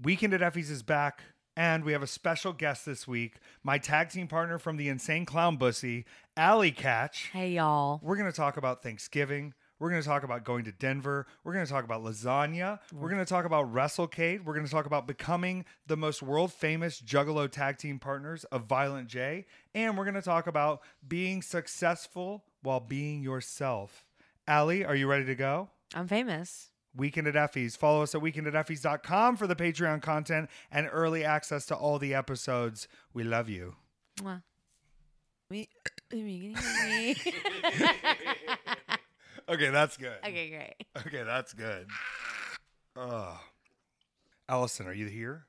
Weekend 0.00 0.32
at 0.32 0.42
Effy's 0.42 0.70
is 0.70 0.84
back, 0.84 1.24
and 1.56 1.82
we 1.82 1.90
have 1.90 2.04
a 2.04 2.06
special 2.06 2.52
guest 2.52 2.86
this 2.86 3.08
week. 3.08 3.38
My 3.64 3.78
tag 3.78 4.10
team 4.10 4.28
partner 4.28 4.56
from 4.56 4.76
the 4.76 4.88
Insane 4.88 5.24
Clown 5.26 5.56
Bussy, 5.56 6.04
Allie 6.36 6.70
Katch. 6.70 7.30
Hey, 7.32 7.50
y'all. 7.54 7.98
We're 8.00 8.14
going 8.14 8.30
to 8.30 8.36
talk 8.36 8.56
about 8.56 8.80
Thanksgiving. 8.80 9.54
We're 9.80 9.90
going 9.90 10.00
to 10.00 10.06
talk 10.06 10.22
about 10.22 10.44
going 10.44 10.62
to 10.66 10.72
Denver. 10.72 11.26
We're 11.42 11.52
going 11.52 11.66
to 11.66 11.72
talk 11.72 11.82
about 11.82 12.04
lasagna. 12.04 12.78
We're 12.92 13.08
going 13.08 13.24
to 13.24 13.28
talk 13.28 13.44
about 13.44 13.74
WrestleCade. 13.74 14.44
We're 14.44 14.54
going 14.54 14.66
to 14.66 14.70
talk 14.70 14.86
about 14.86 15.08
becoming 15.08 15.64
the 15.88 15.96
most 15.96 16.22
world 16.22 16.52
famous 16.52 17.00
Juggalo 17.00 17.50
tag 17.50 17.78
team 17.78 17.98
partners 17.98 18.44
of 18.44 18.66
Violent 18.66 19.08
J. 19.08 19.46
And 19.74 19.98
we're 19.98 20.04
going 20.04 20.14
to 20.14 20.22
talk 20.22 20.46
about 20.46 20.82
being 21.08 21.42
successful 21.42 22.44
while 22.62 22.78
being 22.78 23.20
yourself. 23.20 24.04
Allie, 24.46 24.84
are 24.84 24.94
you 24.94 25.08
ready 25.08 25.24
to 25.24 25.34
go? 25.34 25.70
I'm 25.92 26.06
famous. 26.06 26.67
Weekend 26.96 27.26
at 27.26 27.36
Effy's. 27.36 27.76
Follow 27.76 28.02
us 28.02 28.14
at 28.14 28.20
weekendateffies.com 28.20 29.36
for 29.36 29.46
the 29.46 29.56
Patreon 29.56 30.02
content 30.02 30.48
and 30.70 30.88
early 30.90 31.24
access 31.24 31.66
to 31.66 31.74
all 31.76 31.98
the 31.98 32.14
episodes. 32.14 32.88
We 33.12 33.24
love 33.24 33.48
you. 33.48 33.76
Mwah. 34.20 34.42
Me. 35.50 35.68
Okay, 39.50 39.70
that's 39.70 39.96
good. 39.96 40.12
okay, 40.22 40.50
great. 40.50 40.74
Okay, 41.06 41.22
that's 41.22 41.54
good. 41.54 41.86
Oh. 42.96 43.40
Allison, 44.46 44.86
are 44.86 44.92
you 44.92 45.06
here? 45.06 45.46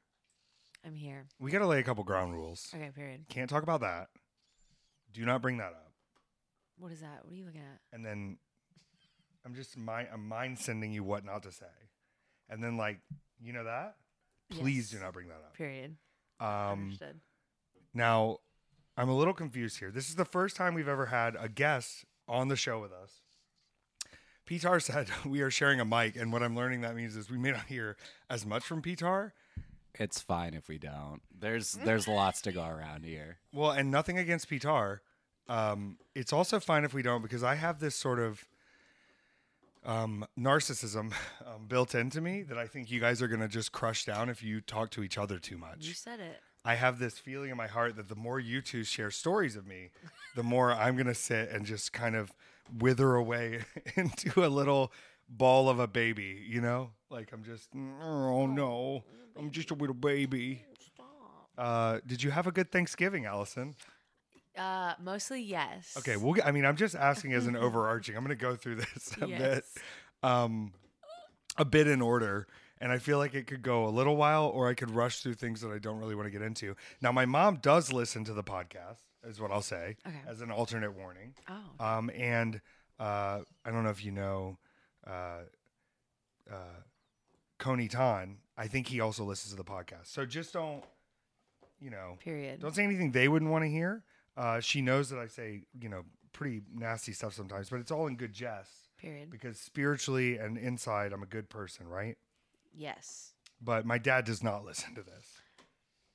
I'm 0.86 0.96
here. 0.96 1.28
We 1.38 1.52
got 1.52 1.60
to 1.60 1.68
lay 1.68 1.80
a 1.80 1.84
couple 1.84 2.06
ground 2.06 2.34
rules. 2.34 2.72
Okay, 2.74 2.92
period. 2.96 3.26
Can't 3.28 3.50
talk 3.50 3.64
about 3.64 3.82
that. 3.82 4.08
Do 5.12 5.26
not 5.26 5.42
bring 5.42 5.58
that 5.58 5.72
up. 5.74 5.92
What 6.78 6.94
is 6.94 7.02
that? 7.02 7.26
What 7.26 7.34
are 7.34 7.36
you 7.36 7.44
looking 7.46 7.60
at? 7.60 7.80
And 7.92 8.06
then 8.06 8.38
I'm 9.46 9.56
just 9.56 9.78
mind 9.78 10.10
I'm 10.14 10.28
mind 10.28 10.60
sending 10.60 10.92
you 10.92 11.04
what 11.04 11.26
not 11.26 11.44
to 11.44 11.52
say. 11.52 11.66
And 12.50 12.64
then 12.64 12.78
like, 12.78 13.00
you 13.42 13.54
know 13.54 13.64
that? 13.64 13.96
Please 14.52 14.92
Yes. 14.92 15.00
do 15.00 15.06
not 15.06 15.14
bring 15.14 15.28
that 15.28 15.36
up. 15.36 15.54
Period. 15.56 15.96
Um 16.40 16.48
Understood. 16.84 17.20
now 17.94 18.38
I'm 18.98 19.10
a 19.10 19.16
little 19.16 19.34
confused 19.34 19.80
here. 19.80 19.92
This 19.92 20.10
is 20.10 20.16
the 20.16 20.26
first 20.26 20.56
time 20.56 20.74
we've 20.74 20.88
ever 20.88 21.06
had 21.08 21.36
a 21.40 21.48
guest 21.48 22.06
on 22.28 22.48
the 22.50 22.56
show 22.56 22.80
with 22.82 22.92
us. 22.92 23.22
Peter 24.46 24.80
said 24.80 25.10
we 25.26 25.42
are 25.42 25.52
sharing 25.52 25.80
a 25.80 25.86
mic, 25.86 26.16
and 26.16 26.34
what 26.34 26.44
I'm 26.44 26.56
learning 26.56 26.82
that 26.82 26.96
means 26.96 27.16
is 27.16 27.30
we 27.30 27.38
may 27.38 27.52
not 27.52 27.66
hear 27.68 27.96
as 28.30 28.46
much 28.46 28.64
from 28.64 28.82
Peter. 28.82 29.34
It's 29.96 30.22
fine 30.22 30.54
if 30.54 30.68
we 30.68 30.78
don't. 30.78 31.22
There's 31.38 31.74
there's 31.74 32.08
lots 32.08 32.42
to 32.44 32.52
go 32.52 32.66
around 32.66 33.04
here. 33.06 33.38
Well, 33.54 33.72
and 33.72 33.90
nothing 33.92 34.18
against 34.18 34.48
Peter. 34.50 35.02
Um, 35.48 35.98
it's 36.14 36.32
also 36.32 36.60
fine 36.60 36.84
if 36.84 36.94
we 36.94 37.02
don't 37.02 37.22
because 37.22 37.44
I 37.44 37.56
have 37.56 37.80
this 37.80 37.96
sort 37.96 38.20
of 38.20 38.46
um, 39.86 40.26
narcissism 40.38 41.14
um, 41.46 41.66
built 41.68 41.96
into 41.96 42.22
me 42.22 42.44
that 42.44 42.58
I 42.58 42.68
think 42.68 42.92
you 42.92 43.00
guys 43.00 43.22
are 43.22 43.28
going 43.28 43.42
to 43.42 43.48
just 43.48 43.72
crush 43.72 44.06
down 44.06 44.30
if 44.30 44.44
you 44.44 44.62
talk 44.62 44.92
to 44.92 45.04
each 45.04 45.18
other 45.18 45.40
too 45.40 45.58
much. 45.58 45.86
You 45.86 45.94
said 45.94 46.20
it. 46.20 46.40
I 46.66 46.76
have 46.76 47.00
this 47.00 47.18
feeling 47.18 47.52
in 47.52 47.58
my 47.58 47.68
heart 47.68 47.96
that 47.96 48.10
the 48.10 48.16
more 48.16 48.40
you 48.40 48.62
two 48.62 48.84
share 48.84 49.12
stories 49.12 49.56
of 49.56 49.66
me, 49.66 49.92
the 50.36 50.44
more 50.44 50.72
I'm 50.72 50.96
going 50.96 51.08
to 51.08 51.16
sit 51.16 51.50
and 51.50 51.66
just 51.66 51.94
kind 51.94 52.16
of 52.16 52.34
wither 52.80 53.16
away 53.16 53.66
into 53.96 54.46
a 54.46 54.50
little 54.50 54.92
ball 55.28 55.70
of 55.70 55.80
a 55.80 55.88
baby, 55.88 56.44
you 56.48 56.62
know? 56.62 56.92
Like 57.10 57.32
I'm 57.34 57.44
just, 57.44 57.70
oh 58.04 58.46
no, 58.46 59.04
I'm 59.38 59.52
just 59.52 59.72
a 59.72 59.76
little 59.76 59.96
baby. 59.96 60.64
Stop. 60.80 61.50
Uh, 61.58 62.00
did 62.06 62.22
you 62.22 62.32
have 62.32 62.46
a 62.46 62.52
good 62.52 62.72
Thanksgiving, 62.72 63.26
Allison? 63.26 63.76
Uh, 64.58 64.94
mostly 65.02 65.42
yes. 65.42 65.96
Okay, 65.98 66.18
well, 66.18 66.36
I 66.44 66.52
mean, 66.52 66.66
I'm 66.66 66.76
just 66.76 66.96
asking 66.96 67.34
as 67.34 67.48
an 67.48 67.56
overarching. 67.56 68.16
I'm 68.18 68.24
going 68.24 68.38
to 68.38 68.42
go 68.42 68.56
through 68.56 68.76
this 68.76 69.14
a 69.22 69.28
bit, 69.28 69.64
um, 70.24 70.74
a 71.58 71.66
bit 71.66 71.88
in 71.88 72.02
order, 72.02 72.48
and 72.82 72.92
I 72.92 72.98
feel 72.98 73.18
like 73.18 73.34
it 73.36 73.48
could 73.48 73.62
go 73.62 73.86
a 73.86 73.90
little 73.90 74.16
while, 74.18 74.46
or 74.48 74.68
I 74.68 74.74
could 74.74 74.92
rush 74.92 75.22
through 75.22 75.36
things 75.36 75.62
that 75.62 75.72
I 75.72 75.80
don't 75.80 76.00
really 76.00 76.16
want 76.16 76.26
to 76.28 76.32
get 76.32 76.42
into. 76.42 76.76
Now, 77.02 77.12
my 77.12 77.26
mom 77.26 77.58
does 77.62 77.94
listen 77.94 78.24
to 78.26 78.34
the 78.34 78.44
podcast, 78.44 79.00
is 79.24 79.40
what 79.40 79.52
I'll 79.52 79.62
say, 79.62 79.96
Okay. 80.08 80.18
as 80.28 80.42
an 80.42 80.52
alternate 80.52 80.94
warning. 80.98 81.36
Oh. 81.50 81.86
Um, 81.86 82.10
and 82.16 82.60
uh, 83.00 83.40
I 83.66 83.72
don't 83.72 83.84
know 83.84 83.90
if 83.92 84.04
you 84.04 84.12
know, 84.12 84.58
uh, 85.08 85.42
uh, 86.52 86.56
Coney 87.60 87.88
Tan. 87.88 88.38
I 88.58 88.68
think 88.68 88.88
he 88.88 89.00
also 89.00 89.24
listens 89.24 89.52
to 89.52 89.58
the 89.58 89.64
podcast. 89.64 90.08
So 90.08 90.26
just 90.26 90.54
don't, 90.54 90.84
you 91.80 91.90
know, 91.90 92.18
period. 92.20 92.60
don't 92.60 92.76
say 92.76 92.84
anything 92.84 93.12
they 93.12 93.28
wouldn't 93.30 93.52
want 93.52 93.64
to 93.64 93.70
hear. 93.70 94.04
Uh, 94.40 94.60
she 94.62 94.82
knows 94.82 95.10
that 95.10 95.20
I 95.20 95.28
say, 95.28 95.64
you 95.80 95.90
know, 95.90 96.04
pretty 96.32 96.62
nasty 96.74 97.12
stuff 97.12 97.34
sometimes, 97.34 97.70
but 97.70 97.80
it's 97.82 97.92
all 97.92 98.08
in 98.08 98.16
good 98.16 98.32
jest 98.32 98.72
period. 98.98 99.30
because 99.30 99.60
spiritually 99.60 100.38
and 100.38 100.58
inside, 100.58 101.12
I'm 101.12 101.24
a 101.24 101.28
good 101.28 101.50
person, 101.50 101.88
right? 101.88 102.16
Yes. 102.74 103.34
But 103.62 103.86
my 103.86 103.98
dad 103.98 104.24
does 104.26 104.42
not 104.42 104.64
listen 104.66 104.96
to 104.96 105.02
this. 105.04 105.26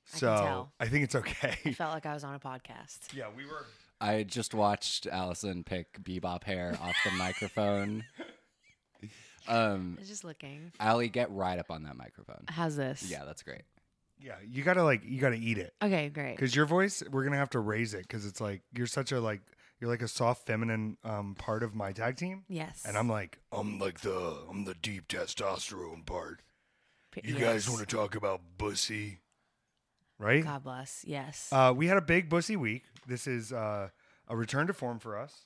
I 0.07 0.09
can 0.11 0.19
So 0.19 0.27
tell. 0.35 0.73
I 0.79 0.87
think 0.87 1.03
it's 1.03 1.15
okay. 1.15 1.49
I 1.49 1.51
okay. 1.51 1.71
felt 1.73 1.93
like 1.93 2.05
I 2.07 2.13
was 2.15 2.23
on 2.23 2.33
a 2.33 2.39
podcast. 2.39 2.99
yeah, 3.13 3.25
we 3.35 3.45
were. 3.45 3.65
I 4.01 4.23
just 4.23 4.53
watched 4.55 5.05
Allison 5.07 5.63
pick 5.63 6.01
Bebop 6.03 6.43
hair 6.45 6.77
off 6.81 6.95
the 7.05 7.11
microphone. 7.11 8.03
Um, 9.47 9.93
I 9.97 10.01
was 10.01 10.09
just 10.09 10.23
looking. 10.23 10.71
Allie, 10.79 11.07
get 11.07 11.29
right 11.29 11.59
up 11.59 11.69
on 11.69 11.83
that 11.83 11.95
microphone. 11.95 12.45
How's 12.47 12.75
this? 12.75 13.07
Yeah, 13.07 13.25
that's 13.25 13.43
great. 13.43 13.61
Yeah, 14.19 14.35
you 14.47 14.63
gotta 14.63 14.83
like, 14.83 15.03
you 15.03 15.19
gotta 15.19 15.35
eat 15.35 15.57
it 15.57 15.73
Okay, 15.83 16.09
great. 16.09 16.35
because 16.37 16.55
your 16.55 16.65
voice, 16.65 17.03
we're 17.11 17.23
gonna 17.23 17.37
have 17.37 17.49
to 17.51 17.59
raise 17.59 17.93
it 17.93 18.03
because 18.03 18.25
it's 18.25 18.39
like 18.41 18.61
you're 18.73 18.87
such 18.87 19.11
a 19.11 19.19
like, 19.19 19.41
you're 19.79 19.89
like 19.89 20.01
a 20.01 20.07
soft 20.07 20.47
feminine 20.47 20.97
um, 21.03 21.35
part 21.35 21.61
of 21.63 21.75
my 21.75 21.91
tag 21.91 22.15
team, 22.15 22.43
Yes. 22.47 22.83
and 22.87 22.97
I'm 22.97 23.09
like, 23.09 23.39
I'm 23.51 23.77
like 23.77 23.99
the, 24.01 24.37
I'm 24.49 24.63
the 24.65 24.73
deep 24.73 25.07
testosterone 25.09 26.05
part. 26.05 26.41
P- 27.11 27.21
You 27.25 27.33
guys 27.35 27.65
yes. 27.65 27.69
want 27.69 27.87
to 27.87 27.95
talk 27.95 28.15
about 28.15 28.41
bussy, 28.57 29.19
right? 30.17 30.43
God 30.43 30.63
bless. 30.63 31.03
Yes. 31.05 31.49
Uh, 31.51 31.73
we 31.75 31.87
had 31.87 31.97
a 31.97 32.01
big 32.01 32.29
bussy 32.29 32.55
week. 32.55 32.83
This 33.07 33.27
is 33.27 33.51
uh, 33.51 33.89
a 34.27 34.35
return 34.35 34.67
to 34.67 34.73
form 34.73 34.99
for 34.99 35.17
us. 35.17 35.45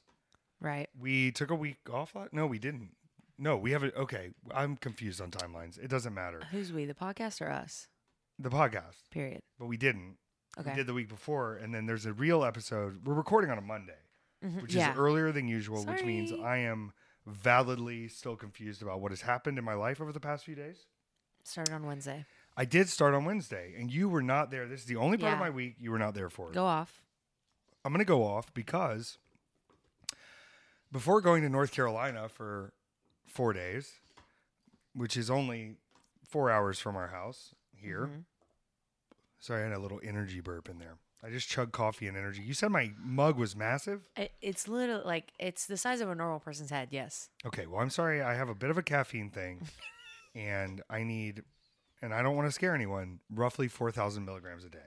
right. 0.61 0.87
We 0.97 1.31
took 1.31 1.49
a 1.51 1.55
week 1.55 1.77
off. 1.91 2.13
la- 2.15 2.27
No, 2.31 2.45
we 2.47 2.59
didn't. 2.59 2.91
No, 3.37 3.55
we 3.57 3.71
have 3.71 3.83
it. 3.83 3.95
Okay, 3.95 4.29
I'm 4.53 4.75
confused 4.77 5.21
on 5.21 5.31
timelines. 5.31 5.79
It 5.81 5.89
doesn't 5.89 6.13
matter. 6.13 6.41
Who's 6.51 6.71
we? 6.73 6.85
The 6.85 6.93
podcast 6.93 7.41
or 7.41 7.49
us? 7.49 7.87
The 8.41 8.49
podcast, 8.49 9.09
Period. 9.11 9.41
but 9.59 9.65
we 9.65 9.75
didn't. 9.77 10.17
Okay. 10.57 10.69
We 10.71 10.75
did 10.77 10.87
the 10.87 10.93
week 10.93 11.09
before, 11.09 11.55
and 11.55 11.73
then 11.73 11.85
there's 11.85 12.05
a 12.05 12.13
real 12.13 12.43
episode. 12.43 13.05
We're 13.05 13.13
recording 13.13 13.51
on 13.51 13.57
a 13.57 13.61
Monday, 13.61 13.99
Mhm. 14.43 14.61
which 14.61 14.73
yeah. 14.73 14.91
is 14.93 14.97
earlier 14.97 15.31
than 15.31 15.47
usual, 15.47 15.85
which 15.85 16.03
means 16.03 16.31
I 16.31 16.57
am 16.57 16.93
validly 17.25 18.07
still 18.07 18.35
confused 18.35 18.81
about 18.81 19.01
what 19.01 19.11
has 19.11 19.21
happened 19.21 19.57
in 19.57 19.63
my 19.65 19.73
life 19.73 19.99
over 20.01 20.11
the 20.13 20.19
past 20.21 20.45
few 20.45 20.55
days. 20.55 20.87
Started 21.43 21.73
on 21.73 21.85
Wednesday. 21.85 22.25
I 22.57 22.65
did 22.65 22.89
start 22.89 23.13
on 23.13 23.25
Wednesday, 23.25 23.73
and 23.77 23.91
you 23.91 24.09
were 24.09 24.23
not 24.23 24.51
there. 24.51 24.67
This 24.67 24.81
is 24.81 24.85
the 24.87 24.95
only 24.95 25.17
part 25.17 25.33
of 25.33 25.39
my 25.39 25.49
week 25.49 25.75
you 25.77 25.91
were 25.91 25.99
not 25.99 26.13
there 26.13 26.29
for. 26.29 26.51
Go 26.51 26.65
off. 26.65 27.01
I'm 27.85 27.91
going 27.93 27.99
to 27.99 28.05
go 28.05 28.23
off 28.25 28.53
because 28.53 29.17
before 30.91 31.21
going 31.21 31.43
to 31.43 31.49
North 31.49 31.71
Carolina 31.71 32.27
for 32.29 32.73
four 33.25 33.53
days, 33.53 33.99
which 34.93 35.15
is 35.15 35.29
only 35.29 35.77
four 36.25 36.49
hours 36.49 36.79
from 36.79 36.95
our 36.95 37.07
house 37.07 37.53
here. 37.81 38.07
Mhm. 38.07 38.23
Sorry, 39.39 39.61
I 39.61 39.69
had 39.69 39.77
a 39.77 39.79
little 39.79 40.01
energy 40.03 40.41
burp 40.41 40.69
in 40.69 40.79
there. 40.79 40.97
I 41.21 41.29
just 41.29 41.49
chugged 41.49 41.71
coffee 41.73 42.07
and 42.07 42.15
energy. 42.15 42.41
You 42.41 42.53
said 42.53 42.71
my 42.71 42.91
mug 42.97 43.37
was 43.37 43.55
massive? 43.55 44.01
It, 44.15 44.31
it's 44.41 44.67
literally 44.67 45.03
like 45.03 45.33
it's 45.37 45.65
the 45.65 45.75
size 45.77 45.99
of 46.01 46.09
a 46.09 46.15
normal 46.15 46.39
person's 46.39 46.69
head. 46.69 46.89
Yes. 46.91 47.29
Okay, 47.45 47.65
well, 47.65 47.81
I'm 47.81 47.89
sorry. 47.89 48.21
I 48.21 48.35
have 48.35 48.47
a 48.49 48.55
bit 48.55 48.69
of 48.69 48.77
a 48.77 48.83
caffeine 48.83 49.29
thing, 49.29 49.67
and 50.35 50.81
I 50.89 51.03
need, 51.03 51.43
and 52.01 52.13
I 52.13 52.21
don't 52.21 52.35
want 52.37 52.47
to 52.47 52.51
scare 52.53 52.73
anyone, 52.73 53.19
roughly 53.29 53.67
4,000 53.67 54.23
milligrams 54.23 54.63
a 54.63 54.69
day. 54.69 54.79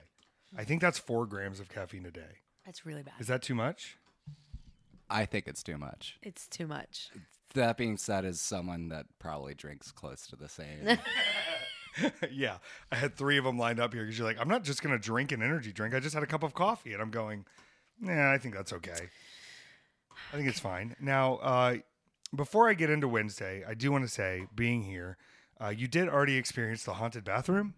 I 0.57 0.63
think 0.63 0.81
that's 0.81 0.97
four 0.99 1.25
grams 1.25 1.59
of 1.59 1.69
caffeine 1.69 2.05
a 2.05 2.11
day. 2.11 2.39
That's 2.65 2.85
really 2.85 3.03
bad. 3.03 3.15
Is 3.19 3.27
that 3.27 3.41
too 3.41 3.55
much? 3.55 3.97
I 5.09 5.25
think 5.25 5.47
it's 5.47 5.61
too 5.63 5.77
much. 5.77 6.17
It's 6.23 6.47
too 6.47 6.65
much. 6.67 7.09
That 7.53 7.77
being 7.77 7.97
said, 7.97 8.25
as 8.25 8.39
someone 8.41 8.89
that 8.89 9.05
probably 9.19 9.53
drinks 9.53 9.91
close 9.91 10.25
to 10.27 10.35
the 10.35 10.49
same, 10.49 10.85
yeah, 12.31 12.57
I 12.91 12.95
had 12.95 13.15
three 13.15 13.37
of 13.37 13.43
them 13.43 13.57
lined 13.57 13.79
up 13.79 13.93
here 13.93 14.03
because 14.03 14.17
you're 14.17 14.27
like, 14.27 14.39
I'm 14.39 14.47
not 14.47 14.63
just 14.63 14.81
gonna 14.81 14.97
drink 14.99 15.31
an 15.31 15.41
energy 15.41 15.71
drink. 15.71 15.93
I 15.93 15.99
just 15.99 16.13
had 16.13 16.23
a 16.23 16.27
cup 16.27 16.43
of 16.43 16.53
coffee, 16.53 16.93
and 16.93 17.01
I'm 17.01 17.11
going, 17.11 17.45
Nah, 17.99 18.31
I 18.31 18.37
think 18.37 18.55
that's 18.55 18.73
okay. 18.73 19.09
I 20.31 20.35
think 20.35 20.47
it's 20.49 20.59
fine. 20.59 20.95
Now, 20.99 21.35
uh, 21.35 21.77
before 22.35 22.67
I 22.69 22.73
get 22.73 22.89
into 22.89 23.07
Wednesday, 23.07 23.63
I 23.67 23.73
do 23.75 23.91
want 23.91 24.03
to 24.03 24.07
say, 24.09 24.47
being 24.55 24.83
here, 24.83 25.17
uh, 25.61 25.69
you 25.69 25.87
did 25.87 26.09
already 26.09 26.35
experience 26.37 26.83
the 26.83 26.93
haunted 26.95 27.23
bathroom 27.23 27.75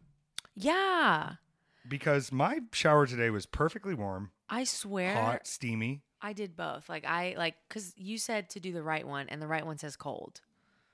Yeah. 0.56 1.34
because 1.88 2.31
my 2.31 2.60
shower 2.72 3.06
today 3.06 3.30
was 3.30 3.45
perfectly 3.45 3.94
warm, 3.94 4.31
I 4.50 4.63
swear 4.63 5.13
hot, 5.13 5.48
steamy. 5.48 6.04
I 6.22 6.34
did 6.34 6.56
both. 6.56 6.88
Like 6.90 7.06
I 7.06 7.36
like 7.38 7.56
cuz 7.69 7.94
you 7.98 8.18
said 8.18 8.50
to 8.51 8.60
do 8.60 8.72
the 8.72 8.81
right 8.84 9.06
one 9.06 9.28
and 9.30 9.42
the 9.42 9.48
right 9.48 9.66
one 9.66 9.78
says 9.78 9.95
cold. 9.95 10.42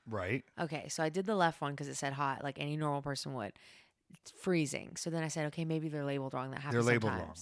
Right. 0.08 0.44
Okay, 0.60 0.88
so 0.90 1.04
I 1.04 1.10
did 1.10 1.26
the 1.26 1.36
left 1.36 1.62
one 1.62 1.76
cuz 1.76 1.88
it 1.88 1.96
said 1.96 2.14
hot 2.14 2.44
like 2.44 2.60
any 2.60 2.78
normal 2.78 3.02
person 3.02 3.34
would. 3.34 3.54
It's 4.10 4.32
freezing. 4.32 4.96
So 4.98 5.10
then 5.10 5.24
I 5.24 5.30
said, 5.30 5.46
okay, 5.48 5.64
maybe 5.64 5.88
they're 5.88 6.04
labeled 6.04 6.34
wrong. 6.34 6.52
That 6.52 6.62
happens 6.62 6.86
They're 6.86 6.94
labeled 6.94 7.14
wrong. 7.14 7.36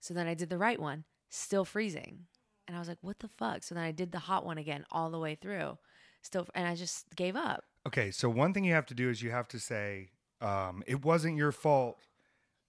So 0.00 0.12
then 0.14 0.26
I 0.26 0.34
did 0.34 0.50
the 0.50 0.58
right 0.58 0.80
one, 0.80 1.04
still 1.28 1.64
freezing. 1.64 2.26
And 2.66 2.76
I 2.76 2.80
was 2.80 2.88
like, 2.88 2.98
what 3.00 3.20
the 3.20 3.28
fuck? 3.28 3.62
So 3.62 3.74
then 3.76 3.84
I 3.84 3.92
did 3.92 4.10
the 4.10 4.18
hot 4.18 4.44
one 4.44 4.58
again 4.58 4.84
all 4.90 5.10
the 5.10 5.18
way 5.20 5.36
through. 5.36 5.78
Still 6.22 6.48
and 6.54 6.66
I 6.66 6.74
just 6.74 7.14
gave 7.14 7.36
up. 7.36 7.64
Okay. 7.86 8.10
So 8.10 8.28
one 8.28 8.52
thing 8.52 8.64
you 8.64 8.72
have 8.74 8.86
to 8.86 8.94
do 8.94 9.08
is 9.08 9.22
you 9.22 9.30
have 9.30 9.48
to 9.48 9.60
say 9.60 10.10
Um, 10.40 10.82
it 10.86 11.04
wasn't 11.04 11.36
your 11.36 11.52
fault. 11.52 11.98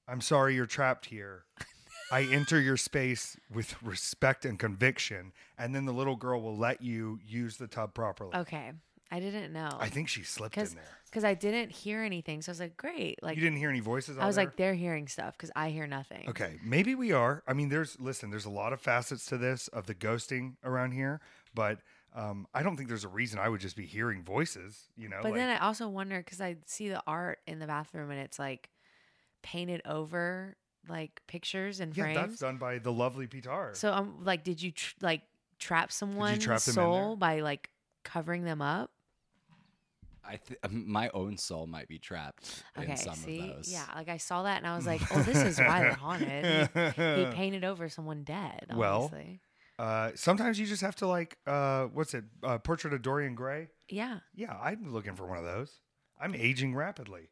I'm 0.08 0.22
sorry 0.22 0.56
you're 0.56 0.66
trapped 0.66 1.08
here. 1.08 1.44
I 2.12 2.24
enter 2.24 2.62
your 2.62 2.78
space 2.78 3.36
with 3.54 3.82
respect 3.84 4.46
and 4.46 4.58
conviction, 4.58 5.34
and 5.58 5.76
then 5.76 5.84
the 5.86 5.92
little 5.92 6.16
girl 6.16 6.42
will 6.42 6.56
let 6.56 6.82
you 6.82 7.20
use 7.26 7.58
the 7.58 7.68
tub 7.68 7.94
properly. 7.94 8.34
Okay. 8.34 8.72
I 9.12 9.20
didn't 9.20 9.54
know. 9.54 9.70
I 9.80 9.88
think 9.90 10.10
she 10.10 10.24
slipped 10.24 10.58
in 10.58 10.66
there. 10.76 10.84
because 11.06 11.24
I 11.24 11.34
didn't 11.34 11.72
hear 11.72 12.02
anything. 12.02 12.42
So 12.42 12.50
I 12.50 12.54
was 12.54 12.60
like, 12.60 12.78
great. 12.78 13.22
Like 13.24 13.36
you 13.36 13.42
didn't 13.42 13.58
hear 13.58 13.70
any 13.70 13.80
voices. 13.80 14.18
I 14.18 14.26
was 14.26 14.36
there? 14.36 14.46
like, 14.46 14.58
they're 14.58 14.74
hearing 14.74 15.08
stuff 15.08 15.36
because 15.38 15.52
I 15.56 15.70
hear 15.70 15.88
nothing. 15.88 16.26
Okay, 16.30 16.60
maybe 16.64 16.94
we 16.96 17.14
are. 17.14 17.44
I 17.48 17.54
mean, 17.54 17.70
there's 17.70 18.00
listen. 18.00 18.30
There's 18.30 18.46
a 18.46 18.50
lot 18.50 18.74
of 18.74 18.82
facets 18.82 19.26
to 19.28 19.38
this 19.38 19.68
of 19.70 19.86
the 19.86 19.96
ghosting 19.96 20.56
around 20.64 20.92
here, 20.92 21.22
but 21.54 21.80
um, 22.14 22.48
I 22.54 22.64
don't 22.64 22.76
think 22.76 22.90
there's 22.90 23.04
a 23.06 23.10
reason 23.10 23.40
I 23.40 23.48
would 23.48 23.62
just 23.62 23.76
be 23.76 23.86
hearing 23.86 24.24
voices. 24.24 24.90
You 24.98 25.08
know, 25.08 25.20
But 25.22 25.32
like, 25.32 25.40
then 25.40 25.50
I 25.50 25.60
also 25.66 25.88
wonder 25.88 26.18
because 26.18 26.42
I 26.42 26.58
see 26.66 26.90
the 26.90 27.02
art 27.08 27.40
in 27.48 27.60
the 27.60 27.68
bathroom 27.68 28.12
and 28.12 28.20
it's 28.20 28.40
like 28.40 28.70
painted 29.42 29.82
over 29.86 30.58
like 30.90 31.22
pictures 31.28 31.80
and 31.80 31.96
yeah, 31.96 32.04
frames. 32.04 32.18
that's 32.18 32.40
done 32.40 32.58
by 32.58 32.80
the 32.80 32.92
lovely 32.92 33.28
Peter. 33.28 33.72
So 33.74 33.92
I'm 33.92 34.24
like, 34.24 34.44
did 34.44 34.62
you 34.62 34.72
tr- 34.72 34.96
like 35.02 35.22
trap 35.60 35.92
someone's 35.92 36.44
trap 36.44 36.60
soul 36.60 37.16
by 37.16 37.42
like 37.42 37.70
covering 38.04 38.44
them 38.44 38.62
up? 38.62 38.92
I 40.28 40.38
th- 40.38 40.60
my 40.72 41.10
own 41.14 41.38
soul 41.38 41.68
might 41.68 41.88
be 41.88 41.98
trapped 42.00 42.64
Okay, 42.78 42.92
in 42.92 42.98
some 42.98 43.16
see, 43.16 43.40
of 43.50 43.56
those. 43.58 43.72
yeah, 43.72 43.86
like 43.96 44.10
I 44.10 44.18
saw 44.18 44.44
that 44.44 44.58
and 44.58 44.68
I 44.68 44.76
was 44.76 44.86
like, 44.86 45.02
oh, 45.16 45.22
this 45.24 45.38
is 45.38 45.58
why 45.60 45.82
they're 45.82 45.94
haunted. 45.94 46.70
He, 46.74 47.22
he 47.26 47.26
painted 47.34 47.64
over 47.64 47.88
someone 47.90 48.24
dead. 48.24 48.68
Well, 48.76 49.12
uh, 49.80 50.12
sometimes 50.16 50.60
you 50.60 50.66
just 50.66 50.82
have 50.82 50.96
to 50.98 51.08
like, 51.08 51.38
uh, 51.48 51.86
what's 51.86 52.14
it? 52.14 52.26
Uh, 52.44 52.58
Portrait 52.58 52.94
of 52.94 53.02
Dorian 53.02 53.36
Gray. 53.36 53.70
yeah, 53.90 54.20
Yeah, 54.36 54.56
I'm 54.62 54.92
looking 54.94 55.16
for 55.16 55.26
one 55.28 55.38
of 55.38 55.44
those. 55.46 55.72
I'm 56.20 56.34
aging 56.36 56.74
rapidly. 56.76 57.30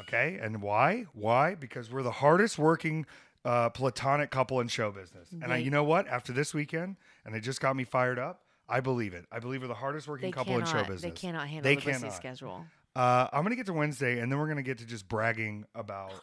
Okay, 0.00 0.38
and 0.40 0.62
why? 0.62 1.06
Why? 1.12 1.54
Because 1.54 1.90
we're 1.90 2.02
the 2.02 2.10
hardest 2.12 2.58
working 2.58 3.04
uh, 3.44 3.70
platonic 3.70 4.30
couple 4.30 4.60
in 4.60 4.68
show 4.68 4.90
business. 4.92 5.28
And 5.42 5.52
I, 5.52 5.56
you 5.56 5.70
know 5.70 5.82
what? 5.82 6.06
After 6.06 6.32
this 6.32 6.52
weekend, 6.54 6.96
and 7.24 7.34
it 7.34 7.40
just 7.40 7.60
got 7.60 7.74
me 7.74 7.84
fired 7.84 8.18
up. 8.18 8.42
I 8.68 8.80
believe 8.80 9.14
it. 9.14 9.24
I 9.32 9.38
believe 9.38 9.62
we're 9.62 9.68
the 9.68 9.74
hardest 9.74 10.06
they 10.06 10.10
working 10.12 10.32
couple 10.32 10.54
in 10.58 10.64
show 10.64 10.72
cannot. 10.72 10.88
business. 10.88 11.02
They 11.02 11.10
cannot 11.10 11.48
handle 11.48 11.62
They 11.62 11.76
the 11.76 11.80
busy 11.86 12.00
cannot. 12.00 12.14
schedule. 12.16 12.64
Uh, 12.94 13.28
I'm 13.32 13.42
going 13.42 13.50
to 13.50 13.56
get 13.56 13.66
to 13.66 13.72
Wednesday, 13.72 14.18
and 14.20 14.30
then 14.30 14.38
we're 14.38 14.46
going 14.46 14.56
to 14.56 14.62
get 14.62 14.78
to 14.78 14.86
just 14.86 15.08
bragging 15.08 15.64
about. 15.74 16.12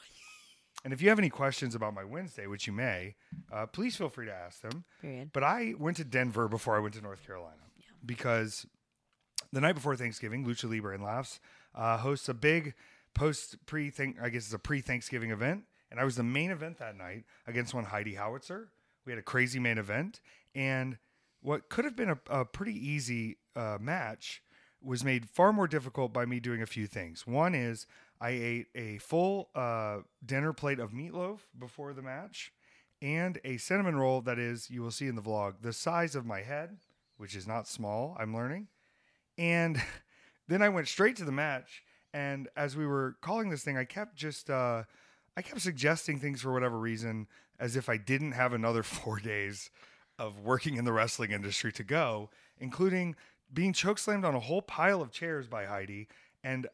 And 0.84 0.94
if 0.94 1.02
you 1.02 1.10
have 1.10 1.18
any 1.18 1.30
questions 1.32 1.74
about 1.74 1.96
my 1.96 2.04
Wednesday, 2.04 2.46
which 2.46 2.68
you 2.68 2.74
may, 2.74 3.16
uh, 3.52 3.66
please 3.66 3.96
feel 3.96 4.08
free 4.10 4.28
to 4.28 4.32
ask 4.32 4.62
them. 4.62 4.84
Period. 5.02 5.32
But 5.34 5.44
I 5.44 5.74
went 5.80 5.98
to 5.98 6.04
Denver 6.04 6.48
before 6.48 6.76
I 6.76 6.80
went 6.80 6.94
to 6.94 7.02
North 7.02 7.26
Carolina 7.26 7.56
because 8.06 8.68
the 9.52 9.62
night 9.62 9.74
before 9.74 9.96
Thanksgiving, 9.96 10.46
Lucha 10.46 10.70
Libre 10.70 10.94
and 10.94 11.04
Laughs 11.04 11.40
uh, 11.74 11.98
hosts 11.98 12.30
a 12.30 12.36
big 12.36 12.76
post 13.16 13.66
pre 13.66 13.90
think 13.90 14.18
I 14.22 14.30
guess 14.30 14.44
it's 14.46 14.54
a 14.54 14.60
pre 14.60 14.80
Thanksgiving 14.82 15.32
event, 15.32 15.64
and 15.90 16.00
I 16.00 16.04
was 16.04 16.18
the 16.18 16.24
main 16.24 16.52
event 16.52 16.78
that 16.78 16.96
night 16.96 17.24
against 17.48 17.74
one 17.74 17.86
Heidi 17.86 18.14
Howitzer. 18.14 18.70
We 19.08 19.12
had 19.12 19.18
a 19.18 19.24
crazy 19.24 19.58
main 19.60 19.80
event, 19.80 20.22
and 20.54 21.00
what 21.46 21.70
could 21.70 21.86
have 21.86 21.96
been 21.96 22.10
a, 22.10 22.20
a 22.30 22.44
pretty 22.44 22.74
easy 22.74 23.38
uh, 23.56 23.78
match 23.80 24.42
was 24.82 25.04
made 25.04 25.30
far 25.30 25.54
more 25.54 25.68
difficult 25.68 26.12
by 26.12 26.26
me 26.26 26.40
doing 26.40 26.62
a 26.62 26.66
few 26.66 26.88
things. 26.88 27.28
One 27.28 27.54
is 27.54 27.86
I 28.20 28.30
ate 28.30 28.68
a 28.74 28.98
full 28.98 29.50
uh, 29.54 30.00
dinner 30.26 30.54
plate 30.54 30.80
of 30.80 30.92
meatloaf 30.92 31.40
before 31.58 31.94
the 31.94 32.02
match 32.02 32.52
and 33.02 33.40
a 33.44 33.58
cinnamon 33.58 33.96
roll 33.96 34.22
that 34.22 34.40
is, 34.40 34.70
you 34.72 34.82
will 34.82 34.92
see 34.92 35.08
in 35.08 35.16
the 35.16 35.22
vlog, 35.22 35.56
the 35.62 35.74
size 35.74 36.16
of 36.16 36.26
my 36.26 36.42
head, 36.42 36.78
which 37.18 37.36
is 37.36 37.48
not 37.48 37.68
small, 37.68 38.18
I'm 38.20 38.36
learning. 38.36 38.68
And 39.38 39.82
then 40.48 40.64
I 40.64 40.70
went 40.70 40.88
straight 40.88 41.16
to 41.18 41.26
the 41.26 41.32
match. 41.32 41.84
And 42.14 42.48
as 42.56 42.76
we 42.76 42.88
were 42.88 43.18
calling 43.22 43.50
this 43.50 43.64
thing, 43.64 43.78
I 43.78 43.84
kept 43.84 44.16
just, 44.16 44.50
uh, 44.50 44.84
I 45.38 45.42
kept 45.44 45.62
suggesting 45.62 46.20
things 46.20 46.42
for 46.42 46.52
whatever 46.52 46.80
reason, 46.80 47.28
as 47.60 47.76
if 47.76 47.88
I 47.88 47.98
didn't 47.98 48.32
have 48.32 48.54
another 48.54 48.82
four 48.84 49.20
days 49.20 49.70
of 50.18 50.40
working 50.40 50.78
in 50.78 50.86
the 50.86 50.94
wrestling 50.94 51.32
industry 51.32 51.72
to 51.74 51.84
go, 51.84 52.30
including 52.60 53.16
being 53.54 53.74
chokeslammed 53.74 54.26
on 54.26 54.36
a 54.36 54.40
whole 54.40 54.62
pile 54.62 55.02
of 55.02 55.12
chairs 55.12 55.48
by 55.48 55.66
Heidi. 55.66 56.08
And, 56.44 56.68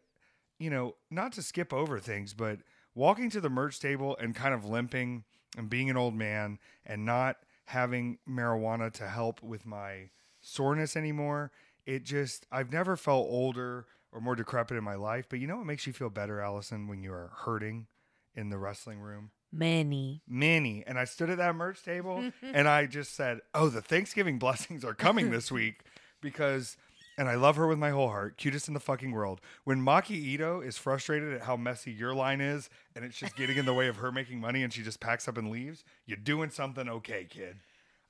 you 0.59 0.69
know, 0.69 0.95
not 1.09 1.33
to 1.33 1.41
skip 1.41 1.73
over 1.73 1.99
things, 1.99 2.33
but 2.33 2.59
walking 2.93 3.29
to 3.31 3.41
the 3.41 3.49
merch 3.49 3.79
table 3.79 4.17
and 4.19 4.35
kind 4.35 4.53
of 4.53 4.65
limping 4.65 5.23
and 5.57 5.69
being 5.69 5.89
an 5.89 5.97
old 5.97 6.15
man 6.15 6.59
and 6.85 7.05
not 7.05 7.37
having 7.65 8.17
marijuana 8.27 8.91
to 8.91 9.07
help 9.07 9.41
with 9.41 9.65
my 9.65 10.09
soreness 10.39 10.95
anymore. 10.95 11.51
It 11.85 12.03
just, 12.03 12.45
I've 12.51 12.71
never 12.71 12.95
felt 12.95 13.27
older 13.29 13.85
or 14.11 14.21
more 14.21 14.35
decrepit 14.35 14.77
in 14.77 14.83
my 14.83 14.95
life. 14.95 15.25
But 15.29 15.39
you 15.39 15.47
know 15.47 15.57
what 15.57 15.65
makes 15.65 15.87
you 15.87 15.93
feel 15.93 16.09
better, 16.09 16.41
Allison, 16.41 16.87
when 16.87 17.01
you 17.01 17.13
are 17.13 17.31
hurting 17.45 17.87
in 18.35 18.49
the 18.49 18.57
wrestling 18.57 18.99
room? 18.99 19.31
Many. 19.51 20.21
Many. 20.27 20.83
And 20.87 20.97
I 20.97 21.05
stood 21.05 21.29
at 21.29 21.37
that 21.37 21.55
merch 21.55 21.83
table 21.83 22.31
and 22.41 22.67
I 22.67 22.85
just 22.85 23.15
said, 23.15 23.41
Oh, 23.53 23.69
the 23.69 23.81
Thanksgiving 23.81 24.39
blessings 24.39 24.85
are 24.85 24.93
coming 24.93 25.29
this 25.29 25.51
week 25.51 25.81
because, 26.21 26.77
and 27.17 27.27
I 27.27 27.35
love 27.35 27.57
her 27.57 27.67
with 27.67 27.77
my 27.77 27.89
whole 27.89 28.09
heart, 28.09 28.37
cutest 28.37 28.67
in 28.67 28.73
the 28.73 28.79
fucking 28.79 29.11
world. 29.11 29.41
When 29.63 29.81
Maki 29.81 30.37
Itoh 30.37 30.65
is 30.65 30.77
frustrated 30.77 31.33
at 31.33 31.41
how 31.41 31.57
messy 31.57 31.91
your 31.91 32.13
line 32.13 32.41
is 32.41 32.69
and 32.95 33.03
it's 33.03 33.17
just 33.17 33.35
getting 33.35 33.57
in 33.57 33.65
the 33.65 33.73
way 33.73 33.87
of 33.87 33.97
her 33.97 34.11
making 34.11 34.39
money 34.39 34.63
and 34.63 34.71
she 34.71 34.83
just 34.83 34.99
packs 34.99 35.27
up 35.27 35.37
and 35.37 35.51
leaves, 35.51 35.83
you're 36.05 36.17
doing 36.17 36.49
something 36.49 36.87
okay, 36.87 37.25
kid. 37.29 37.57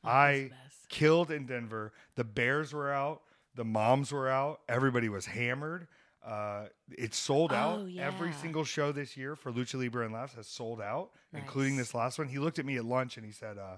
I 0.04 0.50
killed 0.90 1.30
in 1.32 1.46
Denver. 1.46 1.94
The 2.16 2.24
Bears 2.24 2.74
were 2.74 2.92
out. 2.92 3.22
The 3.56 3.66
moms 3.66 4.12
were 4.12 4.30
out. 4.30 4.62
Everybody 4.70 5.10
was 5.10 5.28
hammered. 5.28 5.88
Uh, 6.26 6.66
it's 6.92 7.18
sold 7.18 7.52
out. 7.52 7.80
Oh, 7.80 7.90
Every 8.00 8.32
single 8.34 8.64
show 8.64 8.92
this 8.92 9.18
year 9.18 9.36
for 9.36 9.52
Lucha 9.52 9.76
Libre 9.80 10.06
and 10.06 10.14
Laughs 10.14 10.36
has 10.36 10.48
sold 10.48 10.80
out, 10.80 11.10
including 11.34 11.78
this 11.78 11.96
last 11.96 12.20
one. 12.20 12.28
He 12.28 12.38
looked 12.40 12.60
at 12.60 12.66
me 12.66 12.78
at 12.78 12.86
lunch 12.86 13.18
and 13.18 13.26
he 13.26 13.32
said, 13.32 13.58
uh, 13.58 13.78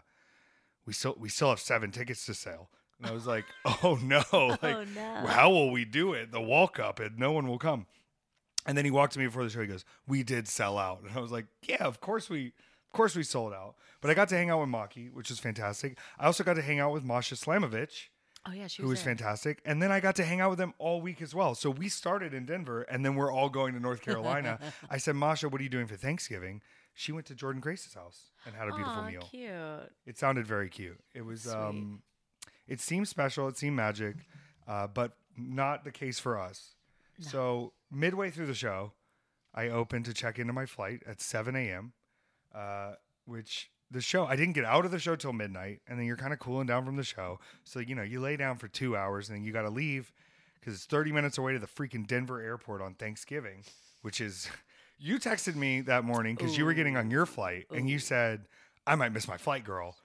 "We 0.86 0.94
still 0.94 1.16
we 1.18 1.30
still 1.30 1.50
have 1.50 1.60
seven 1.60 1.92
tickets 1.92 2.26
to 2.26 2.34
sell." 2.34 2.70
And 3.00 3.08
I 3.08 3.12
was 3.14 3.26
like, 3.26 3.46
"Oh 3.66 3.98
no! 4.04 4.24
Like, 4.62 4.76
oh 4.76 4.84
no. 4.94 5.26
how 5.28 5.50
will 5.52 5.72
we 5.72 5.86
do 5.86 6.14
it? 6.14 6.32
The 6.32 6.42
walk 6.42 6.80
up, 6.80 7.00
and 7.00 7.18
no 7.18 7.32
one 7.32 7.48
will 7.48 7.60
come." 7.60 7.86
And 8.66 8.78
then 8.78 8.86
he 8.86 8.92
walked 8.92 9.14
to 9.14 9.20
me 9.20 9.26
before 9.26 9.44
the 9.44 9.50
show. 9.50 9.62
He 9.62 9.68
goes, 9.68 9.86
"We 10.08 10.24
did 10.24 10.48
sell 10.48 10.78
out," 10.78 11.02
and 11.08 11.18
I 11.18 11.22
was 11.22 11.32
like, 11.32 11.46
"Yeah, 11.64 11.84
of 11.86 12.02
course 12.02 12.30
we, 12.30 12.48
of 12.48 12.94
course 12.94 13.16
we 13.16 13.24
sold 13.24 13.54
out." 13.54 13.76
But 14.02 14.12
I 14.12 14.16
got 14.16 14.28
to 14.30 14.36
hang 14.36 14.50
out 14.50 14.60
with 14.60 14.70
Maki, 14.70 15.14
which 15.14 15.30
was 15.30 15.40
fantastic. 15.40 15.98
I 16.20 16.26
also 16.26 16.44
got 16.44 16.56
to 16.56 16.62
hang 16.62 16.80
out 16.82 16.92
with 16.92 17.06
Masha 17.06 17.36
Slamovich, 17.36 18.10
Oh 18.46 18.52
yeah, 18.52 18.68
she 18.68 18.82
was 18.82 18.86
who 18.86 18.90
was 18.90 19.04
there. 19.04 19.16
fantastic. 19.16 19.62
And 19.66 19.82
then 19.82 19.92
I 19.92 20.00
got 20.00 20.16
to 20.18 20.24
hang 20.26 20.42
out 20.42 20.50
with 20.50 20.60
them 20.60 20.74
all 20.78 21.00
week 21.02 21.22
as 21.22 21.34
well. 21.34 21.56
So 21.56 21.70
we 21.70 21.88
started 21.90 22.34
in 22.34 22.46
Denver, 22.46 22.82
and 22.84 23.06
then 23.06 23.16
we're 23.16 23.32
all 23.32 23.50
going 23.50 23.74
to 23.74 23.80
North 23.80 24.02
Carolina. 24.08 24.60
I 24.90 24.98
said, 24.98 25.16
"Masha, 25.16 25.48
what 25.50 25.62
are 25.62 25.64
you 25.64 25.70
doing 25.70 25.88
for 25.88 25.96
Thanksgiving?" 25.96 26.62
She 26.94 27.12
went 27.12 27.26
to 27.28 27.36
Jordan 27.36 27.62
Grace's 27.62 27.94
house 27.94 28.32
and 28.46 28.54
had 28.54 28.68
a 28.68 28.72
beautiful 28.76 29.02
Aw, 29.02 29.08
meal. 29.10 29.22
Cute. 29.32 29.92
It 30.06 30.18
sounded 30.18 30.46
very 30.46 30.70
cute. 30.70 31.00
It 31.14 31.26
was 31.26 31.44
Sweet. 31.44 31.56
um 31.56 32.04
it 32.68 32.80
seemed 32.80 33.08
special, 33.08 33.48
it 33.48 33.58
seemed 33.58 33.76
magic, 33.76 34.16
uh, 34.68 34.88
but 34.88 35.18
not 35.38 35.84
the 35.84 35.92
case 35.92 36.20
for 36.20 36.40
us. 36.40 36.76
So 37.20 37.74
midway 37.92 38.30
through 38.32 38.46
the 38.48 38.54
show, 38.54 38.94
I 39.54 39.70
opened 39.70 40.06
to 40.06 40.14
check 40.14 40.40
into 40.40 40.54
my 40.54 40.66
flight 40.66 41.02
at 41.06 41.22
7 41.22 41.56
a.m. 41.56 41.94
Uh, 42.54 42.94
which 43.26 43.70
the 43.94 44.02
show 44.02 44.26
I 44.26 44.36
didn't 44.36 44.54
get 44.54 44.66
out 44.66 44.86
of 44.86 44.92
the 44.92 45.00
show 45.00 45.16
till 45.16 45.32
midnight, 45.34 45.82
and 45.88 45.98
then 45.98 46.06
you're 46.06 46.18
kind 46.18 46.34
of 46.34 46.40
cooling 46.40 46.66
down 46.68 46.84
from 46.86 46.98
the 46.98 47.04
show. 47.04 47.40
So 47.64 47.80
you 47.80 47.96
know 47.96 48.02
you 48.02 48.20
lay 48.20 48.36
down 48.36 48.58
for 48.58 48.68
two 48.68 48.98
hours, 48.98 49.30
and 49.30 49.38
then 49.38 49.46
you 49.46 49.54
got 49.54 49.62
to 49.62 49.70
leave 49.70 50.12
because 50.60 50.74
it's 50.74 50.86
30 50.86 51.12
minutes 51.12 51.38
away 51.38 51.54
to 51.54 51.60
the 51.60 51.68
freaking 51.68 52.08
Denver 52.08 52.42
airport 52.42 52.82
on 52.82 52.96
Thanksgiving, 52.96 53.64
which 54.02 54.20
is. 54.20 54.50
You 55.00 55.20
texted 55.20 55.56
me 55.56 55.82
that 55.82 56.06
morning 56.06 56.36
because 56.36 56.58
you 56.58 56.64
were 56.64 56.74
getting 56.74 56.96
on 56.96 57.12
your 57.12 57.26
flight, 57.26 57.66
and 57.74 57.90
you 57.90 58.00
said, 58.00 58.46
"I 58.88 58.96
might 58.96 59.12
miss 59.12 59.28
my 59.28 59.36
flight, 59.36 59.66
girl." 59.66 59.98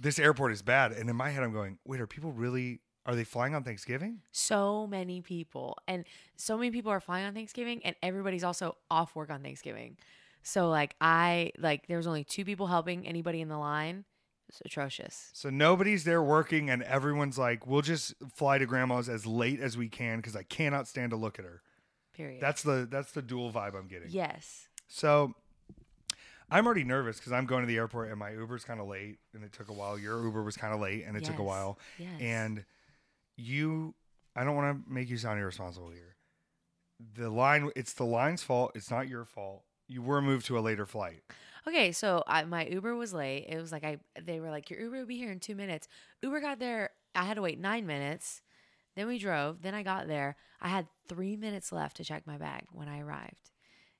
This 0.00 0.18
airport 0.18 0.52
is 0.52 0.62
bad, 0.62 0.92
and 0.92 1.10
in 1.10 1.16
my 1.16 1.28
head, 1.28 1.42
I'm 1.42 1.52
going, 1.52 1.76
"Wait, 1.84 2.00
are 2.00 2.06
people 2.06 2.32
really? 2.32 2.80
Are 3.04 3.14
they 3.14 3.24
flying 3.24 3.54
on 3.54 3.62
Thanksgiving?" 3.62 4.22
So 4.30 4.86
many 4.86 5.20
people, 5.20 5.76
and 5.86 6.06
so 6.36 6.56
many 6.56 6.70
people 6.70 6.90
are 6.90 7.00
flying 7.00 7.26
on 7.26 7.34
Thanksgiving, 7.34 7.84
and 7.84 7.94
everybody's 8.02 8.44
also 8.44 8.76
off 8.90 9.14
work 9.14 9.28
on 9.28 9.42
Thanksgiving. 9.42 9.98
So 10.42 10.68
like 10.68 10.94
I 11.00 11.52
like 11.58 11.86
there 11.86 11.96
was 11.96 12.06
only 12.06 12.24
two 12.24 12.44
people 12.44 12.66
helping 12.66 13.06
anybody 13.06 13.40
in 13.40 13.48
the 13.48 13.58
line. 13.58 14.04
It's 14.48 14.60
atrocious. 14.64 15.30
So 15.32 15.48
nobody's 15.48 16.04
there 16.04 16.22
working, 16.22 16.68
and 16.68 16.82
everyone's 16.82 17.38
like, 17.38 17.66
"We'll 17.66 17.80
just 17.80 18.14
fly 18.34 18.58
to 18.58 18.66
grandma's 18.66 19.08
as 19.08 19.24
late 19.24 19.60
as 19.60 19.76
we 19.78 19.88
can 19.88 20.18
because 20.18 20.36
I 20.36 20.42
cannot 20.42 20.86
stand 20.86 21.10
to 21.10 21.16
look 21.16 21.38
at 21.38 21.44
her." 21.44 21.62
Period. 22.12 22.40
That's 22.42 22.62
the 22.62 22.86
that's 22.90 23.12
the 23.12 23.22
dual 23.22 23.50
vibe 23.50 23.74
I'm 23.74 23.88
getting. 23.88 24.10
yes. 24.10 24.68
So 24.88 25.34
I'm 26.50 26.66
already 26.66 26.84
nervous 26.84 27.16
because 27.16 27.32
I'm 27.32 27.46
going 27.46 27.62
to 27.62 27.66
the 27.66 27.78
airport 27.78 28.10
and 28.10 28.18
my 28.18 28.32
Uber's 28.32 28.62
kind 28.64 28.78
of 28.78 28.86
late, 28.86 29.18
and 29.32 29.42
it 29.42 29.54
took 29.54 29.70
a 29.70 29.72
while. 29.72 29.98
Your 29.98 30.22
Uber 30.22 30.42
was 30.42 30.56
kind 30.56 30.74
of 30.74 30.80
late, 30.80 31.04
and 31.06 31.16
it 31.16 31.24
took 31.24 31.38
a 31.38 31.42
while. 31.42 31.78
Yes. 31.98 32.20
And 32.20 32.64
you, 33.38 33.94
I 34.36 34.44
don't 34.44 34.54
want 34.54 34.84
to 34.84 34.92
make 34.92 35.08
you 35.08 35.16
sound 35.16 35.40
irresponsible 35.40 35.88
here. 35.88 36.16
The 37.14 37.30
line, 37.30 37.70
it's 37.74 37.94
the 37.94 38.04
line's 38.04 38.42
fault. 38.42 38.72
It's 38.74 38.90
not 38.90 39.08
your 39.08 39.24
fault. 39.24 39.62
You 39.88 40.02
were 40.02 40.22
moved 40.22 40.46
to 40.46 40.58
a 40.58 40.60
later 40.60 40.86
flight. 40.86 41.22
Okay, 41.66 41.92
so 41.92 42.24
I, 42.26 42.44
my 42.44 42.66
Uber 42.66 42.96
was 42.96 43.12
late. 43.12 43.46
It 43.48 43.60
was 43.60 43.70
like 43.72 43.84
I 43.84 43.98
they 44.20 44.40
were 44.40 44.50
like 44.50 44.70
your 44.70 44.80
Uber 44.80 44.98
will 45.00 45.06
be 45.06 45.16
here 45.16 45.30
in 45.30 45.38
2 45.40 45.54
minutes. 45.54 45.86
Uber 46.22 46.40
got 46.40 46.58
there. 46.58 46.90
I 47.14 47.24
had 47.24 47.34
to 47.34 47.42
wait 47.42 47.58
9 47.60 47.86
minutes. 47.86 48.42
Then 48.96 49.06
we 49.06 49.18
drove. 49.18 49.62
Then 49.62 49.74
I 49.74 49.82
got 49.82 50.06
there. 50.08 50.36
I 50.60 50.68
had 50.68 50.86
3 51.08 51.36
minutes 51.36 51.70
left 51.72 51.96
to 51.98 52.04
check 52.04 52.26
my 52.26 52.36
bag 52.36 52.64
when 52.72 52.88
I 52.88 53.00
arrived. 53.00 53.50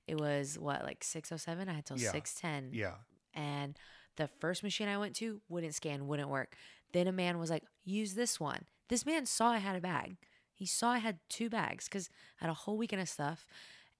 It 0.08 0.18
was 0.20 0.58
what 0.58 0.82
like 0.82 1.04
six 1.04 1.30
oh 1.30 1.36
seven. 1.36 1.68
I 1.68 1.74
had 1.74 1.86
till 1.86 1.98
Yeah. 1.98 2.10
six 2.10 2.34
ten. 2.34 2.70
Yeah. 2.72 2.94
and 3.34 3.78
the 4.16 4.28
first 4.40 4.62
machine 4.62 4.88
I 4.88 4.98
went 4.98 5.16
to 5.16 5.40
wouldn't 5.48 5.74
scan, 5.74 6.06
wouldn't 6.06 6.28
work. 6.28 6.56
Then 6.92 7.06
a 7.06 7.12
man 7.12 7.38
was 7.38 7.48
like, 7.48 7.62
"Use 7.84 8.14
this 8.14 8.38
one." 8.40 8.64
This 8.88 9.06
man 9.06 9.24
saw 9.24 9.50
I 9.50 9.58
had 9.58 9.76
a 9.76 9.80
bag. 9.80 10.16
He 10.52 10.66
saw 10.66 10.90
I 10.90 10.98
had 10.98 11.18
two 11.30 11.48
bags 11.48 11.86
because 11.86 12.10
I 12.40 12.44
had 12.44 12.50
a 12.50 12.54
whole 12.54 12.76
weekend 12.76 13.00
of 13.00 13.08
stuff, 13.08 13.46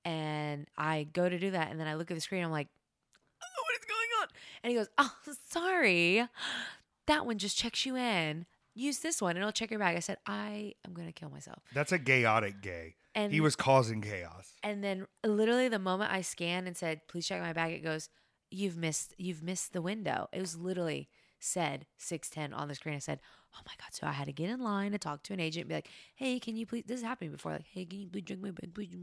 and 0.05 0.67
I 0.77 1.05
go 1.13 1.29
to 1.29 1.39
do 1.39 1.51
that, 1.53 1.71
and 1.71 1.79
then 1.81 1.87
I 1.87 1.95
look 1.95 2.11
at 2.11 2.15
the 2.15 2.21
screen. 2.21 2.45
I'm 2.45 2.51
like, 2.51 2.69
oh, 3.43 3.63
"What 3.65 3.75
is 3.81 3.87
going 3.87 4.09
on?" 4.23 4.29
And 4.63 4.71
he 4.71 4.77
goes, 4.77 4.89
"Oh, 4.99 5.15
sorry, 5.49 6.27
that 7.07 7.27
one 7.27 7.39
just 7.39 7.57
checks 7.57 7.85
you 7.87 7.97
in. 7.97 8.47
Use 8.75 9.01
this 9.01 9.21
one, 9.21 9.33
and 9.33 9.41
it'll 9.41 9.53
check 9.53 9.71
your 9.71 9.81
bag." 9.81 9.97
I 9.97 10.01
said, 10.01 10.19
"I 10.27 10.75
am 10.87 10.95
gonna 10.95 11.13
kill 11.13 11.31
myself." 11.31 11.63
That's 11.75 11.93
a 11.93 11.99
chaotic 11.99 12.61
gay. 12.63 12.97
And 13.15 13.33
he 13.33 13.41
was 13.41 13.57
causing 13.57 14.01
chaos. 14.01 14.55
and 14.63 14.83
then 14.83 15.07
literally 15.25 15.69
the 15.69 15.79
moment 15.79 16.11
I 16.13 16.23
scanned 16.23 16.67
and 16.67 16.77
said, 16.77 17.07
"Please 17.09 17.27
check 17.27 17.41
my 17.43 17.53
bag," 17.53 17.73
it 17.75 17.81
goes, 17.81 18.09
"You've 18.51 18.77
missed. 18.77 19.15
You've 19.19 19.43
missed 19.43 19.73
the 19.73 19.83
window." 19.83 20.29
It 20.33 20.41
was 20.41 20.57
literally 20.57 21.09
said 21.39 21.87
six 21.99 22.31
ten 22.31 22.55
on 22.55 22.69
the 22.69 22.75
screen. 22.75 22.95
I 22.95 23.01
said, 23.01 23.21
"Oh 23.55 23.61
my 23.67 23.73
god!" 23.79 23.93
So 23.93 24.07
I 24.07 24.13
had 24.13 24.27
to 24.29 24.33
get 24.33 24.49
in 24.49 24.61
line 24.61 24.93
to 24.93 24.99
talk 24.99 25.23
to 25.25 25.35
an 25.35 25.41
agent, 25.41 25.65
and 25.65 25.69
be 25.69 25.75
like, 25.75 25.91
"Hey, 26.15 26.41
can 26.41 26.57
you 26.57 26.65
please?" 26.65 26.85
This 26.87 27.03
happened 27.03 27.33
before. 27.33 27.53
Like, 27.53 27.67
"Hey, 27.67 27.85
can 27.85 28.01
you 28.01 28.09
please 28.09 28.23
drink 28.23 28.41
my 28.41 28.53
bag, 28.53 28.73
please?" 28.73 28.95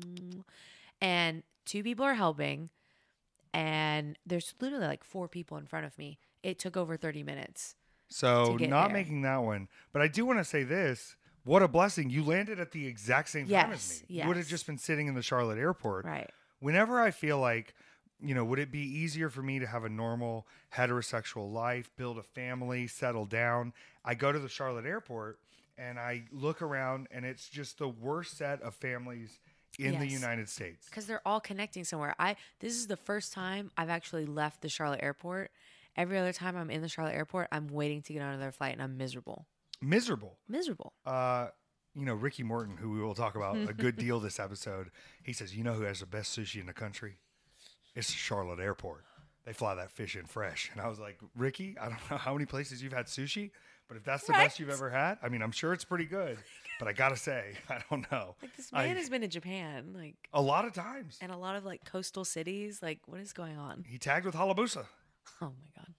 And 1.01 1.43
two 1.65 1.83
people 1.83 2.05
are 2.05 2.15
helping, 2.15 2.69
and 3.53 4.17
there's 4.25 4.53
literally 4.59 4.87
like 4.87 5.03
four 5.03 5.27
people 5.27 5.57
in 5.57 5.65
front 5.65 5.85
of 5.85 5.97
me. 5.97 6.19
It 6.43 6.59
took 6.59 6.75
over 6.77 6.97
thirty 6.97 7.23
minutes. 7.23 7.75
So 8.09 8.57
not 8.59 8.87
there. 8.87 8.93
making 8.93 9.21
that 9.21 9.43
one. 9.43 9.67
But 9.93 10.01
I 10.01 10.07
do 10.07 10.25
want 10.25 10.39
to 10.39 10.45
say 10.45 10.63
this. 10.63 11.15
What 11.43 11.63
a 11.63 11.67
blessing. 11.67 12.09
You 12.09 12.23
landed 12.23 12.59
at 12.59 12.71
the 12.71 12.85
exact 12.85 13.29
same 13.29 13.47
time 13.47 13.71
as 13.71 14.01
Yes, 14.01 14.03
me. 14.09 14.21
You 14.21 14.27
would 14.27 14.37
have 14.37 14.47
just 14.47 14.65
been 14.65 14.77
sitting 14.77 15.07
in 15.07 15.15
the 15.15 15.21
Charlotte 15.21 15.57
airport. 15.57 16.05
Right. 16.05 16.29
Whenever 16.59 16.99
I 16.99 17.11
feel 17.11 17.39
like, 17.39 17.73
you 18.19 18.35
know, 18.35 18.43
would 18.43 18.59
it 18.59 18.71
be 18.71 18.81
easier 18.81 19.29
for 19.29 19.41
me 19.41 19.59
to 19.59 19.65
have 19.65 19.85
a 19.85 19.89
normal 19.89 20.45
heterosexual 20.75 21.51
life, 21.51 21.89
build 21.95 22.17
a 22.17 22.23
family, 22.23 22.87
settle 22.87 23.25
down? 23.25 23.73
I 24.03 24.15
go 24.15 24.31
to 24.31 24.39
the 24.39 24.49
Charlotte 24.49 24.85
airport 24.85 25.39
and 25.77 25.97
I 25.97 26.23
look 26.31 26.61
around 26.61 27.07
and 27.11 27.25
it's 27.25 27.47
just 27.47 27.77
the 27.77 27.87
worst 27.87 28.37
set 28.37 28.61
of 28.61 28.75
families 28.75 29.39
in 29.79 29.99
the 29.99 30.07
United 30.07 30.49
States. 30.49 30.85
because 30.89 31.05
they're 31.05 31.25
all 31.25 31.39
connecting 31.39 31.83
somewhere. 31.83 32.15
I 32.19 32.35
this 32.59 32.73
is 32.73 32.87
the 32.87 32.97
first 32.97 33.33
time 33.33 33.71
I've 33.77 33.89
actually 33.89 34.25
left 34.25 34.61
the 34.61 34.69
Charlotte 34.69 34.99
airport. 35.01 35.51
Every 35.95 36.17
other 36.17 36.33
time 36.33 36.55
I'm 36.55 36.69
in 36.69 36.81
the 36.81 36.87
Charlotte 36.87 37.15
airport, 37.15 37.47
I'm 37.51 37.67
waiting 37.67 38.01
to 38.03 38.13
get 38.13 38.21
on 38.21 38.33
another 38.33 38.51
flight 38.51 38.73
and 38.73 38.81
I'm 38.81 38.97
miserable. 38.97 39.45
Miserable. 39.81 40.37
Miserable. 40.47 40.93
Uh, 41.05 41.47
you 41.95 42.05
know, 42.05 42.13
Ricky 42.13 42.43
Morton, 42.43 42.77
who 42.77 42.91
we 42.91 43.01
will 43.01 43.15
talk 43.15 43.35
about 43.35 43.57
a 43.57 43.73
good 43.73 43.95
deal 43.97 44.19
this 44.19 44.39
episode, 44.39 44.91
he 45.23 45.33
says, 45.33 45.55
You 45.55 45.63
know 45.63 45.73
who 45.73 45.83
has 45.83 45.99
the 45.99 46.05
best 46.05 46.37
sushi 46.37 46.59
in 46.59 46.67
the 46.67 46.73
country? 46.73 47.17
It's 47.95 48.07
the 48.07 48.13
Charlotte 48.13 48.59
Airport. 48.59 49.03
They 49.49 49.53
fly 49.53 49.73
that 49.73 49.89
fish 49.91 50.15
in 50.15 50.27
fresh. 50.27 50.69
And 50.73 50.79
I 50.79 50.87
was 50.87 50.99
like, 50.99 51.17
Ricky, 51.35 51.75
I 51.81 51.85
don't 51.89 51.97
know 52.11 52.17
how 52.17 52.33
many 52.33 52.45
places 52.45 52.83
you've 52.83 52.93
had 52.93 53.07
sushi, 53.07 53.49
but 53.87 53.97
if 53.97 54.03
that's 54.03 54.27
the 54.27 54.33
best 54.33 54.59
you've 54.59 54.69
ever 54.69 54.91
had, 54.91 55.17
I 55.23 55.29
mean, 55.29 55.41
I'm 55.41 55.49
sure 55.51 55.73
it's 55.73 55.83
pretty 55.83 56.05
good. 56.05 56.37
But 56.77 56.87
I 56.87 56.93
gotta 56.93 57.15
say, 57.15 57.53
I 57.69 57.79
don't 57.89 58.05
know. 58.11 58.35
Like 58.43 58.55
this 58.55 58.69
I- 58.71 58.85
man 58.85 58.97
has 58.97 59.09
been 59.09 59.23
in 59.23 59.31
Japan, 59.31 59.95
like 59.97 60.13
a 60.35 60.39
lot 60.41 60.65
of 60.65 60.73
times. 60.73 61.17
and 61.19 61.31
a 61.31 61.35
lot 61.35 61.55
of 61.55 61.65
like 61.65 61.83
coastal 61.83 62.25
cities. 62.25 62.83
Like, 62.83 62.99
what 63.07 63.21
is 63.21 63.33
going 63.33 63.57
on? 63.57 63.85
He 63.87 63.97
tagged 63.97 64.23
with 64.27 64.35
Hayabusa. 64.35 64.85
Oh 65.41 65.45
my 65.47 65.69
god. 65.75 65.93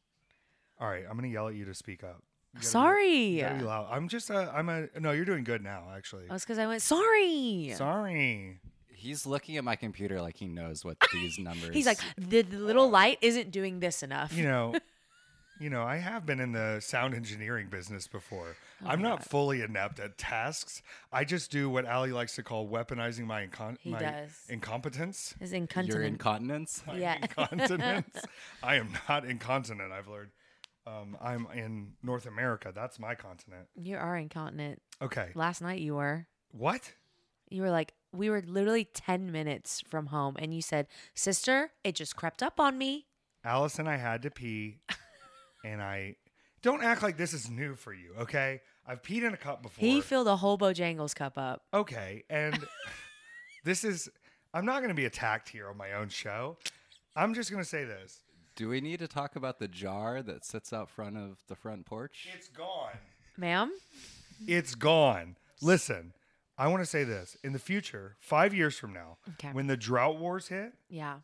All 0.79 0.89
right, 0.89 1.05
I'm 1.11 1.17
gonna 1.17 1.27
yell 1.27 1.49
at 1.49 1.55
you 1.57 1.65
to 1.65 1.75
speak 1.75 2.05
up. 2.05 2.23
Sorry. 2.61 3.35
be 3.59 3.65
loud. 3.65 3.89
I'm 3.91 4.07
just 4.07 4.31
a. 4.31 4.53
I'm 4.55 4.69
a. 4.69 4.87
No, 5.01 5.11
you're 5.11 5.25
doing 5.25 5.43
good 5.43 5.63
now. 5.65 5.89
Actually. 5.97 6.27
That 6.29 6.35
was 6.35 6.45
because 6.45 6.59
I 6.59 6.69
went 6.69 6.83
sorry. 6.83 7.73
Sorry. 7.77 8.61
He's 9.01 9.27
looking 9.27 9.57
at 9.57 9.65
my 9.65 9.77
computer 9.77 10.21
like 10.21 10.37
he 10.37 10.47
knows 10.47 10.85
what 10.85 10.97
these 11.13 11.39
numbers. 11.39 11.71
He's 11.75 11.87
like 11.87 11.99
the, 12.19 12.43
the 12.43 12.59
little 12.59 12.89
light 12.91 13.19
isn't 13.23 13.51
doing 13.51 13.81
this 13.81 14.03
enough. 14.03 14.33
you 14.33 14.45
know, 14.45 14.75
you 15.61 15.71
know, 15.71 15.83
I 15.83 15.97
have 15.97 16.25
been 16.27 16.41
in 16.41 16.53
the 16.53 16.81
sound 16.81 17.15
engineering 17.15 17.69
business 17.71 18.07
before. 18.07 18.57
Oh 18.85 18.89
I'm 18.89 19.03
not 19.03 19.19
God. 19.21 19.27
fully 19.29 19.61
adept 19.63 20.01
at 20.01 20.17
tasks. 20.19 20.83
I 21.13 21.25
just 21.25 21.51
do 21.51 21.69
what 21.69 21.85
Allie 21.85 22.13
likes 22.13 22.35
to 22.37 22.43
call 22.43 22.69
weaponizing 22.69 23.25
my, 23.27 23.47
incon- 23.47 23.77
He 23.81 23.91
my 23.91 23.99
does. 23.99 24.31
incompetence. 24.49 25.35
Is 25.41 25.53
your 25.53 26.03
incontinence. 26.03 26.83
My 26.87 26.95
Yeah. 26.97 27.17
incontinence. 27.23 28.19
I 28.63 28.77
am 28.77 28.93
not 29.09 29.25
incontinent. 29.25 29.93
I've 29.93 30.09
learned. 30.09 30.31
Um, 30.87 31.17
I'm 31.23 31.47
in 31.55 31.93
North 32.03 32.25
America. 32.27 32.73
That's 32.75 32.99
my 32.99 33.15
continent. 33.15 33.67
you 33.77 33.97
are 33.99 34.17
incontinent. 34.17 34.81
Okay. 35.03 35.29
Last 35.35 35.61
night 35.61 35.81
you 35.81 35.95
were. 35.97 36.27
What? 36.53 36.93
You 37.51 37.63
were 37.63 37.71
like, 37.71 37.93
we 38.13 38.31
were 38.31 38.43
literally 38.47 38.85
10 38.85 39.31
minutes 39.31 39.83
from 39.89 40.07
home, 40.07 40.37
and 40.39 40.55
you 40.55 40.63
said, 40.63 40.87
Sister, 41.15 41.73
it 41.85 41.95
just 41.95 42.17
crept 42.17 42.43
up 42.43 42.59
on 42.59 42.79
me. 42.79 43.07
Allison, 43.45 43.87
I 43.87 43.97
had 43.97 44.23
to 44.23 44.31
pee, 44.31 44.79
and 45.65 45.83
I 45.83 46.17
don't 46.63 46.83
act 46.83 47.03
like 47.03 47.17
this 47.17 47.33
is 47.33 47.49
new 47.51 47.75
for 47.75 47.93
you. 47.93 48.15
Okay. 48.21 48.61
I've 48.87 49.03
peed 49.03 49.23
in 49.23 49.33
a 49.33 49.37
cup 49.37 49.63
before. 49.63 49.87
He 49.87 50.01
filled 50.01 50.27
a 50.27 50.37
whole 50.37 50.59
Bojangles 50.59 51.15
cup 51.15 51.39
up. 51.39 51.63
Okay, 51.73 52.25
and 52.29 52.59
this 53.65 53.85
is 53.85 54.09
I'm 54.53 54.65
not 54.65 54.79
going 54.79 54.89
to 54.89 54.95
be 54.95 55.05
attacked 55.05 55.49
here 55.49 55.69
on 55.69 55.77
my 55.77 55.93
own 55.93 56.09
show. 56.09 56.57
I'm 57.15 57.35
just 57.35 57.51
going 57.51 57.63
to 57.63 57.69
say 57.69 57.85
this. 57.85 58.23
Do 58.57 58.69
we 58.69 58.81
need 58.81 58.99
to 58.99 59.09
talk 59.09 59.37
about 59.37 59.59
the 59.59 59.69
jar 59.69 60.23
that 60.23 60.45
sits 60.45 60.73
out 60.73 60.91
front 60.91 61.17
of 61.17 61.39
the 61.49 61.55
front 61.55 61.87
porch? 61.87 62.29
It's 62.35 62.49
gone. 62.49 62.99
Ma'am? 63.37 63.73
It's 64.47 64.75
gone. 64.75 65.37
Listen, 65.63 66.13
I 66.61 66.69
want 66.69 66.83
to 66.83 66.87
say 66.87 67.05
this. 67.05 67.37
In 67.43 67.53
the 67.55 67.59
future, 67.59 68.17
5 68.21 68.53
years 68.55 68.77
from 68.79 68.93
now, 68.93 69.17
Okay. 69.31 69.51
when 69.53 69.67
the 69.67 69.77
drought 69.77 70.19
wars 70.19 70.49
hit 70.49 70.75
Yeah. 70.89 71.21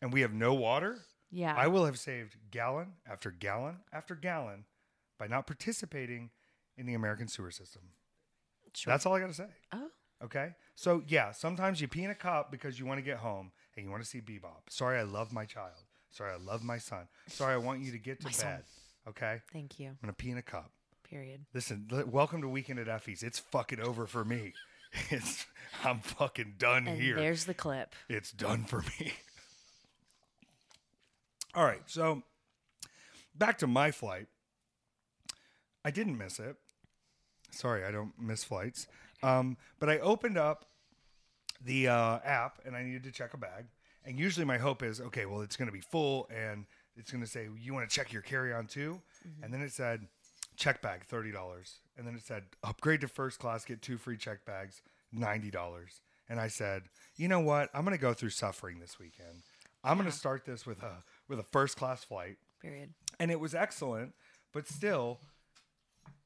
and 0.00 0.12
we 0.12 0.20
have 0.20 0.32
no 0.32 0.54
water, 0.54 1.04
Yeah. 1.30 1.54
I 1.56 1.66
will 1.66 1.84
have 1.86 1.98
saved 1.98 2.36
gallon 2.50 2.94
after 3.04 3.30
gallon 3.32 3.82
after 3.92 4.14
gallon 4.14 4.64
by 5.18 5.26
not 5.26 5.46
participating 5.46 6.30
in 6.76 6.86
the 6.86 6.94
American 6.94 7.26
sewer 7.26 7.50
system. 7.50 7.94
Sure. 8.74 8.92
That's 8.92 9.06
all 9.06 9.14
I 9.14 9.20
got 9.20 9.26
to 9.28 9.34
say. 9.34 9.48
oh, 9.72 9.90
Okay. 10.22 10.54
So 10.76 11.02
yeah, 11.08 11.32
sometimes 11.32 11.80
you 11.80 11.88
pee 11.88 12.04
in 12.04 12.10
a 12.10 12.14
cup 12.14 12.50
because 12.50 12.78
you 12.78 12.86
want 12.86 12.98
to 12.98 13.02
get 13.02 13.18
home 13.18 13.52
and 13.76 13.84
you 13.84 13.90
want 13.90 14.02
to 14.02 14.08
see 14.08 14.20
Bebop. 14.20 14.70
Sorry, 14.70 14.98
I 14.98 15.02
love 15.02 15.32
my 15.32 15.44
child. 15.46 15.84
Sorry, 16.10 16.32
I 16.32 16.36
love 16.36 16.62
my 16.62 16.78
son. 16.78 17.08
Sorry, 17.26 17.52
I 17.54 17.58
want 17.58 17.80
you 17.82 17.90
to 17.92 17.98
get 17.98 18.20
to 18.20 18.26
My 18.26 18.30
son. 18.32 18.56
bed. 18.56 18.64
Okay. 19.08 19.42
thank 19.52 19.78
you. 19.80 19.88
I'm 19.90 19.98
gonna 20.00 20.12
pee 20.14 20.30
in 20.30 20.38
a 20.38 20.42
cup. 20.42 20.70
Period. 21.04 21.44
Listen, 21.52 21.86
l- 21.92 22.06
welcome 22.06 22.40
to 22.42 22.48
Weekend 22.48 22.78
at 22.78 22.88
Effy's. 22.88 23.22
It's 23.22 23.38
fucking 23.38 23.78
over 23.80 24.06
for 24.06 24.24
me. 24.24 24.52
It's 25.10 25.46
I'm 25.84 26.00
fucking 26.00 26.54
done 26.58 26.88
And 26.88 27.00
here. 27.00 27.16
there's 27.16 27.44
the 27.44 27.54
clip. 27.54 27.94
It's 28.08 28.32
done 28.32 28.64
for 28.64 28.82
me. 28.98 29.12
All 31.54 31.64
right, 31.64 31.82
so 31.86 32.22
back 33.34 33.58
to 33.58 33.66
my 33.66 33.90
flight. 33.90 34.26
I 35.84 35.90
didn't 35.90 36.18
miss 36.18 36.38
it. 36.38 36.56
Sorry, 37.50 37.84
I 37.84 37.90
don't 37.90 38.12
miss 38.18 38.44
flights. 38.44 38.86
Um, 39.22 39.56
but 39.78 39.88
I 39.88 39.98
opened 39.98 40.36
up 40.36 40.66
the 41.64 41.88
uh, 41.88 42.18
app 42.24 42.60
and 42.66 42.76
I 42.76 42.82
needed 42.82 43.04
to 43.04 43.12
check 43.12 43.32
a 43.34 43.38
bag. 43.38 43.66
And 44.04 44.18
usually 44.18 44.44
my 44.44 44.58
hope 44.58 44.82
is, 44.82 45.00
okay, 45.00 45.26
well, 45.26 45.40
it's 45.40 45.56
going 45.56 45.66
to 45.68 45.72
be 45.72 45.80
full 45.80 46.28
and 46.34 46.66
it's 46.96 47.10
going 47.10 47.24
to 47.24 47.30
say, 47.30 47.48
you 47.60 47.72
want 47.74 47.88
to 47.88 47.94
check 47.94 48.12
your 48.12 48.22
carry 48.22 48.52
on 48.52 48.66
too? 48.66 49.00
And 49.42 49.52
then 49.52 49.62
it 49.62 49.72
said, 49.72 50.06
check 50.56 50.82
bag, 50.82 51.02
$30. 51.10 51.34
And 51.96 52.06
then 52.06 52.14
it 52.14 52.22
said, 52.22 52.44
upgrade 52.62 53.00
to 53.02 53.08
first 53.08 53.38
class, 53.38 53.64
get 53.64 53.82
two 53.82 53.98
free 53.98 54.16
check 54.16 54.44
bags, 54.44 54.82
$90. 55.14 55.52
And 56.28 56.40
I 56.40 56.48
said, 56.48 56.82
you 57.16 57.28
know 57.28 57.40
what? 57.40 57.70
I'm 57.72 57.84
going 57.84 57.96
to 57.96 58.00
go 58.00 58.12
through 58.14 58.30
suffering 58.30 58.80
this 58.80 58.98
weekend. 58.98 59.42
I'm 59.84 59.96
going 59.96 60.10
to 60.10 60.16
start 60.16 60.44
this 60.44 60.66
with 60.66 60.82
a 60.82 61.04
with 61.28 61.38
a 61.38 61.44
first 61.44 61.76
class 61.76 62.02
flight 62.02 62.36
Period. 62.60 62.90
and 63.20 63.30
it 63.30 63.38
was 63.38 63.54
excellent, 63.54 64.14
but 64.52 64.66
still, 64.66 65.20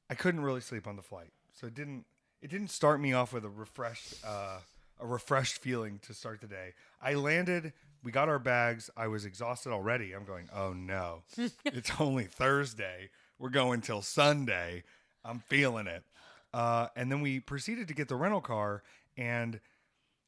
I 0.08 0.14
couldn't 0.14 0.40
really 0.40 0.62
sleep 0.62 0.86
on 0.86 0.96
the 0.96 1.02
flight. 1.02 1.32
So 1.52 1.66
it 1.66 1.74
didn't 1.74 2.06
it 2.40 2.50
didn't 2.50 2.70
start 2.70 3.00
me 3.00 3.12
off 3.12 3.34
with 3.34 3.44
a 3.44 3.50
refreshed 3.50 4.14
uh, 4.26 4.60
a 4.98 5.06
refreshed 5.06 5.58
feeling 5.58 5.98
to 6.02 6.14
start 6.14 6.40
the 6.40 6.46
day. 6.46 6.72
I 7.02 7.14
landed, 7.14 7.74
we 8.02 8.12
got 8.12 8.28
our 8.30 8.38
bags. 8.38 8.88
I 8.96 9.08
was 9.08 9.26
exhausted 9.26 9.72
already. 9.72 10.12
I'm 10.12 10.24
going, 10.24 10.48
oh 10.54 10.72
no, 10.72 11.22
it's 11.66 11.90
only 12.00 12.24
Thursday. 12.24 13.10
We're 13.40 13.48
going 13.48 13.80
till 13.80 14.02
Sunday. 14.02 14.84
I'm 15.24 15.42
feeling 15.48 15.86
it. 15.86 16.04
Uh, 16.52 16.88
and 16.94 17.10
then 17.10 17.22
we 17.22 17.40
proceeded 17.40 17.88
to 17.88 17.94
get 17.94 18.08
the 18.08 18.16
rental 18.16 18.42
car, 18.42 18.82
and 19.16 19.60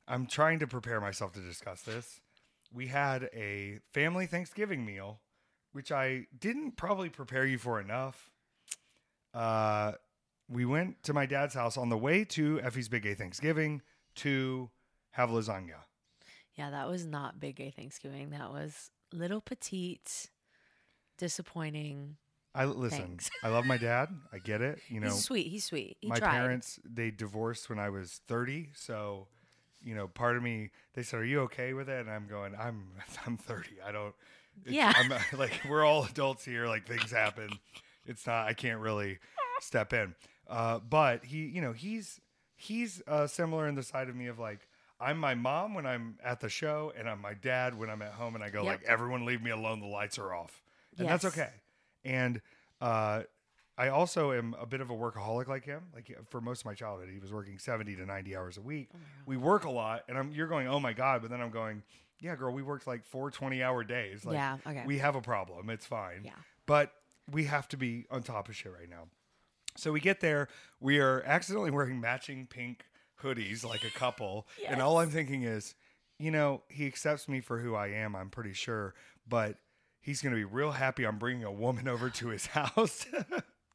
I'm 0.09 0.27
trying 0.27 0.61
to 0.61 0.67
prepare 0.67 0.99
myself 0.99 1.33
to 1.35 1.41
discuss 1.41 1.83
this. 1.83 2.23
We 2.73 2.87
had 2.87 3.29
a 3.35 3.81
family 3.93 4.25
Thanksgiving 4.25 4.87
meal, 4.87 5.21
which 5.73 5.93
I 5.93 6.27
didn't 6.41 6.79
probably 6.79 7.11
prepare 7.11 7.45
you 7.45 7.59
for 7.59 7.79
enough. 7.79 8.31
Uh, 9.35 9.93
we 10.49 10.65
went 10.65 11.03
to 11.03 11.13
my 11.13 11.27
dad's 11.27 11.55
house 11.55 11.77
on 11.77 11.91
the 11.91 11.99
way 11.99 12.25
to 12.25 12.61
Effy's 12.61 12.89
Big 12.89 13.05
A 13.05 13.15
Thanksgiving 13.15 13.83
to 14.17 14.71
have 15.11 15.29
lasagna. 15.29 15.85
Yeah, 16.55 16.71
that 16.71 16.89
was 16.89 17.05
not 17.05 17.39
big 17.39 17.57
gay 17.57 17.71
Thanksgiving. 17.71 18.31
That 18.31 18.51
was 18.51 18.91
little 19.13 19.43
petite, 19.43 20.31
disappointing. 21.19 22.17
I 22.55 22.65
listen. 22.67 22.99
Thanks. 23.01 23.31
I 23.43 23.49
love 23.49 23.65
my 23.65 23.79
dad. 23.79 24.09
I 24.33 24.39
get 24.39 24.61
it. 24.61 24.79
You 24.89 25.01
know, 25.01 25.09
He's 25.09 25.25
sweet. 25.25 25.47
He's 25.49 25.65
sweet. 25.65 25.97
He 26.01 26.09
my 26.09 26.19
tried. 26.19 26.31
parents 26.33 26.79
they 26.85 27.11
divorced 27.11 27.69
when 27.71 27.79
I 27.79 27.89
was 27.91 28.21
30, 28.29 28.71
so 28.75 29.29
you 29.85 29.95
know, 29.97 30.07
part 30.07 30.37
of 30.37 30.43
me, 30.45 30.71
they 30.95 31.03
said, 31.03 31.19
"Are 31.21 31.25
you 31.25 31.41
okay 31.43 31.73
with 31.73 31.89
it?" 31.89 32.01
And 32.01 32.11
I'm 32.11 32.27
going, 32.29 32.55
"I'm 32.59 32.85
I'm 33.27 33.37
30. 33.37 33.71
I 33.85 33.91
don't." 33.93 34.15
it's- 34.65 34.75
Yeah. 34.75 34.93
I'm 34.95 35.11
like 35.39 35.61
we're 35.69 35.85
all 35.85 36.05
adults 36.05 36.45
here. 36.45 36.67
Like 36.67 36.87
things 36.87 37.11
happen. 37.11 37.49
It's 38.07 38.27
not. 38.27 38.47
I 38.47 38.53
can't 38.55 38.81
really 38.81 39.19
step 39.61 39.93
in. 39.93 40.15
Uh, 40.49 40.79
but 40.81 41.25
he, 41.25 41.47
you 41.47 41.61
know, 41.63 41.73
he's 41.73 42.21
he's 42.55 43.01
uh, 43.09 43.27
similar 43.27 43.67
in 43.67 43.75
the 43.77 43.83
side 43.83 44.09
of 44.09 44.17
me 44.17 44.27
of 44.27 44.39
like. 44.39 44.69
I'm 45.01 45.19
my 45.19 45.35
mom 45.35 45.75
when 45.75 45.85
I'm 45.85 46.17
at 46.23 46.39
the 46.39 46.49
show, 46.49 46.93
and 46.97 47.09
I'm 47.09 47.21
my 47.21 47.35
dad 47.35 47.77
when 47.77 47.91
I'm 47.91 48.03
at 48.03 48.13
home, 48.13 48.37
and 48.37 48.45
I 48.45 48.51
go 48.51 48.63
Yep. 48.63 48.67
like, 48.67 48.83
"Everyone, 48.85 49.25
leave 49.27 49.43
me 49.43 49.51
alone. 49.51 49.81
The 49.81 49.87
lights 49.89 50.17
are 50.17 50.33
off," 50.33 50.63
and 50.97 51.09
that's 51.09 51.25
okay. 51.25 51.49
And 52.05 52.41
uh, 52.81 53.23
I 53.79 53.89
also 53.89 54.33
am 54.33 54.55
a 54.61 54.67
bit 54.67 54.81
of 54.81 54.91
a 54.91 54.95
workaholic 54.95 55.49
like 55.49 55.65
him. 55.65 55.85
Like 55.95 56.17
for 56.29 56.41
most 56.41 56.61
of 56.61 56.67
my 56.67 56.75
childhood, 56.75 57.09
he 57.13 57.19
was 57.19 57.33
working 57.33 57.59
70 57.59 57.97
to 57.97 58.07
90 58.07 58.37
hours 58.37 58.59
a 58.59 58.63
week. 58.63 58.91
we 59.27 59.37
work 59.37 59.65
a 59.65 59.71
lot, 59.71 60.05
and 60.09 60.19
I'm 60.19 60.33
you're 60.33 60.47
going, 60.49 60.69
oh 60.69 60.81
my 60.81 60.93
god, 60.93 61.23
but 61.23 61.31
then 61.31 61.41
I'm 61.41 61.51
going, 61.51 61.83
yeah, 62.21 62.37
girl, 62.37 62.53
we 62.53 62.63
worked 62.63 62.87
like 62.87 63.05
four 63.05 63.31
20 63.31 63.63
hour 63.63 63.83
days. 63.85 64.25
Like, 64.25 64.35
Yeah, 64.35 64.59
okay. 64.67 64.85
We 64.87 64.99
have 64.99 65.17
a 65.17 65.21
problem. 65.23 65.71
It's 65.71 65.87
fine. 65.87 66.23
Yeah. 66.25 66.33
But 66.67 66.93
we 67.31 67.45
have 67.45 67.69
to 67.69 67.77
be 67.77 68.07
on 68.11 68.23
top 68.23 68.49
of 68.49 68.57
shit 68.57 68.73
right 68.73 68.89
now. 68.89 69.09
So 69.77 69.91
we 69.91 70.01
get 70.01 70.21
there. 70.21 70.49
We 70.81 70.99
are 71.01 71.23
accidentally 71.23 71.71
wearing 71.71 72.01
matching 72.01 72.47
pink 72.47 72.85
hoodies 73.23 73.65
like 73.65 73.85
a 73.85 73.91
couple. 73.91 74.47
And 74.69 74.83
all 74.83 74.99
I'm 74.99 75.11
thinking 75.11 75.43
is, 75.43 75.75
you 76.19 76.31
know, 76.31 76.63
he 76.69 76.87
accepts 76.87 77.29
me 77.29 77.41
for 77.41 77.59
who 77.59 77.75
I 77.75 77.89
am, 77.89 78.15
I'm 78.15 78.29
pretty 78.31 78.53
sure. 78.53 78.95
But 79.27 79.57
he's 80.03 80.21
going 80.21 80.33
to 80.35 80.37
be 80.37 80.45
real 80.45 80.73
happy 80.73 81.05
I'm 81.05 81.19
bringing 81.19 81.45
a 81.45 81.51
woman 81.53 81.89
over 81.89 82.11
to 82.11 82.29
his 82.29 82.47
house. 82.59 83.07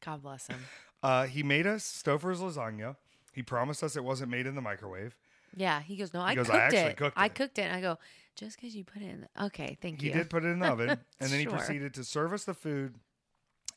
God 0.05 0.21
bless 0.21 0.45
him. 0.47 0.59
uh, 1.01 1.25
he 1.25 1.41
made 1.41 1.65
us 1.65 1.83
Stouffer's 2.05 2.39
lasagna. 2.39 2.95
He 3.33 3.41
promised 3.41 3.81
us 3.83 3.95
it 3.95 4.03
wasn't 4.03 4.29
made 4.31 4.45
in 4.45 4.53
the 4.55 4.61
microwave. 4.61 5.15
Yeah, 5.55 5.81
he 5.81 5.95
goes, 5.95 6.13
no, 6.13 6.21
I 6.21 6.35
goes, 6.35 6.49
"I 6.49 6.53
cooked 6.53 6.63
actually 6.63 6.79
it. 6.91 6.97
cooked 6.97 7.17
I 7.17 7.29
cooked 7.29 7.57
it. 7.59 7.63
And 7.63 7.75
I 7.75 7.81
go, 7.81 7.97
just 8.35 8.57
because 8.59 8.75
you 8.75 8.83
put 8.83 9.01
it 9.01 9.05
in. 9.09 9.21
The- 9.35 9.45
okay, 9.45 9.77
thank 9.81 10.01
He 10.01 10.07
you. 10.07 10.13
He 10.13 10.17
did 10.19 10.29
put 10.29 10.43
it 10.43 10.47
in 10.49 10.59
the 10.59 10.67
oven. 10.71 10.89
And 10.89 11.31
then 11.31 11.39
he 11.39 11.45
Sure. 11.45 11.53
proceeded 11.53 11.93
to 11.95 12.03
serve 12.03 12.33
us 12.33 12.43
the 12.43 12.53
food 12.53 12.95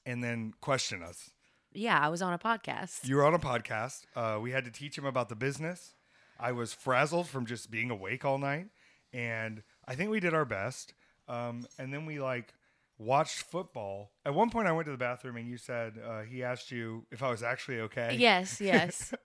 and 0.04 0.22
then 0.22 0.52
question 0.60 1.02
us. 1.02 1.30
Yeah, 1.72 1.98
I 2.00 2.08
was 2.08 2.20
on 2.20 2.32
a 2.32 2.38
podcast. 2.38 3.06
You 3.06 3.16
were 3.16 3.24
on 3.24 3.32
a 3.34 3.38
podcast. 3.38 4.02
Uh, 4.16 4.38
we 4.40 4.50
had 4.50 4.64
to 4.64 4.70
teach 4.72 4.98
him 4.98 5.04
about 5.04 5.28
the 5.28 5.36
business. 5.36 5.94
I 6.38 6.52
was 6.52 6.72
frazzled 6.72 7.28
from 7.28 7.46
just 7.46 7.70
being 7.70 7.90
awake 7.90 8.24
all 8.24 8.38
night, 8.38 8.66
and 9.12 9.62
I 9.86 9.94
think 9.94 10.10
we 10.10 10.20
did 10.20 10.34
our 10.34 10.44
best. 10.46 10.94
Um, 11.30 11.66
and 11.78 11.92
then 11.92 12.06
we 12.06 12.18
like 12.20 12.52
watched 12.98 13.42
football. 13.42 14.10
At 14.26 14.34
one 14.34 14.50
point, 14.50 14.66
I 14.68 14.72
went 14.72 14.86
to 14.86 14.90
the 14.92 14.98
bathroom, 14.98 15.36
and 15.36 15.48
you 15.48 15.56
said 15.56 15.94
uh, 16.04 16.22
he 16.22 16.42
asked 16.42 16.70
you 16.70 17.06
if 17.10 17.22
I 17.22 17.30
was 17.30 17.42
actually 17.42 17.80
okay. 17.80 18.16
yes, 18.18 18.60
yes. 18.60 19.14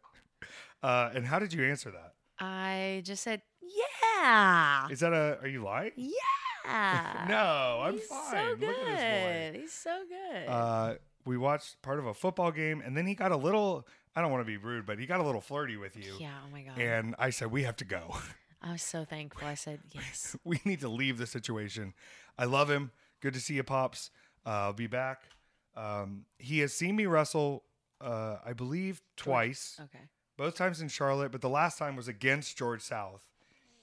Uh, 0.83 1.09
and 1.15 1.25
how 1.25 1.39
did 1.39 1.51
you 1.51 1.63
answer 1.65 1.89
that? 1.89 2.13
I 2.37 3.01
just 3.05 3.23
said, 3.23 3.41
yeah. 3.59 4.87
Is 4.89 4.99
that 4.99 5.13
a? 5.13 5.39
Are 5.41 5.47
you 5.47 5.63
lying? 5.63 5.91
Yeah. 5.95 6.11
No, 7.29 7.81
I'm 7.83 7.93
He's 7.93 8.05
fine. 8.07 8.31
so 8.31 8.55
good. 8.55 8.67
Look 8.67 8.77
at 8.77 8.85
this 8.97 9.53
boy. 9.53 9.59
He's 9.61 9.73
so 9.73 10.01
good. 10.07 10.47
Uh, 10.47 10.93
we 11.25 11.37
watched 11.37 11.81
part 11.81 11.97
of 11.99 12.05
a 12.07 12.13
football 12.13 12.51
game, 12.51 12.81
and 12.85 12.95
then 12.95 13.05
he 13.07 13.15
got 13.15 13.31
a 13.31 13.37
little. 13.37 13.87
I 14.15 14.21
don't 14.21 14.31
want 14.31 14.41
to 14.41 14.45
be 14.45 14.57
rude, 14.57 14.85
but 14.85 14.97
he 14.99 15.05
got 15.05 15.19
a 15.19 15.23
little 15.23 15.41
flirty 15.41 15.77
with 15.77 15.95
you. 15.95 16.13
yeah, 16.19 16.29
oh 16.45 16.51
my 16.51 16.61
God. 16.61 16.79
And 16.79 17.15
I 17.19 17.29
said, 17.31 17.51
we 17.51 17.63
have 17.63 17.75
to 17.77 17.85
go. 17.85 18.15
I 18.65 18.71
was 18.71 18.81
so 18.81 19.05
thankful. 19.05 19.47
I 19.47 19.53
said, 19.53 19.79
yes. 19.93 20.35
we 20.43 20.59
need 20.65 20.79
to 20.81 20.89
leave 20.89 21.17
the 21.17 21.27
situation. 21.27 21.93
I 22.37 22.45
love 22.45 22.69
him. 22.69 22.91
Good 23.21 23.35
to 23.35 23.39
see 23.39 23.53
you, 23.53 23.63
pops. 23.63 24.09
Uh, 24.45 24.49
I'll 24.49 24.73
be 24.73 24.87
back. 24.87 25.21
Um, 25.75 26.25
he 26.39 26.59
has 26.59 26.73
seen 26.73 26.95
me 26.95 27.05
wrestle, 27.05 27.63
uh, 28.01 28.37
I 28.43 28.53
believe, 28.53 29.01
twice. 29.17 29.79
Okay. 29.79 30.03
Both 30.37 30.55
times 30.55 30.81
in 30.81 30.87
Charlotte, 30.87 31.31
but 31.31 31.41
the 31.41 31.49
last 31.49 31.77
time 31.77 31.95
was 31.95 32.07
against 32.07 32.57
George 32.57 32.81
South, 32.81 33.25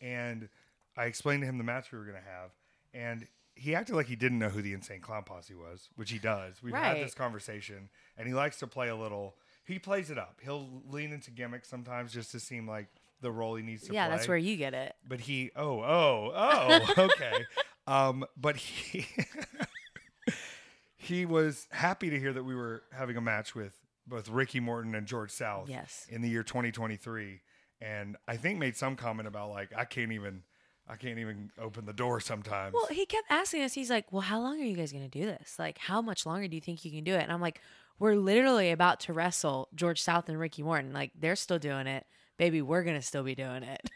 and 0.01 0.49
I 0.97 1.05
explained 1.05 1.43
to 1.43 1.47
him 1.47 1.59
the 1.59 1.65
match 1.65 1.93
we 1.93 1.99
were 1.99 2.05
going 2.05 2.19
to 2.19 2.29
have, 2.29 2.51
and 2.93 3.27
he 3.55 3.75
acted 3.75 3.95
like 3.95 4.07
he 4.07 4.17
didn't 4.17 4.39
know 4.39 4.49
who 4.49 4.63
the 4.63 4.73
Insane 4.73 5.01
Clown 5.01 5.23
Posse 5.25 5.55
was, 5.55 5.89
which 5.97 6.11
he 6.11 6.19
does. 6.19 6.63
We've 6.63 6.75
had 6.75 6.99
this 6.99 7.15
conversation, 7.15 7.89
and 8.19 8.27
he 8.27 8.35
likes 8.35 8.59
to 8.59 8.67
play 8.67 8.89
a 8.89 8.97
little. 8.97 9.37
He 9.65 9.79
plays 9.79 10.11
it 10.11 10.19
up. 10.19 10.41
He'll 10.43 10.83
lean 10.91 11.13
into 11.13 11.31
gimmicks 11.31 11.69
sometimes 11.69 12.13
just 12.13 12.33
to 12.33 12.41
seem 12.41 12.67
like 12.69 12.89
the 13.23 13.33
role 13.33 13.55
he 13.57 13.63
needs 13.63 13.83
to 13.83 13.89
play. 13.89 13.95
Yeah, 13.97 14.09
play 14.09 14.17
that's 14.17 14.29
where 14.29 14.37
you 14.37 14.57
get 14.57 14.75
it. 14.75 14.95
but 15.09 15.21
he 15.21 15.51
oh 15.57 15.81
oh 15.81 16.33
oh 16.35 16.95
okay 16.99 17.45
um 17.87 18.25
but 18.37 18.57
he 18.57 19.07
he 20.97 21.27
was 21.27 21.67
happy 21.71 22.11
to 22.11 22.19
hear 22.19 22.33
that 22.33 22.45
we 22.45 22.55
were 22.55 22.83
having 22.93 23.17
a 23.17 23.21
match 23.21 23.55
with 23.55 23.79
both 24.07 24.29
Ricky 24.29 24.61
Morton 24.61 24.95
and 24.95 25.07
George 25.07 25.31
South 25.31 25.69
Yes. 25.69 26.07
in 26.09 26.21
the 26.23 26.29
year 26.29 26.43
2023 26.43 27.41
and 27.81 28.17
I 28.29 28.37
think 28.37 28.59
made 28.59 28.77
some 28.77 28.97
comment 28.97 29.27
about 29.27 29.51
like 29.51 29.71
I 29.77 29.85
can't 29.85 30.13
even 30.13 30.43
I 30.89 30.97
can't 30.97 31.19
even 31.19 31.51
open 31.61 31.85
the 31.87 31.93
door 31.93 32.21
sometimes 32.21 32.75
Well, 32.75 32.87
he 32.91 33.07
kept 33.07 33.31
asking 33.31 33.63
us. 33.63 33.73
He's 33.73 33.89
like, 33.89 34.13
"Well, 34.13 34.21
how 34.21 34.41
long 34.41 34.61
are 34.61 34.65
you 34.65 34.77
guys 34.77 34.91
going 34.93 35.09
to 35.09 35.19
do 35.19 35.25
this? 35.27 35.55
Like, 35.57 35.79
how 35.79 36.03
much 36.03 36.27
longer 36.27 36.49
do 36.49 36.57
you 36.57 36.61
think 36.61 36.85
you 36.85 36.91
can 36.91 37.05
do 37.05 37.15
it?" 37.15 37.23
And 37.23 37.31
I'm 37.33 37.41
like, 37.41 37.61
"We're 38.01 38.17
literally 38.17 38.73
about 38.73 38.99
to 39.01 39.13
wrestle 39.13 39.69
George 39.77 40.03
South 40.03 40.29
and 40.29 40.39
Ricky 40.41 40.63
Morton. 40.65 40.93
Like, 40.93 41.13
they're 41.19 41.37
still 41.37 41.61
doing 41.61 41.87
it, 41.87 42.05
baby. 42.39 42.63
We're 42.63 42.83
gonna 42.83 43.03
still 43.03 43.23
be 43.23 43.35
doing 43.35 43.63
it." 43.63 43.81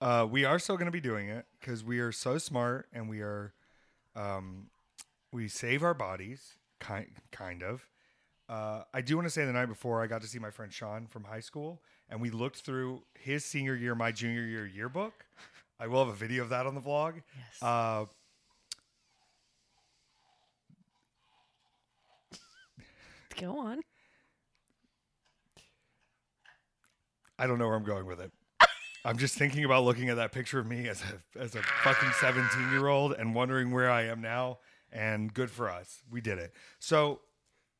Uh, 0.00 0.26
we 0.28 0.44
are 0.44 0.58
still 0.58 0.76
going 0.76 0.86
to 0.86 0.90
be 0.90 1.00
doing 1.00 1.28
it 1.28 1.46
because 1.60 1.84
we 1.84 2.00
are 2.00 2.10
so 2.10 2.36
smart 2.36 2.88
and 2.92 3.08
we 3.08 3.20
are, 3.20 3.54
um, 4.16 4.66
we 5.32 5.46
save 5.46 5.84
our 5.84 5.94
bodies, 5.94 6.58
kind 6.80 7.06
kind 7.30 7.62
of. 7.62 7.86
Uh, 8.48 8.82
I 8.92 9.00
do 9.00 9.14
want 9.14 9.26
to 9.26 9.30
say 9.30 9.44
the 9.44 9.52
night 9.52 9.66
before 9.66 10.02
I 10.02 10.08
got 10.08 10.20
to 10.22 10.26
see 10.26 10.40
my 10.40 10.50
friend 10.50 10.72
Sean 10.72 11.06
from 11.06 11.22
high 11.22 11.38
school, 11.38 11.80
and 12.10 12.20
we 12.20 12.30
looked 12.30 12.62
through 12.62 13.02
his 13.14 13.44
senior 13.44 13.76
year, 13.76 13.94
my 13.94 14.10
junior 14.10 14.42
year 14.42 14.66
yearbook. 14.66 15.24
I 15.78 15.86
will 15.86 16.04
have 16.04 16.12
a 16.12 16.16
video 16.16 16.42
of 16.42 16.48
that 16.48 16.66
on 16.66 16.74
the 16.74 16.80
vlog. 16.80 17.22
Yes. 17.36 17.62
Uh, 17.62 18.06
Go 23.40 23.56
on. 23.56 23.82
I 27.38 27.46
don't 27.46 27.58
know 27.58 27.66
where 27.66 27.76
I'm 27.76 27.84
going 27.84 28.06
with 28.06 28.20
it. 28.20 28.32
I'm 29.04 29.18
just 29.18 29.36
thinking 29.36 29.64
about 29.64 29.84
looking 29.84 30.08
at 30.08 30.16
that 30.16 30.32
picture 30.32 30.58
of 30.58 30.66
me 30.66 30.88
as 30.88 31.02
a 31.02 31.38
as 31.40 31.54
a 31.54 31.62
fucking 31.82 32.10
17 32.20 32.70
year 32.70 32.88
old 32.88 33.12
and 33.12 33.34
wondering 33.34 33.70
where 33.70 33.90
I 33.90 34.02
am 34.04 34.20
now. 34.20 34.58
And 34.92 35.32
good 35.32 35.50
for 35.50 35.70
us, 35.70 36.02
we 36.10 36.20
did 36.20 36.38
it. 36.38 36.52
So 36.78 37.20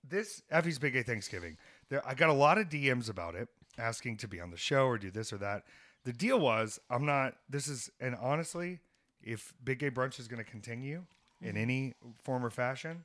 this 0.09 0.43
Effy's 0.51 0.79
Big 0.79 0.95
Gay 0.95 1.03
Thanksgiving, 1.03 1.57
there 1.88 2.07
I 2.07 2.15
got 2.15 2.31
a 2.31 2.35
lot 2.35 2.59
of 2.59 2.69
DMs 2.69 3.09
about 3.11 3.35
it, 3.35 3.49
asking 3.79 4.17
to 4.19 4.29
be 4.29 4.41
on 4.41 4.51
the 4.51 4.57
show 4.57 4.87
or 4.87 4.99
do 4.99 5.11
this 5.11 5.33
or 5.33 5.38
that. 5.38 5.65
The 6.05 6.12
deal 6.12 6.41
was 6.41 6.81
I'm 6.91 7.07
not. 7.07 7.35
This 7.49 7.69
is 7.69 7.91
and 8.01 8.17
honestly, 8.21 8.81
if 9.23 9.55
Big 9.62 9.79
Gay 9.79 9.91
Brunch 9.91 10.19
is 10.19 10.27
going 10.29 10.43
to 10.43 10.51
continue 10.51 11.05
in 11.41 11.57
any 11.57 11.95
form 12.25 12.45
or 12.45 12.51
fashion, 12.51 13.05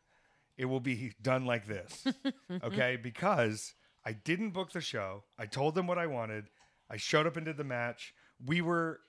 it 0.58 0.66
will 0.66 0.80
be 0.80 1.14
done 1.22 1.46
like 1.46 1.68
this. 1.68 2.06
okay? 2.64 2.98
Because 3.02 3.74
I 4.08 4.14
didn't 4.14 4.52
book 4.52 4.72
the 4.72 4.80
show. 4.80 5.24
I 5.38 5.46
told 5.48 5.76
them 5.76 5.86
what 5.86 5.98
I 5.98 6.08
wanted. 6.08 6.46
I 6.90 6.96
showed 6.96 7.28
up 7.28 7.36
and 7.36 7.46
did 7.46 7.58
the 7.58 7.66
match. 7.66 8.14
We 8.46 8.62
were 8.62 9.02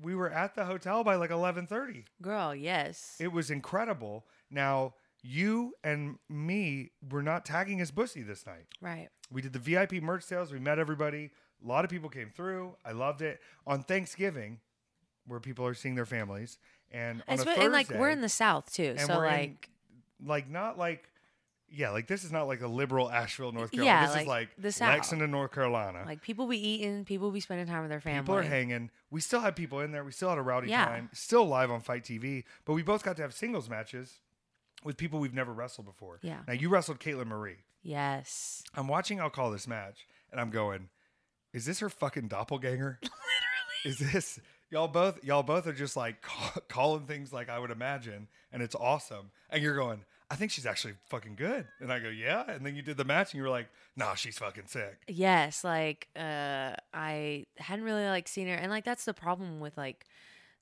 we 0.00 0.14
were 0.14 0.30
at 0.30 0.54
the 0.54 0.64
hotel 0.64 1.04
by 1.04 1.16
like 1.16 1.28
11:30. 1.30 2.04
Girl, 2.22 2.54
yes. 2.54 3.16
It 3.20 3.30
was 3.30 3.50
incredible. 3.50 4.24
Now, 4.50 4.94
you 5.22 5.74
and 5.84 6.18
me 6.30 6.92
were 7.10 7.22
not 7.22 7.44
tagging 7.44 7.82
as 7.82 7.90
Bussy 7.90 8.22
this 8.22 8.46
night. 8.46 8.66
right. 8.80 9.10
We 9.30 9.42
did 9.42 9.52
the 9.52 9.58
VIP 9.58 10.02
merch 10.02 10.22
sales. 10.24 10.50
We 10.50 10.58
met 10.58 10.78
everybody. 10.78 11.30
A 11.62 11.68
lot 11.68 11.84
of 11.84 11.90
people 11.90 12.08
came 12.08 12.30
through. 12.30 12.74
I 12.86 12.92
loved 12.92 13.20
it. 13.20 13.38
On 13.66 13.82
Thanksgiving, 13.82 14.60
where 15.26 15.40
people 15.40 15.66
are 15.66 15.74
seeing 15.74 15.94
their 15.94 16.06
families, 16.06 16.58
and 16.90 17.22
on 17.28 17.34
a 17.34 17.44
Thursday, 17.44 17.64
and 17.64 17.72
like 17.72 17.90
we're 17.90 18.08
in 18.10 18.22
the 18.22 18.28
South 18.30 18.72
too, 18.72 18.94
and 18.96 19.00
so 19.06 19.18
we're 19.18 19.26
in- 19.26 19.32
like 19.32 19.68
like 20.24 20.48
not 20.50 20.78
like 20.78 21.08
yeah, 21.74 21.90
like 21.90 22.06
this 22.06 22.22
is 22.24 22.30
not 22.32 22.46
like 22.46 22.60
a 22.60 22.66
liberal 22.66 23.10
Asheville, 23.10 23.52
North 23.52 23.70
Carolina. 23.72 24.00
Yeah, 24.00 24.06
this 24.06 24.14
like 24.14 24.22
is 24.22 24.28
like 24.28 24.48
the 24.58 24.72
South. 24.72 24.90
Lexington, 24.90 25.30
North 25.30 25.52
Carolina. 25.52 26.02
like 26.06 26.20
people 26.22 26.46
be 26.46 26.58
eating, 26.68 27.04
people 27.04 27.30
be 27.30 27.40
spending 27.40 27.66
time 27.66 27.80
with 27.80 27.90
their 27.90 28.00
family. 28.00 28.20
People 28.20 28.36
are 28.36 28.42
hanging. 28.42 28.90
We 29.10 29.20
still 29.20 29.40
had 29.40 29.56
people 29.56 29.80
in 29.80 29.90
there. 29.92 30.04
We 30.04 30.12
still 30.12 30.28
had 30.28 30.38
a 30.38 30.42
rowdy 30.42 30.68
Yeah. 30.68 30.84
time. 30.84 31.08
Still 31.12 31.46
live 31.46 31.70
on 31.70 31.80
FITE 31.80 32.04
TV. 32.04 32.44
But 32.64 32.74
we 32.74 32.82
both 32.82 33.02
got 33.02 33.16
to 33.16 33.22
have 33.22 33.32
singles 33.34 33.68
matches 33.70 34.20
with 34.84 34.96
people 34.96 35.18
we've 35.20 35.34
never 35.34 35.52
wrestled 35.52 35.86
before. 35.86 36.18
Yeah. 36.22 36.40
Now 36.46 36.52
you 36.54 36.68
wrestled 36.68 37.00
Caitlin 37.00 37.26
Marie. 37.26 37.58
Yes. 37.82 38.62
I'm 38.74 38.86
watching. 38.88 39.20
I'll 39.20 39.30
call 39.30 39.50
this 39.50 39.66
match, 39.66 40.06
and 40.30 40.40
I'm 40.40 40.50
going, 40.50 40.88
"Is 41.52 41.64
this 41.66 41.80
her 41.80 41.88
fucking 41.90 42.28
doppelganger? 42.28 42.98
Literally. 43.02 43.18
Is 43.84 43.98
this 43.98 44.38
y'all 44.70 44.88
both? 44.88 45.22
Y'all 45.24 45.42
both 45.42 45.66
are 45.66 45.72
just 45.72 45.96
like 45.96 46.22
call, 46.22 46.50
calling 46.68 47.06
things 47.06 47.32
like 47.32 47.48
I 47.48 47.58
would 47.58 47.70
imagine, 47.72 48.28
and 48.52 48.62
it's 48.62 48.74
awesome. 48.74 49.30
And 49.50 49.62
you're 49.62 49.76
going." 49.76 50.04
I 50.32 50.34
think 50.34 50.50
she's 50.50 50.64
actually 50.64 50.94
fucking 51.10 51.34
good. 51.34 51.66
And 51.78 51.92
I 51.92 51.98
go, 51.98 52.08
yeah. 52.08 52.44
And 52.48 52.64
then 52.64 52.74
you 52.74 52.80
did 52.80 52.96
the 52.96 53.04
match 53.04 53.34
and 53.34 53.38
you 53.38 53.42
were 53.42 53.50
like, 53.50 53.68
nah, 53.96 54.14
she's 54.14 54.38
fucking 54.38 54.64
sick. 54.66 55.02
Yes, 55.06 55.62
like 55.62 56.08
uh 56.16 56.72
I 56.94 57.44
hadn't 57.58 57.84
really 57.84 58.06
like 58.06 58.28
seen 58.28 58.48
her 58.48 58.54
and 58.54 58.70
like 58.70 58.82
that's 58.82 59.04
the 59.04 59.12
problem 59.12 59.60
with 59.60 59.76
like 59.76 60.06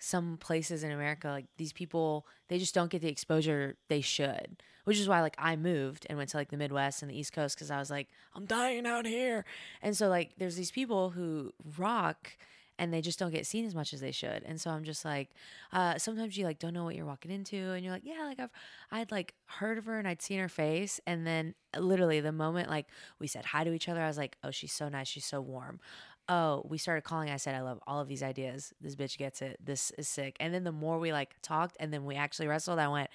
some 0.01 0.39
places 0.39 0.83
in 0.83 0.91
America 0.91 1.29
like 1.29 1.45
these 1.57 1.73
people 1.73 2.27
they 2.49 2.59
just 2.59 2.75
don't 2.75 2.91
get 2.91 3.01
the 3.01 3.09
exposure 3.09 3.77
they 3.87 4.01
should. 4.01 4.61
Which 4.87 4.99
is 4.99 5.09
why 5.09 5.21
like 5.21 5.37
I 5.39 5.55
moved 5.55 6.05
and 6.11 6.19
went 6.19 6.31
to 6.31 6.37
like 6.37 6.51
the 6.51 6.57
Midwest 6.57 7.03
and 7.03 7.11
the 7.11 7.17
East 7.17 7.33
Coast 7.33 7.57
cuz 7.57 7.71
I 7.71 7.79
was 7.79 7.91
like 7.93 8.09
I'm 8.35 8.47
dying 8.47 8.87
out 8.87 9.07
here. 9.07 9.45
And 9.83 9.97
so 9.97 10.09
like 10.09 10.33
there's 10.37 10.57
these 10.57 10.73
people 10.73 11.11
who 11.11 11.53
rock 11.79 12.33
and 12.81 12.93
they 12.93 13.03
just 13.03 13.19
don't 13.19 13.31
get 13.31 13.47
seen 13.47 13.67
as 13.67 13.75
much 13.75 13.93
as 13.93 14.01
they 14.01 14.11
should. 14.11 14.43
And 14.45 14.59
so 14.59 14.71
I'm 14.71 14.85
just 14.85 15.05
like, 15.05 15.29
uh, 15.71 15.99
sometimes 15.99 16.37
you 16.37 16.47
like 16.47 16.59
don't 16.59 16.73
know 16.73 16.83
what 16.83 16.97
you're 16.97 17.07
walking 17.07 17.31
into, 17.31 17.57
and 17.73 17.85
you're 17.85 17.93
like, 17.93 18.07
yeah, 18.07 18.25
like 18.25 18.41
I've 18.41 18.51
I'd 18.91 19.13
like 19.13 19.35
heard 19.47 19.77
of 19.79 19.85
her 19.85 19.99
and 19.99 20.09
I'd 20.09 20.23
seen 20.23 20.41
her 20.41 20.49
face, 20.49 20.99
and 21.07 21.27
then 21.27 21.55
literally 21.79 22.21
the 22.21 22.33
moment 22.33 22.71
like 22.71 22.87
we 23.21 23.27
said 23.29 23.45
hi 23.45 23.63
to 23.63 23.73
each 23.73 23.89
other, 23.89 24.01
I 24.01 24.09
was 24.09 24.17
like, 24.19 24.37
oh, 24.43 24.51
she's 24.51 24.73
so 24.73 24.89
nice, 24.89 25.07
she's 25.07 25.27
so 25.27 25.41
warm. 25.43 25.79
Oh, 26.29 26.65
we 26.69 26.79
started 26.79 27.03
calling. 27.03 27.29
I 27.29 27.37
said, 27.37 27.55
I 27.57 27.61
love 27.61 27.81
all 27.89 28.01
of 28.01 28.07
these 28.09 28.23
ideas. 28.23 28.73
This 28.81 28.95
bitch 28.95 29.19
gets 29.19 29.43
it. 29.43 29.59
This 29.65 29.91
is 29.99 30.09
sick. 30.09 30.37
And 30.39 30.55
then 30.55 30.63
the 30.65 30.73
more 30.73 30.99
we 30.99 31.13
like 31.13 31.35
talked, 31.43 31.77
and 31.79 31.93
then 31.93 32.05
we 32.05 32.15
actually 32.17 32.49
wrestled, 32.49 32.79
I 32.79 32.89
went. 32.89 33.11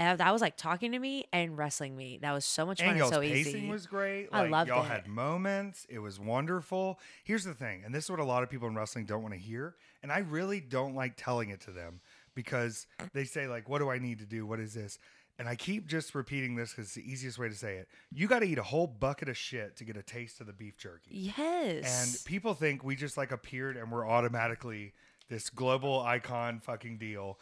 And 0.00 0.18
that 0.18 0.32
was 0.32 0.40
like 0.40 0.56
talking 0.56 0.92
to 0.92 0.98
me 0.98 1.26
and 1.32 1.58
wrestling 1.58 1.94
me. 1.96 2.18
That 2.22 2.32
was 2.32 2.44
so 2.46 2.64
much 2.64 2.78
fun 2.80 2.88
And 2.88 2.90
and 2.92 2.98
y'all's 3.00 3.12
so 3.12 3.20
pacing 3.20 3.56
easy. 3.56 3.68
was 3.68 3.86
great. 3.86 4.28
I 4.32 4.42
Like, 4.42 4.50
loved 4.50 4.68
y'all 4.68 4.82
it. 4.84 4.88
had 4.88 5.06
moments. 5.06 5.86
It 5.90 5.98
was 5.98 6.18
wonderful. 6.18 6.98
Here's 7.22 7.44
the 7.44 7.52
thing, 7.54 7.82
and 7.84 7.94
this 7.94 8.04
is 8.04 8.10
what 8.10 8.18
a 8.18 8.24
lot 8.24 8.42
of 8.42 8.48
people 8.50 8.66
in 8.66 8.74
wrestling 8.74 9.04
don't 9.04 9.22
want 9.22 9.34
to 9.34 9.40
hear. 9.40 9.74
And 10.02 10.10
I 10.10 10.20
really 10.20 10.60
don't 10.60 10.94
like 10.94 11.12
telling 11.16 11.50
it 11.50 11.60
to 11.62 11.70
them 11.70 12.00
because 12.34 12.86
they 13.12 13.24
say, 13.24 13.46
like, 13.46 13.68
what 13.68 13.78
do 13.80 13.90
I 13.90 13.98
need 13.98 14.18
to 14.20 14.26
do? 14.26 14.46
What 14.46 14.58
is 14.58 14.72
this? 14.72 14.98
And 15.38 15.48
I 15.48 15.54
keep 15.54 15.86
just 15.86 16.14
repeating 16.14 16.54
this 16.54 16.70
because 16.70 16.86
it's 16.86 16.94
the 16.94 17.10
easiest 17.10 17.38
way 17.38 17.48
to 17.48 17.54
say 17.54 17.76
it. 17.76 17.88
You 18.12 18.26
got 18.26 18.38
to 18.40 18.46
eat 18.46 18.58
a 18.58 18.62
whole 18.62 18.86
bucket 18.86 19.28
of 19.28 19.36
shit 19.38 19.76
to 19.76 19.84
get 19.84 19.96
a 19.96 20.02
taste 20.02 20.40
of 20.40 20.46
the 20.46 20.52
beef 20.52 20.76
jerky. 20.78 21.10
yes. 21.36 22.16
And 22.16 22.24
people 22.26 22.52
think 22.54 22.84
we 22.84 22.94
just 22.96 23.16
like 23.16 23.32
appeared 23.32 23.76
and 23.76 23.90
we're 23.92 24.06
automatically 24.08 24.92
this 25.28 25.48
global 25.50 26.00
icon 26.00 26.60
fucking 26.60 26.98
deal. 26.98 27.38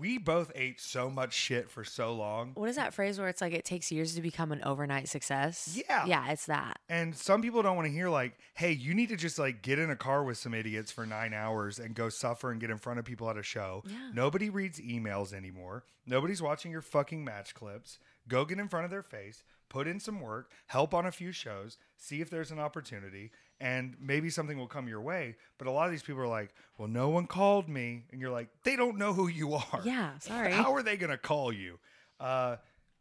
We 0.00 0.18
both 0.18 0.50
ate 0.54 0.80
so 0.80 1.08
much 1.08 1.32
shit 1.32 1.70
for 1.70 1.84
so 1.84 2.12
long. 2.12 2.52
what 2.54 2.68
is 2.68 2.76
that 2.76 2.92
phrase 2.92 3.18
where 3.18 3.28
it's 3.28 3.40
like 3.40 3.52
it 3.52 3.64
takes 3.64 3.92
years 3.92 4.14
to 4.16 4.20
become 4.20 4.50
an 4.50 4.62
overnight 4.64 5.08
success? 5.08 5.80
Yeah. 5.88 6.04
Yeah, 6.06 6.30
it's 6.32 6.46
that. 6.46 6.80
And 6.88 7.16
some 7.16 7.40
people 7.40 7.62
don't 7.62 7.76
want 7.76 7.86
to 7.86 7.92
hear 7.92 8.08
like, 8.08 8.36
"Hey, 8.54 8.72
you 8.72 8.94
need 8.94 9.10
to 9.10 9.16
just 9.16 9.38
like 9.38 9.62
get 9.62 9.78
in 9.78 9.90
a 9.90 9.96
car 9.96 10.24
with 10.24 10.38
some 10.38 10.54
idiots 10.54 10.90
for 10.90 11.06
9 11.06 11.32
hours 11.32 11.78
and 11.78 11.94
go 11.94 12.08
suffer 12.08 12.50
and 12.50 12.60
get 12.60 12.70
in 12.70 12.78
front 12.78 12.98
of 12.98 13.04
people 13.04 13.30
at 13.30 13.36
a 13.36 13.42
show." 13.42 13.84
Yeah. 13.86 14.10
Nobody 14.12 14.50
reads 14.50 14.80
emails 14.80 15.32
anymore. 15.32 15.84
Nobody's 16.04 16.42
watching 16.42 16.72
your 16.72 16.82
fucking 16.82 17.24
match 17.24 17.54
clips. 17.54 17.98
Go 18.28 18.44
get 18.44 18.58
in 18.58 18.68
front 18.68 18.84
of 18.84 18.90
their 18.90 19.04
face, 19.04 19.44
put 19.68 19.86
in 19.86 20.00
some 20.00 20.20
work, 20.20 20.50
help 20.66 20.94
on 20.94 21.06
a 21.06 21.12
few 21.12 21.30
shows, 21.30 21.78
see 21.96 22.20
if 22.20 22.28
there's 22.28 22.50
an 22.50 22.58
opportunity, 22.58 23.30
and 23.60 23.96
maybe 24.00 24.28
something 24.30 24.58
will 24.58 24.66
come 24.66 24.86
your 24.88 25.00
way. 25.00 25.36
But 25.58 25.66
a 25.66 25.70
lot 25.70 25.86
of 25.86 25.90
these 25.92 26.02
people 26.02 26.20
are 26.22 26.26
like, 26.28 26.54
"Well, 26.78 26.88
no 26.88 27.08
one 27.08 27.26
called 27.26 27.68
me." 27.68 28.04
And 28.12 28.20
you're 28.20 28.30
like, 28.30 28.48
"They 28.64 28.76
don't 28.76 28.96
know 28.98 29.12
who 29.12 29.28
you 29.28 29.54
are." 29.54 29.80
Yeah, 29.84 30.18
sorry. 30.20 30.52
How 30.52 30.74
are 30.74 30.82
they 30.82 30.96
going 30.96 31.10
to 31.10 31.18
call 31.18 31.52
you? 31.52 31.78
Uh 32.20 32.56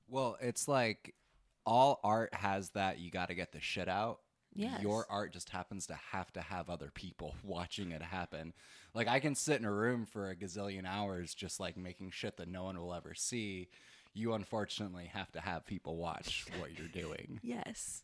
Well, 0.07 0.37
it's 0.41 0.67
like 0.67 1.15
all 1.65 1.99
art 2.03 2.33
has 2.33 2.69
that 2.71 2.99
you 2.99 3.09
got 3.09 3.27
to 3.29 3.35
get 3.35 3.51
the 3.51 3.59
shit 3.59 3.87
out. 3.87 4.19
Yes. 4.53 4.81
Your 4.81 5.05
art 5.09 5.33
just 5.33 5.49
happens 5.49 5.87
to 5.87 5.95
have 6.11 6.31
to 6.33 6.41
have 6.41 6.69
other 6.69 6.89
people 6.93 7.35
watching 7.43 7.91
it 7.91 8.01
happen. 8.01 8.53
Like 8.93 9.07
I 9.09 9.19
can 9.19 9.35
sit 9.35 9.59
in 9.59 9.65
a 9.65 9.71
room 9.73 10.05
for 10.05 10.29
a 10.29 10.35
gazillion 10.35 10.85
hours 10.85 11.33
just 11.33 11.59
like 11.59 11.75
making 11.75 12.11
shit 12.11 12.37
that 12.37 12.47
no 12.47 12.63
one 12.63 12.79
will 12.79 12.93
ever 12.93 13.13
see. 13.13 13.67
You 14.13 14.33
unfortunately 14.33 15.09
have 15.11 15.29
to 15.33 15.41
have 15.41 15.65
people 15.65 15.97
watch 15.97 16.45
what 16.59 16.77
you're 16.77 16.87
doing. 16.87 17.41
Yes. 17.43 18.03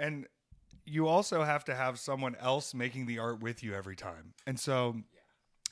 and 0.00 0.26
you 0.84 1.06
also 1.06 1.42
have 1.44 1.64
to 1.64 1.74
have 1.74 1.98
someone 1.98 2.36
else 2.36 2.74
making 2.74 3.06
the 3.06 3.18
art 3.18 3.40
with 3.40 3.62
you 3.62 3.74
every 3.74 3.96
time. 3.96 4.34
And 4.46 4.58
so 4.58 4.96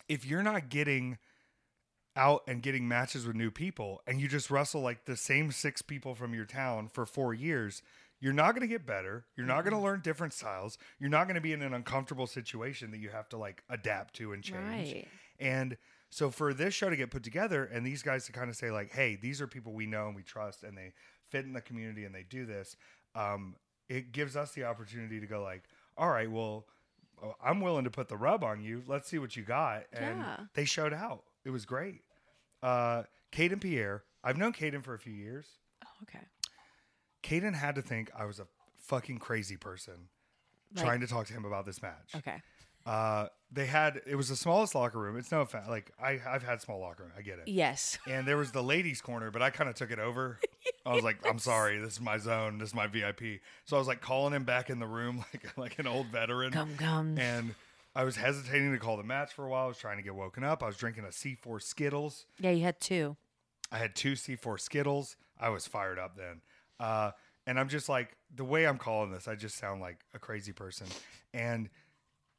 if 0.09 0.27
you're 0.27 0.43
not 0.43 0.69
getting 0.69 1.19
out 2.15 2.43
and 2.47 2.63
getting 2.63 2.87
matches 2.87 3.27
with 3.27 3.37
new 3.37 3.51
people 3.51 4.03
and 4.07 4.21
you 4.21 4.29
just 4.29 4.51
wrestle 4.51 4.83
like 4.83 5.07
the 5.07 5.17
same 5.17 5.51
six 5.51 5.81
people 5.81 6.15
from 6.15 6.35
your 6.35 6.45
town 6.45 6.89
for 6.89 7.07
4 7.07 7.33
years, 7.35 7.83
you're 8.21 8.33
not 8.33 8.53
going 8.53 8.61
to 8.61 8.69
get 8.69 8.87
better. 8.87 9.25
You're 9.37 9.47
not 9.47 9.65
going 9.65 9.75
to 9.75 9.81
learn 9.81 10.01
different 10.01 10.33
styles. 10.33 10.79
You're 11.01 11.11
not 11.11 11.25
going 11.25 11.35
to 11.35 11.41
be 11.41 11.53
in 11.53 11.63
an 11.63 11.75
uncomfortable 11.75 12.27
situation 12.27 12.91
that 12.93 12.99
you 12.99 13.09
have 13.09 13.29
to 13.31 13.37
like 13.37 13.65
adapt 13.69 14.15
to 14.15 14.33
and 14.33 14.43
change. 14.43 14.95
Right. 14.95 15.09
And 15.41 15.77
so 16.11 16.31
for 16.31 16.55
this 16.55 16.73
show 16.75 16.89
to 16.89 16.97
get 16.97 17.11
put 17.11 17.25
together 17.25 17.65
and 17.65 17.85
these 17.85 18.03
guys 18.03 18.27
to 18.27 18.33
kind 18.33 18.49
of 18.49 18.55
say 18.55 18.71
like, 18.71 18.93
"Hey, 18.93 19.17
these 19.17 19.41
are 19.41 19.47
people 19.47 19.73
we 19.73 19.87
know 19.87 20.07
and 20.07 20.15
we 20.15 20.23
trust, 20.23 20.63
and 20.63 20.77
they 20.77 20.93
fit 21.31 21.47
in 21.47 21.53
the 21.53 21.61
community 21.61 22.05
and 22.05 22.15
they 22.15 22.23
do 22.23 22.45
this," 22.45 22.77
um, 23.15 23.57
it 23.89 24.13
gives 24.13 24.37
us 24.37 24.53
the 24.53 24.65
opportunity 24.65 25.21
to 25.21 25.27
go 25.27 25.43
like, 25.43 25.63
"All 25.97 26.09
right, 26.11 26.31
well, 26.31 26.67
uh, 27.23 27.33
I'm 27.43 27.61
willing 27.61 27.85
to 27.85 27.91
put 27.91 28.09
the 28.09 28.17
rub 28.17 28.43
on 28.45 28.61
you. 28.63 28.83
Let's 28.87 29.09
see 29.09 29.19
what 29.19 29.37
you 29.37 29.43
got." 29.43 29.85
And 29.93 30.19
Yeah. 30.21 30.37
they 30.55 30.65
showed 30.65 30.93
out. 30.93 31.25
It 31.45 31.51
was 31.51 31.65
great. 31.67 32.03
Uh, 32.63 33.05
Caden 33.33 33.61
Pierre, 33.61 34.05
I've 34.23 34.37
known 34.37 34.53
Caden 34.53 34.83
for 34.85 34.95
a 34.95 34.99
few 34.99 35.13
years. 35.13 35.47
Oh, 35.85 35.89
okay. 36.03 36.27
Caden 37.23 37.55
had 37.55 37.75
to 37.77 37.83
think 37.83 38.11
I 38.15 38.25
was 38.25 38.39
a 38.41 38.47
fucking 38.77 39.19
crazy 39.19 39.57
person 39.57 40.09
Like- 40.75 40.85
trying 40.85 41.01
to 41.01 41.07
talk 41.07 41.27
to 41.29 41.33
him 41.33 41.45
about 41.45 41.67
this 41.67 41.81
match. 41.83 42.15
Okay. 42.17 42.43
Uh, 42.85 43.29
they 43.53 43.67
had 43.67 44.01
it 44.07 44.17
was 44.17 44.29
the 44.29 44.35
smallest 44.37 44.75
locker 44.75 44.99
room. 44.99 45.17
It's 45.17 45.31
no 45.31 45.43
offense. 45.43 45.69
Like 45.69 45.93
I, 46.01 46.21
I've 46.27 46.43
had 46.43 46.61
small 46.61 46.81
locker 46.81 47.05
room. 47.05 47.13
I 47.17 47.23
get 47.23 47.39
it. 47.39 47.47
Yes. 47.47 47.97
And 48.09 48.27
there 48.27 48.37
was 48.37 48.51
the 48.51 48.63
ladies' 48.63 49.01
corner, 49.01 49.31
but 49.31 49.41
I 49.41 49.51
kind 49.51 49.71
of 49.71 49.77
took 49.77 49.91
it 49.93 50.01
over. 50.01 50.41
I 50.85 50.95
was 50.95 51.05
like, 51.05 51.19
I'm 51.25 51.39
sorry, 51.39 51.79
this 51.79 51.95
is 51.95 52.01
my 52.01 52.19
zone. 52.19 52.59
This 52.59 52.71
is 52.71 52.75
my 52.75 52.87
VIP. 52.87 53.41
So 53.65 53.77
I 53.77 53.79
was 53.79 53.89
like 53.89 54.01
calling 54.01 54.35
him 54.35 54.45
back 54.45 54.69
in 54.69 54.79
the 54.79 54.87
room 54.87 55.25
like 55.33 55.57
like 55.57 55.79
an 55.79 55.87
old 55.87 56.07
veteran. 56.07 56.53
Come, 56.53 56.77
come. 56.77 57.19
And 57.19 57.55
I 57.95 58.05
was 58.05 58.17
hesitating 58.17 58.73
to 58.73 58.79
call 58.79 58.97
the 58.97 59.03
match 59.03 59.33
for 59.33 59.45
a 59.45 59.49
while. 59.49 59.67
I 59.67 59.69
was 59.69 59.79
trying 59.79 59.99
to 59.99 60.03
get 60.03 60.15
woken 60.15 60.45
up. 60.45 60.63
I 60.63 60.67
was 60.67 60.77
drinking 60.77 61.05
a 61.05 61.09
C4 61.09 61.63
Skittles. 61.63 62.27
Yeah, 62.41 62.51
you 62.51 62.63
had 62.63 62.81
two. 62.81 63.17
I 63.71 63.79
had 63.79 63.95
two 63.95 64.13
C4 64.13 64.59
Skittles. 64.59 65.17
I 65.39 65.51
was 65.51 65.67
fired 65.67 65.99
up 65.99 66.17
then. 66.17 66.41
Uh, 66.81 67.13
and 67.47 67.59
I'm 67.59 67.69
just 67.69 67.89
like, 67.89 68.17
the 68.35 68.45
way 68.45 68.67
I'm 68.67 68.79
calling 68.79 69.11
this, 69.11 69.29
I 69.29 69.35
just 69.35 69.57
sound 69.57 69.81
like 69.81 69.99
a 70.15 70.19
crazy 70.19 70.53
person. 70.53 70.87
And 71.35 71.69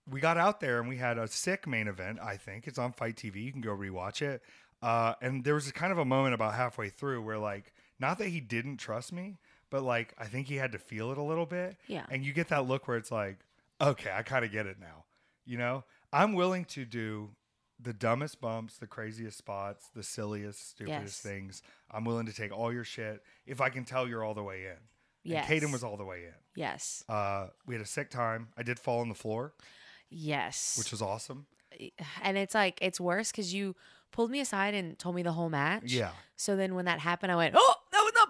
we 0.09 0.19
got 0.19 0.37
out 0.37 0.59
there 0.59 0.79
and 0.79 0.89
we 0.89 0.97
had 0.97 1.17
a 1.17 1.27
sick 1.27 1.67
main 1.67 1.87
event, 1.87 2.19
I 2.21 2.37
think. 2.37 2.67
It's 2.67 2.79
on 2.79 2.93
FITE 2.93 3.15
TV. 3.15 3.43
You 3.43 3.51
can 3.51 3.61
go 3.61 3.75
rewatch 3.75 4.21
it. 4.21 4.41
Uh, 4.81 5.13
and 5.21 5.43
there 5.43 5.53
was 5.53 5.71
kind 5.71 5.91
of 5.91 5.97
a 5.97 6.05
moment 6.05 6.33
about 6.33 6.55
halfway 6.55 6.89
through 6.89 7.21
where, 7.21 7.37
like, 7.37 7.73
not 8.03 8.17
that 8.19 8.27
he 8.27 8.39
didn't 8.41 8.77
trust 8.77 9.11
me, 9.13 9.37
but 9.69 9.81
like, 9.83 10.13
I 10.17 10.25
think 10.25 10.47
he 10.47 10.55
had 10.57 10.71
to 10.73 10.77
feel 10.77 11.11
it 11.11 11.17
a 11.17 11.23
little 11.23 11.45
bit. 11.45 11.77
Yeah. 11.87 12.05
And 12.09 12.23
you 12.25 12.33
get 12.33 12.49
that 12.49 12.67
look 12.67 12.87
where 12.87 12.97
it's 12.97 13.11
like, 13.11 13.39
okay, 13.81 14.11
I 14.13 14.21
kind 14.23 14.43
of 14.45 14.51
get 14.51 14.65
it 14.67 14.77
now. 14.79 15.05
You 15.45 15.57
know, 15.57 15.83
I'm 16.11 16.33
willing 16.33 16.65
to 16.65 16.85
do 16.85 17.29
the 17.81 17.93
dumbest 17.93 18.39
bumps, 18.39 18.77
the 18.77 18.87
craziest 18.87 19.37
spots, 19.37 19.89
the 19.95 20.03
silliest, 20.03 20.69
stupidest 20.71 21.01
Yes. 21.25 21.31
things. 21.33 21.61
I'm 21.91 22.05
willing 22.05 22.25
to 22.27 22.33
take 22.33 22.51
all 22.51 22.71
your 22.73 22.83
shit 22.83 23.23
if 23.45 23.59
I 23.61 23.69
can 23.69 23.83
tell 23.85 24.07
you're 24.07 24.23
all 24.23 24.33
the 24.35 24.43
way 24.43 24.65
in. 24.65 24.77
Yes. 25.23 25.49
And 25.49 25.61
Caden 25.61 25.71
was 25.71 25.83
all 25.83 25.97
the 25.97 26.05
way 26.05 26.25
in. 26.25 26.33
Yes. 26.55 27.03
Uh, 27.09 27.47
we 27.65 27.73
had 27.75 27.81
a 27.81 27.87
sick 27.87 28.09
time. 28.09 28.49
I 28.57 28.63
did 28.63 28.79
fall 28.79 28.99
on 28.99 29.09
the 29.09 29.15
floor, 29.15 29.53
Yes. 30.09 30.75
which 30.77 30.91
was 30.91 31.01
awesome. 31.01 31.45
and 32.21 32.37
it's 32.37 32.53
like 32.53 32.77
it's 32.81 32.99
worse 32.99 33.31
because 33.31 33.53
you 33.53 33.75
pulled 34.11 34.29
me 34.31 34.39
aside 34.39 34.73
and 34.75 34.97
told 34.99 35.15
me 35.15 35.23
the 35.23 35.31
whole 35.31 35.49
match. 35.49 35.83
Yeah. 35.91 36.11
So 36.35 36.55
then 36.55 36.75
when 36.75 36.85
that 36.85 36.99
happened, 36.99 37.31
I 37.31 37.35
went, 37.35 37.55
"Oh, 37.57 37.75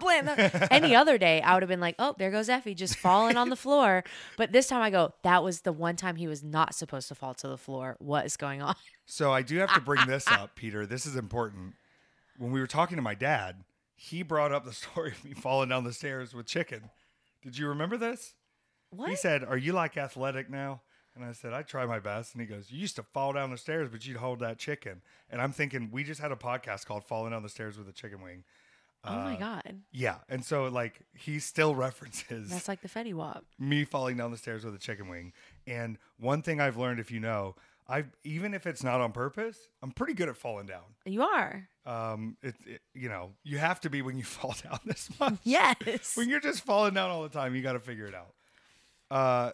that 0.00 0.24
was. 0.38 0.52
That- 0.52 0.72
Any 0.72 0.94
other 0.94 1.18
day, 1.18 1.40
I 1.42 1.54
would 1.54 1.62
have 1.62 1.68
been 1.68 1.80
like, 1.80 1.94
"Oh, 1.98 2.14
there 2.18 2.30
goes 2.30 2.48
Effy, 2.48 2.74
just 2.76 2.96
falling 2.96 3.36
on 3.36 3.50
the 3.50 3.56
floor." 3.56 4.04
But 4.36 4.52
this 4.52 4.66
time, 4.68 4.82
I 4.82 4.90
go, 4.90 5.14
"That 5.22 5.42
was 5.42 5.62
the 5.62 5.72
one 5.72 5.96
time 5.96 6.16
he 6.16 6.26
was 6.26 6.42
not 6.42 6.74
supposed 6.74 7.08
to 7.08 7.14
fall 7.14 7.34
to 7.34 7.48
the 7.48 7.58
floor. 7.58 7.96
What 7.98 8.24
is 8.26 8.36
going 8.36 8.62
on?" 8.62 8.74
So 9.06 9.32
I 9.32 9.42
do 9.42 9.58
have 9.58 9.72
to 9.74 9.80
bring 9.80 10.06
this 10.06 10.26
up, 10.28 10.54
Peter. 10.56 10.86
This 10.86 11.04
is 11.06 11.16
important. 11.16 11.74
When 12.38 12.50
we 12.52 12.60
were 12.60 12.66
talking 12.66 12.96
to 12.96 13.02
my 13.02 13.14
dad, 13.14 13.64
he 13.96 14.22
brought 14.22 14.50
up 14.52 14.64
the 14.64 14.72
story 14.74 15.12
of 15.12 15.24
me 15.24 15.34
falling 15.34 15.68
down 15.68 15.84
the 15.84 15.92
stairs 15.92 16.34
with 16.34 16.46
chicken. 16.46 16.90
Did 17.42 17.58
you 17.58 17.68
remember 17.68 17.96
this? 17.96 18.34
What? 18.90 19.10
He 19.10 19.16
said, 19.16 19.44
Are 19.44 19.56
you 19.56 19.72
like 19.72 19.96
athletic 19.96 20.48
now? 20.48 20.82
And 21.16 21.24
I 21.24 21.32
said, 21.32 21.52
I 21.52 21.62
try 21.62 21.86
my 21.86 22.00
best. 22.00 22.32
And 22.34 22.40
he 22.40 22.46
goes, 22.46 22.70
You 22.70 22.78
used 22.80 22.96
to 22.96 23.02
fall 23.02 23.32
down 23.32 23.50
the 23.50 23.58
stairs, 23.58 23.88
but 23.90 24.06
you'd 24.06 24.16
hold 24.16 24.40
that 24.40 24.58
chicken. 24.58 25.02
And 25.30 25.40
I'm 25.40 25.52
thinking, 25.52 25.90
we 25.92 26.02
just 26.02 26.20
had 26.20 26.32
a 26.32 26.36
podcast 26.36 26.86
called 26.86 27.04
Falling 27.04 27.30
Down 27.32 27.42
the 27.42 27.48
Stairs 27.48 27.76
with 27.78 27.88
a 27.88 27.92
Chicken 27.92 28.20
Wing. 28.22 28.44
Oh 29.04 29.14
my 29.16 29.34
Uh, 29.34 29.38
god, 29.38 29.80
Yeah. 29.92 30.16
And 30.28 30.44
so, 30.44 30.64
like, 30.64 31.00
he 31.14 31.38
still 31.38 31.74
references 31.86 32.50
that's 32.50 32.68
like 32.68 32.80
the 32.82 32.88
Fetty 32.88 33.14
Wap. 33.14 33.44
me 33.58 33.84
falling 33.84 34.16
down 34.16 34.30
the 34.30 34.36
stairs 34.38 34.64
with 34.64 34.74
a 34.74 34.78
chicken 34.78 35.08
wing. 35.08 35.32
And 35.66 35.98
one 36.18 36.42
thing 36.42 36.60
I've 36.60 36.76
learned, 36.76 37.00
if 37.00 37.10
you 37.10 37.20
know, 37.20 37.54
I 37.88 38.04
even 38.24 38.54
if 38.54 38.66
it's 38.66 38.82
not 38.82 39.00
on 39.02 39.12
purpose, 39.12 39.68
I'm 39.82 39.90
pretty 39.90 40.14
good 40.14 40.28
at 40.30 40.36
falling 40.36 40.66
down. 40.66 40.84
You 41.04 41.22
are. 41.22 41.68
Um, 41.84 42.38
it, 42.42 42.54
it 42.66 42.80
you 42.94 43.10
know 43.10 43.32
you 43.42 43.58
have 43.58 43.78
to 43.82 43.90
be 43.90 44.00
when 44.00 44.16
you 44.16 44.24
fall 44.38 44.54
down 44.62 44.78
this 44.86 45.10
much. 45.20 45.34
Yes. 45.44 46.16
when 46.16 46.28
you're 46.30 46.40
just 46.40 46.64
falling 46.64 46.94
down 46.94 47.10
all 47.10 47.22
the 47.22 47.28
time, 47.28 47.54
you 47.54 47.60
got 47.62 47.74
to 47.74 47.80
figure 47.80 48.06
it 48.06 48.14
out. 48.14 48.34
Uh, 49.10 49.52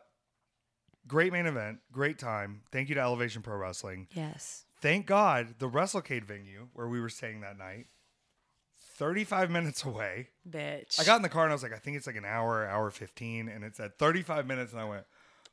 great 1.09 1.33
main 1.33 1.47
event, 1.47 1.79
great 1.93 2.19
time. 2.19 2.63
Thank 2.71 2.89
you 2.89 2.95
to 2.95 3.01
Elevation 3.01 3.43
Pro 3.43 3.57
Wrestling. 3.57 4.07
yes. 4.13 4.65
Thank 4.81 5.05
God 5.07 5.57
the 5.59 5.69
WrestleCade 5.69 6.25
venue 6.25 6.69
where 6.73 6.89
we 6.89 7.01
were 7.01 7.11
staying 7.11 7.41
that 7.43 7.59
night, 7.59 7.87
35 9.01 9.51
minutes 9.51 9.83
away. 9.85 10.29
Bitch. 10.49 11.01
I 11.01 11.05
got 11.05 11.17
in 11.17 11.23
the 11.23 11.31
car 11.31 11.45
and 11.45 11.51
I 11.53 11.55
was 11.55 11.63
like, 11.63 11.73
I 11.73 11.79
think 11.79 11.97
it's 11.97 12.07
like 12.07 12.17
an 12.17 12.27
hour, 12.27 12.67
hour 12.69 12.91
15. 12.91 13.49
And 13.49 13.65
it 13.65 13.75
said 13.75 13.99
35 13.99 14.47
minutes. 14.47 14.73
And 14.73 14.81
I 14.81 14.85
went, 14.85 15.05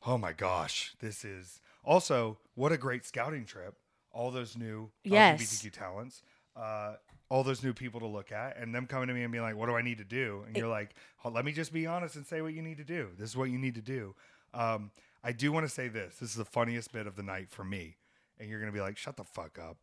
oh 0.06 0.18
my 0.18 0.34
gosh, 0.34 0.94
this 1.00 1.24
is 1.24 1.62
also 1.84 2.38
what 2.56 2.74
a 2.74 2.78
great 2.78 3.06
scouting 3.06 3.46
trip. 3.46 3.76
All 4.12 4.32
those 4.32 4.58
new 4.58 4.90
Yes. 5.06 5.42
LGBTQ 5.42 5.72
talents, 5.72 6.24
uh, 6.58 6.96
all 7.30 7.44
those 7.44 7.64
new 7.64 7.74
people 7.74 8.02
to 8.02 8.06
look 8.08 8.34
at, 8.34 8.58
and 8.58 8.76
them 8.76 8.86
coming 8.86 9.08
to 9.08 9.14
me 9.14 9.24
and 9.24 9.32
being 9.32 9.44
like, 9.44 9.56
what 9.56 9.68
do 9.68 9.76
I 9.76 9.82
need 9.82 10.00
to 10.00 10.04
do? 10.04 10.44
And 10.46 10.58
you're 10.58 10.68
like, 10.68 10.92
"Oh, 11.24 11.30
let 11.30 11.46
me 11.46 11.52
just 11.52 11.72
be 11.72 11.86
honest 11.88 12.16
and 12.16 12.26
say 12.26 12.42
what 12.42 12.54
you 12.54 12.62
need 12.62 12.78
to 12.78 12.84
do. 12.84 13.10
This 13.18 13.30
is 13.30 13.38
what 13.38 13.50
you 13.50 13.58
need 13.58 13.76
to 13.76 13.82
do. 13.82 14.14
Um, 14.54 14.92
I 15.24 15.32
do 15.34 15.52
want 15.54 15.66
to 15.66 15.70
say 15.70 15.88
this. 15.88 16.16
This 16.16 16.30
is 16.32 16.36
the 16.36 16.46
funniest 16.46 16.92
bit 16.92 17.06
of 17.08 17.16
the 17.16 17.24
night 17.24 17.50
for 17.50 17.64
me. 17.64 17.96
And 18.40 18.50
you're 18.50 18.60
going 18.60 18.72
to 18.72 18.76
be 18.76 18.82
like, 18.82 18.98
shut 18.98 19.18
the 19.18 19.24
fuck 19.24 19.58
up. 19.60 19.78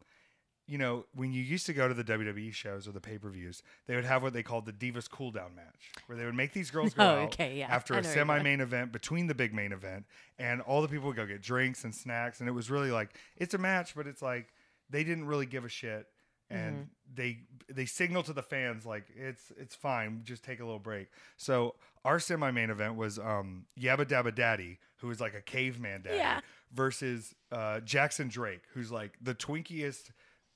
You 0.67 0.79
know, 0.79 1.05
when 1.15 1.33
you 1.33 1.43
used 1.43 1.67
to 1.67 1.75
go 1.75 1.89
to 1.89 1.95
the 1.95 2.05
WWE 2.05 2.53
shows 2.55 2.89
or 2.89 2.93
the 2.93 3.01
pay 3.01 3.19
per 3.19 3.29
views, 3.29 3.63
they 3.87 3.97
would 3.97 4.07
have 4.07 4.23
what 4.23 4.33
they 4.33 4.43
called 4.43 4.65
the 4.65 4.73
Divas 4.73 5.11
Cool 5.11 5.31
Down 5.31 5.55
match, 5.55 5.93
where 6.07 6.17
they 6.17 6.25
would 6.25 6.35
make 6.35 6.55
these 6.55 6.71
girls 6.71 6.95
go 6.95 7.03
Oh, 7.03 7.07
out 7.07 7.35
okay, 7.35 7.59
yeah. 7.59 7.67
after 7.69 7.95
I 7.95 7.99
a 7.99 8.01
know 8.03 8.09
where 8.09 8.15
you're 8.17 8.25
semi 8.27 8.43
main 8.43 8.61
event 8.61 8.91
between 8.93 9.27
the 9.27 9.35
big 9.35 9.53
main 9.53 9.73
event, 9.73 10.07
and 10.39 10.63
all 10.63 10.81
the 10.81 10.89
people 10.89 11.09
would 11.09 11.17
go 11.17 11.27
get 11.27 11.43
drinks 11.43 11.85
and 11.85 11.95
snacks. 11.95 12.41
And 12.41 12.49
it 12.49 12.53
was 12.53 12.71
really 12.71 12.91
like, 12.91 13.11
it's 13.37 13.53
a 13.53 13.59
match, 13.59 13.95
but 13.95 14.07
it's 14.07 14.23
like 14.23 14.55
they 14.89 15.05
didn't 15.05 15.27
really 15.27 15.47
give 15.47 15.65
a 15.65 15.69
shit. 15.69 16.07
And 16.51 16.75
Mm-hmm. 16.75 16.85
they 17.17 17.39
they 17.73 17.85
signal 17.87 18.23
to 18.23 18.33
the 18.35 18.43
fans 18.43 18.85
like 18.87 19.07
it's 19.17 19.51
it's 19.59 19.75
fine, 19.75 20.21
just 20.25 20.45
take 20.45 20.61
a 20.61 20.65
little 20.65 20.79
break. 20.79 21.09
So 21.39 21.75
our 22.05 22.19
semi 22.21 22.51
main 22.51 22.69
event 22.71 22.97
was 22.97 23.19
um 23.19 23.65
Yabba 23.81 24.05
Dabba 24.07 24.35
Daddy, 24.35 24.79
who 24.99 25.11
is 25.11 25.21
like 25.21 25.35
a 25.35 25.41
caveman 25.41 26.03
daddy, 26.03 26.19
Yeah. 26.19 26.41
versus 26.73 27.35
uh, 27.51 27.81
Jackson 27.81 28.29
Drake, 28.29 28.63
who's 28.75 28.91
like 28.93 29.13
the 29.23 29.35
twinkiest 29.35 30.11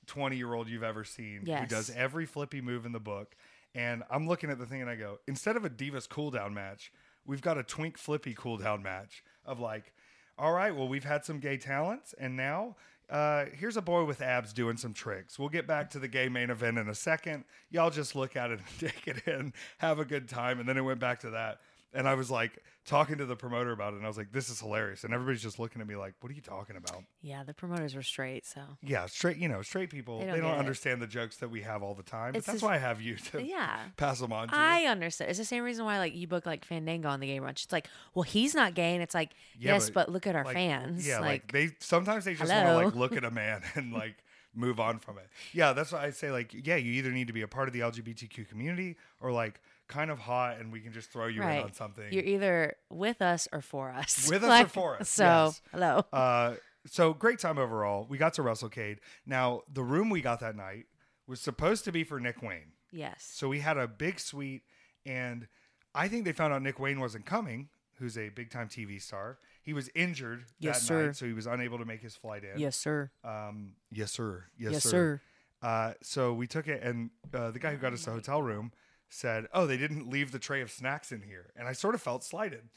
20 0.09 0.37
year 0.37 0.53
old 0.55 0.68
you've 0.68 0.83
ever 0.83 1.05
seen, 1.05 1.42
who 1.61 1.66
does 1.66 1.90
every 1.90 2.27
flippy 2.27 2.61
move 2.61 2.85
in 2.85 2.92
the 2.92 3.01
book. 3.01 3.37
And 3.75 4.03
I'm 4.11 4.27
looking 4.27 4.51
at 4.51 4.59
the 4.59 4.66
thing 4.66 4.81
and 4.81 4.90
I 4.90 4.97
go, 4.97 5.18
instead 5.29 5.57
of 5.57 5.64
a 5.64 5.71
Divas 5.71 6.09
cool 6.09 6.31
down 6.31 6.53
match, 6.55 6.90
we've 7.27 7.42
got 7.42 7.59
a 7.59 7.62
twink 7.62 7.97
flippy 7.99 8.35
cool 8.37 8.57
down 8.57 8.83
match 8.83 9.23
of 9.44 9.61
like, 9.61 9.92
all 10.38 10.53
right, 10.53 10.75
well, 10.75 10.88
we've 10.88 11.05
had 11.05 11.25
some 11.25 11.38
gay 11.38 11.57
talents 11.57 12.14
and 12.18 12.37
now. 12.37 12.77
Uh, 13.11 13.47
here's 13.55 13.79
a 13.79 13.81
boy 13.81 14.05
with 14.05 14.21
abs 14.21 14.53
doing 14.53 14.77
some 14.77 14.92
tricks. 14.92 15.38
We'll 15.38 15.49
get 15.49 15.66
back 15.66 15.88
to 15.90 15.99
the 15.99 16.09
gay 16.09 16.29
main 16.29 16.51
event 16.51 16.77
in 16.77 16.90
a 16.90 16.94
second. 16.94 17.44
Y'all 17.71 17.88
just 17.88 18.14
look 18.14 18.37
at 18.37 18.51
it 18.51 18.61
and 18.61 18.79
take 18.92 19.09
it 19.09 19.27
in, 19.27 19.55
have 19.79 19.99
a 19.99 20.05
good 20.05 20.29
time. 20.29 20.61
And 20.61 20.68
then 20.68 20.77
it 20.77 20.83
went 20.83 21.01
back 21.01 21.21
to 21.21 21.31
that. 21.31 21.61
And 21.94 22.07
I 22.07 22.12
was 22.14 22.31
like 22.31 22.62
talking 22.88 23.18
to 23.18 23.27
the 23.27 23.37
promoter 23.37 23.70
about 23.70 23.92
it, 23.92 23.96
and 23.96 24.05
I 24.05 24.09
was 24.09 24.16
like, 24.16 24.33
"This 24.33 24.48
is 24.48 24.59
hilarious." 24.61 25.05
And 25.05 25.12
everybody's 25.12 25.42
just 25.42 25.59
looking 25.59 25.81
at 25.83 25.87
me 25.87 25.94
like, 25.94 26.14
"What 26.20 26.33
are 26.33 26.35
you 26.35 26.40
talking 26.40 26.74
about?" 26.77 27.05
Yeah, 27.20 27.44
the 27.44 27.53
promoters 27.55 27.94
were 27.94 28.03
straight, 28.03 28.46
so 28.46 28.62
Yeah, 28.83 29.07
straight. 29.07 29.37
You 29.37 29.48
know, 29.48 29.62
straight 29.62 29.90
people. 29.90 30.20
They 30.20 30.24
They 30.27 30.31
don't, 30.33 30.40
don't 30.40 30.51
get 30.53 30.57
it. 30.57 30.61
understand 30.61 31.03
the 31.03 31.07
jokes 31.07 31.37
that 31.37 31.51
we 31.51 31.61
have 31.62 31.83
all 31.83 31.94
the 31.94 32.03
time. 32.03 32.33
But 32.33 32.38
It's 32.38 32.46
that's 32.46 32.57
just- 32.61 32.64
why 32.64 32.74
I 32.74 32.79
have 32.79 33.01
you 33.01 33.16
to 33.16 33.42
yeah. 33.42 33.79
pass 33.96 34.18
them 34.20 34.33
on 34.33 34.48
to. 34.48 34.55
I 34.57 34.85
understand. 34.87 35.31
It's 35.31 35.38
the 35.38 35.44
same 35.44 35.62
reason 35.62 35.85
why 35.85 35.98
like 35.98 36.14
you 36.16 36.27
book 36.27 36.46
like 36.46 36.64
Fandango 36.64 37.09
on 37.09 37.20
the 37.20 37.27
gay 37.27 37.38
brunch. 37.38 37.64
It's 37.64 37.72
like, 37.72 37.88
well, 38.14 38.22
he's 38.24 38.55
not 38.55 38.74
gay, 38.74 38.94
and 38.94 39.03
it's 39.03 39.14
like, 39.14 39.31
Yeah, 39.59 39.74
yes, 39.74 39.90
but, 39.90 40.07
but, 40.07 40.12
look 40.12 40.27
at 40.27 40.35
our 40.35 40.44
like, 40.44 40.55
fans. 40.55 41.07
Yeah, 41.07 41.20
like, 41.20 41.29
like, 41.44 41.53
they 41.53 41.70
sometimes 41.81 42.24
they 42.24 42.35
just 42.35 42.51
want 42.53 42.66
to 42.66 42.74
like 42.87 42.94
look 42.94 43.16
at 43.16 43.24
a 43.24 43.31
man 43.42 43.62
and 43.74 43.92
like 43.92 44.16
move 44.55 44.81
on 44.81 44.98
from 44.98 45.18
it. 45.18 45.29
Yeah, 45.53 45.72
that's 45.72 45.92
why 45.92 46.05
I 46.07 46.11
say 46.11 46.31
like, 46.33 46.66
yeah, 46.66 46.77
you 46.77 46.92
either 46.92 47.11
need 47.12 47.27
to 47.29 47.33
be 47.33 47.42
a 47.42 47.48
part 47.48 47.68
of 47.68 47.74
the 47.74 47.81
LGBTQ 47.81 48.48
community 48.48 48.96
or 49.20 49.31
like 49.31 49.61
kind 49.88 50.11
of 50.11 50.18
hot, 50.18 50.59
and 50.61 50.70
we 50.72 50.81
can 50.81 50.92
just 50.92 51.11
throw 51.11 51.27
you 51.27 51.42
in 51.42 51.48
on 51.64 51.72
something. 51.72 52.12
You're 52.12 52.24
either 52.24 52.77
with 52.90 53.20
us 53.22 53.48
or 53.53 53.61
for 53.62 53.90
us. 53.90 54.29
With 54.29 54.44
us 54.44 54.64
or 54.64 54.68
for 54.68 54.96
us, 55.01 55.09
So 55.09 55.24
yes. 55.24 55.62
hello. 55.72 56.05
Uh, 56.12 56.55
so 56.87 57.12
great 57.14 57.38
time 57.38 57.59
overall. 57.59 58.07
We 58.09 58.18
got 58.18 58.35
to 58.35 58.42
WrestleCade. 58.42 58.98
Now 59.27 59.62
the 59.72 59.83
room 59.83 60.11
we 60.11 60.20
got 60.20 60.40
that 60.40 60.57
night 60.57 60.87
was 61.27 61.40
supposed 61.40 61.85
to 61.85 61.92
be 61.92 62.05
for 62.05 62.20
Nick 62.20 62.42
Wayne. 62.42 62.72
yes. 62.92 63.29
So 63.35 63.48
we 63.48 63.61
had 63.61 63.77
a 63.77 63.87
big 63.88 64.20
suite, 64.20 64.62
and 65.05 65.46
I 65.94 66.09
think 66.09 66.24
they 66.24 66.33
found 66.33 66.53
out 66.55 66.62
Nick 66.62 66.79
Wayne 66.79 67.01
wasn't 67.01 67.27
coming, 67.27 67.68
who's 67.98 68.16
a 68.16 68.29
big 68.31 68.51
time 68.51 68.68
TV 68.68 69.01
star. 69.03 69.38
He 69.62 69.72
was 69.74 69.90
injured 69.94 70.44
Yes, 70.61 70.81
that 70.81 70.87
sir. 70.87 71.07
night, 71.07 71.16
so 71.16 71.27
he 71.27 71.33
was 71.35 71.46
unable 71.46 71.79
to 71.79 71.85
make 71.85 72.01
his 72.01 72.14
flight 72.14 72.44
in. 72.44 72.59
yes, 72.61 72.77
sir. 72.77 73.11
Um, 73.24 73.72
yes, 73.90 74.12
sir. 74.12 74.44
Yes, 74.59 74.72
Yes, 74.74 74.83
sir. 74.85 74.90
sir. 74.90 75.20
Uh, 75.61 75.92
so 76.03 76.33
we 76.33 76.46
took 76.46 76.68
it, 76.68 76.83
and 76.83 77.11
uh, 77.35 77.51
the 77.51 77.59
guy 77.59 77.72
who 77.72 77.77
got 77.79 77.92
us 77.92 78.05
the 78.05 78.12
hotel 78.12 78.40
room 78.40 78.70
said, 79.09 79.47
"Oh, 79.53 79.66
they 79.66 79.77
didn't 79.77 80.09
leave 80.09 80.33
the 80.33 80.38
tray 80.38 80.61
of 80.61 80.71
snacks 80.71 81.12
in 81.12 81.23
here," 81.23 81.53
and 81.57 81.68
I 81.68 81.73
sort 81.73 81.94
of 81.94 82.03
felt 82.03 82.25
slighted. 82.25 82.68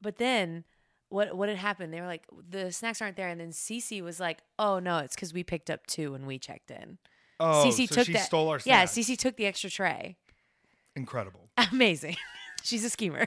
But 0.00 0.18
then 0.18 0.64
what 1.12 1.36
what 1.36 1.48
had 1.48 1.58
happened? 1.58 1.92
They 1.92 2.00
were 2.00 2.06
like, 2.06 2.24
the 2.48 2.72
snacks 2.72 3.00
aren't 3.00 3.16
there, 3.16 3.28
and 3.28 3.40
then 3.40 3.50
Cece 3.50 4.02
was 4.02 4.18
like, 4.18 4.38
oh 4.58 4.78
no, 4.78 4.98
it's 4.98 5.14
because 5.14 5.32
we 5.32 5.44
picked 5.44 5.70
up 5.70 5.86
two 5.86 6.12
when 6.12 6.26
we 6.26 6.38
checked 6.38 6.70
in. 6.70 6.98
Oh, 7.38 7.64
Cece 7.66 7.88
so 7.88 7.96
took 7.96 8.06
she 8.06 8.12
that. 8.14 8.24
stole 8.24 8.48
our 8.48 8.60
yeah, 8.64 8.84
snacks. 8.84 9.08
Cece 9.08 9.18
took 9.18 9.36
the 9.36 9.46
extra 9.46 9.70
tray. 9.70 10.16
Incredible. 10.96 11.50
Amazing. 11.72 12.16
She's 12.62 12.84
a 12.84 12.90
schemer. 12.90 13.26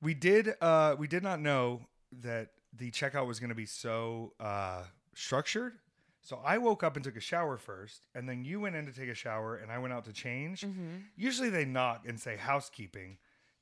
We 0.00 0.14
did. 0.14 0.54
Uh, 0.60 0.94
we 0.98 1.08
did 1.08 1.22
not 1.22 1.40
know 1.40 1.80
that 2.20 2.50
the 2.72 2.90
checkout 2.90 3.26
was 3.26 3.40
going 3.40 3.48
to 3.48 3.56
be 3.56 3.66
so 3.66 4.32
uh, 4.38 4.82
structured. 5.14 5.74
So 6.26 6.40
I 6.44 6.58
woke 6.58 6.82
up 6.82 6.96
and 6.96 7.04
took 7.04 7.16
a 7.16 7.20
shower 7.20 7.56
first, 7.56 8.08
and 8.12 8.28
then 8.28 8.44
you 8.44 8.58
went 8.58 8.74
in 8.74 8.84
to 8.86 8.92
take 8.92 9.08
a 9.08 9.14
shower, 9.14 9.54
and 9.54 9.70
I 9.70 9.78
went 9.78 9.94
out 9.94 10.06
to 10.06 10.12
change. 10.12 10.62
Mm-hmm. 10.62 10.96
Usually 11.14 11.50
they 11.50 11.64
knock 11.64 12.02
and 12.04 12.18
say 12.18 12.36
housekeeping. 12.36 13.18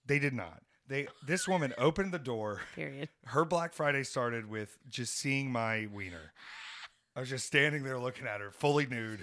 They 0.07 0.19
did 0.19 0.33
not. 0.33 0.63
They 0.89 1.09
this 1.27 1.47
woman 1.47 1.75
opened 1.77 2.13
the 2.13 2.19
door. 2.19 2.63
Period. 2.75 3.11
Her 3.27 3.45
Black 3.45 3.75
Friday 3.75 4.03
started 4.03 4.49
with 4.49 4.79
just 4.89 5.15
seeing 5.15 5.53
my 5.53 5.89
wiener. 5.93 6.33
I 7.15 7.21
was 7.21 7.29
just 7.29 7.45
standing 7.45 7.85
there 7.85 7.99
looking 7.99 8.27
at 8.27 8.41
her, 8.41 8.51
fully 8.51 8.87
nude, 8.87 9.21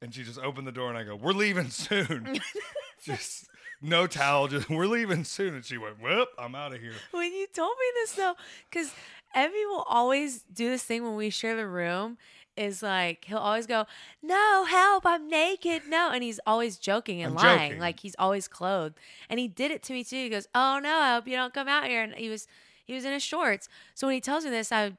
and 0.00 0.14
she 0.14 0.22
just 0.22 0.38
opened 0.38 0.66
the 0.66 0.72
door, 0.72 0.88
and 0.88 0.96
I 0.96 1.04
go, 1.04 1.16
"We're 1.16 1.32
leaving 1.32 1.68
soon." 1.68 2.40
just 3.04 3.46
no 3.82 4.06
towel, 4.06 4.48
just 4.48 4.70
we're 4.70 4.86
leaving 4.86 5.24
soon, 5.24 5.54
and 5.54 5.64
she 5.66 5.76
went, 5.76 6.00
"Well, 6.02 6.24
I'm 6.38 6.54
out 6.54 6.72
of 6.74 6.80
here." 6.80 6.94
When 7.10 7.30
you 7.30 7.46
told 7.54 7.76
me 7.78 7.86
this 8.00 8.12
though, 8.12 8.36
because 8.70 8.94
Evie 9.36 9.66
will 9.66 9.84
always 9.88 10.42
do 10.42 10.70
this 10.70 10.82
thing 10.82 11.04
when 11.04 11.16
we 11.16 11.30
share 11.30 11.56
the 11.56 11.66
room. 11.66 12.18
Is 12.56 12.82
like 12.82 13.24
he'll 13.26 13.38
always 13.38 13.66
go, 13.66 13.86
"No, 14.22 14.64
help! 14.64 15.06
I'm 15.06 15.28
naked." 15.28 15.82
No, 15.88 16.10
and 16.12 16.22
he's 16.22 16.40
always 16.46 16.76
joking 16.76 17.22
and 17.22 17.38
I'm 17.38 17.44
lying. 17.44 17.70
joking. 17.70 17.80
Like 17.80 18.00
he's 18.00 18.16
always 18.18 18.48
clothed, 18.48 18.98
and 19.30 19.40
he 19.40 19.48
did 19.48 19.70
it 19.70 19.82
to 19.84 19.92
me 19.92 20.04
too. 20.04 20.16
He 20.16 20.28
goes, 20.28 20.46
"Oh 20.54 20.78
no, 20.82 20.94
I 20.96 21.14
hope 21.14 21.26
you 21.26 21.36
don't 21.36 21.54
come 21.54 21.68
out 21.68 21.86
here." 21.86 22.02
And 22.02 22.14
he 22.14 22.28
was 22.28 22.46
he 22.84 22.92
was 22.94 23.04
in 23.04 23.12
his 23.12 23.22
shorts. 23.22 23.68
So 23.94 24.06
when 24.06 24.14
he 24.14 24.20
tells 24.20 24.44
me 24.44 24.50
this, 24.50 24.72
I 24.72 24.92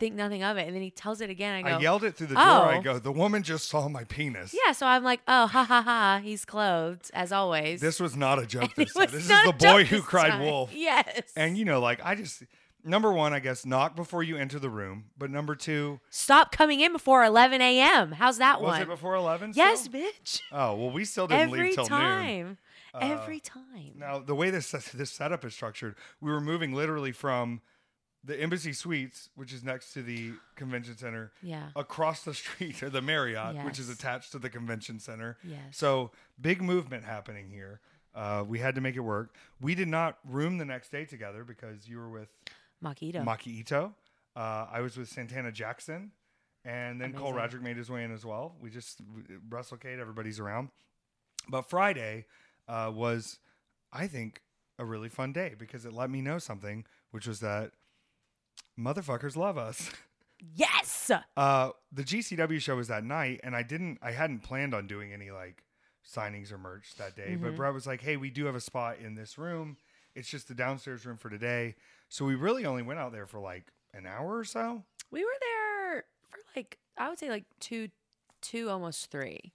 think 0.00 0.16
nothing 0.16 0.42
of 0.42 0.56
it, 0.56 0.66
and 0.66 0.74
then 0.74 0.82
he 0.82 0.90
tells 0.90 1.20
it 1.20 1.30
again. 1.30 1.54
I 1.54 1.62
go, 1.62 1.76
I 1.76 1.80
yelled 1.80 2.04
it 2.04 2.16
through 2.16 2.28
the 2.28 2.34
door. 2.34 2.42
I 2.42 2.78
"Oh." 2.78 2.82
go, 2.82 2.98
"The 2.98 3.12
woman 3.12 3.42
just 3.42 3.68
saw 3.68 3.86
my 3.88 4.04
penis." 4.04 4.54
"Yeah." 4.66 4.72
So 4.72 4.86
I'm 4.86 5.04
like, 5.04 5.20
"Oh, 5.28 5.46
ha 5.46 5.62
ha 5.64 5.82
ha!" 5.82 6.20
He's 6.22 6.44
clothed 6.44 7.10
as 7.14 7.30
always. 7.32 7.80
This 7.80 8.00
was 8.00 8.16
not 8.16 8.38
a 8.38 8.46
joke 8.46 8.74
this 8.76 8.92
time. 8.92 9.06
This 9.06 9.22
is 9.22 9.28
the 9.28 9.54
boy 9.56 9.84
who 9.84 10.02
cried 10.02 10.30
time. 10.30 10.40
wolf. 10.40 10.70
Yes. 10.74 11.32
And 11.36 11.56
you 11.56 11.64
know, 11.64 11.80
like 11.80 12.00
I 12.04 12.14
just 12.16 12.42
number 12.84 13.12
one, 13.12 13.32
I 13.32 13.40
guess, 13.40 13.64
knock 13.66 13.96
before 13.96 14.22
you 14.22 14.36
enter 14.36 14.58
the 14.58 14.70
room. 14.70 15.06
But 15.18 15.30
number 15.30 15.54
two, 15.54 16.00
Stop 16.10 16.52
coming 16.52 16.80
in 16.80 16.92
before 16.92 17.24
11 17.24 17.60
a.m. 17.60 18.12
How's 18.12 18.38
that 18.38 18.60
was 18.60 18.66
one? 18.68 18.72
Was 18.80 18.82
it 18.82 18.88
before 18.88 19.14
eleven? 19.16 19.52
yes, 19.54 19.88
bitch. 19.88 20.40
Oh 20.52 20.74
well, 20.76 20.90
we 20.90 21.04
still 21.04 21.26
didn't 21.26 21.48
Every 21.48 21.62
leave 21.68 21.74
till 21.74 21.88
noon. 21.88 21.98
Every 22.00 22.24
time. 22.44 22.58
Uh, 22.94 22.98
Every 23.02 23.40
time. 23.40 23.92
Now 23.96 24.18
the 24.20 24.34
way 24.36 24.50
this 24.50 24.70
this 24.94 25.10
setup 25.10 25.44
is 25.44 25.52
structured, 25.54 25.96
we 26.20 26.30
were 26.30 26.40
moving 26.40 26.72
literally 26.74 27.10
from 27.12 27.60
the 28.26 28.40
Embassy 28.40 28.72
Suites, 28.72 29.28
which 29.34 29.52
is 29.52 29.62
next 29.62 29.92
to 29.92 30.02
the 30.02 30.32
convention 30.56 30.96
center, 30.96 31.30
Yeah. 31.42 31.64
across 31.76 32.22
the 32.24 32.32
street 32.34 32.82
or 32.82 32.88
the 32.88 33.02
Marriott, 33.02 33.56
which 33.64 33.78
is 33.78 33.90
attached 33.90 34.32
to 34.32 34.38
the 34.38 34.48
convention 34.48 34.98
center. 34.98 35.36
Yes. 35.44 35.58
So 35.72 36.10
big 36.40 36.62
movement 36.62 37.04
happening 37.04 37.50
here. 37.50 37.80
Uh, 38.14 38.44
we 38.46 38.60
had 38.60 38.76
to 38.76 38.80
make 38.80 38.94
it 38.96 39.00
work. 39.00 39.34
We 39.60 39.74
did 39.74 39.88
not 39.88 40.18
room 40.24 40.56
the 40.58 40.64
next 40.64 40.90
day 40.90 41.04
together 41.04 41.42
because 41.44 41.88
you 41.88 41.98
were 41.98 42.08
with 42.08 42.28
Maki 42.84 43.12
Itoh. 43.14 43.24
Maki. 43.24 43.92
Uh, 44.36 44.66
I 44.70 44.80
was 44.80 44.96
with 44.96 45.08
Santana 45.08 45.50
Jackson, 45.52 46.10
and 46.64 47.00
then 47.00 47.12
Cole 47.12 47.32
Amazing. 47.36 47.60
Radrick 47.60 47.62
made 47.62 47.76
his 47.76 47.90
way 47.90 48.04
in 48.04 48.12
as 48.12 48.24
well. 48.24 48.56
We 48.60 48.70
just 48.70 49.00
WrestleCade, 49.48 49.98
everybody's 50.00 50.40
around. 50.40 50.68
But 51.48 51.62
Friday 51.70 52.26
uh, 52.68 52.90
was, 52.94 53.38
I 53.92 54.06
think, 54.06 54.42
a 54.78 54.84
really 54.84 55.08
fun 55.08 55.32
day 55.32 55.54
because 55.58 55.84
it 55.84 55.92
let 55.92 56.10
me 56.10 56.20
know 56.20 56.38
something, 56.38 56.84
which 57.12 57.26
was 57.28 57.40
that 57.40 57.72
motherfuckers 58.78 59.36
love 59.36 59.56
us. 59.58 59.90
yes. 60.56 61.10
Uh, 61.36 61.70
the 61.92 62.02
GCW 62.02 62.60
show 62.60 62.76
was 62.76 62.88
that 62.88 63.04
night, 63.04 63.40
and 63.44 63.54
I 63.54 63.62
didn't, 63.62 63.98
I 64.02 64.10
hadn't 64.12 64.40
planned 64.40 64.74
on 64.74 64.86
doing 64.86 65.12
any 65.12 65.30
like 65.30 65.62
signings 66.04 66.52
or 66.52 66.58
merch 66.58 66.94
that 66.98 67.14
day. 67.16 67.36
But 67.36 67.52
Mhm. 67.52 67.56
Brett 67.56 67.72
was 67.72 67.86
like, 67.86 68.00
"Hey, 68.02 68.16
we 68.16 68.30
do 68.30 68.46
have 68.46 68.54
a 68.54 68.60
spot 68.60 68.98
in 68.98 69.14
this 69.14 69.38
room. 69.38 69.76
It's 70.14 70.28
just 70.28 70.48
the 70.48 70.54
downstairs 70.54 71.06
room 71.06 71.16
for 71.16 71.30
today." 71.30 71.76
So 72.14 72.24
we 72.24 72.36
really 72.36 72.64
only 72.64 72.82
went 72.82 73.00
out 73.00 73.10
there 73.10 73.26
for 73.26 73.40
like 73.40 73.64
an 73.92 74.06
hour 74.06 74.38
or 74.38 74.44
so. 74.44 74.84
We 75.10 75.24
were 75.24 75.30
there 75.40 76.04
for 76.30 76.38
like, 76.54 76.78
I 76.96 77.08
would 77.08 77.18
say 77.18 77.28
like 77.28 77.42
two, 77.58 77.88
two, 78.40 78.70
almost 78.70 79.10
three. 79.10 79.52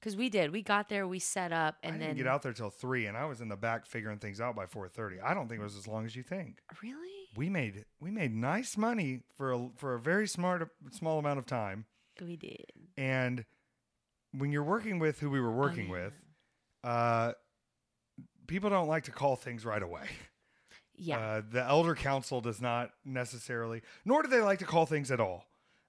Because 0.00 0.16
we 0.16 0.30
did. 0.30 0.50
We 0.50 0.62
got 0.62 0.88
there, 0.88 1.06
we 1.06 1.18
set 1.18 1.52
up, 1.52 1.76
I 1.84 1.88
and 1.88 1.98
didn't 1.98 2.08
then. 2.08 2.16
get 2.16 2.26
out 2.26 2.40
there 2.40 2.54
till 2.54 2.70
three, 2.70 3.04
and 3.04 3.14
I 3.14 3.26
was 3.26 3.42
in 3.42 3.48
the 3.50 3.56
back 3.56 3.84
figuring 3.84 4.20
things 4.20 4.40
out 4.40 4.56
by 4.56 4.64
four 4.64 4.88
thirty. 4.88 5.20
I 5.20 5.34
don't 5.34 5.48
think 5.48 5.60
it 5.60 5.64
was 5.64 5.76
as 5.76 5.86
long 5.86 6.06
as 6.06 6.16
you 6.16 6.22
think. 6.22 6.60
Really? 6.82 7.28
We 7.36 7.50
made 7.50 7.84
we 8.00 8.10
made 8.10 8.34
nice 8.34 8.78
money 8.78 9.20
for 9.36 9.52
a, 9.52 9.68
for 9.76 9.92
a 9.94 10.00
very 10.00 10.26
smart 10.26 10.66
small 10.92 11.18
amount 11.18 11.40
of 11.40 11.44
time. 11.44 11.84
We 12.24 12.36
did. 12.36 12.64
And 12.96 13.44
when 14.32 14.50
you're 14.50 14.64
working 14.64 14.98
with 14.98 15.20
who 15.20 15.28
we 15.28 15.40
were 15.42 15.52
working 15.52 15.90
Oh, 15.90 15.94
yeah. 15.96 16.04
with, 16.04 16.12
uh, 16.84 17.32
people 18.46 18.70
don't 18.70 18.88
like 18.88 19.04
to 19.04 19.10
call 19.10 19.36
things 19.36 19.66
right 19.66 19.82
away. 19.82 20.06
Yeah. 20.98 21.18
Uh, 21.18 21.42
the 21.48 21.64
elder 21.64 21.94
council 21.94 22.40
does 22.40 22.60
not 22.60 22.90
necessarily, 23.04 23.82
nor 24.04 24.22
do 24.22 24.28
they 24.28 24.40
like 24.40 24.58
to 24.58 24.64
call 24.64 24.84
things 24.84 25.10
at 25.10 25.20
all. 25.20 25.44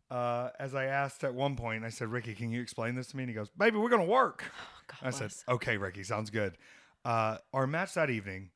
Uh, 0.09 0.49
as 0.59 0.73
I 0.73 0.85
asked 0.85 1.23
at 1.23 1.33
one 1.33 1.55
point, 1.55 1.83
I 1.83 1.89
said, 1.89 2.09
Ricky, 2.09 2.33
can 2.33 2.49
you 2.51 2.61
explain 2.61 2.95
this 2.95 3.07
to 3.07 3.17
me? 3.17 3.23
And 3.23 3.29
he 3.29 3.35
goes, 3.35 3.49
Baby, 3.49 3.77
we're 3.77 3.89
going 3.89 4.05
to 4.05 4.11
work. 4.11 4.43
God 4.87 5.07
I 5.07 5.09
said. 5.11 5.31
Okay, 5.47 5.77
Ricky, 5.77 6.03
sounds 6.03 6.29
good. 6.29 6.57
Uh, 7.05 7.37
our 7.53 7.67
match 7.67 7.93
that 7.93 8.09
evening, 8.09 8.49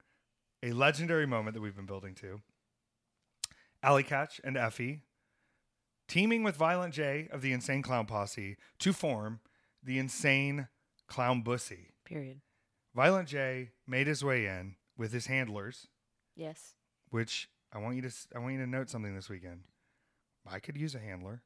a 0.64 0.72
legendary 0.72 1.26
moment 1.28 1.54
that 1.54 1.62
we've 1.62 1.76
been 1.76 1.86
building 1.86 2.16
to. 2.16 2.42
Allie 3.84 4.04
Katch, 4.04 4.40
and 4.44 4.58
Effie, 4.58 5.02
teaming 6.08 6.42
with 6.44 6.56
Violent 6.56 6.94
J 6.94 7.28
of 7.32 7.42
the 7.42 7.52
Insane 7.52 7.82
Clown 7.82 8.06
Posse 8.06 8.56
to 8.80 8.94
form 8.94 9.42
the 9.84 10.00
Insane 10.00 10.68
Clown 11.08 11.42
Bussy. 11.42 11.90
Period. 12.06 12.42
Violent 12.96 13.28
J 13.28 13.72
made 13.86 14.08
his 14.08 14.24
way 14.24 14.46
in 14.46 14.76
with 14.98 15.12
his 15.12 15.28
handlers, 15.28 15.88
Yes. 16.36 16.76
which 17.10 17.50
I 17.72 17.78
want 17.80 17.96
you 17.96 18.02
to 18.04 18.08
s- 18.08 18.28
I 18.36 18.40
want 18.40 18.54
you 18.54 18.60
to 18.60 18.68
note 18.68 18.90
something 18.90 19.14
this 19.16 19.30
weekend. 19.30 19.64
I 20.48 20.60
could 20.60 20.78
use 20.78 20.96
a 20.96 21.00
handler. 21.00 21.42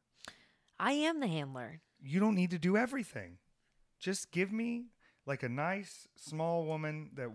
I 0.80 0.93
am 0.93 1.19
the 1.19 1.28
handler. 1.28 1.82
You 2.00 2.19
don't 2.19 2.36
need 2.36 2.52
to 2.52 2.60
do 2.60 2.78
everything. 2.78 3.38
Just 4.00 4.32
give 4.32 4.52
me 4.52 4.88
like 5.26 5.43
a 5.43 5.50
nice 5.50 6.08
small 6.15 6.65
woman 6.65 7.10
that 7.15 7.30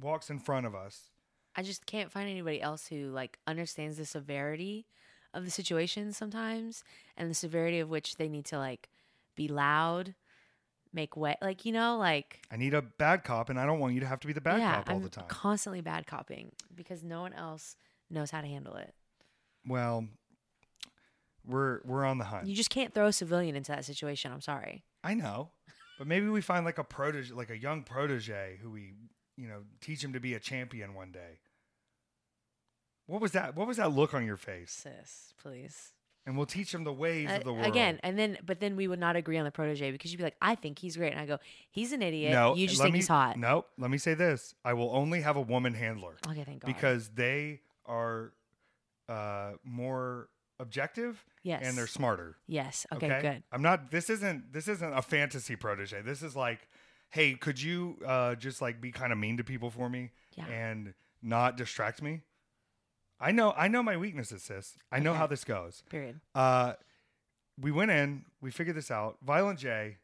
walks 0.00 0.30
in 0.30 0.38
front 0.38 0.66
of 0.66 0.74
us. 0.74 1.10
I 1.56 1.62
just 1.62 1.86
can't 1.86 2.10
find 2.12 2.28
anybody 2.28 2.60
else 2.60 2.86
who 2.88 3.10
like 3.10 3.38
understands 3.46 3.96
the 3.96 4.04
severity 4.06 4.86
of 5.32 5.44
the 5.44 5.50
situation 5.50 6.12
sometimes 6.12 6.82
and 7.16 7.30
the 7.30 7.34
severity 7.34 7.78
of 7.80 7.88
which 7.88 8.16
they 8.16 8.28
need 8.28 8.44
to 8.46 8.58
like 8.58 8.88
be 9.36 9.48
loud, 9.48 10.14
make 10.92 11.16
wet, 11.16 11.38
like 11.40 11.64
you 11.64 11.72
know, 11.72 11.96
like 11.98 12.40
I 12.50 12.56
need 12.56 12.74
a 12.74 12.82
bad 12.82 13.24
cop, 13.24 13.48
and 13.50 13.58
I 13.58 13.66
don't 13.66 13.78
want 13.78 13.94
you 13.94 14.00
to 14.00 14.06
have 14.06 14.20
to 14.20 14.26
be 14.26 14.32
the 14.32 14.40
bad 14.40 14.58
yeah, 14.58 14.76
cop 14.76 14.90
all 14.90 14.96
I'm 14.96 15.02
the 15.02 15.08
time. 15.08 15.24
constantly 15.28 15.80
bad 15.80 16.06
copying 16.06 16.52
because 16.74 17.02
no 17.02 17.20
one 17.20 17.32
else 17.32 17.76
knows 18.10 18.30
how 18.30 18.40
to 18.40 18.46
handle 18.46 18.76
it. 18.76 18.94
well, 19.66 20.06
we're 21.46 21.80
we're 21.84 22.04
on 22.04 22.18
the 22.18 22.24
hunt. 22.24 22.46
You 22.46 22.54
just 22.54 22.70
can't 22.70 22.92
throw 22.92 23.06
a 23.06 23.12
civilian 23.12 23.56
into 23.56 23.72
that 23.72 23.84
situation. 23.84 24.32
I'm 24.32 24.40
sorry. 24.40 24.84
I 25.02 25.14
know, 25.14 25.50
but 25.98 26.06
maybe 26.06 26.28
we 26.28 26.40
find 26.40 26.64
like 26.64 26.78
a 26.78 26.84
protege, 26.84 27.32
like 27.32 27.50
a 27.50 27.56
young 27.58 27.82
protege, 27.82 28.58
who 28.62 28.70
we, 28.70 28.92
you 29.36 29.48
know, 29.48 29.62
teach 29.80 30.04
him 30.04 30.12
to 30.12 30.20
be 30.20 30.34
a 30.34 30.40
champion 30.40 30.94
one 30.94 31.12
day. 31.12 31.38
What 33.06 33.20
was 33.20 33.32
that? 33.32 33.56
What 33.56 33.66
was 33.66 33.78
that 33.78 33.92
look 33.92 34.12
on 34.14 34.24
your 34.26 34.36
face? 34.36 34.70
Sis, 34.70 35.32
please. 35.40 35.92
And 36.26 36.36
we'll 36.36 36.46
teach 36.46 36.72
him 36.74 36.84
the 36.84 36.92
ways 36.92 37.28
Uh, 37.30 37.36
of 37.36 37.44
the 37.44 37.52
world. 37.52 37.66
again, 37.66 37.98
and 38.02 38.18
then 38.18 38.36
but 38.44 38.60
then 38.60 38.76
we 38.76 38.86
would 38.86 38.98
not 39.00 39.16
agree 39.16 39.38
on 39.38 39.44
the 39.44 39.50
protege 39.50 39.90
because 39.90 40.12
you'd 40.12 40.18
be 40.18 40.24
like, 40.24 40.36
I 40.42 40.54
think 40.54 40.78
he's 40.78 40.96
great, 40.96 41.12
and 41.12 41.20
I 41.20 41.26
go, 41.26 41.38
he's 41.70 41.92
an 41.92 42.02
idiot. 42.02 42.32
no, 42.32 42.54
you 42.54 42.68
just 42.68 42.80
think 42.80 42.92
me, 42.92 42.98
he's 42.98 43.08
hot. 43.08 43.38
Nope. 43.38 43.66
Let 43.78 43.90
me 43.90 43.98
say 43.98 44.14
this: 44.14 44.54
I 44.64 44.74
will 44.74 44.90
only 44.94 45.22
have 45.22 45.36
a 45.36 45.40
woman 45.40 45.74
handler 45.74 46.16
Okay, 46.28 46.44
thank 46.44 46.60
God. 46.60 46.66
because 46.66 47.08
they 47.10 47.62
are 47.86 48.32
uh, 49.08 49.52
more 49.64 50.28
objective 50.58 51.24
yes, 51.42 51.62
and 51.64 51.76
they're 51.76 51.86
smarter. 51.86 52.36
yes. 52.46 52.86
Okay, 52.92 53.18
good. 53.22 53.42
I'm 53.50 53.62
not. 53.62 53.90
This 53.90 54.10
isn't. 54.10 54.52
This 54.52 54.68
isn't 54.68 54.92
a 54.92 55.02
fantasy 55.02 55.56
protege. 55.56 56.02
This 56.02 56.22
is 56.22 56.36
like, 56.36 56.68
hey, 57.08 57.34
could 57.34 57.60
you 57.60 57.96
uh, 58.06 58.34
just 58.34 58.60
like 58.60 58.80
be 58.80 58.92
kind 58.92 59.10
of 59.12 59.18
mean 59.18 59.38
to 59.38 59.42
people 59.44 59.70
for 59.70 59.88
me 59.88 60.10
Yeah. 60.36 60.46
and 60.46 60.92
not 61.22 61.56
distract 61.56 62.02
me? 62.02 62.20
I 63.20 63.32
know. 63.32 63.52
I 63.56 63.68
know 63.68 63.82
my 63.82 63.96
weaknesses, 63.96 64.42
sis. 64.42 64.76
I 64.90 64.98
know 64.98 65.10
Okay. 65.10 65.18
how 65.18 65.26
this 65.26 65.44
goes. 65.44 65.82
Period. 65.90 66.20
Uh, 66.34 66.74
we 67.60 67.70
went 67.70 67.90
in. 67.90 68.24
We 68.40 68.50
figured 68.50 68.76
this 68.76 68.90
out. 68.90 69.18
Violent 69.22 69.58
J, 69.58 69.98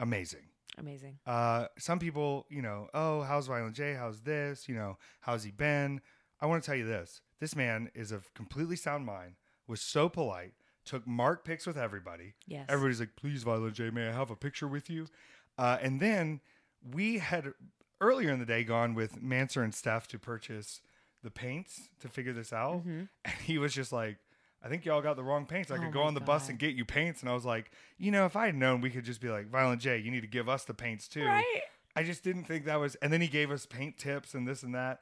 amazing. 0.00 0.46
Amazing. 0.78 1.18
Uh, 1.26 1.66
some 1.76 1.98
people, 1.98 2.46
you 2.48 2.62
know, 2.62 2.88
oh, 2.94 3.22
how's 3.22 3.48
Violent 3.48 3.74
J? 3.74 3.94
How's 3.94 4.20
this? 4.20 4.68
You 4.68 4.76
know, 4.76 4.96
how's 5.20 5.42
he 5.42 5.50
been? 5.50 6.00
I 6.40 6.46
want 6.46 6.62
to 6.62 6.66
tell 6.66 6.76
you 6.76 6.86
this. 6.86 7.20
This 7.40 7.56
man 7.56 7.90
is 7.94 8.12
of 8.12 8.32
completely 8.34 8.76
sound 8.76 9.04
mind, 9.04 9.34
was 9.66 9.80
so 9.80 10.08
polite, 10.08 10.52
took 10.84 11.04
mark 11.06 11.44
pics 11.44 11.66
with 11.66 11.76
everybody. 11.76 12.34
Yes. 12.46 12.66
Everybody's 12.68 13.00
like, 13.00 13.16
please, 13.16 13.42
Violent 13.42 13.74
J, 13.74 13.90
may 13.90 14.08
I 14.08 14.12
have 14.12 14.30
a 14.30 14.36
picture 14.36 14.68
with 14.68 14.88
you? 14.88 15.08
Uh, 15.56 15.78
and 15.82 15.98
then 15.98 16.40
we 16.80 17.18
had 17.18 17.52
earlier 18.00 18.30
in 18.30 18.38
the 18.38 18.46
day 18.46 18.62
gone 18.62 18.94
with 18.94 19.20
Manser 19.20 19.64
and 19.64 19.74
Steph 19.74 20.06
to 20.08 20.18
purchase 20.20 20.80
the 21.22 21.30
paints 21.30 21.88
to 22.00 22.08
figure 22.08 22.32
this 22.32 22.52
out. 22.52 22.82
And 23.24 23.34
he 23.44 23.58
was 23.58 23.72
just 23.74 23.92
like, 23.92 24.18
I 24.62 24.68
think 24.68 24.84
y'all 24.84 25.00
got 25.02 25.16
the 25.16 25.22
wrong 25.22 25.46
paints. 25.46 25.70
I 25.70 25.74
Mm-hmm. 25.74 25.82
Oh 25.84 25.86
could 25.86 25.94
go 25.94 26.02
on 26.02 26.14
the 26.14 26.20
bus 26.20 26.48
and 26.48 26.58
get 26.58 26.74
you 26.74 26.84
paints. 26.84 27.20
And 27.20 27.30
I 27.30 27.34
was 27.34 27.44
like, 27.44 27.70
you 27.98 28.10
know, 28.10 28.24
if 28.26 28.34
I 28.36 28.46
had 28.46 28.54
known, 28.56 28.80
we 28.80 28.90
could 28.90 29.04
just 29.04 29.20
be 29.20 29.28
like, 29.28 29.48
Violent 29.48 29.80
J, 29.80 29.98
you 29.98 30.10
need 30.10 30.22
to 30.22 30.26
give 30.26 30.48
us 30.48 30.64
the 30.64 30.74
paints 30.74 31.06
too. 31.08 31.24
Right. 31.24 31.62
I 31.96 32.02
just 32.02 32.22
didn't 32.24 32.44
think 32.44 32.64
that 32.64 32.76
was. 32.80 32.94
And 32.96 33.12
then 33.12 33.20
he 33.20 33.28
gave 33.28 33.50
us 33.50 33.66
paint 33.66 33.98
tips 33.98 34.34
and 34.34 34.46
this 34.46 34.62
and 34.62 34.74
that. 34.74 35.00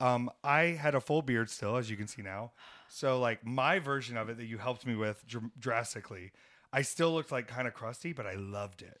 Um, 0.00 0.30
I 0.44 0.62
had 0.80 0.94
a 0.94 1.00
full 1.00 1.22
beard 1.22 1.50
still, 1.50 1.76
as 1.76 1.90
you 1.90 1.96
can 1.96 2.06
see 2.06 2.22
now. 2.22 2.52
So 2.88 3.18
like 3.18 3.44
my 3.44 3.78
version 3.80 4.16
of 4.16 4.28
it 4.28 4.36
that 4.38 4.46
you 4.46 4.58
helped 4.58 4.86
me 4.86 4.94
with 4.94 5.26
dr- 5.26 5.50
drastically, 5.58 6.32
I 6.72 6.82
still 6.82 7.12
looked 7.12 7.32
like 7.32 7.48
kind 7.48 7.66
of 7.66 7.74
crusty, 7.74 8.12
but 8.12 8.26
I 8.26 8.34
loved 8.34 8.82
it. 8.82 9.00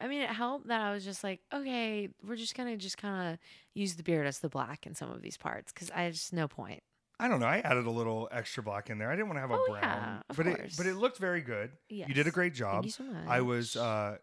I 0.00 0.08
mean, 0.08 0.22
it 0.22 0.30
helped 0.30 0.66
that 0.68 0.80
I 0.80 0.92
was 0.92 1.04
just 1.04 1.22
like, 1.24 1.40
okay, 1.52 2.08
we're 2.26 2.36
just 2.36 2.56
gonna 2.56 2.76
just 2.76 2.98
kind 2.98 3.32
of 3.34 3.38
use 3.74 3.94
the 3.94 4.02
beard 4.02 4.26
as 4.26 4.38
the 4.40 4.48
black 4.48 4.86
in 4.86 4.94
some 4.94 5.10
of 5.10 5.22
these 5.22 5.36
parts 5.36 5.72
because 5.72 5.90
I 5.90 6.10
just 6.10 6.32
no 6.32 6.48
point. 6.48 6.82
I 7.20 7.28
don't 7.28 7.38
know. 7.38 7.46
I 7.46 7.58
added 7.58 7.86
a 7.86 7.90
little 7.90 8.28
extra 8.32 8.62
black 8.62 8.90
in 8.90 8.98
there. 8.98 9.08
I 9.10 9.14
didn't 9.14 9.28
want 9.28 9.36
to 9.36 9.40
have 9.42 9.50
a 9.52 9.54
Oh, 9.54 9.66
brown, 9.68 9.80
yeah, 9.82 10.20
but 10.36 10.46
it 10.48 10.74
but 10.76 10.86
it 10.86 10.96
looked 10.96 11.18
very 11.18 11.40
good. 11.42 11.70
You 11.88 12.12
did 12.12 12.26
a 12.26 12.30
great 12.32 12.54
job. 12.54 12.82
Thank 12.82 12.86
you 12.86 12.90
so 12.90 13.04
much. 13.04 13.28
I 13.28 13.40
was 13.40 13.76
uh, 13.76 14.16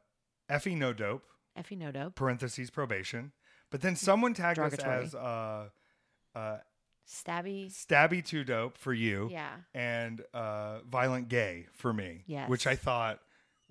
Effy 0.49 0.77
no 0.77 0.91
dope 0.91 1.23
Effy 1.57 1.77
no 1.77 1.91
dope. 1.91 2.15
parentheses 2.15 2.69
probation, 2.69 3.31
but 3.69 3.79
then 3.81 3.95
someone 3.95 4.33
tagged 4.33 4.59
us 4.59 4.73
as 4.75 5.15
uh, 5.15 5.69
uh, 6.35 6.57
Stabby. 7.07 7.71
stabby 7.73 8.23
too 8.23 8.43
dope 8.43 8.77
for 8.77 8.93
you. 8.93 9.29
Yeah. 9.31 9.49
and 9.73 10.21
uh, 10.33 10.79
Violent 10.89 11.27
Gay 11.29 11.67
for 11.73 11.91
me, 11.93 12.23
Yes. 12.27 12.49
which 12.49 12.67
I 12.67 12.75
thought 12.75 13.19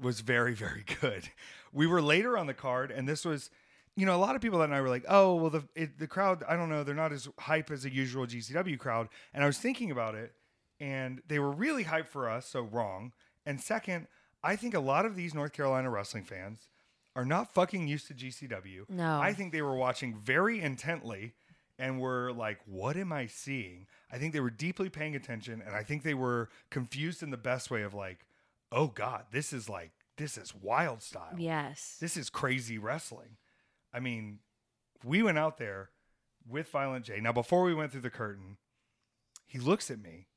was 0.00 0.20
very, 0.20 0.54
very 0.54 0.84
good. 1.00 1.28
We 1.72 1.86
were 1.86 2.02
later 2.02 2.36
on 2.36 2.46
the 2.46 2.54
card, 2.54 2.90
and 2.90 3.08
this 3.08 3.24
was, 3.24 3.50
you 3.96 4.06
know, 4.06 4.16
a 4.16 4.18
lot 4.18 4.34
of 4.34 4.42
people 4.42 4.58
that 4.60 4.70
night 4.70 4.80
were 4.80 4.88
like, 4.88 5.04
oh, 5.08 5.34
well, 5.36 5.50
the, 5.50 5.64
it, 5.74 5.98
the 5.98 6.06
crowd, 6.06 6.42
I 6.48 6.56
don't 6.56 6.68
know, 6.68 6.82
they're 6.82 6.94
not 6.94 7.12
as 7.12 7.28
hype 7.38 7.70
as 7.70 7.84
a 7.84 7.92
usual 7.92 8.26
GCW 8.26 8.78
crowd. 8.78 9.08
And 9.34 9.44
I 9.44 9.46
was 9.46 9.58
thinking 9.58 9.90
about 9.90 10.14
it, 10.14 10.32
and 10.80 11.22
they 11.28 11.38
were 11.38 11.52
really 11.52 11.84
hype 11.84 12.08
for 12.08 12.28
us, 12.28 12.46
so 12.46 12.62
wrong. 12.62 13.12
And 13.46 13.60
second, 13.60 14.06
I 14.42 14.56
think 14.56 14.74
a 14.74 14.80
lot 14.80 15.04
of 15.04 15.16
these 15.16 15.34
North 15.34 15.52
Carolina 15.52 15.90
wrestling 15.90 16.24
fans 16.24 16.68
are 17.14 17.24
not 17.24 17.52
fucking 17.52 17.88
used 17.88 18.06
to 18.08 18.14
GCW. 18.14 18.88
No. 18.88 19.20
I 19.20 19.32
think 19.32 19.52
they 19.52 19.62
were 19.62 19.76
watching 19.76 20.14
very 20.14 20.60
intently 20.60 21.34
and 21.78 22.00
were 22.00 22.32
like, 22.32 22.58
what 22.66 22.96
am 22.96 23.12
I 23.12 23.26
seeing? 23.26 23.86
I 24.12 24.18
think 24.18 24.32
they 24.32 24.40
were 24.40 24.50
deeply 24.50 24.88
paying 24.88 25.16
attention 25.16 25.62
and 25.64 25.74
I 25.74 25.82
think 25.82 26.02
they 26.02 26.14
were 26.14 26.48
confused 26.70 27.22
in 27.22 27.30
the 27.30 27.36
best 27.36 27.70
way 27.70 27.82
of 27.82 27.94
like, 27.94 28.26
oh 28.72 28.88
God, 28.88 29.24
this 29.32 29.52
is 29.52 29.68
like, 29.68 29.92
this 30.16 30.36
is 30.38 30.54
wild 30.54 31.02
style. 31.02 31.34
Yes. 31.38 31.96
This 32.00 32.16
is 32.16 32.30
crazy 32.30 32.78
wrestling. 32.78 33.36
I 33.92 34.00
mean, 34.00 34.38
we 35.04 35.22
went 35.22 35.38
out 35.38 35.58
there 35.58 35.90
with 36.48 36.68
Violent 36.70 37.04
J. 37.06 37.20
Now, 37.20 37.32
before 37.32 37.62
we 37.64 37.74
went 37.74 37.92
through 37.92 38.02
the 38.02 38.10
curtain, 38.10 38.56
he 39.46 39.58
looks 39.58 39.90
at 39.90 40.00
me 40.00 40.28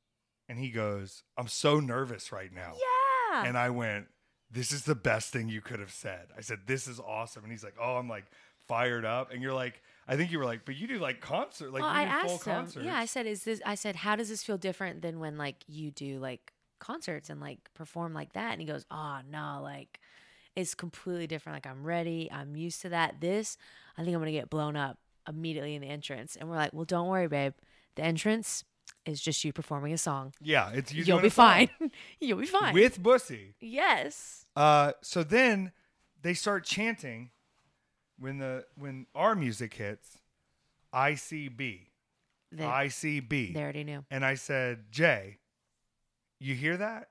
and 0.48 0.58
he 0.58 0.70
goes, 0.70 1.22
I'm 1.36 1.48
so 1.48 1.80
nervous 1.80 2.32
right 2.32 2.52
now. 2.52 2.72
yeah. 2.74 3.44
And 3.46 3.58
I 3.58 3.70
went, 3.70 4.06
This 4.50 4.70
is 4.72 4.84
the 4.84 4.94
best 4.94 5.32
thing 5.32 5.48
you 5.48 5.60
could 5.60 5.80
have 5.80 5.92
said. 5.92 6.28
I 6.36 6.40
said, 6.40 6.60
This 6.66 6.86
is 6.86 7.00
awesome. 7.00 7.42
And 7.42 7.52
he's 7.52 7.64
like, 7.64 7.74
Oh, 7.80 7.96
I'm 7.96 8.08
like 8.08 8.24
fired 8.68 9.04
up. 9.04 9.32
And 9.32 9.42
you're 9.42 9.52
like, 9.54 9.82
I 10.08 10.16
think 10.16 10.30
you 10.32 10.38
were 10.38 10.44
like, 10.44 10.64
But 10.64 10.76
you 10.76 10.86
do 10.86 10.98
like 10.98 11.20
concert, 11.20 11.72
like 11.72 11.82
well, 11.82 11.90
I 11.90 12.04
do 12.04 12.10
full 12.28 12.34
asked 12.36 12.46
him. 12.46 12.54
concerts. 12.54 12.86
Yeah, 12.86 12.96
I 12.96 13.06
said, 13.06 13.26
"Is 13.26 13.44
this?" 13.44 13.60
I 13.66 13.74
said, 13.74 13.96
"How 13.96 14.16
does 14.16 14.28
this 14.28 14.42
feel 14.44 14.56
different 14.58 15.02
than 15.02 15.18
when 15.20 15.36
like 15.38 15.56
you 15.66 15.90
do 15.90 16.18
like 16.18 16.52
concerts 16.84 17.30
and 17.30 17.40
like 17.40 17.58
perform 17.74 18.12
like 18.14 18.32
that?" 18.34 18.52
And 18.52 18.60
he 18.60 18.66
goes, 18.66 18.84
"Oh 18.90 19.20
no, 19.30 19.60
like 19.62 20.00
it's 20.56 20.74
completely 20.74 21.26
different. 21.26 21.56
Like 21.56 21.66
I'm 21.66 21.82
ready. 21.84 22.28
I'm 22.30 22.54
used 22.56 22.82
to 22.82 22.88
that. 22.90 23.20
This, 23.20 23.56
I 23.96 24.04
think 24.04 24.14
I'm 24.14 24.20
gonna 24.20 24.32
get 24.32 24.50
blown 24.50 24.76
up 24.76 24.98
immediately 25.28 25.74
in 25.74 25.82
the 25.82 25.88
entrance." 25.88 26.36
And 26.36 26.48
we're 26.48 26.56
like, 26.56 26.72
"Well, 26.72 26.84
don't 26.84 27.08
worry, 27.08 27.28
babe. 27.28 27.54
The 27.96 28.02
entrance 28.04 28.64
is 29.06 29.20
just 29.20 29.44
you 29.44 29.52
performing 29.52 29.92
a 29.92 29.98
song. 29.98 30.32
yeah, 30.40 30.70
it's 30.72 30.92
you 30.92 31.04
You'll 31.04 31.20
be 31.20 31.28
fine. 31.30 31.70
You'll 32.20 32.38
be 32.38 32.46
fine." 32.46 32.74
With 32.74 33.02
Bussy. 33.02 33.54
yes. 33.60 34.46
Uh, 34.56 34.92
so 35.02 35.22
then 35.24 35.72
they 36.22 36.34
start 36.34 36.64
chanting 36.64 37.30
when 38.18 38.38
the 38.38 38.64
when 38.76 39.06
our 39.14 39.34
music 39.34 39.74
hits, 39.74 40.18
ICB, 40.94 41.80
They, 42.52 42.62
ICB. 42.64 43.54
they 43.54 43.60
already 43.62 43.84
knew. 43.84 44.04
And 44.10 44.24
I 44.24 44.34
said, 44.34 44.84
Jay, 44.90 45.38
you 46.46 46.54
hear 46.54 46.76
that? 46.76 47.08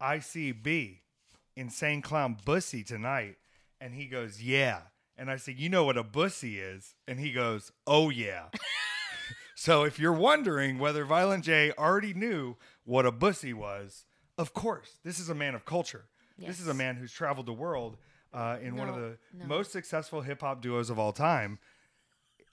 ICB, 0.00 0.98
Insane 1.56 2.02
Clown 2.02 2.36
Bussy 2.44 2.82
tonight. 2.82 3.36
And 3.80 3.94
he 3.94 4.06
goes, 4.06 4.42
Yeah. 4.42 4.82
And 5.16 5.30
I 5.30 5.36
said, 5.36 5.58
You 5.58 5.68
know 5.68 5.84
what 5.84 5.96
a 5.96 6.04
bussy 6.04 6.58
is? 6.58 6.94
And 7.06 7.20
he 7.20 7.32
goes, 7.32 7.72
Oh, 7.86 8.10
yeah. 8.10 8.46
so 9.54 9.84
if 9.84 9.98
you're 9.98 10.12
wondering 10.12 10.78
whether 10.78 11.04
Violent 11.04 11.44
J 11.44 11.72
already 11.78 12.14
knew 12.14 12.56
what 12.84 13.06
a 13.06 13.12
bussy 13.12 13.52
was, 13.52 14.04
of 14.38 14.54
course, 14.54 14.98
this 15.04 15.18
is 15.18 15.28
a 15.28 15.34
man 15.34 15.54
of 15.54 15.64
culture. 15.64 16.04
This 16.38 16.58
is 16.58 16.68
a 16.68 16.74
man 16.74 16.96
who's 16.96 17.12
traveled 17.12 17.44
the 17.44 17.52
world 17.52 17.98
uh, 18.32 18.56
in 18.62 18.76
one 18.76 18.88
of 18.88 18.94
the 18.94 19.18
no. 19.34 19.46
most 19.46 19.72
successful 19.72 20.22
hip 20.22 20.40
hop 20.40 20.62
duos 20.62 20.88
of 20.88 20.98
all 20.98 21.12
time. 21.12 21.58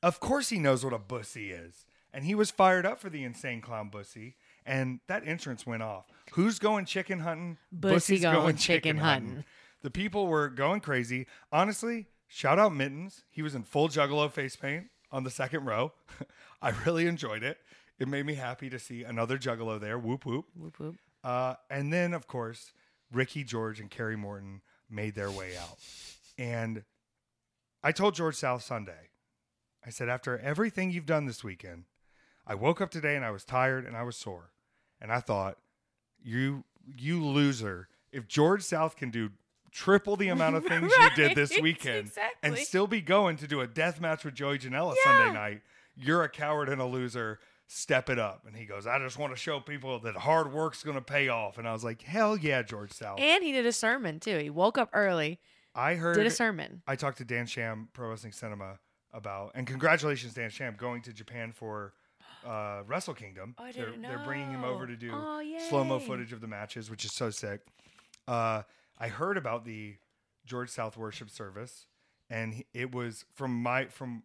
Of 0.03 0.19
course, 0.19 0.49
he 0.49 0.59
knows 0.59 0.83
what 0.83 0.93
a 0.93 0.99
bussy 0.99 1.51
is. 1.51 1.85
And 2.17 2.25
he 2.25 2.33
was 2.33 2.49
fired 2.49 2.83
up 2.83 2.99
for 2.99 3.11
the 3.11 3.23
insane 3.23 3.61
clown 3.61 3.89
bussy. 3.89 4.37
And 4.65 5.01
that 5.07 5.21
entrance 5.27 5.67
went 5.67 5.83
off. 5.83 6.07
Who's 6.33 6.57
going 6.57 6.85
chicken 6.85 7.19
hunting? 7.19 7.59
Bussy 7.71 8.15
Bussy's 8.15 8.21
going 8.23 8.55
chicken 8.55 8.97
hunting. 8.97 9.45
The 9.83 9.91
people 9.91 10.25
were 10.25 10.49
going 10.49 10.81
crazy. 10.81 11.27
Honestly, 11.51 12.07
shout 12.27 12.57
out 12.57 12.73
Mittens. 12.73 13.23
He 13.29 13.43
was 13.43 13.53
in 13.53 13.61
full 13.61 13.87
juggalo 13.87 14.31
face 14.31 14.55
paint 14.55 14.87
on 15.11 15.25
the 15.25 15.29
second 15.29 15.65
row. 15.65 15.93
I 16.61 16.71
really 16.87 17.05
enjoyed 17.05 17.43
it. 17.43 17.59
It 17.99 18.07
made 18.07 18.25
me 18.25 18.33
happy 18.33 18.71
to 18.71 18.79
see 18.79 19.03
another 19.03 19.37
Juggalo 19.37 19.79
there. 19.79 19.99
Whoop 19.99 20.25
whoop. 20.25 20.45
Whoop 20.55 20.79
whoop. 20.79 20.95
Uh, 21.23 21.53
and 21.69 21.93
then, 21.93 22.15
of 22.15 22.25
course, 22.25 22.73
Ricky 23.11 23.43
George 23.43 23.79
and 23.79 23.91
Kerry 23.91 24.15
Morton 24.15 24.61
made 24.89 25.13
their 25.13 25.29
way 25.29 25.55
out. 25.55 25.77
And 26.35 26.83
I 27.83 27.91
told 27.91 28.15
George 28.15 28.35
South 28.35 28.63
Sunday, 28.63 29.11
I 29.85 29.91
said, 29.91 30.09
after 30.09 30.39
everything 30.39 30.89
you've 30.89 31.05
done 31.05 31.27
this 31.27 31.43
weekend, 31.43 31.83
I 32.47 32.55
woke 32.55 32.79
up 32.81 32.89
today 32.89 33.15
and 33.15 33.25
I 33.25 33.31
was 33.31 33.43
tired 33.43 33.85
and 33.85 33.95
I 33.95 34.03
was 34.03 34.15
sore. 34.15 34.51
And 35.01 35.11
I 35.11 35.19
thought, 35.19 35.57
you 36.23 36.63
you 36.97 37.23
loser. 37.23 37.89
If 38.11 38.27
George 38.27 38.63
South 38.63 38.95
can 38.95 39.11
do 39.11 39.31
triple 39.71 40.15
the 40.15 40.29
amount 40.29 40.55
of 40.55 40.65
things 40.67 40.91
you 40.91 41.09
did 41.15 41.35
this 41.35 41.51
Right, 41.51 41.61
weekend 41.61 42.11
and 42.41 42.57
still 42.57 42.87
be 42.87 43.01
going 43.01 43.37
to 43.37 43.47
do 43.47 43.61
a 43.61 43.67
death 43.67 43.99
match 43.99 44.23
with 44.25 44.33
Joey 44.33 44.57
Janela 44.57 44.95
Yeah. 45.05 45.17
Sunday 45.17 45.33
night, 45.33 45.61
you're 45.95 46.23
a 46.23 46.29
coward 46.29 46.69
and 46.69 46.81
a 46.81 46.85
loser. 46.85 47.39
Step 47.67 48.09
it 48.09 48.17
up. 48.17 48.43
And 48.47 48.55
he 48.55 48.65
goes, 48.65 48.87
I 48.87 48.97
just 48.99 49.19
want 49.19 49.33
to 49.33 49.37
show 49.37 49.59
people 49.59 49.99
that 49.99 50.15
hard 50.15 50.53
work's 50.53 50.83
going 50.83 50.95
to 50.95 51.01
pay 51.01 51.27
off. 51.27 51.57
And 51.57 51.67
I 51.67 51.73
was 51.73 51.83
like, 51.83 52.01
hell 52.01 52.37
yeah, 52.37 52.61
George 52.61 52.93
South. 52.93 53.19
And 53.19 53.43
he 53.43 53.51
did 53.51 53.65
a 53.65 53.73
sermon 53.73 54.21
too. 54.21 54.37
He 54.37 54.49
woke 54.49 54.77
up 54.77 54.89
early, 54.93 55.41
I 55.75 55.95
heard, 55.95 56.15
did 56.15 56.25
a 56.25 56.31
sermon. 56.31 56.81
I 56.87 56.95
talked 56.95 57.17
to 57.17 57.25
Dan 57.25 57.45
Sham, 57.45 57.89
Pro 57.91 58.09
Wrestling 58.09 58.31
Cinema, 58.31 58.79
about, 59.13 59.51
and 59.53 59.67
congratulations, 59.67 60.33
Dan 60.33 60.49
Sham, 60.49 60.75
going 60.77 61.01
to 61.03 61.13
Japan 61.13 61.51
for 61.51 61.91
uh, 62.47 62.83
Wrestle 62.87 63.13
Kingdom. 63.13 63.55
Oh, 63.57 63.63
I 63.65 63.71
they're, 63.71 63.87
didn't 63.87 64.01
they're 64.03 64.19
bringing 64.25 64.49
him 64.51 64.63
over 64.63 64.85
know. 64.87 64.93
to 64.93 64.95
do 64.97 65.11
Oh, 65.13 65.41
slow 65.69 65.83
mo 65.83 65.99
footage 65.99 66.31
of 66.33 66.41
the 66.41 66.47
matches, 66.47 66.89
which 66.89 67.03
is 67.05 67.11
so 67.13 67.29
sick. 67.29 67.61
Uh, 68.27 68.63
I 68.97 69.07
heard 69.09 69.37
about 69.37 69.65
the 69.65 69.95
George 70.45 70.69
South 70.69 70.95
worship 70.97 71.29
service, 71.29 71.87
and 72.29 72.53
he- 72.55 72.65
it 72.73 72.93
was 72.95 73.25
from 73.35 73.61
my 73.61 73.85
from 73.85 74.23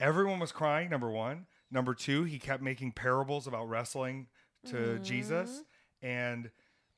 everyone 0.00 0.38
was 0.38 0.52
crying. 0.52 0.88
Number 0.88 1.10
one, 1.10 1.46
number 1.70 1.94
two, 1.94 2.24
he 2.24 2.38
kept 2.38 2.62
making 2.62 2.92
parables 2.92 3.46
about 3.46 3.68
wrestling 3.68 4.28
to 4.66 4.76
Mm-hmm. 4.76 5.02
Jesus, 5.02 5.62
and 6.00 6.50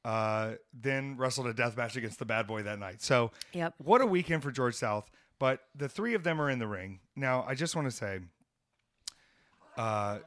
uh, 0.05 0.53
then 0.73 1.17
wrestled 1.17 1.47
a 1.49 1.55
death 1.55 1.77
match 1.77 1.97
against 1.97 2.19
the 2.21 2.25
Bad 2.25 2.47
Boy 2.47 2.63
that 2.63 2.79
night. 2.79 3.03
So 3.03 3.33
Yep. 3.55 3.75
what 3.79 4.01
a 4.03 4.07
weekend 4.07 4.43
for 4.43 4.53
George 4.53 4.75
South. 4.77 5.11
But 5.39 5.65
the 5.75 5.89
three 5.89 6.15
of 6.15 6.23
them 6.23 6.41
are 6.41 6.49
in 6.49 6.59
the 6.61 6.67
ring. 6.69 7.01
Now, 7.17 7.45
I 7.47 7.55
just 7.55 7.75
want 7.77 7.91
to 7.91 7.95
say, 7.95 8.21
uh, 9.77 10.19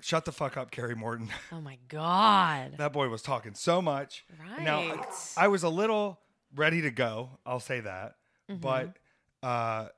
shut 0.00 0.24
the 0.24 0.32
fuck 0.32 0.56
up, 0.56 0.70
Kerry 0.70 0.94
Morton. 0.94 1.28
Oh 1.52 1.60
my 1.60 1.78
God. 1.88 2.74
that 2.78 2.92
boy 2.92 3.08
was 3.08 3.22
talking 3.22 3.54
so 3.54 3.80
much. 3.82 4.24
Right. 4.40 4.62
Now, 4.62 4.80
I- 4.80 5.04
I 5.44 5.48
was 5.48 5.62
a 5.62 5.68
little 5.68 6.20
ready 6.54 6.80
to 6.82 6.90
go. 6.90 7.30
I'll 7.46 7.60
say 7.60 7.80
that. 7.80 8.14
Mm-hmm. 8.50 8.60
But, 8.60 8.96
uh, 9.42 9.88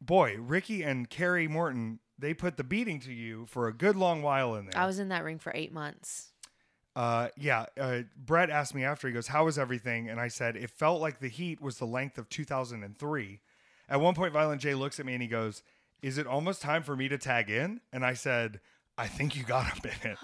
boy, 0.00 0.36
Ricky 0.38 0.82
and 0.82 1.08
Kerry 1.10 1.48
Morton, 1.48 1.98
they 2.18 2.34
put 2.34 2.56
the 2.56 2.64
beating 2.64 3.00
to 3.00 3.12
you 3.12 3.46
for 3.46 3.68
a 3.68 3.72
good 3.72 3.96
long 3.96 4.22
while 4.22 4.54
in 4.54 4.66
there. 4.66 4.80
I 4.80 4.86
was 4.86 4.98
in 4.98 5.08
that 5.08 5.24
ring 5.24 5.38
for 5.38 5.52
eight 5.54 5.72
months. 5.72 6.28
Uh, 6.94 7.28
yeah. 7.36 7.66
Uh, 7.80 8.02
Brett 8.16 8.50
asked 8.50 8.74
me 8.74 8.84
after. 8.84 9.08
He 9.08 9.14
goes, 9.14 9.28
"How 9.28 9.46
was 9.46 9.58
everything?" 9.58 10.10
And 10.10 10.20
I 10.20 10.28
said, 10.28 10.56
"It 10.56 10.68
felt 10.70 11.00
like 11.00 11.20
the 11.20 11.28
heat 11.28 11.60
was 11.60 11.78
the 11.78 11.86
length 11.86 12.18
of 12.18 12.28
2003." 12.28 13.40
At 13.88 14.00
one 14.00 14.14
point, 14.14 14.32
Violent 14.32 14.60
J 14.60 14.74
looks 14.74 15.00
at 15.00 15.06
me 15.06 15.14
and 15.14 15.22
he 15.22 15.28
goes, 15.28 15.62
"Is 16.02 16.18
it 16.18 16.26
almost 16.26 16.60
time 16.60 16.82
for 16.82 16.94
me 16.94 17.08
to 17.08 17.16
tag 17.18 17.48
in?" 17.50 17.80
And 17.92 18.04
I 18.04 18.12
said, 18.14 18.60
"I 18.98 19.06
think 19.06 19.36
you 19.36 19.42
got 19.44 19.78
a 19.78 19.86
minute." 19.86 20.18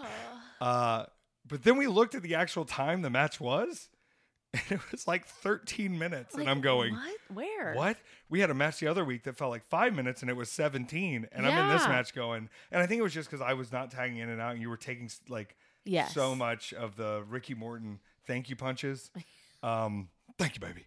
Uh, 0.61 1.05
but 1.47 1.63
then 1.65 1.77
we 1.77 1.87
looked 1.87 2.15
at 2.15 2.23
the 2.23 2.35
actual 2.35 2.65
time 2.65 3.03
the 3.03 3.11
match 3.11 3.41
was, 3.41 3.89
and 4.53 4.63
it 4.73 4.81
was 4.91 5.07
like 5.07 5.27
13 5.27 5.99
minutes. 5.99 6.35
and 6.35 6.49
I'm 6.49 6.61
going, 6.61 6.95
What? 6.95 7.17
Where? 7.35 7.75
what? 7.75 7.97
We 8.29 8.41
had 8.41 8.51
a 8.51 8.55
match 8.55 8.81
the 8.81 8.87
other 8.89 9.05
week 9.05 9.25
that 9.25 9.37
felt 9.37 9.51
like 9.51 9.65
five 9.69 9.95
minutes 9.95 10.21
and 10.23 10.31
it 10.31 10.35
was 10.35 10.51
17. 10.51 11.29
And 11.33 11.47
I'm 11.47 11.57
in 11.59 11.69
this 11.69 11.83
Yeah. 11.83 11.89
match 11.89 12.15
going, 12.15 12.49
and 12.71 12.83
I 12.83 12.87
think 12.87 12.99
it 12.99 13.03
was 13.03 13.15
just 13.15 13.31
because 13.31 13.41
I 13.41 13.53
was 13.55 13.71
not 13.73 13.91
tagging 13.91 14.19
in 14.19 14.29
and 14.29 14.41
out 14.41 14.53
and 14.53 14.61
you 14.63 14.69
were 14.69 14.77
taking 14.77 15.11
like 15.29 15.57
Yes. 15.85 16.13
so 16.13 16.35
much 16.35 16.73
of 16.75 16.97
the 16.97 17.25
Ricky 17.29 17.55
Morton 17.55 18.01
thank 18.27 18.49
you 18.51 18.57
punches. 18.57 19.11
Um, 19.61 20.11
thank 20.39 20.55
you, 20.55 20.61
baby. 20.61 20.87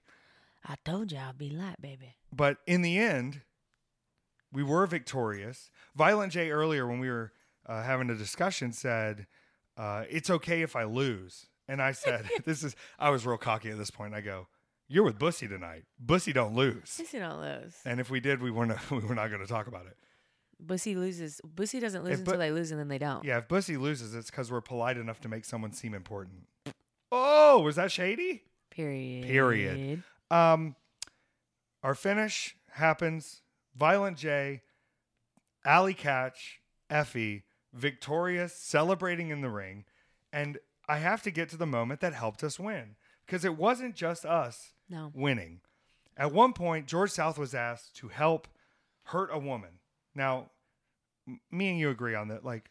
I 0.65 0.75
told 0.86 1.11
you 1.11 1.17
I'd 1.17 1.38
be 1.38 1.49
light, 1.49 1.82
baby. 1.82 2.15
But 2.32 2.57
in 2.65 2.82
the 2.84 2.97
end, 2.97 3.41
we 4.53 4.63
were 4.63 4.86
victorious. 4.88 5.69
Violent 5.93 6.32
J 6.32 6.51
earlier, 6.51 6.88
when 6.88 6.99
we 7.01 7.09
were 7.09 7.34
uh, 7.66 7.84
having 7.84 8.09
a 8.09 8.16
discussion, 8.16 8.72
said, 8.72 9.28
uh, 9.78 10.03
It's 10.09 10.30
okay 10.30 10.62
if 10.62 10.76
I 10.76 10.84
lose. 10.84 11.47
And 11.68 11.82
I 11.82 11.91
said, 11.91 12.28
This 12.45 12.64
is, 12.64 12.76
I 12.99 13.09
was 13.09 13.26
real 13.26 13.38
cocky 13.38 13.70
at 13.70 13.78
this 13.78 13.91
point. 13.91 14.14
I 14.14 14.22
go, 14.22 14.47
You're 14.88 15.03
with 15.03 15.20
Bussy 15.20 15.47
tonight. 15.47 15.84
Bussy 15.99 16.34
don't 16.34 16.55
lose. 16.55 16.95
Bussy 16.97 17.20
don't 17.20 17.41
lose. 17.41 17.76
And 17.86 17.99
if 17.99 18.09
we 18.09 18.20
did, 18.20 18.41
we 18.41 18.51
weren't, 18.51 18.74
we 18.91 18.99
were 18.99 19.16
not 19.16 19.30
going 19.30 19.41
to 19.41 19.47
talk 19.47 19.68
about 19.68 19.86
it. 19.86 19.97
Bussy 20.59 20.95
loses. 20.95 21.41
Bussy 21.43 21.80
doesn't 21.80 22.03
lose 22.03 22.18
Bu- 22.18 22.32
until 22.32 22.38
they 22.39 22.51
lose, 22.51 22.72
and 22.72 22.80
then 22.80 22.88
they 22.88 22.99
don't. 22.99 23.24
Yeah, 23.26 23.39
if 23.39 23.47
Bussy 23.47 23.78
loses, 23.78 24.14
it's 24.14 24.30
because 24.30 24.51
we're 24.51 24.62
polite 24.62 24.97
enough 24.97 25.20
to 25.22 25.30
make 25.30 25.43
someone 25.45 25.72
seem 25.72 25.93
important. 25.93 26.45
Oh, 27.12 27.62
was 27.62 27.76
that 27.78 27.91
shady? 27.91 28.43
Period. 28.70 29.26
Period. 29.26 30.03
Um, 30.30 30.76
our 31.84 31.95
finish 31.95 32.55
happens. 32.74 33.41
Violent 33.76 34.18
J, 34.18 34.62
Allie 35.66 35.93
Katch, 35.93 36.59
Effy, 36.91 37.43
victorious, 37.74 38.53
celebrating 38.55 39.30
in 39.30 39.41
the 39.41 39.49
ring. 39.49 39.86
And 40.34 40.57
I 40.88 40.97
have 40.97 41.22
to 41.24 41.32
get 41.32 41.49
to 41.49 41.57
the 41.57 41.65
moment 41.65 41.99
that 42.01 42.13
helped 42.13 42.43
us 42.43 42.59
win 42.59 42.95
because 43.26 43.45
it 43.45 43.57
wasn't 43.57 43.95
just 43.95 44.26
us 44.26 44.74
No. 44.89 45.11
winning. 45.13 45.61
At 46.17 46.32
one 46.34 46.53
point, 46.53 46.88
George 46.88 47.11
South 47.11 47.38
was 47.38 47.55
asked 47.55 47.95
to 47.97 48.09
help 48.09 48.47
hurt 49.05 49.30
a 49.32 49.39
woman. 49.39 49.80
Now, 50.13 50.51
m- 51.28 51.39
me 51.49 51.69
and 51.69 51.80
you 51.80 51.89
agree 51.89 52.15
on 52.15 52.28
that. 52.28 52.43
Like, 52.43 52.69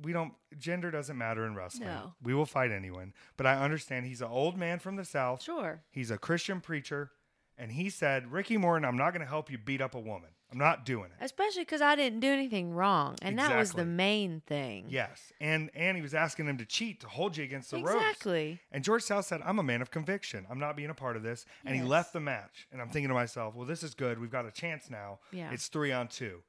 we 0.00 0.12
don't, 0.12 0.32
gender 0.56 0.90
doesn't 0.90 1.18
matter 1.18 1.44
in 1.44 1.54
wrestling. 1.54 1.88
No. 1.88 2.14
We 2.22 2.32
will 2.32 2.46
fight 2.46 2.70
anyone. 2.70 3.12
But 3.36 3.46
I 3.46 3.54
understand 3.62 4.06
he's 4.06 4.22
an 4.22 4.28
old 4.30 4.56
man 4.56 4.78
from 4.78 4.96
the 4.96 5.04
South. 5.04 5.42
Sure. 5.42 5.82
He's 5.90 6.10
a 6.10 6.16
Christian 6.18 6.60
preacher. 6.60 7.10
And 7.58 7.72
he 7.72 7.90
said, 7.90 8.32
Ricky 8.32 8.56
Morton, 8.56 8.86
I'm 8.86 8.96
not 8.96 9.10
going 9.10 9.20
to 9.20 9.28
help 9.28 9.50
you 9.50 9.58
beat 9.58 9.82
up 9.82 9.94
a 9.94 10.00
woman. 10.00 10.30
I'm 10.52 10.58
not 10.58 10.84
doing 10.84 11.06
it. 11.06 11.24
Especially 11.24 11.62
because 11.62 11.80
I 11.80 11.94
didn't 11.94 12.20
do 12.20 12.28
anything 12.28 12.72
wrong, 12.72 13.16
and 13.22 13.38
that 13.38 13.56
was 13.56 13.72
the 13.72 13.84
main 13.84 14.42
thing. 14.46 14.86
Yes. 14.88 15.32
And 15.40 15.70
and 15.74 15.96
he 15.96 16.02
was 16.02 16.14
asking 16.14 16.46
him 16.46 16.58
to 16.58 16.64
cheat 16.64 17.00
to 17.00 17.08
hold 17.08 17.36
you 17.36 17.44
against 17.44 17.70
the 17.70 17.78
ropes. 17.78 17.94
Exactly. 17.94 18.60
And 18.72 18.82
George 18.82 19.02
South 19.02 19.26
said, 19.26 19.40
I'm 19.44 19.58
a 19.58 19.62
man 19.62 19.80
of 19.80 19.90
conviction. 19.90 20.46
I'm 20.50 20.58
not 20.58 20.76
being 20.76 20.90
a 20.90 20.94
part 20.94 21.16
of 21.16 21.22
this. 21.22 21.46
And 21.64 21.76
he 21.76 21.82
left 21.82 22.12
the 22.12 22.20
match. 22.20 22.66
And 22.72 22.80
I'm 22.80 22.88
thinking 22.88 23.08
to 23.08 23.14
myself, 23.14 23.54
well, 23.54 23.66
this 23.66 23.82
is 23.82 23.94
good. 23.94 24.18
We've 24.18 24.30
got 24.30 24.46
a 24.46 24.50
chance 24.50 24.90
now. 24.90 25.20
Yeah. 25.32 25.50
It's 25.52 25.68
three 25.68 25.92
on 25.92 26.08
two. 26.08 26.42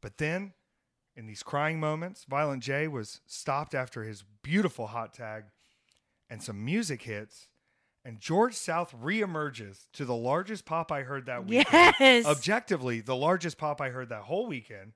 But 0.00 0.18
then 0.18 0.52
in 1.16 1.26
these 1.26 1.42
crying 1.42 1.80
moments, 1.80 2.24
Violent 2.28 2.62
J 2.62 2.88
was 2.88 3.20
stopped 3.26 3.74
after 3.74 4.02
his 4.02 4.22
beautiful 4.42 4.88
hot 4.88 5.14
tag 5.14 5.44
and 6.28 6.42
some 6.42 6.62
music 6.64 7.02
hits. 7.02 7.48
And 8.06 8.20
George 8.20 8.54
South 8.54 8.94
reemerges 9.02 9.86
to 9.94 10.04
the 10.04 10.14
largest 10.14 10.64
pop 10.64 10.92
I 10.92 11.02
heard 11.02 11.26
that 11.26 11.44
weekend. 11.44 11.94
Yes. 11.98 12.24
Objectively, 12.24 13.00
the 13.00 13.16
largest 13.16 13.58
pop 13.58 13.80
I 13.80 13.88
heard 13.90 14.10
that 14.10 14.22
whole 14.22 14.46
weekend. 14.46 14.92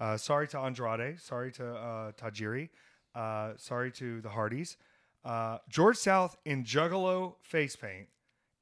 Uh, 0.00 0.16
sorry 0.16 0.48
to 0.48 0.58
Andrade. 0.58 1.20
Sorry 1.20 1.52
to 1.52 1.74
uh, 1.74 2.12
Tajiri. 2.12 2.70
Uh, 3.14 3.52
sorry 3.58 3.92
to 3.92 4.22
the 4.22 4.30
Hardys. 4.30 4.78
Uh, 5.22 5.58
George 5.68 5.98
South 5.98 6.38
in 6.46 6.64
Juggalo 6.64 7.34
face 7.42 7.76
paint, 7.76 8.08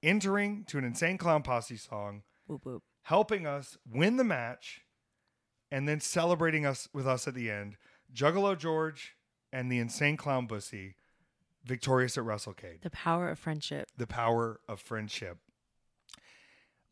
entering 0.03 0.64
to 0.64 0.77
an 0.77 0.85
Insane 0.85 1.16
Clown 1.16 1.43
Posse 1.45 1.77
song, 1.77 2.25
Whoop 2.49 2.66
whoop. 2.66 2.83
helping 3.03 3.47
us 3.47 3.79
win 3.89 4.16
the 4.16 4.25
match, 4.25 4.81
and 5.71 5.87
then 5.87 6.01
celebrating 6.01 6.66
us 6.66 6.89
with 6.93 7.07
us 7.07 7.29
at 7.29 7.35
the 7.35 7.49
end. 7.49 7.77
Juggalo 8.12 8.59
George 8.59 9.14
and 9.53 9.71
the 9.71 9.79
Insane 9.79 10.16
Clown 10.16 10.49
Bussy 10.49 10.97
victorious 11.65 12.17
at 12.19 12.25
WrestleCade 12.25 12.83
The 12.83 12.91
power 12.91 13.29
of 13.29 13.39
friendship. 13.39 13.89
the 13.97 14.07
power 14.07 14.61
of 14.69 14.81
friendship. 14.81 15.39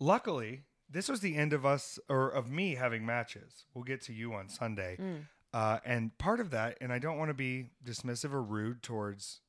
Luckily, 0.00 0.62
this 0.90 1.08
was 1.08 1.20
the 1.20 1.36
end 1.36 1.52
of 1.52 1.66
us 1.66 1.98
or 2.08 2.28
of 2.28 2.50
me 2.50 2.74
having 2.76 3.04
matches. 3.04 3.64
We'll 3.74 3.84
get 3.84 4.00
to 4.02 4.12
you 4.12 4.32
on 4.34 4.48
Sunday. 4.48 4.96
Mm. 5.00 5.22
Uh, 5.52 5.78
and 5.84 6.16
part 6.18 6.40
of 6.40 6.50
that, 6.50 6.76
and 6.80 6.92
I 6.92 6.98
don't 6.98 7.18
want 7.18 7.30
to 7.30 7.34
be 7.34 7.70
dismissive 7.84 8.32
or 8.32 8.42
rude 8.42 8.82
towards 8.82 9.40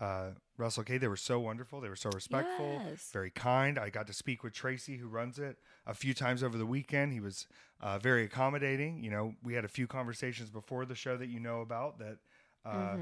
uh, 0.00 0.30
WrestleCade. 0.58 1.00
They 1.00 1.08
were 1.08 1.16
so 1.16 1.40
wonderful. 1.40 1.80
They 1.80 1.88
were 1.88 1.96
so 1.96 2.10
respectful, 2.14 2.80
Yes. 2.86 3.10
very 3.12 3.30
kind. 3.30 3.78
I 3.78 3.90
got 3.90 4.06
to 4.06 4.12
speak 4.12 4.42
with 4.44 4.52
Tracy, 4.52 4.96
who 4.98 5.08
runs 5.08 5.38
it, 5.38 5.56
a 5.86 5.94
few 5.94 6.14
times 6.14 6.42
over 6.42 6.56
the 6.56 6.66
weekend. 6.66 7.12
He 7.12 7.20
was 7.20 7.46
uh, 7.80 7.98
very 7.98 8.24
accommodating. 8.24 9.02
You 9.02 9.10
know, 9.10 9.34
we 9.42 9.54
had 9.54 9.64
a 9.64 9.68
few 9.68 9.86
conversations 9.86 10.48
before 10.50 10.84
the 10.86 10.94
show 10.94 11.16
that 11.16 11.28
you 11.28 11.40
know 11.40 11.60
about 11.60 11.98
that 11.98 12.18
uh, 12.66 12.96
Mhm. 12.96 13.00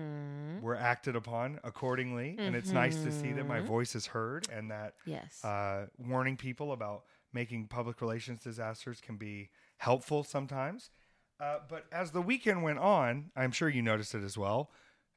were 0.61 0.77
acted 0.77 1.17
upon 1.17 1.59
accordingly. 1.65 2.39
And 2.39 2.55
it's 2.55 2.73
nice 2.73 3.03
to 3.03 3.11
see 3.11 3.33
that 3.33 3.45
my 3.45 3.61
Mhm. 3.61 3.67
voice 3.67 3.95
is 3.95 4.07
heard 4.07 4.49
and 4.51 4.71
that 4.71 4.95
Yes. 5.05 5.45
uh, 5.45 5.89
warning 5.99 6.37
people 6.37 6.73
about 6.73 7.07
making 7.33 7.69
public 7.69 8.01
relations 8.01 8.41
disasters 8.41 9.01
can 9.01 9.17
be 9.17 9.51
helpful 9.79 10.23
sometimes. 10.25 10.91
Uh, 11.41 11.59
but 11.69 11.87
as 11.93 12.13
the 12.13 12.23
weekend 12.23 12.63
went 12.63 12.79
on, 12.79 13.33
I'm 13.35 13.51
sure 13.53 13.69
you 13.69 13.83
noticed 13.83 14.15
it 14.15 14.23
as 14.23 14.39
well. 14.39 14.71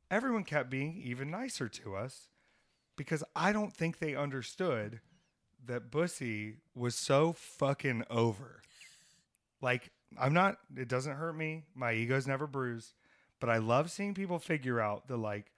Everyone 0.10 0.44
kept 0.44 0.70
being 0.70 0.98
even 0.98 1.30
nicer 1.30 1.70
to 1.70 1.96
us 1.96 2.30
because 2.96 3.24
I 3.36 3.52
don't 3.54 3.74
think 3.76 4.00
they 4.00 4.16
understood 4.16 5.02
that 5.64 5.92
Bussy 5.92 6.62
was 6.74 6.96
so 6.96 7.34
fucking 7.34 8.04
over. 8.10 8.62
Like 9.62 9.92
I'm 10.18 10.34
not. 10.34 10.60
It 10.76 10.88
doesn't 10.88 11.16
hurt 11.18 11.34
me. 11.36 11.66
My 11.76 11.94
ego's 11.94 12.26
never 12.28 12.48
bruised. 12.48 12.94
But 13.40 13.50
I 13.50 13.58
love 13.58 13.92
seeing 13.92 14.14
people 14.14 14.40
figure 14.40 14.80
out 14.80 15.08
that 15.08 15.18
like 15.18 15.52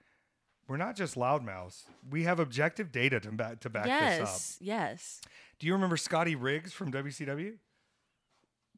we're 0.68 0.76
not 0.76 0.96
just 0.96 1.14
loudmouths. 1.16 1.82
We 2.08 2.24
have 2.24 2.38
objective 2.38 2.92
data 2.92 3.18
to 3.20 3.32
back 3.32 3.60
to 3.60 3.70
back 3.70 3.84
this 3.86 4.20
up. 4.20 4.26
yes, 4.28 4.58
yes, 4.60 5.20
Do 5.58 5.66
you 5.66 5.72
remember 5.72 5.96
Scotty 5.96 6.34
Riggs 6.36 6.72
from 6.72 6.92
WCW? 6.92 7.54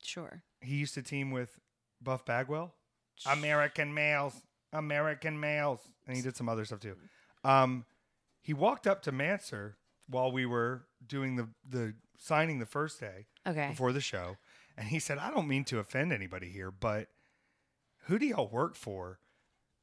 sure. 0.02 0.42
He 0.60 0.76
used 0.76 0.94
to 0.94 1.02
team 1.02 1.30
with 1.30 1.58
Buff 2.02 2.24
Bagwell. 2.24 2.74
American 3.26 3.92
males, 3.94 4.34
American 4.72 5.38
males, 5.38 5.80
and 6.06 6.16
he 6.16 6.22
did 6.22 6.34
some 6.36 6.48
other 6.48 6.64
stuff 6.64 6.80
too. 6.80 6.96
Um, 7.44 7.84
he 8.40 8.52
walked 8.54 8.86
up 8.86 9.02
to 9.02 9.12
Manser 9.12 9.74
while 10.08 10.32
we 10.32 10.46
were 10.46 10.86
doing 11.06 11.36
the 11.36 11.48
the 11.68 11.94
signing 12.18 12.58
the 12.58 12.66
first 12.66 12.98
day 13.00 13.26
Okay. 13.46 13.68
before 13.68 13.92
the 13.92 14.00
show, 14.00 14.38
and 14.76 14.88
he 14.88 14.98
said, 14.98 15.18
"I 15.18 15.30
don't 15.30 15.46
mean 15.46 15.64
to 15.64 15.78
offend 15.78 16.12
anybody 16.12 16.48
here, 16.48 16.70
but 16.70 17.08
who 18.02 18.18
do 18.18 18.26
y'all 18.26 18.48
work 18.48 18.74
for? 18.74 19.18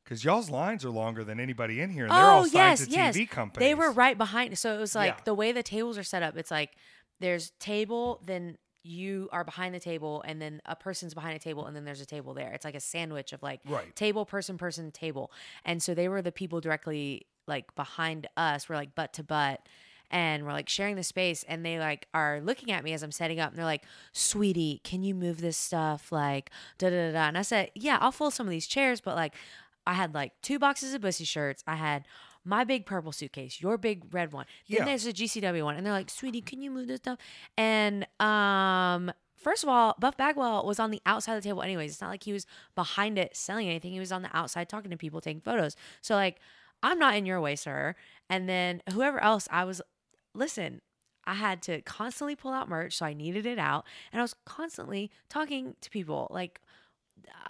Because 0.03 0.23
y'all's 0.23 0.49
lines 0.49 0.83
are 0.83 0.89
longer 0.89 1.23
than 1.23 1.39
anybody 1.39 1.81
in 1.81 1.91
here, 1.91 2.05
and 2.05 2.11
they're 2.11 2.19
oh, 2.19 2.29
all 2.29 2.39
oh 2.41 2.47
signed 2.47 2.79
yes, 2.79 2.85
to 2.85 2.91
yes. 2.91 3.15
TV 3.15 3.29
companies. 3.29 3.67
They 3.67 3.75
were 3.75 3.91
right 3.91 4.17
behind. 4.17 4.57
So 4.57 4.73
it 4.73 4.79
was 4.79 4.95
like 4.95 5.17
Yeah. 5.17 5.23
the 5.25 5.33
way 5.35 5.51
the 5.51 5.61
tables 5.61 5.97
are 5.97 6.03
set 6.03 6.23
up. 6.23 6.35
It's 6.35 6.49
like 6.49 6.71
there's 7.19 7.51
table, 7.59 8.21
then 8.25 8.57
you 8.81 9.29
are 9.31 9.43
behind 9.43 9.75
the 9.75 9.79
table, 9.79 10.23
and 10.25 10.41
then 10.41 10.61
a 10.65 10.75
person's 10.75 11.13
behind 11.13 11.35
a 11.35 11.39
table, 11.39 11.65
and 11.67 11.75
then 11.75 11.85
there's 11.85 12.01
a 12.01 12.05
table 12.05 12.33
there. 12.33 12.51
It's 12.53 12.65
like 12.65 12.75
a 12.75 12.79
sandwich 12.79 13.33
of 13.33 13.43
like 13.43 13.59
Right. 13.65 13.95
table, 13.95 14.25
person, 14.25 14.57
person, 14.57 14.91
table. 14.91 15.31
And 15.65 15.83
so 15.83 15.93
they 15.93 16.07
were 16.07 16.21
the 16.21 16.31
people 16.31 16.59
directly 16.61 17.27
like 17.45 17.75
behind 17.75 18.27
us. 18.37 18.67
We're 18.69 18.75
like 18.75 18.95
butt 18.95 19.13
to 19.13 19.23
butt. 19.23 19.61
And 20.11 20.45
we're 20.45 20.53
like 20.53 20.69
sharing 20.69 20.95
the 20.95 21.03
space, 21.03 21.43
and 21.47 21.65
they 21.65 21.79
like 21.79 22.07
are 22.13 22.41
looking 22.41 22.71
at 22.71 22.83
me 22.83 22.93
as 22.93 23.03
I'm 23.03 23.11
setting 23.11 23.39
up, 23.39 23.49
and 23.49 23.57
they're 23.57 23.65
like, 23.65 23.83
"Sweetie, 24.11 24.81
can 24.83 25.03
you 25.03 25.13
move 25.15 25.39
this 25.41 25.57
stuff?" 25.57 26.11
Like, 26.11 26.49
da 26.77 26.89
da 26.89 27.07
da. 27.07 27.11
da. 27.13 27.27
And 27.27 27.37
I 27.37 27.41
said, 27.43 27.71
"Yeah, 27.75 27.97
I'll 28.01 28.11
fold 28.11 28.33
some 28.33 28.47
of 28.47 28.51
these 28.51 28.67
chairs, 28.67 29.01
but 29.01 29.15
like, 29.15 29.35
I 29.85 29.93
had 29.93 30.13
like 30.13 30.33
two 30.41 30.59
boxes 30.59 30.93
of 30.93 31.01
Bussy 31.01 31.25
shirts. 31.25 31.63
I 31.67 31.75
had 31.75 32.07
my 32.45 32.63
big 32.63 32.85
purple 32.85 33.11
suitcase, 33.11 33.61
your 33.61 33.77
big 33.77 34.11
red 34.13 34.31
one. 34.33 34.45
Then 34.67 34.79
Yeah. 34.79 34.85
there's 34.85 35.05
a 35.05 35.13
GCW 35.13 35.63
one, 35.63 35.75
and 35.75 35.85
they're 35.85 35.93
like, 35.93 36.09
"Sweetie, 36.09 36.41
can 36.41 36.61
you 36.61 36.71
move 36.71 36.87
this 36.87 36.97
stuff?" 36.99 37.19
And 37.57 38.07
um, 38.19 39.11
first 39.35 39.63
of 39.63 39.69
all, 39.69 39.95
Buff 39.99 40.17
Bagwell 40.17 40.65
was 40.65 40.79
on 40.79 40.89
the 40.91 41.01
outside 41.05 41.35
of 41.35 41.43
the 41.43 41.49
table, 41.49 41.61
anyways. 41.61 41.91
It's 41.91 42.01
not 42.01 42.09
like 42.09 42.23
he 42.23 42.33
was 42.33 42.45
behind 42.75 43.17
it 43.19 43.35
selling 43.35 43.67
anything. 43.67 43.91
He 43.93 43.99
was 43.99 44.11
on 44.11 44.21
the 44.21 44.35
outside 44.35 44.69
talking 44.69 44.89
to 44.91 44.97
people, 44.97 45.21
taking 45.21 45.41
photos. 45.41 45.75
So 46.01 46.15
like, 46.15 46.39
I'm 46.81 46.97
not 46.97 47.15
in 47.15 47.25
your 47.25 47.41
way, 47.41 47.55
sir. 47.57 47.95
And 48.29 48.47
then 48.47 48.81
whoever 48.93 49.21
else, 49.21 49.47
I 49.51 49.65
was, 49.65 49.81
listen. 50.39 50.81
I 51.25 51.33
had 51.35 51.61
to 51.63 51.81
constantly 51.81 52.35
pull 52.35 52.51
out 52.53 52.67
merch, 52.69 52.95
so 52.97 53.05
I 53.05 53.13
needed 53.13 53.45
it 53.45 53.59
out, 53.59 53.85
and 54.11 54.19
I 54.19 54.23
was 54.23 54.33
constantly 54.45 55.11
talking 55.29 55.75
to 55.81 55.89
people. 55.91 56.27
Like, 56.31 56.59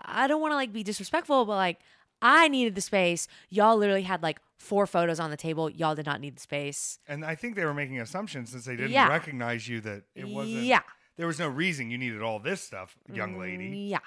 I 0.04 0.28
don't 0.28 0.42
want 0.42 0.52
to 0.52 0.56
like 0.56 0.74
be 0.74 0.84
disrespectful, 0.84 1.46
but 1.46 1.56
like 1.56 1.80
I 2.22 2.50
needed 2.50 2.76
the 2.76 2.82
space. 2.82 3.28
Y'all 3.50 3.78
literally 3.78 4.02
had 4.02 4.22
like 4.22 4.40
four 4.58 4.86
photos 4.86 5.20
on 5.20 5.30
the 5.30 5.38
table. 5.38 5.70
Y'all 5.70 5.96
did 5.96 6.06
not 6.06 6.20
need 6.20 6.36
the 6.36 6.42
space. 6.42 7.00
and 7.08 7.24
I 7.24 7.36
think 7.36 7.56
they 7.56 7.64
were 7.64 7.74
making 7.74 8.02
assumptions 8.02 8.52
since 8.52 8.66
they 8.66 8.76
didn't 8.76 8.92
Yeah. 8.92 9.08
recognize 9.08 9.68
you 9.70 9.80
that 9.82 10.04
it 10.16 10.28
wasn't. 10.28 10.64
Yeah. 10.64 10.82
There 11.16 11.28
was 11.28 11.40
no 11.40 11.48
reason 11.48 11.90
you 11.92 11.98
needed 11.98 12.22
all 12.22 12.40
this 12.40 12.62
stuff, 12.62 12.98
young 13.14 13.38
lady. 13.40 13.68
Yeah. 13.90 14.00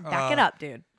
Back 0.00 0.32
it 0.32 0.38
Uh, 0.38 0.42
up, 0.42 0.58
dude. 0.58 0.84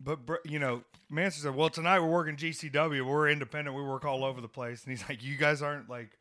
But 0.00 0.20
you 0.44 0.58
know, 0.60 0.82
Manson 1.10 1.42
said, 1.42 1.54
"Well, 1.56 1.70
tonight 1.70 1.98
we're 1.98 2.06
working 2.08 2.36
GCW. 2.36 3.04
We're 3.04 3.28
independent. 3.28 3.76
We 3.76 3.82
work 3.82 4.04
all 4.04 4.24
over 4.24 4.40
the 4.40 4.46
place." 4.48 4.84
And 4.84 4.92
he's 4.96 5.08
like, 5.08 5.24
"You 5.24 5.36
guys 5.36 5.60
aren't 5.60 5.88
like 5.90 6.16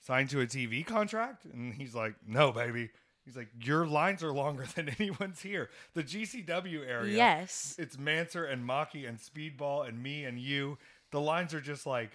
signed 0.00 0.30
to 0.30 0.40
a 0.40 0.46
TV 0.46 0.84
contract?" 0.84 1.44
And 1.44 1.74
he's 1.74 1.94
like, 1.94 2.14
"No, 2.26 2.52
baby." 2.52 2.90
He's 3.24 3.36
like, 3.36 3.48
"Your 3.62 3.86
lines 3.86 4.24
are 4.24 4.32
longer 4.32 4.64
than 4.74 4.88
anyone's 4.98 5.40
here. 5.42 5.70
The 5.94 6.02
GCW 6.02 6.86
area, 6.88 7.14
Yes. 7.16 7.76
it's 7.78 7.96
Manser 7.96 8.50
and 8.50 8.66
Maki 8.68 9.06
and 9.08 9.18
Speedball 9.18 9.86
and 9.88 10.02
me 10.02 10.24
and 10.24 10.38
you. 10.38 10.78
The 11.12 11.20
lines 11.20 11.52
are 11.54 11.60
just 11.60 11.86
like 11.86 12.10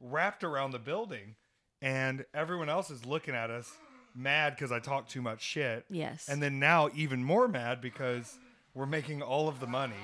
wrapped 0.00 0.44
around 0.44 0.72
the 0.72 0.78
building, 0.78 1.36
and 1.80 2.24
everyone 2.34 2.68
else 2.68 2.90
is 2.90 3.04
looking 3.06 3.34
at 3.34 3.50
us 3.50 3.70
mad 4.14 4.54
because 4.54 4.70
I 4.70 4.78
talk 4.78 5.08
too 5.08 5.22
much 5.22 5.40
shit. 5.42 5.84
Yes. 5.88 6.28
And 6.28 6.42
then 6.42 6.58
now 6.58 6.90
even 6.94 7.24
more 7.24 7.48
mad 7.48 7.80
because 7.80 8.38
we're 8.74 8.86
making 8.86 9.22
all 9.22 9.48
of 9.48 9.58
the 9.58 9.66
money. 9.66 9.94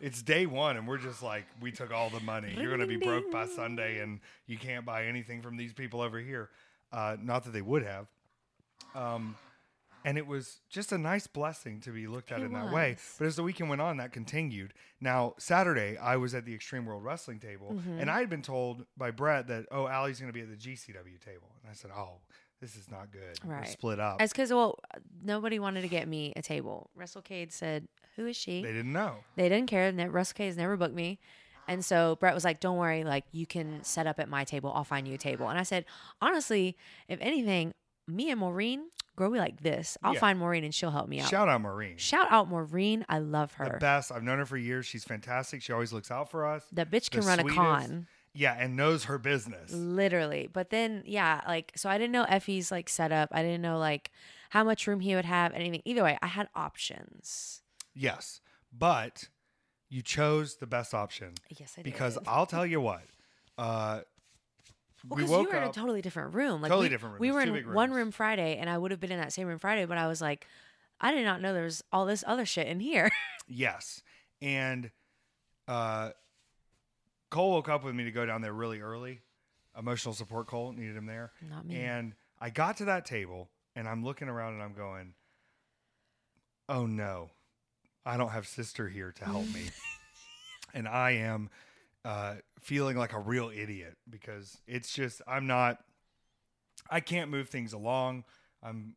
It's 0.00 0.22
day 0.22 0.46
one, 0.46 0.78
and 0.78 0.88
we're 0.88 0.96
just 0.98 1.22
like, 1.22 1.44
we 1.60 1.72
took 1.72 1.92
all 1.92 2.08
the 2.08 2.20
money. 2.20 2.54
You're 2.58 2.70
gonna 2.70 2.86
be 2.86 2.96
broke 2.96 3.30
by. 3.30 3.46
Sunday, 3.46 3.98
and 4.00 4.20
you 4.46 4.56
can't 4.56 4.86
buy 4.86 5.04
anything 5.04 5.42
from 5.42 5.58
these 5.58 5.74
people 5.74 6.00
over 6.00 6.18
here. 6.18 6.48
Uh, 6.92 7.16
not 7.22 7.44
that 7.44 7.50
they 7.52 7.62
would 7.62 7.84
have. 7.84 8.06
Um, 8.94 9.36
and 10.04 10.16
it 10.16 10.26
was 10.26 10.60
just 10.70 10.92
a 10.92 10.98
nice 10.98 11.26
blessing 11.26 11.80
to 11.82 11.90
be 11.90 12.06
looked 12.06 12.32
at 12.32 12.40
It 12.40 12.44
in 12.44 12.52
that 12.54 12.72
way. 12.72 12.96
But 13.18 13.26
as 13.26 13.36
the 13.36 13.42
weekend 13.42 13.68
went 13.68 13.82
on, 13.82 13.98
that 13.98 14.12
continued. 14.12 14.72
Now 15.00 15.34
Saturday, 15.38 15.98
I 15.98 16.16
was 16.16 16.34
at 16.34 16.46
the 16.46 16.54
Extreme 16.54 16.86
World 16.86 17.04
Wrestling 17.04 17.38
table, 17.38 17.72
Mm-hmm. 17.74 18.00
and 18.00 18.10
I 18.10 18.18
had 18.20 18.30
been 18.30 18.42
told 18.42 18.86
by 18.96 19.10
Brett 19.10 19.46
that 19.48 19.66
oh, 19.70 19.86
Allie's 19.86 20.18
going 20.18 20.32
to 20.32 20.34
be 20.34 20.40
at 20.40 20.48
the 20.48 20.56
GCW 20.56 21.20
table, 21.22 21.48
and 21.62 21.70
I 21.70 21.74
said, 21.74 21.90
oh, 21.94 22.14
this 22.60 22.76
is 22.76 22.90
not 22.90 23.10
good. 23.12 23.38
We're 23.44 23.54
Right. 23.56 23.68
split 23.68 24.00
up. 24.00 24.20
It's 24.22 24.32
because 24.32 24.50
well, 24.52 24.78
nobody 25.22 25.58
wanted 25.58 25.82
to 25.82 25.88
get 25.88 26.08
me 26.08 26.32
a 26.34 26.42
table. 26.42 26.90
WrestleCade 26.98 27.52
said, 27.52 27.86
"Who 28.16 28.26
is 28.26 28.36
she?" 28.36 28.62
they 28.62 28.72
didn't 28.72 28.92
know. 28.92 29.16
They 29.36 29.48
didn't 29.48 29.68
care. 29.68 29.90
Ne- 29.92 30.06
WrestleCade 30.08 30.46
has 30.46 30.56
never 30.58 30.76
booked 30.76 30.94
me. 30.94 31.20
And 31.70 31.84
so 31.84 32.16
Brett 32.16 32.34
was 32.34 32.44
like, 32.44 32.60
"Don't 32.60 32.76
worry, 32.76 33.04
like 33.04 33.24
you 33.32 33.46
can 33.46 33.82
set 33.84 34.06
up 34.06 34.18
at 34.20 34.28
my 34.28 34.44
table. 34.44 34.72
I'll 34.74 34.84
find 34.84 35.08
you 35.08 35.14
a 35.14 35.18
table." 35.18 35.48
And 35.48 35.58
I 35.58 35.62
said, 35.62 35.84
"Honestly, 36.20 36.76
if 37.08 37.18
anything, 37.22 37.72
me 38.06 38.30
and 38.30 38.40
Maureen, 38.40 38.88
girl, 39.16 39.30
we 39.30 39.38
like 39.38 39.60
this. 39.62 39.96
I'll 40.02 40.14
Yeah. 40.14 40.20
find 40.20 40.38
Maureen 40.38 40.64
and 40.64 40.74
she'll 40.74 40.90
help 40.90 41.08
me 41.08 41.20
out." 41.20 41.28
Shout 41.30 41.48
out 41.48 41.60
Maureen. 41.60 41.96
Shout 41.96 42.26
out 42.30 42.48
Maureen. 42.48 43.06
I 43.08 43.18
love 43.18 43.54
her. 43.54 43.64
the 43.66 43.78
best. 43.78 44.10
I've 44.12 44.22
known 44.22 44.38
her 44.38 44.46
for 44.46 44.56
years. 44.56 44.84
She's 44.84 45.04
fantastic. 45.04 45.62
She 45.62 45.72
always 45.72 45.92
looks 45.92 46.10
out 46.10 46.30
for 46.30 46.44
us. 46.46 46.66
That 46.72 46.90
bitch 46.90 47.10
can 47.10 47.20
the 47.20 47.26
run 47.26 47.38
a 47.40 47.44
con. 47.44 48.06
Yeah, 48.32 48.54
and 48.58 48.76
knows 48.76 49.04
her 49.04 49.18
business. 49.18 49.72
Literally. 49.72 50.48
But 50.52 50.70
then, 50.70 51.02
yeah, 51.04 51.40
like, 51.48 51.72
so 51.76 51.90
I 51.90 51.98
didn't 51.98 52.12
know 52.12 52.24
Effy's 52.28 52.70
like 52.70 52.88
setup. 52.88 53.28
I 53.32 53.42
didn't 53.42 53.60
know 53.62 53.76
like 53.78 54.10
how 54.50 54.62
much 54.64 54.86
room 54.86 55.00
he 55.00 55.14
would 55.16 55.24
have, 55.24 55.52
anything. 55.52 55.82
Either 55.84 56.02
way, 56.04 56.16
I 56.22 56.26
had 56.28 56.48
options. 56.54 57.62
Yes, 57.94 58.40
but 58.72 59.28
you 59.90 60.00
chose 60.02 60.56
the 60.56 60.66
best 60.66 60.94
option 60.94 61.34
Yes, 61.58 61.74
I 61.76 61.82
did. 61.82 61.84
because. 61.84 62.18
I'll 62.26 62.46
tell 62.56 62.64
you 62.64 62.80
what. 62.80 63.02
Uh, 63.58 64.00
Well, 65.06 65.16
we 65.18 65.24
woke 65.24 65.48
you 65.48 65.52
were 65.52 65.62
in 65.62 65.68
a 65.68 65.72
totally 65.72 66.00
different 66.00 66.34
room. 66.34 66.62
Like 66.62 66.70
Totally 66.70 66.86
we, 66.86 66.90
different 66.90 67.12
room. 67.14 67.20
We 67.20 67.32
were 67.32 67.40
in 67.40 67.72
one 67.74 67.90
room 67.90 68.10
Friday, 68.10 68.56
and 68.56 68.70
I 68.70 68.78
would 68.78 68.90
have 68.90 69.00
been 69.00 69.12
in 69.12 69.20
that 69.20 69.32
same 69.32 69.46
room 69.46 69.58
Friday, 69.58 69.84
but 69.84 69.98
I 69.98 70.06
was 70.06 70.20
like, 70.20 70.46
I 71.00 71.12
did 71.12 71.24
not 71.24 71.40
know 71.42 71.52
there 71.52 71.64
was 71.64 71.82
all 71.92 72.06
this 72.06 72.22
other 72.26 72.46
shit 72.46 72.66
in 72.68 72.80
here. 72.80 73.10
yes, 73.48 74.02
and 74.40 74.90
uh, 75.68 76.10
Cole 77.30 77.52
woke 77.52 77.68
up 77.68 77.84
with 77.84 77.94
me 77.94 78.04
to 78.04 78.10
go 78.10 78.26
down 78.26 78.42
there 78.42 78.52
really 78.52 78.80
early. 78.80 79.20
Emotional 79.78 80.14
support 80.14 80.46
Cole 80.48 80.72
needed 80.72 80.96
him 80.96 81.06
there. 81.06 81.32
Not 81.48 81.64
me. 81.64 81.76
And 81.76 82.14
I 82.40 82.50
got 82.50 82.76
to 82.78 82.86
that 82.86 83.06
table 83.06 83.50
and 83.76 83.88
I'm 83.88 84.04
looking 84.04 84.28
around 84.28 84.54
and 84.54 84.62
I'm 84.62 84.72
going, 84.74 85.14
oh 86.68 86.86
no, 86.86 87.30
I 88.04 88.16
don't 88.16 88.30
have 88.30 88.46
sister 88.46 88.88
here 88.88 89.12
to 89.12 89.24
help 89.24 89.46
me. 89.52 89.62
and 90.74 90.88
I 90.88 91.12
am 91.12 91.50
uh, 92.04 92.36
feeling 92.60 92.96
like 92.96 93.12
a 93.12 93.18
real 93.18 93.50
idiot 93.54 93.96
because 94.08 94.58
it's 94.66 94.92
just, 94.92 95.22
I'm 95.26 95.46
not, 95.46 95.78
I 96.90 97.00
can't 97.00 97.30
move 97.30 97.48
things 97.48 97.72
along. 97.72 98.24
I'm, 98.62 98.96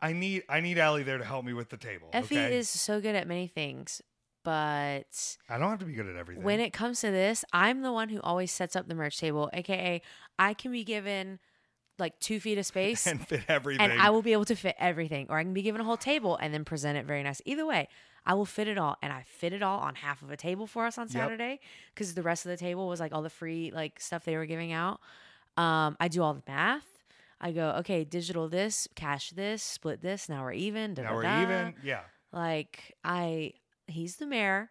I 0.00 0.12
need, 0.12 0.44
I 0.48 0.60
need 0.60 0.78
Allie 0.78 1.02
there 1.02 1.18
to 1.18 1.24
help 1.24 1.44
me 1.44 1.52
with 1.52 1.70
the 1.70 1.78
table. 1.78 2.08
Effy 2.12 2.32
okay? 2.32 2.56
is 2.56 2.68
so 2.68 3.00
good 3.00 3.14
at 3.14 3.26
many 3.26 3.46
things, 3.46 4.02
but 4.44 5.38
I 5.48 5.58
don't 5.58 5.70
have 5.70 5.78
to 5.78 5.86
be 5.86 5.94
good 5.94 6.06
at 6.06 6.16
everything. 6.16 6.44
when 6.44 6.60
it 6.60 6.72
comes 6.72 7.00
to 7.00 7.10
this, 7.10 7.44
I'm 7.52 7.80
the 7.80 7.92
one 7.92 8.10
who 8.10 8.20
always 8.20 8.52
sets 8.52 8.76
up 8.76 8.88
the 8.88 8.94
merch 8.94 9.18
table, 9.18 9.48
aka 9.52 10.02
I 10.38 10.54
can 10.54 10.72
be 10.72 10.84
given 10.84 11.38
like 11.98 12.18
two 12.20 12.40
feet 12.40 12.58
of 12.58 12.66
space. 12.66 13.06
and 13.08 13.26
fit 13.26 13.42
everything. 13.48 13.90
and 13.90 14.00
I 14.00 14.10
will 14.10 14.22
be 14.22 14.32
able 14.32 14.44
to 14.46 14.56
fit 14.56 14.76
everything, 14.78 15.26
or 15.28 15.38
I 15.38 15.42
can 15.42 15.54
be 15.54 15.62
given 15.62 15.80
a 15.80 15.84
whole 15.84 15.96
table 15.96 16.36
and 16.36 16.52
then 16.52 16.64
present 16.64 16.98
it 16.98 17.06
very 17.06 17.22
nice. 17.22 17.40
Either 17.44 17.66
way, 17.66 17.88
I 18.24 18.34
will 18.34 18.46
fit 18.46 18.68
it 18.68 18.78
all, 18.78 18.96
and 19.02 19.12
I 19.12 19.24
fit 19.26 19.52
it 19.52 19.62
all 19.62 19.80
on 19.80 19.96
half 19.96 20.22
of 20.22 20.30
a 20.30 20.36
table 20.36 20.66
for 20.66 20.86
us 20.86 20.96
on 20.96 21.08
Saturday 21.08 21.60
because 21.94 22.14
the 22.14 22.22
rest 22.22 22.46
of 22.46 22.50
the 22.50 22.56
table 22.56 22.88
was 22.88 23.00
like 23.00 23.12
all 23.12 23.22
the 23.22 23.30
free 23.30 23.72
like 23.74 23.98
stuff 23.98 24.24
they 24.24 24.36
were 24.36 24.46
giving 24.46 24.72
out. 24.72 25.00
Um, 25.56 25.96
I 25.98 26.08
do 26.08 26.22
all 26.22 26.34
the 26.34 26.42
math. 26.46 26.86
I 27.40 27.50
go, 27.50 27.70
okay, 27.80 28.04
digital 28.04 28.48
this, 28.48 28.86
cash 28.94 29.30
this, 29.30 29.62
split 29.62 30.00
this. 30.00 30.28
Now 30.28 30.44
we're 30.44 30.52
even. 30.52 30.94
Da, 30.94 31.02
now 31.02 31.08
da, 31.10 31.14
we're 31.16 31.22
da. 31.22 31.42
even. 31.42 31.74
Yeah. 31.82 32.00
Like 32.32 32.94
I, 33.02 33.54
he's 33.88 34.16
the 34.16 34.26
mayor, 34.26 34.70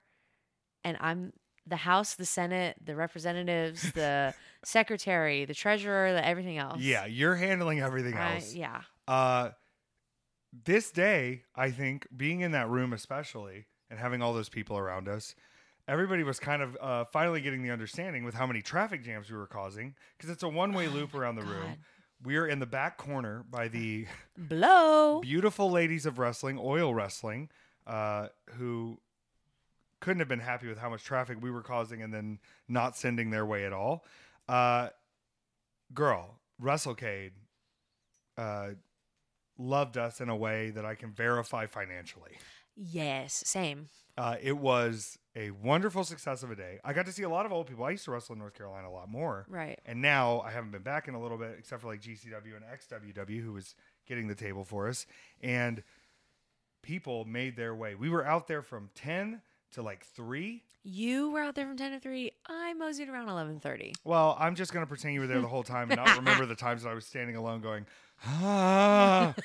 and 0.85 0.97
I'm 1.01 1.33
the 1.67 1.75
House, 1.75 2.15
the 2.15 2.25
Senate, 2.25 2.77
the 2.83 2.95
representatives, 2.95 3.91
the 3.91 4.33
secretary, 4.63 5.45
the 5.45 5.53
treasurer, 5.53 6.13
the 6.13 6.25
everything 6.25 6.57
else. 6.57 6.79
Yeah. 6.79 7.05
You're 7.05 7.35
handling 7.35 7.79
everything 7.79 8.15
I- 8.15 8.35
else. 8.35 8.53
yeah. 8.53 8.81
Uh, 9.07 9.49
this 10.65 10.91
day, 10.91 11.43
I 11.55 11.71
think, 11.71 12.07
being 12.15 12.41
in 12.41 12.51
that 12.51 12.69
room, 12.69 12.93
especially, 12.93 13.67
and 13.89 13.97
having 13.99 14.21
all 14.21 14.33
those 14.33 14.49
people 14.49 14.77
around 14.77 15.07
us, 15.07 15.33
everybody 15.87 16.23
was 16.23 16.39
kind 16.39 16.61
of 16.61 16.77
uh, 16.81 17.05
finally 17.05 17.41
getting 17.41 17.63
the 17.63 17.71
understanding 17.71 18.23
with 18.23 18.33
how 18.35 18.45
many 18.45 18.61
traffic 18.61 19.03
jams 19.03 19.29
we 19.31 19.37
were 19.37 19.47
causing 19.47 19.95
because 20.17 20.29
it's 20.29 20.43
a 20.43 20.49
one 20.49 20.73
way 20.73 20.87
loop 20.87 21.13
around 21.15 21.35
the 21.35 21.41
room. 21.43 21.63
God. 21.67 21.77
We 22.23 22.37
are 22.37 22.45
in 22.47 22.59
the 22.59 22.65
back 22.67 22.97
corner 22.97 23.43
by 23.49 23.67
the 23.69 24.05
Blow. 24.37 25.21
beautiful 25.21 25.71
ladies 25.71 26.05
of 26.05 26.19
wrestling, 26.19 26.59
oil 26.61 26.93
wrestling, 26.93 27.49
uh, 27.87 28.27
who 28.57 28.99
couldn't 30.01 30.19
have 30.19 30.27
been 30.27 30.39
happy 30.39 30.67
with 30.67 30.77
how 30.77 30.89
much 30.89 31.03
traffic 31.03 31.37
we 31.41 31.49
were 31.49 31.63
causing 31.63 32.01
and 32.01 32.13
then 32.13 32.39
not 32.67 32.95
sending 32.97 33.29
their 33.29 33.45
way 33.45 33.65
at 33.65 33.73
all. 33.73 34.03
Uh, 34.51 34.89
girl, 35.93 36.39
WrestleCade 36.61 37.31
uh, 38.37 38.69
loved 39.57 39.97
us 39.97 40.19
in 40.19 40.27
a 40.27 40.35
way 40.35 40.71
that 40.71 40.85
I 40.85 40.95
can 40.95 41.13
verify 41.13 41.67
financially. 41.67 42.31
Yes, 42.75 43.43
same. 43.45 43.87
Uh, 44.17 44.35
it 44.41 44.57
was 44.57 45.17
a 45.37 45.51
wonderful 45.51 46.03
success 46.03 46.43
of 46.43 46.51
a 46.51 46.55
day. 46.55 46.79
I 46.83 46.91
got 46.91 47.05
to 47.05 47.13
see 47.13 47.23
a 47.23 47.29
lot 47.29 47.45
of 47.45 47.53
old 47.53 47.67
people. 47.67 47.85
I 47.85 47.91
used 47.91 48.03
to 48.05 48.11
wrestle 48.11 48.33
in 48.33 48.39
North 48.39 48.53
Carolina 48.53 48.89
a 48.89 48.91
lot 48.91 49.07
more. 49.07 49.45
Right. 49.47 49.79
And 49.85 50.01
now 50.01 50.41
I 50.41 50.51
haven't 50.51 50.71
been 50.71 50.81
back 50.81 51.07
in 51.07 51.13
a 51.13 51.21
little 51.21 51.37
bit, 51.37 51.55
except 51.57 51.81
for 51.81 51.87
like 51.87 52.01
GCW 52.01 52.55
and 52.57 53.15
XWW, 53.15 53.41
who 53.41 53.53
was 53.53 53.75
getting 54.05 54.27
the 54.27 54.35
table 54.35 54.65
for 54.65 54.89
us. 54.89 55.05
And 55.41 55.81
people 56.83 57.23
made 57.23 57.55
their 57.55 57.73
way. 57.73 57.95
We 57.95 58.09
were 58.09 58.25
out 58.25 58.47
there 58.47 58.61
from 58.61 58.89
10 58.95 59.41
to 59.71 59.81
like 59.81 60.05
3. 60.05 60.63
You 60.83 61.31
were 61.31 61.41
out 61.41 61.55
there 61.55 61.67
from 61.67 61.77
10 61.77 61.91
to 61.91 61.99
3. 61.99 62.31
I 62.47 62.73
moseyed 62.73 63.07
around 63.07 63.27
11:30. 63.27 63.93
Well, 64.03 64.35
I'm 64.39 64.55
just 64.55 64.73
going 64.73 64.83
to 64.83 64.87
pretend 64.87 65.13
you 65.13 65.19
were 65.19 65.27
there 65.27 65.41
the 65.41 65.47
whole 65.47 65.63
time 65.63 65.91
and 65.91 65.97
not 66.03 66.15
remember 66.17 66.45
the 66.45 66.55
times 66.55 66.83
that 66.83 66.89
I 66.89 66.93
was 66.93 67.05
standing 67.05 67.35
alone 67.35 67.61
going, 67.61 67.85
ah, 68.25 69.35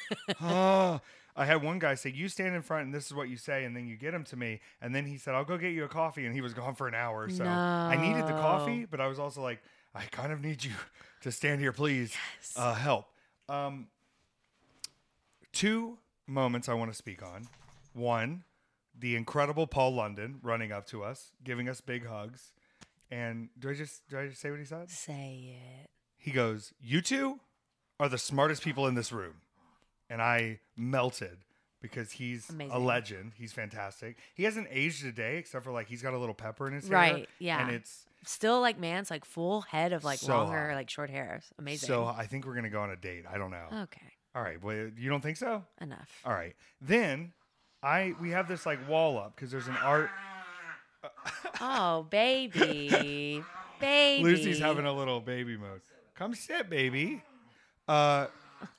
ah. 0.41 1.01
I 1.39 1.45
had 1.45 1.63
one 1.63 1.79
guy 1.79 1.95
say, 1.95 2.11
You 2.11 2.29
stand 2.29 2.55
in 2.55 2.63
front 2.63 2.87
and 2.87 2.95
this 2.95 3.07
is 3.07 3.13
what 3.13 3.29
you 3.29 3.37
say. 3.37 3.65
And 3.65 3.77
then 3.77 3.87
you 3.87 3.97
get 3.97 4.15
him 4.15 4.25
to 4.25 4.37
me. 4.37 4.61
And 4.81 4.95
then 4.95 5.05
he 5.05 5.19
said, 5.19 5.35
I'll 5.35 5.45
go 5.45 5.59
get 5.59 5.73
you 5.73 5.85
a 5.85 5.89
coffee. 5.89 6.25
And 6.25 6.35
he 6.35 6.41
was 6.41 6.55
gone 6.55 6.75
for 6.75 6.89
an 6.89 6.95
hour. 6.95 7.29
So 7.29 7.45
I 7.45 7.97
needed 8.01 8.27
the 8.27 8.33
coffee, 8.33 8.87
but 8.87 9.01
I 9.01 9.07
was 9.07 9.19
also 9.19 9.43
like, 9.43 9.61
I 9.95 10.05
kind 10.11 10.33
of 10.33 10.43
need 10.43 10.65
you 10.65 10.73
to 11.23 11.31
stand 11.31 11.61
here, 11.61 11.73
please. 11.73 12.15
Uh, 12.57 12.75
help. 12.75 13.07
Um, 13.49 13.89
two 15.53 15.99
moments 16.27 16.69
I 16.69 16.75
want 16.75 16.91
to 16.91 16.97
speak 16.97 17.23
on. 17.23 17.49
One, 17.93 18.45
the 18.99 19.17
incredible 19.17 19.67
Paul 19.67 19.95
London 19.95 20.39
running 20.43 20.73
up 20.73 20.87
to 20.89 21.03
us, 21.05 21.33
giving 21.45 21.69
us 21.69 21.81
big 21.81 22.07
hugs. 22.07 22.53
And 23.11 23.51
do 23.59 23.71
I 23.71 23.75
just 23.75 24.09
do 24.09 24.19
I 24.19 24.27
just 24.29 24.41
say 24.41 24.51
what 24.51 24.59
he 24.59 24.65
said? 24.67 24.91
Say 24.91 25.57
it. 25.85 25.91
He 26.17 26.31
goes, 26.33 26.73
"You 26.81 27.01
two 27.01 27.41
are 28.01 28.09
the 28.09 28.19
smartest 28.19 28.63
people 28.63 28.87
in 28.87 28.95
this 28.95 29.13
room," 29.13 29.35
and 30.11 30.21
I 30.21 30.61
melted 30.77 31.39
because 31.81 32.13
he's 32.13 32.51
a 32.71 32.79
legend. 32.81 33.33
He's 33.37 33.53
fantastic. 33.53 34.17
He 34.35 34.43
hasn't 34.43 34.67
aged 34.71 35.05
a 35.07 35.13
day 35.13 35.37
except 35.37 35.65
for 35.65 35.71
like 35.71 35.87
he's 35.87 36.03
got 36.03 36.15
a 36.15 36.19
little 36.19 36.35
pepper 36.35 36.67
in 36.67 36.73
his 36.75 36.89
hair, 36.89 36.93
Right, 36.99 37.29
yeah. 37.39 37.61
and 37.65 37.75
it's 37.77 38.07
Still 38.25 38.61
like 38.61 38.77
man's 38.77 39.09
like 39.09 39.25
full 39.25 39.61
head 39.61 39.93
of 39.93 40.03
like 40.03 40.19
So 40.19 40.37
longer 40.37 40.71
hot. 40.71 40.75
like 40.75 40.91
short 40.91 41.11
hair. 41.11 41.43
Amazing. 41.61 41.87
so. 41.87 42.07
I 42.07 42.27
think 42.27 42.45
we're 42.45 42.57
gonna 42.57 42.71
go 42.71 42.81
on 42.81 42.91
a 42.91 42.97
date. 42.97 43.25
I 43.33 43.39
don't 43.39 43.53
know. 43.53 43.67
okay. 43.85 44.13
All 44.35 44.43
right, 44.43 44.61
well, 44.63 44.91
you 44.99 45.09
don't 45.09 45.23
think 45.23 45.37
so? 45.37 45.65
Enough. 45.81 46.11
All 46.25 46.33
right, 46.33 46.57
then 46.81 47.33
I 47.83 48.15
we 48.21 48.31
have 48.31 48.49
this 48.49 48.67
like 48.67 48.89
wall 48.89 49.19
up 49.19 49.35
because 49.37 49.51
there's 49.51 49.69
an 49.69 49.77
art. 49.83 50.11
Oh, 51.61 52.03
baby. 52.11 53.43
baby. 53.81 54.23
Lucy's 54.25 54.59
having 54.59 54.85
a 54.87 54.93
little 54.93 55.21
baby 55.21 55.57
mode. 55.57 55.81
Come 56.15 56.35
sit, 56.35 56.69
baby. 56.69 57.23
Uh, 57.87 58.27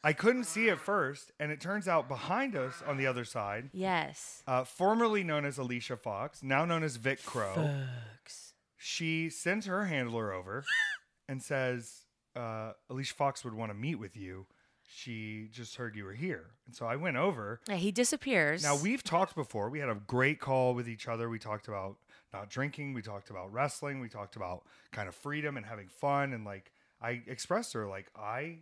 I 0.03 0.13
couldn't 0.13 0.43
see 0.43 0.67
it 0.67 0.79
first, 0.79 1.31
and 1.39 1.51
it 1.51 1.61
turns 1.61 1.87
out 1.87 2.07
behind 2.09 2.55
us 2.55 2.83
on 2.85 2.97
the 2.97 3.07
other 3.07 3.23
side, 3.23 3.69
Yes. 3.73 4.43
uh, 4.47 4.63
formerly 4.65 5.23
known 5.23 5.45
as 5.45 5.57
Alicia 5.57 5.95
Fox, 5.97 6.43
now 6.43 6.65
known 6.65 6.83
as 6.83 6.97
Vic 6.97 7.23
Crow, 7.23 7.53
Fox. 7.55 8.53
she 8.75 9.29
sends 9.29 9.65
her 9.65 9.85
handler 9.85 10.33
over 10.33 10.65
and 11.29 11.41
says, 11.41 12.01
uh, 12.35 12.73
Alicia 12.89 13.13
Fox 13.13 13.43
would 13.45 13.53
want 13.53 13.71
to 13.71 13.77
meet 13.77 13.95
with 13.95 14.17
you. 14.17 14.45
She 14.89 15.49
just 15.51 15.75
heard 15.75 15.95
you 15.95 16.05
were 16.05 16.13
here. 16.13 16.45
And 16.65 16.73
so 16.73 16.85
I 16.85 16.95
went 16.95 17.17
over. 17.17 17.59
Yeah, 17.67 17.75
he 17.75 17.91
disappears. 17.91 18.63
Now, 18.63 18.77
we've 18.77 19.03
talked 19.03 19.35
before. 19.35 19.69
We 19.69 19.79
had 19.79 19.89
a 19.89 19.95
great 20.07 20.39
call 20.39 20.73
with 20.73 20.87
each 20.87 21.07
other. 21.09 21.29
We 21.29 21.39
talked 21.39 21.67
about 21.67 21.97
not 22.33 22.49
drinking. 22.49 22.93
We 22.93 23.01
talked 23.01 23.29
about 23.29 23.51
wrestling. 23.51 23.99
We 23.99 24.07
talked 24.07 24.37
about 24.37 24.63
kind 24.91 25.09
of 25.09 25.15
freedom 25.15 25.57
and 25.57 25.65
having 25.65 25.89
fun. 25.89 26.31
And 26.31 26.45
like, 26.45 26.71
I 27.01 27.21
expressed 27.27 27.73
her, 27.73 27.85
like, 27.85 28.07
I 28.15 28.59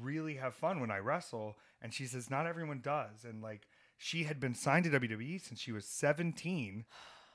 really 0.00 0.34
have 0.34 0.54
fun 0.54 0.80
when 0.80 0.90
I 0.90 0.98
wrestle. 0.98 1.56
And 1.82 1.92
she 1.92 2.06
says, 2.06 2.30
not 2.30 2.46
everyone 2.46 2.80
does. 2.80 3.24
And 3.24 3.42
like, 3.42 3.66
she 3.98 4.24
had 4.24 4.38
been 4.38 4.54
signed 4.54 4.84
to 4.84 4.90
WWE 4.90 5.40
since 5.40 5.60
she 5.60 5.72
was 5.72 5.84
17 5.84 6.84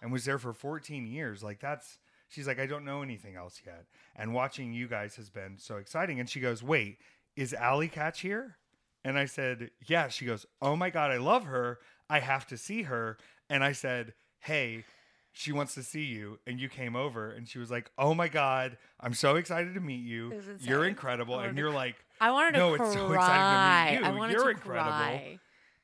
and 0.02 0.12
was 0.12 0.26
there 0.26 0.40
for 0.40 0.54
14 0.54 1.06
years. 1.06 1.44
Like, 1.44 1.60
that's, 1.60 2.00
she's 2.30 2.48
like, 2.48 2.60
I 2.60 2.66
don't 2.66 2.86
know 2.86 3.02
anything 3.02 3.36
else 3.36 3.62
yet. 3.66 3.86
And 4.16 4.34
watching 4.34 4.74
you 4.74 4.88
guys 4.88 5.16
has 5.16 5.30
been 5.30 5.58
so 5.58 5.78
exciting. 5.78 6.20
And 6.20 6.30
she 6.30 6.40
goes, 6.40 6.64
Wait, 6.64 6.98
is 7.42 7.54
Allie 7.54 7.90
Katch 7.90 8.18
here? 8.22 8.58
And 9.04 9.18
I 9.18 9.26
said, 9.26 9.72
Yeah. 9.88 10.08
She 10.10 10.26
goes, 10.26 10.46
Oh 10.62 10.76
my 10.76 10.90
God, 10.90 11.12
I 11.12 11.18
love 11.18 11.46
her. 11.46 11.80
I 12.10 12.20
have 12.20 12.46
to 12.48 12.58
see 12.58 12.84
her. 12.84 13.18
And 13.50 13.64
I 13.64 13.72
said, 13.72 14.14
Hey, 14.40 14.86
she 15.34 15.52
wants 15.52 15.74
to 15.76 15.84
see 15.84 16.04
you. 16.04 16.40
And 16.46 16.60
you 16.60 16.70
came 16.70 16.96
over 16.96 17.32
and 17.32 17.48
she 17.48 17.58
was 17.58 17.72
like, 17.72 17.90
Oh 17.98 18.14
my 18.14 18.28
God, 18.28 18.78
I'm 19.00 19.14
so 19.14 19.36
excited 19.38 19.74
to 19.74 19.80
meet 19.82 20.04
you. 20.04 20.34
You're 20.60 20.86
incredible. 20.86 21.40
And 21.40 21.58
you're 21.58 21.72
like, 21.72 21.96
I 22.20 22.32
wanted 22.32 22.52
to 22.54 22.58
No, 22.60 22.76
cry. 22.76 22.86
it's 22.86 22.94
so 22.96 23.12
exciting 23.14 23.50
to 23.50 23.96
meet 23.96 24.00
you. 24.02 24.06
I 24.06 24.12
wanted 24.18 24.34
You're 24.34 24.44
to 24.44 24.50
incredible. 24.52 24.92
cry. 24.92 25.40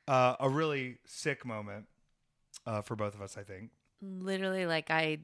uh, 0.06 0.36
a 0.40 0.48
really 0.48 0.98
sick 1.06 1.44
moment 1.44 1.86
uh, 2.66 2.82
for 2.82 2.94
both 2.94 3.14
of 3.14 3.20
us, 3.22 3.36
I 3.36 3.42
think. 3.42 3.70
literally 4.00 4.66
like 4.66 4.90
I 4.90 5.18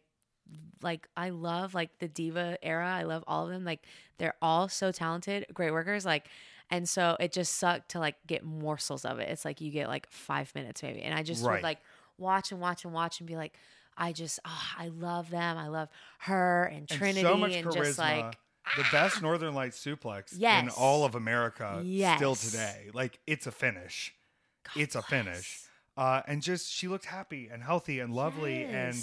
like 0.83 1.09
I 1.17 1.31
love 1.31 1.75
like 1.75 1.99
the 1.99 2.09
diva 2.09 2.59
era. 2.63 2.89
I 2.89 3.03
love 3.05 3.25
all 3.27 3.45
of 3.47 3.51
them. 3.51 3.65
Like 3.65 3.81
they're 4.19 4.35
all 4.43 4.69
so 4.69 4.93
talented, 4.93 5.47
great 5.53 5.73
workers. 5.73 6.05
Like 6.05 6.29
and 6.71 6.89
so 6.89 7.17
it 7.21 7.33
just 7.33 7.57
sucked 7.57 7.91
to 7.91 7.99
like 7.99 8.17
get 8.27 8.45
morsels 8.45 9.05
of 9.05 9.19
it. 9.19 9.29
It's 9.29 9.45
like 9.45 9.61
you 9.61 9.71
get 9.71 9.89
like 9.89 10.11
five 10.11 10.55
minutes 10.55 10.83
maybe. 10.83 11.03
And 11.03 11.15
I 11.15 11.23
just 11.23 11.45
Right. 11.45 11.55
would 11.55 11.63
like 11.63 11.79
watch 12.19 12.53
and 12.53 12.61
watch 12.61 12.85
and 12.85 12.93
watch 12.93 13.21
and 13.21 13.27
be 13.27 13.37
like, 13.37 13.55
I 13.97 14.13
just 14.13 14.41
oh, 14.45 14.63
I 14.79 14.89
love 14.89 15.31
them. 15.31 15.57
I 15.57 15.69
love 15.69 15.89
her 16.21 16.65
and 16.65 16.89
Trinity 16.89 17.21
and 17.21 17.29
so 17.29 17.37
much 17.37 17.53
and 17.53 17.67
charisma. 17.67 17.85
just 17.85 17.99
like 17.99 18.39
the 18.77 18.85
best 18.91 19.17
ah. 19.19 19.23
Northern 19.23 19.55
Light 19.55 19.73
suplex 19.73 20.39
in 20.41 20.69
all 20.71 21.05
of 21.05 21.15
America 21.15 21.81
yes. 21.85 22.17
still 22.19 22.35
today. 22.35 22.91
Like 22.93 23.19
it's 23.27 23.47
a 23.47 23.53
finish. 23.53 24.15
it's 24.75 24.95
a 24.95 25.03
finish. 25.03 25.61
Uh, 25.97 26.23
and 26.27 26.43
just 26.43 26.71
she 26.73 26.89
looked 26.89 27.05
happy 27.05 27.49
and 27.53 27.63
healthy 27.63 28.01
and 28.01 28.13
lovely. 28.13 28.65
And 28.65 28.97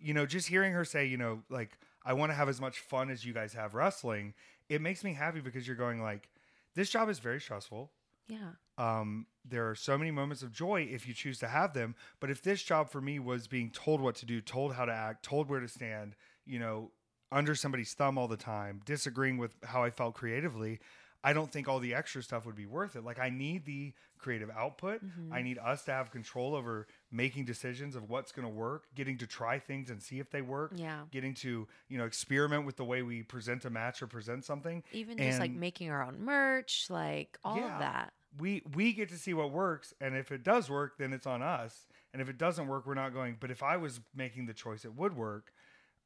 you 0.00 0.14
know, 0.14 0.26
just 0.26 0.48
hearing 0.48 0.72
her 0.72 0.84
say, 0.84 1.06
you 1.06 1.16
know, 1.16 1.42
like 1.50 1.78
I 2.04 2.14
want 2.14 2.30
to 2.30 2.34
have 2.34 2.48
as 2.48 2.60
much 2.60 2.78
fun 2.80 3.10
as 3.10 3.24
you 3.24 3.32
guys 3.32 3.52
have 3.52 3.74
wrestling, 3.74 4.34
it 4.68 4.80
makes 4.80 5.04
me 5.04 5.12
happy 5.12 5.40
because 5.40 5.66
you're 5.66 5.76
going 5.76 6.02
like, 6.02 6.28
this 6.74 6.90
job 6.90 7.08
is 7.08 7.18
very 7.18 7.40
stressful. 7.40 7.90
Yeah. 8.28 8.52
Um, 8.76 9.26
there 9.44 9.68
are 9.68 9.74
so 9.74 9.98
many 9.98 10.10
moments 10.10 10.42
of 10.42 10.52
joy 10.52 10.88
if 10.90 11.08
you 11.08 11.14
choose 11.14 11.38
to 11.40 11.48
have 11.48 11.72
them. 11.74 11.94
But 12.20 12.30
if 12.30 12.42
this 12.42 12.62
job 12.62 12.90
for 12.90 13.00
me 13.00 13.18
was 13.18 13.46
being 13.46 13.70
told 13.70 14.00
what 14.00 14.14
to 14.16 14.26
do, 14.26 14.40
told 14.40 14.74
how 14.74 14.84
to 14.84 14.92
act, 14.92 15.24
told 15.24 15.48
where 15.48 15.60
to 15.60 15.68
stand, 15.68 16.14
you 16.46 16.58
know, 16.58 16.90
under 17.32 17.54
somebody's 17.54 17.92
thumb 17.94 18.16
all 18.16 18.28
the 18.28 18.36
time, 18.36 18.80
disagreeing 18.84 19.38
with 19.38 19.54
how 19.64 19.82
I 19.82 19.90
felt 19.90 20.14
creatively, 20.14 20.80
I 21.24 21.32
don't 21.32 21.50
think 21.50 21.68
all 21.68 21.80
the 21.80 21.94
extra 21.94 22.22
stuff 22.22 22.46
would 22.46 22.54
be 22.54 22.66
worth 22.66 22.94
it. 22.96 23.04
Like 23.04 23.18
I 23.18 23.28
need 23.28 23.64
the 23.64 23.92
creative 24.18 24.50
output. 24.56 25.04
Mm-hmm. 25.04 25.32
I 25.32 25.42
need 25.42 25.58
us 25.58 25.82
to 25.84 25.92
have 25.92 26.10
control 26.10 26.54
over 26.54 26.86
making 27.10 27.44
decisions 27.44 27.96
of 27.96 28.08
what's 28.08 28.30
going 28.32 28.46
to 28.46 28.52
work, 28.54 28.84
getting 28.94 29.18
to 29.18 29.26
try 29.26 29.58
things 29.58 29.90
and 29.90 30.00
see 30.02 30.20
if 30.20 30.30
they 30.30 30.42
work. 30.42 30.72
Yeah. 30.76 31.02
Getting 31.10 31.34
to, 31.34 31.66
you 31.88 31.98
know, 31.98 32.04
experiment 32.04 32.66
with 32.66 32.76
the 32.76 32.84
way 32.84 33.02
we 33.02 33.22
present 33.24 33.64
a 33.64 33.70
match 33.70 34.00
or 34.02 34.06
present 34.06 34.44
something 34.44 34.82
Even 34.92 35.18
just 35.18 35.40
like 35.40 35.50
making 35.50 35.90
our 35.90 36.02
own 36.04 36.20
merch, 36.20 36.86
like 36.88 37.36
all 37.44 37.56
Yeah. 37.56 37.74
of 37.74 37.80
that. 37.80 38.12
we 38.38 38.62
we 38.74 38.92
get 38.92 39.08
to 39.08 39.16
see 39.16 39.34
what 39.34 39.50
works 39.50 39.94
and 40.00 40.14
if 40.16 40.30
it 40.30 40.42
does 40.44 40.68
work 40.70 40.98
then 40.98 41.12
it's 41.14 41.26
on 41.26 41.40
us 41.42 41.86
and 42.12 42.20
if 42.22 42.28
it 42.28 42.36
doesn't 42.38 42.68
work 42.68 42.86
we're 42.86 42.92
not 42.94 43.12
going 43.14 43.36
but 43.40 43.50
if 43.50 43.62
i 43.62 43.74
was 43.78 44.00
making 44.14 44.44
the 44.44 44.52
choice 44.52 44.84
it 44.84 44.94
would 44.94 45.16
work 45.16 45.50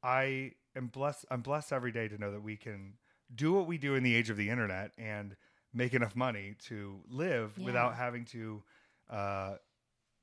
i 0.01 0.51
am 0.75 0.87
blessed 0.87 1.25
i'm 1.29 1.41
blessed 1.41 1.73
every 1.73 1.91
day 1.91 2.07
to 2.07 2.17
know 2.17 2.31
that 2.31 2.41
we 2.41 2.55
can 2.55 2.93
do 3.33 3.53
what 3.53 3.67
we 3.67 3.77
do 3.77 3.95
in 3.95 4.03
the 4.03 4.13
age 4.15 4.29
of 4.29 4.37
the 4.37 4.49
internet 4.49 4.91
and 4.97 5.35
make 5.73 5.93
enough 5.93 6.15
money 6.15 6.55
to 6.67 7.01
live 7.09 7.53
Yeah. 7.57 7.65
without 7.65 7.95
having 7.95 8.25
to 8.25 8.63
uh, 9.09 9.55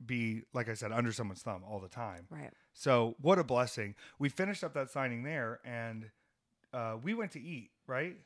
be 0.05 0.43
like 0.55 0.69
i 0.69 0.75
said 0.75 0.93
under 0.93 1.13
someone's 1.13 1.43
thumb 1.43 1.63
all 1.69 1.79
the 1.81 1.89
time 1.89 2.27
Right. 2.31 2.51
so 2.73 3.17
what 3.21 3.39
a 3.39 3.45
blessing 3.45 3.95
we 4.19 4.29
finished 4.31 4.65
up 4.65 4.73
that 4.75 4.91
signing 4.91 5.23
there 5.25 5.61
and 5.65 6.11
uh, 6.73 6.97
we 7.03 7.13
went 7.15 7.33
to 7.33 7.41
eat 7.41 7.71
right 7.87 8.17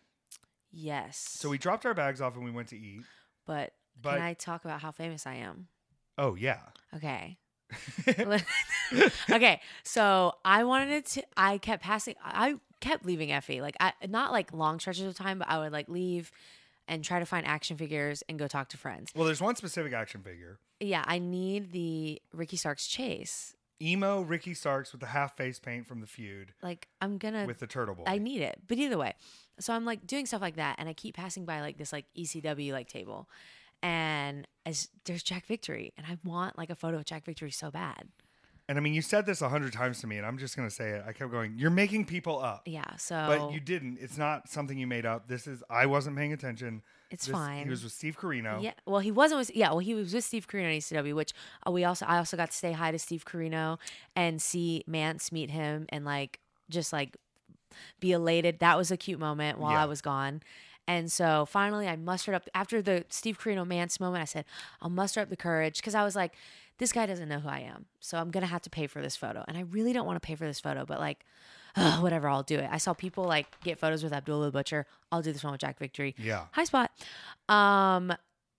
Yes. 0.71 1.19
so 1.19 1.49
we 1.49 1.59
dropped 1.59 1.85
our 1.87 1.95
bags 1.95 2.21
off 2.21 2.37
and 2.37 2.45
we 2.45 2.51
went 2.53 2.69
to 2.69 2.77
eat 2.79 3.03
but, 3.47 3.73
but 4.01 4.13
can 4.13 4.23
I 4.23 4.35
talk 4.35 4.65
about 4.65 4.81
how 4.81 4.91
famous 4.93 5.27
I 5.27 5.35
am? 5.35 5.69
oh 6.19 6.35
yeah 6.37 6.61
Okay. 6.95 7.39
okay. 9.31 9.61
So 9.83 10.35
I 10.45 10.65
wanted 10.65 11.07
to. 11.07 11.23
I 11.37 11.59
kept 11.59 11.83
passing. 11.83 12.15
I 12.23 12.57
kept 12.85 13.07
leaving 13.07 13.31
Effy. 13.31 13.61
Like 13.61 13.77
I 13.81 13.93
not 14.09 14.33
like 14.33 14.53
long 14.53 14.79
stretches 14.79 15.05
of 15.05 15.15
time, 15.15 15.39
but 15.39 15.49
I 15.49 15.59
would 15.59 15.73
like 15.73 15.89
leave 15.89 16.31
and 16.87 17.03
try 17.03 17.19
to 17.19 17.27
find 17.27 17.47
action 17.47 17.77
figures 17.77 18.23
and 18.29 18.39
go 18.39 18.47
talk 18.47 18.69
to 18.69 18.77
friends. 18.77 19.11
Well, 19.15 19.25
there's 19.25 19.41
one 19.41 19.57
specific 19.57 19.93
action 19.95 20.23
figure. 20.23 20.59
Yeah, 20.81 21.03
I 21.07 21.19
need 21.19 21.73
the 21.73 22.21
Ricky 22.33 22.57
Starks 22.57 22.87
chase. 22.87 23.57
emo 23.81 24.21
Ricky 24.21 24.55
Starks 24.55 24.93
with 24.93 25.01
the 25.01 25.07
half 25.09 25.37
face 25.37 25.59
paint 25.59 25.87
from 25.87 26.01
the 26.01 26.07
feud 26.07 26.53
Like 26.63 26.89
I'm 27.01 27.19
gonna 27.19 27.47
with 27.47 27.59
the 27.59 27.67
turtle 27.67 27.95
boy. 27.95 28.05
I 28.07 28.19
need 28.19 28.43
it. 28.43 28.61
But 28.69 28.79
either 28.79 28.99
way, 28.99 29.15
so 29.59 29.73
I'm 29.73 29.85
like 29.85 30.07
doing 30.07 30.27
stuff 30.27 30.43
like 30.43 30.57
that, 30.57 30.77
and 30.79 30.89
I 30.89 30.93
keep 30.93 31.17
passing 31.17 31.45
by 31.45 31.61
like 31.61 31.79
this 31.79 31.93
like 31.93 32.05
ECW 32.17 32.73
like 32.73 32.89
table, 32.89 33.29
and 33.83 34.47
as 34.67 34.91
there's 35.07 35.23
Jack 35.23 35.47
Victory, 35.47 35.93
and 35.97 36.07
I 36.07 36.19
want 36.23 36.59
like 36.59 36.71
a 36.71 36.77
photo 36.77 36.99
of 36.99 37.05
Jack 37.07 37.25
Victory 37.25 37.51
so 37.51 37.71
bad. 37.71 38.09
And 38.69 38.79
I 38.79 38.81
mean, 38.81 38.95
you 38.95 39.03
said 39.03 39.27
this 39.27 39.43
a 39.43 39.49
hundred 39.51 39.75
times 39.75 40.01
to 40.01 40.07
me, 40.07 40.17
and 40.17 40.25
I'm 40.27 40.39
just 40.39 40.57
gonna 40.57 40.71
say 40.71 40.91
it. 40.91 41.05
I 41.07 41.13
kept 41.13 41.31
going. 41.31 41.55
You're 41.59 41.71
making 41.71 42.07
people 42.07 42.39
up, 42.41 42.63
Yeah, 42.65 42.97
so 42.97 43.15
but 43.29 43.53
you 43.53 43.61
didn't. 43.61 43.99
It's 44.01 44.17
not 44.17 44.49
something 44.49 44.79
you 44.79 44.87
made 44.87 45.05
up. 45.05 45.29
This 45.29 45.47
is. 45.47 45.63
I 45.69 45.85
wasn't 45.87 46.17
paying 46.17 46.33
attention. 46.33 46.83
it's 47.11 47.27
This- 47.27 47.33
fine. 47.35 47.65
He 47.65 47.71
was 47.71 47.85
with 47.85 47.93
Steve 47.93 48.17
Corino. 48.19 48.63
Yeah, 48.63 48.73
well, 48.87 49.01
he 49.01 49.11
wasn't 49.11 49.41
with 49.41 49.55
yeah, 49.55 49.69
well, 49.69 49.81
he 49.81 49.93
was 49.95 50.15
with 50.15 50.25
Steve 50.25 50.49
Corino 50.49 50.73
in 50.73 50.79
ECW, 50.79 51.15
which 51.15 51.35
uh, 51.67 51.71
we 51.73 51.85
also 51.85 52.07
I 52.07 52.17
also 52.17 52.39
got 52.39 52.51
to 52.53 52.57
say 52.57 52.73
hi 52.73 52.91
to 52.91 52.99
Steve 52.99 53.27
Corino 53.27 53.79
and 54.17 54.41
see 54.41 54.83
Mance 54.87 55.31
meet 55.31 55.51
him 55.51 55.85
and 55.91 56.07
like 56.07 56.41
just 56.71 56.91
like 56.91 57.19
be 58.01 58.13
elated. 58.13 58.61
That 58.61 58.79
was 58.79 58.91
a 58.91 58.97
cute 58.97 59.19
moment 59.21 59.59
while 59.59 59.73
Yeah. 59.73 59.83
I 59.83 59.87
was 59.87 60.01
gone. 60.01 60.43
And 60.87 61.11
so 61.11 61.47
finally, 61.47 61.89
I 61.89 61.97
mustered 61.97 62.35
up 62.35 62.49
after 62.55 62.81
the 62.83 63.05
Steve 63.09 63.39
Corino 63.39 63.67
Mance 63.67 63.99
moment. 64.01 64.21
I 64.23 64.27
said, 64.27 64.45
I'll 64.83 64.91
muster 64.91 65.21
up 65.21 65.29
the 65.31 65.37
courage 65.37 65.77
because 65.77 65.95
I 65.95 66.05
was 66.05 66.15
like, 66.15 66.35
this 66.79 66.93
guy 66.93 67.07
doesn't 67.07 67.29
know 67.29 67.39
who 67.41 67.49
I 67.49 67.61
am, 67.61 67.87
so 68.01 68.19
I'm 68.19 68.31
gonna 68.31 68.47
have 68.47 68.63
to 68.63 68.71
pay 68.71 68.87
for 68.87 69.01
this 69.03 69.17
photo, 69.17 69.45
and 69.49 69.57
I 69.57 69.63
really 69.63 69.93
don't 69.93 70.07
want 70.07 70.17
to 70.21 70.27
pay 70.27 70.35
for 70.35 70.45
this 70.47 70.61
photo, 70.61 70.85
but 70.85 71.01
like. 71.01 71.25
ugh, 71.77 72.01
whatever, 72.05 72.29
I'll 72.29 72.45
do 72.45 72.57
it. 72.61 72.69
I 72.71 72.79
saw 72.79 72.93
people 72.95 73.25
like 73.25 73.49
get 73.65 73.81
photos 73.81 74.05
with 74.05 74.13
Abdullah 74.13 74.45
the 74.47 74.53
Butcher. 74.53 74.87
I'll 75.11 75.23
do 75.23 75.33
this 75.33 75.43
one 75.43 75.51
with 75.51 75.61
Jack 75.61 75.77
Victory 75.81 76.15
Yeah. 76.17 76.45
high 76.53 76.63
spot. 76.63 76.93
Um, 77.49 78.15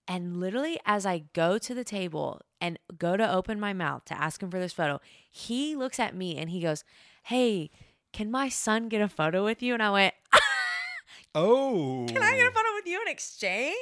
and 0.05 0.35
literally, 0.41 0.77
as 0.85 1.05
I 1.05 1.23
go 1.31 1.57
to 1.57 1.73
the 1.73 1.85
table 1.85 2.41
and 2.59 2.77
go 2.97 3.15
to 3.15 3.31
open 3.33 3.57
my 3.57 3.71
mouth 3.71 4.03
to 4.05 4.21
ask 4.21 4.43
him 4.43 4.51
for 4.51 4.59
this 4.59 4.73
photo, 4.73 4.99
he 5.31 5.77
looks 5.77 5.97
at 5.97 6.13
me 6.13 6.35
and 6.37 6.49
he 6.49 6.59
goes, 6.59 6.83
Hey, 7.23 7.71
can 8.11 8.29
my 8.29 8.49
son 8.49 8.89
get 8.89 8.99
a 8.99 9.07
photo 9.07 9.45
with 9.45 9.63
you? 9.63 9.73
And 9.73 9.81
I 9.81 9.91
went, 9.91 10.13
Oh. 11.33 12.05
Can 12.09 12.21
I 12.21 12.35
get 12.35 12.47
a 12.47 12.51
photo 12.51 12.69
with 12.75 12.85
you 12.85 13.01
in 13.01 13.07
exchange 13.07 13.75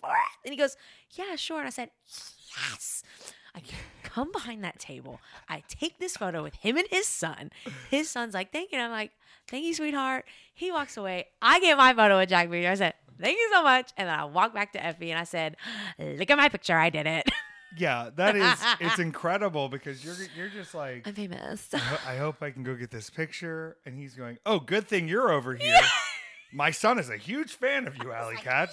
for 0.00 0.10
it? 0.10 0.38
And 0.44 0.52
he 0.52 0.56
goes, 0.56 0.76
Yeah, 1.12 1.34
sure. 1.36 1.58
And 1.58 1.66
I 1.66 1.70
said, 1.70 1.90
Yes. 2.70 3.02
I 3.58 3.62
come 4.02 4.30
behind 4.32 4.62
that 4.64 4.78
table. 4.78 5.20
I 5.48 5.62
take 5.68 5.98
this 5.98 6.16
photo 6.16 6.42
with 6.42 6.54
him 6.56 6.76
and 6.76 6.86
his 6.90 7.06
son. 7.06 7.50
His 7.90 8.08
son's 8.10 8.34
like, 8.34 8.52
Thank 8.52 8.72
you. 8.72 8.78
And 8.78 8.84
I'm 8.86 8.92
like, 8.92 9.12
Thank 9.48 9.64
you, 9.64 9.74
sweetheart. 9.74 10.24
He 10.54 10.70
walks 10.70 10.96
away. 10.96 11.26
I 11.42 11.60
get 11.60 11.76
my 11.76 11.94
photo 11.94 12.18
with 12.18 12.28
Jack 12.28 12.48
Victor. 12.48 12.70
I 12.70 12.74
said, 12.74 12.94
Thank 13.20 13.36
you 13.36 13.50
so 13.52 13.62
much. 13.62 13.90
And 13.96 14.08
then 14.08 14.18
I 14.18 14.24
walk 14.24 14.54
back 14.54 14.72
to 14.74 14.78
Effy 14.78 15.08
and 15.10 15.18
I 15.18 15.24
said, 15.24 15.56
Look 15.98 16.30
at 16.30 16.36
my 16.38 16.48
picture. 16.48 16.76
I 16.76 16.90
did 16.90 17.06
it. 17.06 17.28
Yeah, 17.76 18.08
that 18.16 18.34
is. 18.34 18.58
it's 18.80 18.98
incredible 18.98 19.68
because 19.68 20.02
you're 20.02 20.14
you're 20.34 20.48
just 20.48 20.74
like. 20.74 21.06
I'm 21.06 21.12
famous. 21.12 21.68
I 21.74 21.76
ho- 21.78 22.10
I 22.12 22.16
hope 22.16 22.42
I 22.42 22.50
can 22.50 22.62
go 22.62 22.74
get 22.74 22.90
this 22.90 23.10
picture. 23.10 23.76
And 23.84 23.94
he's 23.94 24.14
going, 24.14 24.38
Oh, 24.46 24.58
good 24.58 24.88
thing 24.88 25.06
you're 25.06 25.30
over 25.30 25.54
here. 25.54 25.78
My 26.52 26.70
son 26.70 26.98
is 26.98 27.10
a 27.10 27.18
huge 27.18 27.52
fan 27.52 27.86
of 27.86 27.94
you, 27.98 28.10
Allie 28.10 28.36
Katch. 28.36 28.70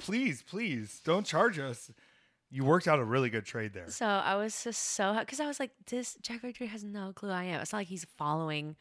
please, 0.00 0.42
please 0.42 1.02
don't 1.04 1.26
charge 1.26 1.58
us. 1.58 1.90
You 2.54 2.64
worked 2.64 2.86
out 2.86 2.98
a 2.98 3.04
really 3.04 3.30
good 3.30 3.46
trade 3.46 3.72
there. 3.72 3.88
So 3.88 4.06
I 4.06 4.34
was 4.36 4.62
just 4.62 4.80
so 4.80 5.16
because 5.18 5.40
I 5.40 5.46
was 5.46 5.58
like, 5.58 5.70
this 5.86 6.16
Jack 6.20 6.42
Victory 6.42 6.66
has 6.66 6.84
no 6.84 7.12
clue 7.14 7.30
I 7.30 7.44
am. 7.44 7.60
It's 7.62 7.72
not 7.72 7.78
like 7.78 7.88
he's 7.88 8.04
following 8.18 8.76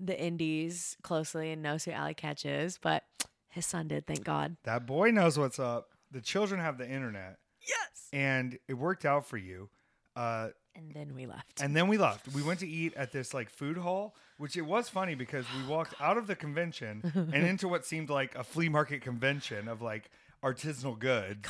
the 0.00 0.20
indies 0.20 0.96
closely 1.02 1.52
and 1.52 1.62
knows 1.62 1.84
who 1.84 1.92
Allie 1.92 2.14
Katch 2.14 2.44
is, 2.44 2.76
but 2.78 3.04
his 3.48 3.64
son 3.64 3.86
did, 3.86 4.06
thank 4.08 4.24
God. 4.24 4.56
That 4.64 4.84
boy 4.86 5.12
knows 5.12 5.38
what's 5.38 5.60
up. 5.60 5.90
The 6.10 6.20
children 6.20 6.60
have 6.60 6.76
the 6.76 6.88
internet, 6.90 7.38
Yes. 7.60 8.08
and 8.12 8.58
it 8.66 8.74
worked 8.74 9.04
out 9.04 9.26
for 9.26 9.36
you. 9.36 9.70
Uh, 10.16 10.48
And 10.74 10.92
then 10.92 11.14
we 11.14 11.26
left. 11.26 11.60
and 11.62 11.76
then 11.76 11.86
we 11.86 11.96
left. 11.98 12.26
We 12.34 12.42
went 12.42 12.58
to 12.60 12.68
eat 12.68 12.94
at 12.94 13.12
this 13.12 13.32
like 13.32 13.48
food 13.48 13.76
hall, 13.76 14.16
which 14.38 14.56
it 14.56 14.62
was 14.62 14.88
funny 14.88 15.14
because 15.14 15.46
we 15.56 15.64
walked 15.72 15.94
out 16.00 16.18
of 16.18 16.26
the 16.26 16.34
convention 16.34 17.12
and 17.32 17.46
into 17.46 17.68
what 17.68 17.86
seemed 17.86 18.10
like 18.10 18.34
a 18.34 18.42
flea 18.42 18.68
market 18.68 19.00
convention 19.02 19.68
of 19.68 19.80
like 19.82 20.10
artisanal 20.42 20.98
goods. 20.98 21.48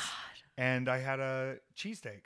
And 0.57 0.87
I 0.89 0.99
had 0.99 1.19
a 1.19 1.57
cheesesteak. 1.75 2.21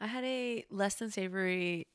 I 0.00 0.06
had 0.06 0.24
a 0.24 0.64
less 0.70 0.96
than 0.96 1.10
savory 1.10 1.86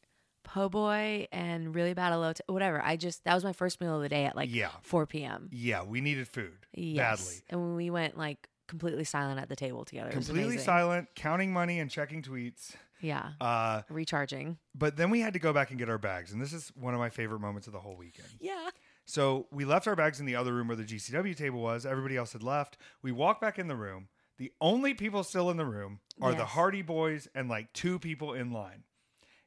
po' 0.44 0.70
boy 0.70 1.28
and 1.32 1.76
really 1.76 1.94
bad 1.94 2.14
elote, 2.14 2.40
whatever. 2.48 2.82
I 2.84 2.96
just 2.96 3.24
that 3.26 3.36
was 3.36 3.44
my 3.44 3.54
first 3.54 3.82
meal 3.82 3.96
of 3.96 4.02
the 4.02 4.10
day 4.10 4.26
at 4.26 4.36
like 4.36 4.54
Yeah. 4.54 4.70
4 4.82 5.06
p.m. 5.06 5.50
Yeah, 5.52 5.84
we 5.84 6.02
needed 6.02 6.28
food 6.28 6.66
Yes. 6.74 7.20
badly. 7.26 7.42
And 7.50 7.62
when 7.62 7.76
we 7.76 7.90
went 7.90 8.18
like 8.18 8.48
completely 8.68 9.04
silent 9.04 9.40
at 9.40 9.50
the 9.50 9.56
table 9.56 9.86
together. 9.86 10.10
Completely 10.12 10.58
silent, 10.58 11.10
counting 11.16 11.52
money 11.54 11.80
and 11.80 11.90
checking 11.92 12.22
tweets. 12.22 12.74
Yeah. 13.00 13.32
Uh, 13.40 13.84
Recharging. 13.90 14.58
but 14.74 14.98
then 14.98 15.10
we 15.12 15.20
had 15.22 15.34
to 15.34 15.40
go 15.40 15.54
back 15.54 15.70
and 15.70 15.78
get 15.78 15.88
our 15.88 16.00
bags, 16.00 16.32
and 16.34 16.42
this 16.42 16.52
is 16.52 16.70
one 16.76 16.94
of 16.96 17.00
my 17.00 17.10
favorite 17.12 17.40
moments 17.40 17.68
of 17.68 17.74
the 17.74 17.80
whole 17.80 17.96
weekend. 17.96 18.28
Yeah. 18.40 18.70
So 19.06 19.48
we 19.52 19.64
left 19.66 19.88
our 19.88 19.96
bags 19.96 20.20
in 20.20 20.26
the 20.26 20.36
other 20.36 20.52
room 20.54 20.68
where 20.68 20.76
the 20.76 20.84
GCW 20.84 21.36
table 21.38 21.60
was. 21.62 21.86
Everybody 21.86 22.18
else 22.18 22.34
had 22.34 22.42
left. 22.44 22.78
We 23.04 23.12
walked 23.12 23.40
back 23.40 23.60
in 23.60 23.68
the 23.68 23.76
room. 23.76 24.08
The 24.38 24.52
only 24.62 24.94
people 24.94 25.24
still 25.24 25.50
in 25.50 25.58
the 25.58 25.66
room 25.66 26.00
are 26.22 26.34
the 26.34 26.46
Hardy 26.46 26.82
Boys 26.82 27.28
and 27.34 27.50
like 27.50 27.74
two 27.74 27.98
people 28.00 28.34
in 28.34 28.52
line. 28.52 28.84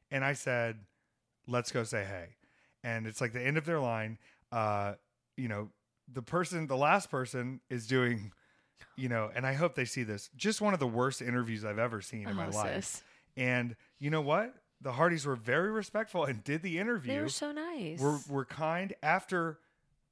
And 0.09 0.23
I 0.25 0.33
said, 0.33 0.79
"Let's 1.47 1.71
go 1.71 1.83
say 1.83 2.03
hey." 2.03 2.35
And 2.83 3.07
it's 3.07 3.21
like 3.21 3.31
the 3.33 3.41
end 3.41 3.57
of 3.57 3.65
their 3.65 3.79
line. 3.79 4.17
Uh, 4.51 4.95
you 5.37 5.47
know, 5.47 5.69
the 6.11 6.21
person, 6.21 6.67
the 6.67 6.75
last 6.75 7.09
person, 7.09 7.61
is 7.69 7.87
doing, 7.87 8.33
you 8.97 9.07
know, 9.07 9.31
and 9.33 9.45
I 9.47 9.53
hope 9.53 9.75
they 9.75 9.85
see 9.85 10.03
this. 10.03 10.29
Just 10.35 10.59
one 10.59 10.73
of 10.73 10.79
the 10.81 10.87
worst 10.87 11.21
interviews 11.21 11.63
I've 11.63 11.79
ever 11.79 12.01
seen 12.01 12.27
in 12.27 12.35
my 12.35 12.47
Oh, 12.47 12.49
life. 12.49 12.83
sis. 12.85 13.03
And 13.37 13.75
you 13.99 14.09
know 14.09 14.21
what? 14.21 14.53
The 14.81 14.91
Hardys 14.93 15.25
were 15.25 15.35
very 15.37 15.71
respectful 15.71 16.25
and 16.25 16.43
did 16.43 16.63
the 16.63 16.79
interview. 16.79 17.13
They 17.13 17.21
were 17.21 17.29
so 17.29 17.51
nice. 17.53 17.99
were 17.99 18.19
were 18.27 18.45
kind 18.45 18.93
after 19.01 19.59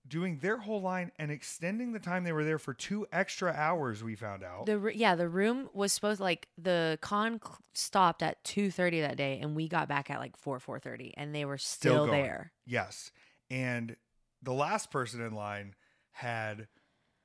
doing 0.08 0.40
their 0.40 0.58
whole 0.58 0.82
line 0.82 1.12
and 1.20 1.32
extending 1.32 1.92
the 1.92 2.00
time 2.00 2.24
they 2.24 2.32
were 2.32 2.44
there 2.44 2.58
for 2.60 2.74
two 2.74 3.06
extra 3.12 3.52
hours. 3.52 4.04
We 4.04 4.16
found 4.16 4.44
out. 4.44 4.66
The 4.66 4.92
yeah, 4.96 5.16
the 5.16 5.30
room 5.30 5.70
was 5.74 5.94
supposed 5.94 6.20
like 6.20 6.48
the 6.58 6.98
con 7.02 7.40
cl- 7.44 7.60
stopped 7.74 8.24
at 8.24 8.44
two 8.44 8.72
thirty 8.72 9.02
that 9.02 9.18
day, 9.18 9.40
and 9.42 9.56
we 9.56 9.68
got 9.68 9.88
back 9.88 10.10
at 10.10 10.20
like 10.20 10.38
four 10.38 10.60
four 10.60 10.80
thirty, 10.80 11.14
and 11.18 11.34
they 11.34 11.46
were 11.46 11.58
still, 11.58 12.08
going. 12.08 12.24
there. 12.24 12.52
yes, 12.66 13.12
and 13.50 13.96
the 14.42 14.54
last 14.54 14.90
person 14.92 15.22
in 15.22 15.34
line 15.34 15.76
had 16.12 16.68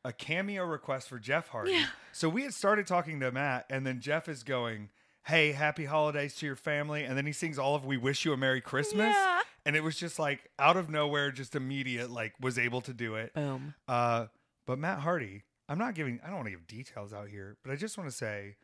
a 0.04 0.12
cameo 0.12 0.64
request 0.64 1.08
for 1.08 1.18
Jeff 1.18 1.48
Hardy. 1.48 1.72
Yeah. 1.72 1.86
So 2.12 2.28
we 2.28 2.42
had 2.42 2.52
started 2.52 2.86
talking 2.86 3.20
to 3.20 3.32
Matt, 3.32 3.66
and 3.70 3.86
then 3.86 4.00
Jeff 4.00 4.28
is 4.28 4.42
going. 4.42 4.90
Hey, 5.26 5.52
happy 5.52 5.86
holidays 5.86 6.34
to 6.34 6.44
your 6.44 6.54
family. 6.54 7.02
And 7.04 7.16
then 7.16 7.24
he 7.24 7.32
sings 7.32 7.58
all 7.58 7.74
of 7.74 7.86
We 7.86 7.96
Wish 7.96 8.26
You 8.26 8.34
a 8.34 8.36
Merry 8.36 8.60
Christmas. 8.60 9.14
Yeah. 9.16 9.33
And 9.66 9.76
it 9.76 9.82
was 9.82 9.96
just 9.96 10.18
like 10.18 10.50
out 10.58 10.76
of 10.76 10.90
nowhere, 10.90 11.30
just 11.30 11.54
immediate, 11.56 12.10
like 12.10 12.34
was 12.40 12.58
able 12.58 12.80
to 12.82 12.92
do 12.92 13.14
it. 13.14 13.32
Boom. 13.34 13.74
Uh, 13.88 14.26
but 14.66 14.78
Matt 14.78 15.00
Hardy, 15.00 15.42
I'm 15.68 15.78
not 15.78 15.94
giving, 15.94 16.20
I 16.22 16.26
don't 16.26 16.36
want 16.36 16.46
to 16.46 16.50
give 16.52 16.66
details 16.66 17.12
out 17.12 17.28
here, 17.28 17.56
but 17.62 17.72
I 17.72 17.76
just 17.76 17.96
want 17.96 18.10
to 18.10 18.16
say 18.16 18.56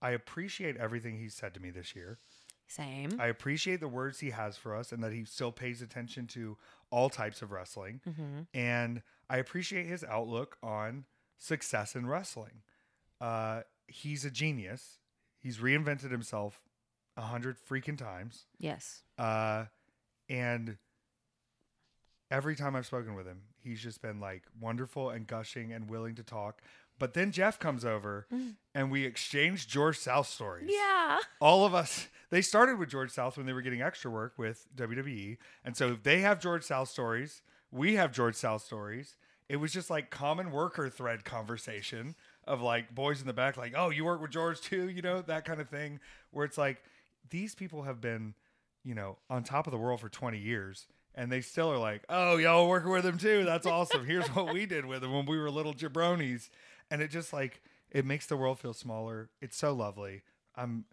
I 0.00 0.10
appreciate 0.10 0.76
everything 0.76 1.18
he 1.18 1.28
said 1.28 1.54
to 1.54 1.60
me 1.60 1.70
this 1.70 1.94
year. 1.94 2.18
Same. 2.66 3.20
I 3.20 3.26
appreciate 3.26 3.80
the 3.80 3.88
words 3.88 4.20
he 4.20 4.30
has 4.30 4.56
for 4.56 4.74
us 4.74 4.90
and 4.92 5.02
that 5.04 5.12
he 5.12 5.24
still 5.24 5.52
pays 5.52 5.82
attention 5.82 6.26
to 6.28 6.56
all 6.90 7.10
types 7.10 7.42
of 7.42 7.52
wrestling. 7.52 8.00
hmm 8.04 8.40
And 8.54 9.02
I 9.28 9.36
appreciate 9.38 9.86
his 9.86 10.02
outlook 10.04 10.56
on 10.62 11.04
success 11.38 11.94
in 11.94 12.06
wrestling. 12.06 12.62
Uh, 13.20 13.62
he's 13.86 14.24
a 14.24 14.30
genius. 14.30 14.98
He's 15.38 15.58
reinvented 15.58 16.10
himself 16.10 16.62
a 17.16 17.22
hundred 17.22 17.56
freaking 17.58 17.98
times. 17.98 18.46
Yes. 18.58 19.02
Uh, 19.18 19.66
and 20.28 20.76
every 22.30 22.56
time 22.56 22.74
I've 22.76 22.86
spoken 22.86 23.14
with 23.14 23.26
him, 23.26 23.42
he's 23.62 23.80
just 23.80 24.02
been 24.02 24.20
like 24.20 24.42
wonderful 24.60 25.10
and 25.10 25.26
gushing 25.26 25.72
and 25.72 25.88
willing 25.88 26.14
to 26.16 26.22
talk. 26.22 26.62
But 26.98 27.14
then 27.14 27.32
Jeff 27.32 27.58
comes 27.58 27.84
over 27.84 28.26
mm. 28.32 28.54
and 28.74 28.90
we 28.90 29.04
exchange 29.04 29.66
George 29.66 29.98
South 29.98 30.28
stories. 30.28 30.70
Yeah. 30.72 31.18
All 31.40 31.64
of 31.64 31.74
us, 31.74 32.08
they 32.30 32.40
started 32.40 32.78
with 32.78 32.88
George 32.88 33.10
South 33.10 33.36
when 33.36 33.46
they 33.46 33.52
were 33.52 33.62
getting 33.62 33.82
extra 33.82 34.10
work 34.10 34.34
with 34.38 34.66
WWE. 34.76 35.38
And 35.64 35.76
so 35.76 35.96
they 36.00 36.20
have 36.20 36.40
George 36.40 36.62
South 36.62 36.88
stories. 36.88 37.42
We 37.72 37.96
have 37.96 38.12
George 38.12 38.36
South 38.36 38.62
stories. 38.62 39.16
It 39.48 39.56
was 39.56 39.72
just 39.72 39.90
like 39.90 40.10
common 40.10 40.52
worker 40.52 40.88
thread 40.88 41.24
conversation 41.24 42.14
of 42.46 42.62
like 42.62 42.94
boys 42.94 43.20
in 43.20 43.26
the 43.26 43.32
back, 43.32 43.56
like, 43.56 43.74
oh, 43.76 43.90
you 43.90 44.04
work 44.04 44.22
with 44.22 44.30
George 44.30 44.60
too, 44.60 44.88
you 44.88 45.02
know, 45.02 45.20
that 45.22 45.44
kind 45.44 45.60
of 45.60 45.68
thing. 45.68 45.98
Where 46.30 46.44
it's 46.44 46.58
like, 46.58 46.82
these 47.30 47.54
people 47.54 47.82
have 47.82 48.00
been, 48.00 48.34
you 48.84 48.94
know, 48.94 49.18
on 49.30 49.42
top 49.42 49.66
of 49.66 49.70
the 49.72 49.78
world 49.78 50.00
for 50.00 50.08
20 50.08 50.38
years. 50.38 50.86
And 51.14 51.30
they 51.30 51.40
still 51.40 51.70
are 51.70 51.78
like, 51.78 52.02
oh, 52.08 52.36
y'all 52.36 52.68
working 52.68 52.90
with 52.90 53.04
them 53.04 53.18
too. 53.18 53.44
That's 53.44 53.66
awesome. 53.66 54.04
Here's 54.04 54.26
what 54.28 54.52
we 54.52 54.66
did 54.66 54.84
with 54.84 55.00
them 55.02 55.12
when 55.12 55.26
we 55.26 55.38
were 55.38 55.50
little 55.50 55.72
jabronis. 55.74 56.50
And 56.90 57.00
it 57.00 57.08
just 57.08 57.32
like, 57.32 57.62
it 57.90 58.04
makes 58.04 58.26
the 58.26 58.36
world 58.36 58.58
feel 58.58 58.74
smaller. 58.74 59.30
It's 59.40 59.56
so 59.56 59.72
lovely. 59.72 60.22
I'm 60.56 60.84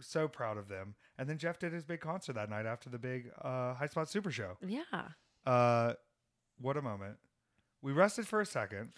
so 0.00 0.28
proud 0.28 0.56
of 0.56 0.68
them. 0.68 0.94
And 1.18 1.28
then 1.28 1.38
Jeff 1.38 1.58
did 1.58 1.72
his 1.72 1.84
big 1.84 2.00
concert 2.00 2.34
that 2.34 2.48
night 2.48 2.66
after 2.66 2.88
the 2.88 2.98
big 2.98 3.30
uh, 3.42 3.74
High 3.74 3.86
Spot 3.86 4.08
Super 4.08 4.30
Show. 4.30 4.56
Yeah. 4.64 4.82
Uh, 5.44 5.94
what 6.60 6.76
a 6.76 6.82
moment. 6.82 7.16
We 7.82 7.92
rested 7.92 8.26
for 8.26 8.40
a 8.40 8.46
second. 8.46 8.92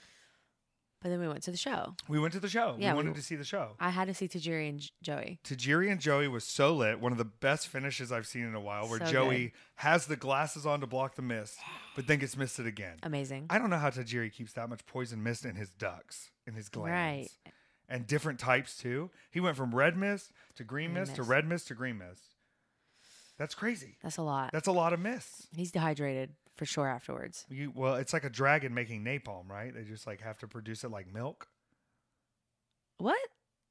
But 1.00 1.10
then 1.10 1.20
we 1.20 1.28
went 1.28 1.44
to 1.44 1.52
the 1.52 1.56
show. 1.56 1.94
We 2.08 2.18
went 2.18 2.32
to 2.34 2.40
the 2.40 2.48
show. 2.48 2.74
Yeah, 2.76 2.92
we 2.92 2.98
we- 2.98 3.04
wanted 3.04 3.14
to 3.16 3.22
see 3.22 3.36
the 3.36 3.44
show. 3.44 3.76
I 3.78 3.90
had 3.90 4.08
to 4.08 4.14
see 4.14 4.26
Tajiri 4.26 4.68
and 4.68 4.80
J- 4.80 4.88
Joey. 5.00 5.38
Tajiri 5.44 5.92
and 5.92 6.00
Joey 6.00 6.26
was 6.26 6.42
so 6.44 6.74
lit. 6.74 6.98
One 7.00 7.12
of 7.12 7.18
the 7.18 7.24
best 7.24 7.68
finishes 7.68 8.10
I've 8.10 8.26
seen 8.26 8.42
in 8.44 8.54
a 8.56 8.60
while, 8.60 8.88
where 8.88 8.98
So 8.98 9.06
Joey 9.06 9.38
good. 9.44 9.52
has 9.76 10.06
the 10.06 10.16
glasses 10.16 10.66
on 10.66 10.80
to 10.80 10.88
block 10.88 11.14
the 11.14 11.22
mist, 11.22 11.56
but 11.94 12.08
then 12.08 12.18
gets 12.18 12.36
misted 12.36 12.66
again. 12.66 12.96
Amazing. 13.04 13.46
I 13.48 13.58
don't 13.58 13.70
know 13.70 13.78
how 13.78 13.90
Tajiri 13.90 14.32
keeps 14.32 14.54
that 14.54 14.68
much 14.68 14.84
poison 14.86 15.22
mist 15.22 15.44
in 15.44 15.54
his 15.54 15.70
ducts, 15.70 16.30
in 16.48 16.54
his 16.54 16.68
glands. 16.68 17.30
Right. 17.44 17.52
And 17.88 18.06
different 18.06 18.40
types 18.40 18.76
too. 18.76 19.10
He 19.30 19.38
went 19.38 19.56
from 19.56 19.72
red 19.74 19.96
mist 19.96 20.32
to 20.56 20.64
green, 20.64 20.90
Green 20.90 21.00
mist, 21.02 21.14
to 21.14 21.20
mist. 21.20 21.30
red 21.30 21.46
mist 21.46 21.68
to 21.68 21.74
green 21.74 21.98
mist. 21.98 22.22
That's 23.38 23.54
crazy. 23.54 23.98
That's 24.02 24.16
a 24.16 24.22
lot. 24.22 24.50
That's 24.52 24.66
a 24.66 24.72
lot 24.72 24.92
of 24.92 24.98
mists. 24.98 25.46
He's 25.54 25.70
dehydrated 25.70 26.30
for 26.58 26.66
sure 26.66 26.86
afterwards. 26.88 27.46
You 27.48 27.72
well, 27.74 27.94
it's 27.94 28.12
like 28.12 28.24
a 28.24 28.30
dragon 28.30 28.74
making 28.74 29.04
napalm, 29.04 29.48
right? 29.48 29.72
They 29.72 29.84
just 29.84 30.06
like 30.06 30.20
have 30.20 30.38
to 30.38 30.48
produce 30.48 30.84
it 30.84 30.90
like 30.90 31.12
milk. 31.12 31.48
What? 32.98 33.18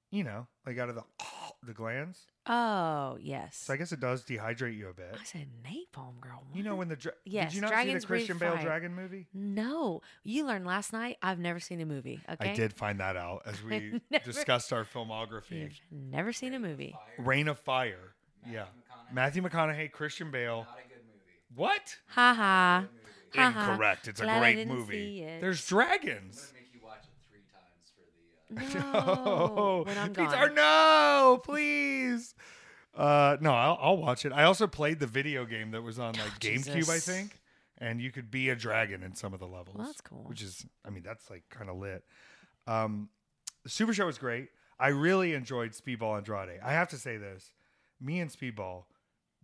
You 0.09 0.23
know, 0.23 0.47
like 0.65 0.77
out 0.77 0.87
of 0.89 0.95
the 0.95 1.03
the 1.63 1.73
glands. 1.73 2.19
Oh, 2.45 3.17
yes. 3.19 3.57
So 3.57 3.73
I 3.73 3.77
guess 3.77 3.91
it 3.91 3.99
does 3.99 4.23
dehydrate 4.23 4.77
you 4.77 4.87
a 4.87 4.93
bit. 4.93 5.17
I 5.19 5.23
said 5.25 5.47
napalm, 5.65 6.21
girl. 6.21 6.43
You 6.53 6.63
know 6.63 6.75
when 6.77 6.87
the 6.87 6.95
dra- 6.95 7.11
Yes, 7.25 7.49
did 7.51 7.55
you 7.57 7.61
not 7.61 7.83
see 7.83 7.93
the 7.93 7.99
Christian 7.99 8.37
Bale 8.37 8.53
fire. 8.53 8.63
dragon 8.63 8.95
movie? 8.95 9.27
No, 9.33 10.01
you 10.23 10.45
learned 10.45 10.65
last 10.65 10.93
night. 10.93 11.17
I've 11.21 11.39
never 11.39 11.59
seen 11.59 11.81
a 11.81 11.85
movie. 11.85 12.21
Okay, 12.31 12.51
I 12.51 12.53
did 12.53 12.71
find 12.71 13.01
that 13.01 13.17
out 13.17 13.41
as 13.45 13.61
we 13.61 13.99
never- 14.09 14.23
discussed 14.23 14.71
our 14.71 14.85
filmography. 14.85 15.63
You've 15.63 15.79
never 15.91 16.31
seen 16.31 16.53
a 16.53 16.59
movie. 16.59 16.95
Reign 17.17 17.49
of 17.49 17.59
Fire. 17.59 18.15
yeah. 18.49 18.65
Matthew 19.11 19.41
McConaughey, 19.41 19.91
Christian 19.91 20.31
Bale. 20.31 20.65
Not 20.69 20.79
a 20.85 20.87
good 20.87 20.97
movie. 21.05 21.46
What? 21.57 21.97
Ha 22.09 22.33
ha. 22.33 22.85
Ha 23.35 23.51
ha. 23.51 23.71
Incorrect. 23.71 24.07
It's 24.07 24.19
a 24.21 24.23
Glad 24.23 24.37
I 24.37 24.39
great 24.39 24.55
didn't 24.55 24.73
movie. 24.77 24.93
see 24.93 25.21
it. 25.23 25.41
There's 25.41 25.65
dragons. 25.67 26.47
I'm 26.49 26.61
make 26.61 26.73
you 26.73 26.79
watch 26.83 27.03
it 27.03 27.17
three 27.29 27.41
times 27.51 28.71
for 28.79 28.81
the. 28.81 28.87
Uh, 28.97 29.25
No. 29.25 29.83
when 29.85 29.97
I'm 29.97 30.13
Pizza- 30.13 30.35
gone. 30.35 30.55
no, 30.55 31.41
please. 31.43 32.33
Uh, 32.95 33.37
no, 33.41 33.51
I'll, 33.53 33.77
I'll 33.81 33.97
watch 33.97 34.25
it. 34.25 34.31
I 34.31 34.43
also 34.43 34.65
played 34.67 34.99
the 34.99 35.07
video 35.07 35.45
game 35.45 35.71
that 35.71 35.81
was 35.83 35.99
on 35.99 36.13
like 36.13 36.39
GameCube, 36.39 36.69
I 36.69 36.73
Jesus. 36.75 37.05
think, 37.05 37.39
and 37.77 38.01
you 38.01 38.11
could 38.11 38.31
be 38.31 38.49
a 38.49 38.55
dragon 38.55 39.03
in 39.03 39.13
some 39.13 39.33
of 39.33 39.39
the 39.39 39.45
levels. 39.47 39.75
Well, 39.77 39.85
that's 39.87 40.01
cool. 40.01 40.23
Which 40.27 40.41
is, 40.41 40.65
I 40.85 40.89
mean, 40.89 41.03
that's 41.03 41.29
like 41.29 41.43
kind 41.49 41.69
of 41.69 41.77
lit. 41.77 42.03
Um, 42.65 43.09
the 43.63 43.69
Super 43.69 43.93
Show 43.93 44.05
was 44.07 44.17
great. 44.17 44.49
I 44.79 44.87
really 44.89 45.33
enjoyed 45.33 45.71
Speedball 45.73 46.17
Andrade. 46.17 46.59
I 46.63 46.71
have 46.73 46.87
to 46.89 46.97
say 46.97 47.17
this: 47.17 47.51
me 48.01 48.19
and 48.19 48.31
Speedball, 48.31 48.85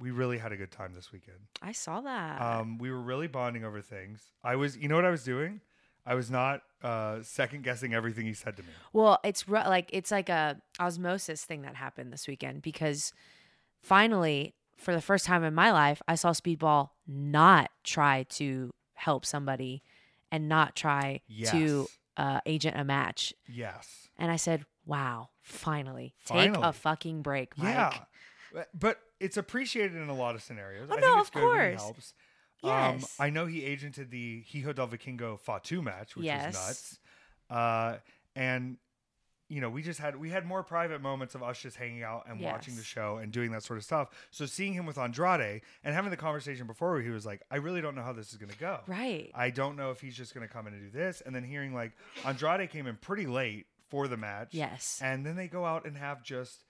we 0.04 0.12
really 0.12 0.38
had 0.38 0.52
a 0.52 0.58
good 0.58 0.72
time 0.72 0.94
this 0.94 1.14
weekend. 1.14 1.38
I 1.62 1.72
saw 1.72 2.02
that. 2.02 2.42
Um, 2.42 2.78
we 2.78 2.92
were 2.92 3.00
really 3.00 3.28
bonding 3.28 3.64
over 3.64 3.82
things. 3.82 4.22
I 4.44 4.58
was, 4.58 4.78
you 4.78 4.90
know 4.90 4.96
what 4.96 5.06
I 5.06 5.10
was 5.10 5.24
doing? 5.24 5.62
I 6.06 6.16
was 6.16 6.30
not 6.30 6.62
uh, 6.84 7.22
second 7.22 7.64
guessing 7.64 7.94
everything 7.94 8.26
he 8.26 8.34
said 8.34 8.58
to 8.58 8.64
me. 8.64 8.70
Well, 8.92 9.20
it's 9.24 9.48
ru- 9.48 9.60
like 9.60 9.90
it's 9.94 10.12
like 10.12 10.28
a 10.28 10.62
osmosis 10.78 11.46
thing 11.46 11.62
that 11.62 11.76
happened 11.76 12.12
this 12.12 12.28
weekend 12.28 12.62
because 12.62 13.14
finally, 13.82 14.54
for 14.76 14.94
the 14.94 15.00
first 15.00 15.26
time 15.26 15.46
in 15.46 15.54
my 15.54 15.72
life, 15.72 16.02
I 16.06 16.16
saw 16.16 16.32
Speedball 16.32 16.90
not 17.08 17.72
try 17.86 18.24
to 18.32 18.72
help 18.96 19.26
somebody 19.26 19.82
and 20.30 20.50
not 20.50 20.76
try 20.76 21.22
to 21.52 21.88
uh, 22.18 22.42
agent 22.46 22.78
a 22.78 22.84
match. 22.84 23.34
Yes. 23.48 24.10
And 24.18 24.30
I 24.30 24.36
said, 24.36 24.66
"Wow, 24.86 25.30
finally, 25.42 26.16
take 26.26 26.52
a 26.54 26.74
fucking 26.74 27.22
break, 27.22 27.58
Mike." 27.58 27.74
Yeah. 28.54 28.64
But 28.74 29.00
it's 29.24 29.38
appreciated 29.38 29.96
in 29.96 30.10
a 30.10 30.14
lot 30.16 30.36
of 30.36 30.42
scenarios. 30.44 30.90
Oh, 30.92 30.98
I 30.98 31.00
no, 31.00 31.20
of 31.22 31.32
good 31.32 31.44
when 31.44 31.52
he 31.72 31.76
course. 31.78 31.82
helps. 31.82 32.14
Yes. 32.64 33.04
Um, 33.20 33.26
I 33.26 33.30
know 33.30 33.46
he 33.46 33.62
agented 33.62 34.10
the 34.10 34.44
Hijo 34.52 34.72
del 34.74 34.88
Vikingo 34.88 35.40
Fatu 35.40 35.82
match, 35.82 36.16
which 36.16 36.26
Yes. 36.26 36.54
was 36.54 36.56
nuts. 36.56 37.00
Uh, 37.50 37.98
and 38.36 38.78
you 39.50 39.62
know, 39.62 39.70
we 39.70 39.84
just 39.84 40.00
had 40.00 40.16
we 40.16 40.30
had 40.30 40.46
more 40.46 40.64
private 40.64 41.00
moments 41.02 41.36
of 41.36 41.44
us 41.44 41.62
just 41.62 41.76
hanging 41.76 42.02
out 42.02 42.24
and 42.28 42.40
watching 42.42 42.76
the 42.76 42.82
show 42.84 43.18
and 43.18 43.32
doing 43.32 43.52
that 43.52 43.62
sort 43.64 43.78
of 43.78 43.84
stuff. 43.84 44.08
So 44.32 44.46
seeing 44.48 44.74
him 44.74 44.86
with 44.88 44.98
Andrade 44.98 45.62
and 45.84 45.94
having 45.94 46.10
the 46.10 46.18
conversation 46.18 46.66
before, 46.66 46.94
where 46.94 47.02
he 47.02 47.10
was 47.10 47.26
like, 47.26 47.42
"I 47.52 47.58
really 47.58 47.82
don't 47.82 47.94
know 47.94 48.02
how 48.02 48.14
this 48.14 48.32
is 48.32 48.38
going 48.38 48.52
to 48.52 48.58
go. 48.58 48.80
Right. 48.88 49.30
I 49.36 49.52
don't 49.52 49.76
know 49.76 49.92
if 49.92 50.00
he's 50.02 50.16
just 50.16 50.34
going 50.34 50.48
to 50.48 50.52
come 50.52 50.66
in 50.66 50.74
and 50.74 50.82
do 50.92 50.98
this." 50.98 51.22
And 51.22 51.36
then 51.36 51.44
hearing 51.44 51.74
like 51.74 51.92
Andrade 52.26 52.70
came 52.72 52.88
in 52.88 52.96
pretty 52.96 53.28
late 53.28 53.68
for 53.90 54.08
the 54.08 54.18
match. 54.18 54.48
Yes. 54.54 55.00
And 55.04 55.24
then 55.26 55.36
they 55.36 55.48
go 55.48 55.66
out 55.66 55.86
and 55.86 55.98
have 55.98 56.24
just 56.24 56.64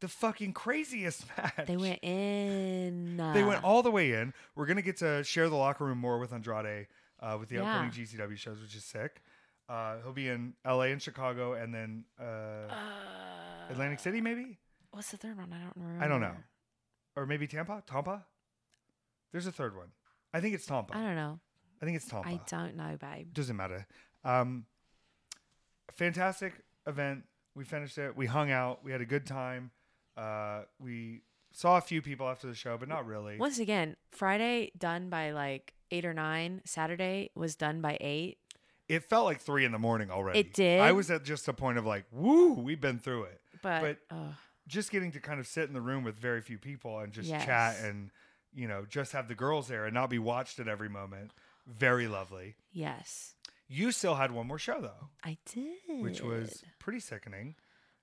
the 0.00 0.08
fucking 0.08 0.52
craziest 0.52 1.24
match. 1.38 1.66
They 1.66 1.76
went 1.76 2.00
in. 2.02 3.16
They 3.16 3.44
went 3.44 3.64
all 3.64 3.82
the 3.82 3.90
way 3.90 4.12
in. 4.12 4.32
We're 4.54 4.66
gonna 4.66 4.82
get 4.82 4.98
to 4.98 5.24
share 5.24 5.48
the 5.48 5.56
locker 5.56 5.84
room 5.84 5.98
more 5.98 6.18
with 6.18 6.32
Andrade 6.32 6.86
uh, 7.20 7.36
with 7.40 7.48
the 7.48 7.56
Yeah. 7.56 7.62
upcoming 7.70 7.90
GCW 7.92 8.36
shows, 8.36 8.60
which 8.60 8.74
is 8.76 8.84
sick. 8.84 9.22
Uh, 9.68 9.96
he'll 10.02 10.12
be 10.12 10.28
in 10.28 10.54
LA 10.64 10.82
and 10.92 11.02
Chicago, 11.02 11.54
and 11.54 11.74
then 11.74 12.04
uh, 12.20 12.24
uh, 12.24 12.70
Atlantic 13.70 13.98
City, 13.98 14.20
maybe. 14.20 14.58
What's 14.92 15.10
the 15.10 15.16
third 15.16 15.36
one? 15.36 15.52
I 15.52 15.58
don't 15.58 15.72
remember. 15.76 16.04
I 16.04 16.08
don't 16.08 16.20
know, 16.20 16.36
or 17.16 17.26
maybe 17.26 17.46
Tampa. 17.46 17.82
Tampa. 17.86 18.24
There's 19.32 19.46
a 19.46 19.52
third 19.52 19.76
one. 19.76 19.88
I 20.32 20.40
think 20.40 20.54
it's 20.54 20.66
Tampa. 20.66 20.96
I 20.96 21.02
don't 21.02 21.16
know. 21.16 21.40
I 21.82 21.84
think 21.84 21.96
it's 21.96 22.06
Tampa. 22.06 22.28
I 22.28 22.40
don't 22.48 22.76
know, 22.76 22.96
babe. 23.00 23.34
Doesn't 23.34 23.56
matter. 23.56 23.86
Um, 24.24 24.66
fantastic 25.94 26.54
event. 26.86 27.24
We 27.54 27.64
finished 27.64 27.98
it. 27.98 28.16
We 28.16 28.26
hung 28.26 28.50
out. 28.50 28.84
We 28.84 28.92
had 28.92 29.00
a 29.00 29.06
good 29.06 29.26
time. 29.26 29.70
Uh, 30.16 30.62
we 30.80 31.22
saw 31.52 31.76
a 31.78 31.80
few 31.80 32.00
people 32.02 32.28
after 32.28 32.46
the 32.46 32.54
show, 32.54 32.76
but 32.78 32.88
not 32.88 33.06
really. 33.06 33.36
Once 33.38 33.58
again, 33.58 33.96
Friday 34.10 34.72
done 34.78 35.08
by 35.10 35.30
like 35.32 35.74
eight 35.90 36.04
or 36.04 36.14
nine. 36.14 36.62
Saturday 36.64 37.30
was 37.34 37.56
done 37.56 37.80
by 37.80 37.96
eight. 38.00 38.38
It 38.88 39.02
felt 39.04 39.24
like 39.24 39.40
three 39.40 39.64
in 39.64 39.72
the 39.72 39.78
morning 39.78 40.10
already. 40.10 40.38
It 40.40 40.54
did? 40.54 40.80
I 40.80 40.92
was 40.92 41.10
at 41.10 41.24
just 41.24 41.48
a 41.48 41.52
point 41.52 41.76
of 41.78 41.84
like, 41.86 42.04
woo, 42.12 42.52
we've 42.54 42.80
been 42.80 42.98
through 42.98 43.24
it. 43.24 43.40
But, 43.62 43.80
But- 43.82 43.98
ugh, 44.16 44.34
Just 44.68 44.90
getting 44.90 45.10
to 45.12 45.20
kind 45.20 45.40
of 45.40 45.46
sit 45.46 45.64
in 45.68 45.74
the 45.74 45.80
room 45.80 46.04
with 46.04 46.16
very 46.16 46.40
few 46.40 46.58
people 46.58 46.98
and 47.00 47.12
just 47.12 47.28
chat 47.28 47.76
and, 47.82 48.10
you 48.54 48.66
know, 48.68 48.84
just 48.88 49.12
have 49.12 49.28
the 49.28 49.34
girls 49.34 49.66
there 49.68 49.84
and 49.86 49.94
not 49.94 50.08
be 50.10 50.18
watched 50.18 50.58
at 50.60 50.68
every 50.68 50.88
moment. 50.88 51.32
Very 51.66 52.06
lovely. 52.06 52.54
yes, 52.72 53.34
You 53.68 53.90
still 53.90 54.14
had 54.14 54.30
one 54.30 54.46
more 54.46 54.58
show 54.58 54.80
though, 54.80 55.08
I 55.24 55.38
did. 55.52 56.00
which 56.02 56.20
was 56.20 56.62
pretty 56.78 57.00
sickening. 57.00 57.56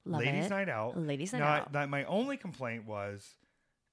Love 0.06 0.22
Ladies 0.22 0.46
it. 0.46 0.50
Night 0.50 0.70
Out. 0.70 0.98
Ladies 0.98 1.34
Night 1.34 1.40
Now, 1.40 1.48
Out. 1.48 1.72
that- 1.74 1.90
my 1.90 2.04
only 2.06 2.38
complaint 2.38 2.86
was 2.86 3.36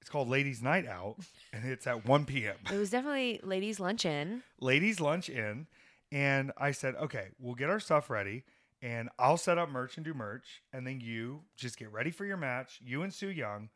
it's 0.00 0.10
called 0.10 0.28
Ladies 0.28 0.62
Night 0.62 0.86
Out 0.86 1.16
and 1.52 1.64
it's 1.64 1.86
at 1.86 2.06
1 2.06 2.24
p.m. 2.24 2.56
It 2.72 2.76
was 2.76 2.90
definitely 2.90 3.40
ladies' 3.42 3.78
luncheon. 3.80 4.42
ladies 4.60 5.00
lunch 5.00 5.28
in 5.28 5.66
and 6.12 6.50
i 6.58 6.72
said 6.72 6.96
okay 6.96 7.28
we'll 7.38 7.54
get 7.54 7.70
our 7.70 7.78
stuff 7.78 8.10
ready 8.10 8.42
and 8.82 9.08
i'll 9.18 9.36
set 9.36 9.58
up 9.58 9.68
merch 9.70 9.96
and 9.96 10.04
do 10.04 10.12
merch 10.12 10.62
and 10.72 10.84
then 10.84 11.00
you 11.00 11.42
just 11.56 11.78
get 11.78 11.92
ready 11.92 12.10
for 12.10 12.24
your 12.24 12.36
match 12.36 12.80
you 12.84 13.02
and 13.02 13.14
Su 13.14 13.28
Yung 13.28 13.68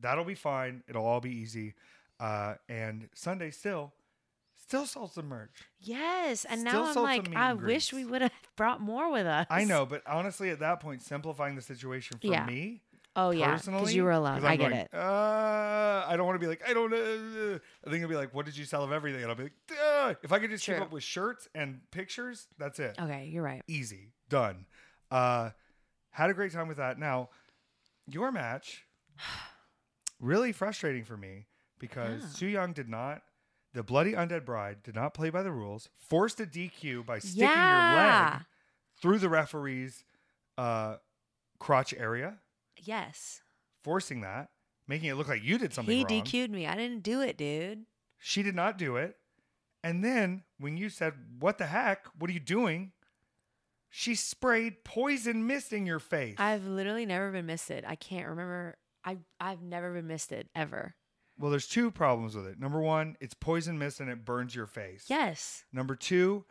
that'll 0.00 0.24
be 0.24 0.36
fine 0.36 0.84
it'll 0.88 1.04
all 1.04 1.20
be 1.20 1.32
easy 1.34 1.74
uh, 2.20 2.54
and 2.68 3.08
sunday 3.14 3.50
still 3.50 3.92
still 4.70 4.86
sold 4.86 5.12
some 5.12 5.26
merch 5.28 5.66
Yes, 5.80 6.44
and 6.44 6.60
Still 6.60 6.84
now 6.84 6.90
I'm 6.90 7.02
like, 7.02 7.36
I 7.36 7.54
wish 7.54 7.92
we 7.92 8.04
would 8.04 8.22
have 8.22 8.32
brought 8.56 8.80
more 8.80 9.10
with 9.10 9.26
us. 9.26 9.46
i 9.50 9.64
know 9.64 9.84
but 9.84 10.02
honestly 10.06 10.50
at 10.50 10.60
that 10.60 10.78
point 10.80 11.02
simplifying 11.02 11.56
the 11.56 11.62
situation 11.62 12.18
for 12.20 12.26
Yeah. 12.28 12.46
me 12.46 12.82
Oh 13.16 13.30
yeah, 13.32 13.50
personally 13.50 13.80
because 13.80 13.94
you 13.96 14.04
were 14.04 14.12
alone. 14.12 14.44
I 14.44 14.56
get 14.56 14.68
going, 14.70 14.72
it. 14.82 14.88
Uh, 14.94 16.04
I 16.06 16.14
don't 16.16 16.26
want 16.26 16.36
to 16.36 16.38
be 16.38 16.46
like 16.46 16.62
I 16.66 16.72
don't. 16.72 16.92
Uh, 16.94 17.58
I 17.84 17.90
think 17.90 17.96
it'll 18.04 18.08
be 18.08 18.14
like, 18.14 18.32
what 18.32 18.46
did 18.46 18.56
you 18.56 18.64
sell 18.64 18.84
of 18.84 18.92
everything? 18.92 19.20
And 19.22 19.28
I'll 19.30 19.36
be 19.36 19.42
like, 19.42 19.52
Duh. 19.66 20.14
if 20.22 20.30
I 20.30 20.38
could 20.38 20.48
just 20.50 20.64
keep 20.64 20.80
up 20.80 20.92
with 20.92 21.02
shirts 21.02 21.48
and 21.52 21.80
pictures, 21.90 22.46
that's 22.56 22.78
it. 22.78 22.94
Okay, 23.00 23.26
you're 23.26 23.42
right. 23.42 23.62
easy 23.66 24.12
done 24.28 24.64
uh 25.10 25.50
had 26.10 26.30
a 26.30 26.34
great 26.34 26.52
time 26.52 26.68
with 26.68 26.76
that 26.76 27.00
now 27.00 27.30
your 28.06 28.30
match 28.30 28.84
really 30.20 30.52
frustrating 30.52 31.04
for 31.04 31.16
me 31.16 31.46
because 31.80 32.22
Yeah. 32.22 32.28
Su 32.28 32.46
Yung 32.46 32.72
did 32.72 32.88
not 32.88 33.22
the 33.72 33.82
bloody 33.82 34.12
undead 34.12 34.44
bride 34.44 34.82
did 34.82 34.94
not 34.94 35.14
play 35.14 35.30
by 35.30 35.42
the 35.42 35.52
rules 35.52 35.88
forced 35.98 36.40
a 36.40 36.46
dq 36.46 37.04
by 37.06 37.18
sticking 37.18 37.40
your 37.40 37.48
leg 37.48 38.40
through 39.00 39.18
the 39.18 39.28
referee's 39.28 40.04
uh 40.58 40.96
crotch 41.58 41.92
area 41.94 42.38
Yes, 42.82 43.42
forcing 43.82 44.22
that 44.22 44.48
making 44.88 45.08
it 45.10 45.14
look 45.14 45.28
like 45.28 45.44
you 45.44 45.58
did 45.58 45.72
something 45.74 45.94
he 45.94 46.02
wrong 46.04 46.24
DQ'd 46.24 46.50
me. 46.50 46.66
I 46.66 46.74
didn't 46.74 47.02
do 47.02 47.20
it, 47.20 47.36
dude. 47.36 47.84
she 48.18 48.42
did 48.42 48.54
not 48.54 48.78
do 48.78 48.96
it 48.96 49.16
and 49.84 50.02
then 50.04 50.42
when 50.58 50.76
you 50.76 50.88
said 50.88 51.14
what 51.38 51.58
the 51.58 51.66
heck 51.66 52.06
what 52.18 52.30
are 52.30 52.32
you 52.34 52.40
doing 52.40 52.92
she 53.88 54.14
sprayed 54.14 54.84
poison 54.84 55.46
mist 55.46 55.72
in 55.72 55.84
your 55.86 55.98
face 55.98 56.36
I've 56.38 56.64
literally 56.64 57.06
never 57.06 57.30
been 57.32 57.46
misted. 57.46 57.84
I 57.84 57.96
can't 57.96 58.28
remember. 58.28 58.76
I 59.04 59.18
I've 59.40 59.62
never 59.62 59.92
been 59.92 60.06
misted 60.06 60.48
ever. 60.54 60.94
Well, 61.40 61.50
there's 61.50 61.66
two 61.66 61.90
problems 61.90 62.36
with 62.36 62.46
it. 62.46 62.60
Number 62.60 62.80
one, 62.80 63.16
it's 63.20 63.34
poison 63.34 63.78
mist 63.78 63.98
and 64.00 64.10
it 64.10 64.24
burns 64.24 64.54
your 64.54 64.66
face. 64.66 65.04
Yes. 65.08 65.64
Number 65.72 65.96
two, 65.96 66.44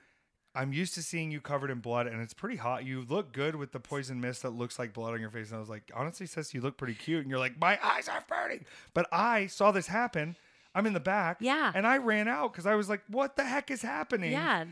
I'm 0.55 0.73
used 0.73 0.95
to 0.95 1.03
seeing 1.03 1.29
you 1.31 1.39
covered 1.41 1.69
in 1.69 1.79
blood 1.79 2.07
and 2.07 2.21
it's 2.21 2.33
pretty 2.33 2.55
hot. 2.57 2.83
You 2.83 3.05
look 3.07 3.31
good 3.31 3.55
with 3.55 3.71
the 3.71 3.79
poison 3.79 4.19
mist 4.19 4.41
that 4.41 4.49
looks 4.49 4.79
like 4.79 4.93
blood 4.93 5.13
on 5.13 5.21
your 5.21 5.29
face. 5.29 5.49
And 5.49 5.57
I 5.57 5.59
was 5.59 5.69
like, 5.69 5.91
honestly, 5.95 6.25
sis, 6.25 6.53
you 6.55 6.61
look 6.61 6.75
pretty 6.77 6.95
cute. 6.95 7.21
And 7.21 7.29
you're 7.29 7.39
like, 7.39 7.59
my 7.61 7.77
eyes 7.83 8.09
are 8.09 8.23
burning. 8.27 8.65
But 8.95 9.07
I 9.11 9.45
saw 9.45 9.71
this 9.71 9.85
happen. 9.87 10.35
I'm 10.73 10.87
in 10.87 10.93
the 10.93 10.99
back. 10.99 11.37
Yeah. 11.39 11.71
And 11.73 11.85
I 11.85 11.97
ran 11.97 12.27
out 12.27 12.51
because 12.51 12.65
I 12.65 12.75
was 12.75 12.89
like, 12.89 13.01
what 13.09 13.35
the 13.35 13.43
heck 13.43 13.69
is 13.69 13.81
happening? 13.83 14.31
Yeah. 14.31 14.65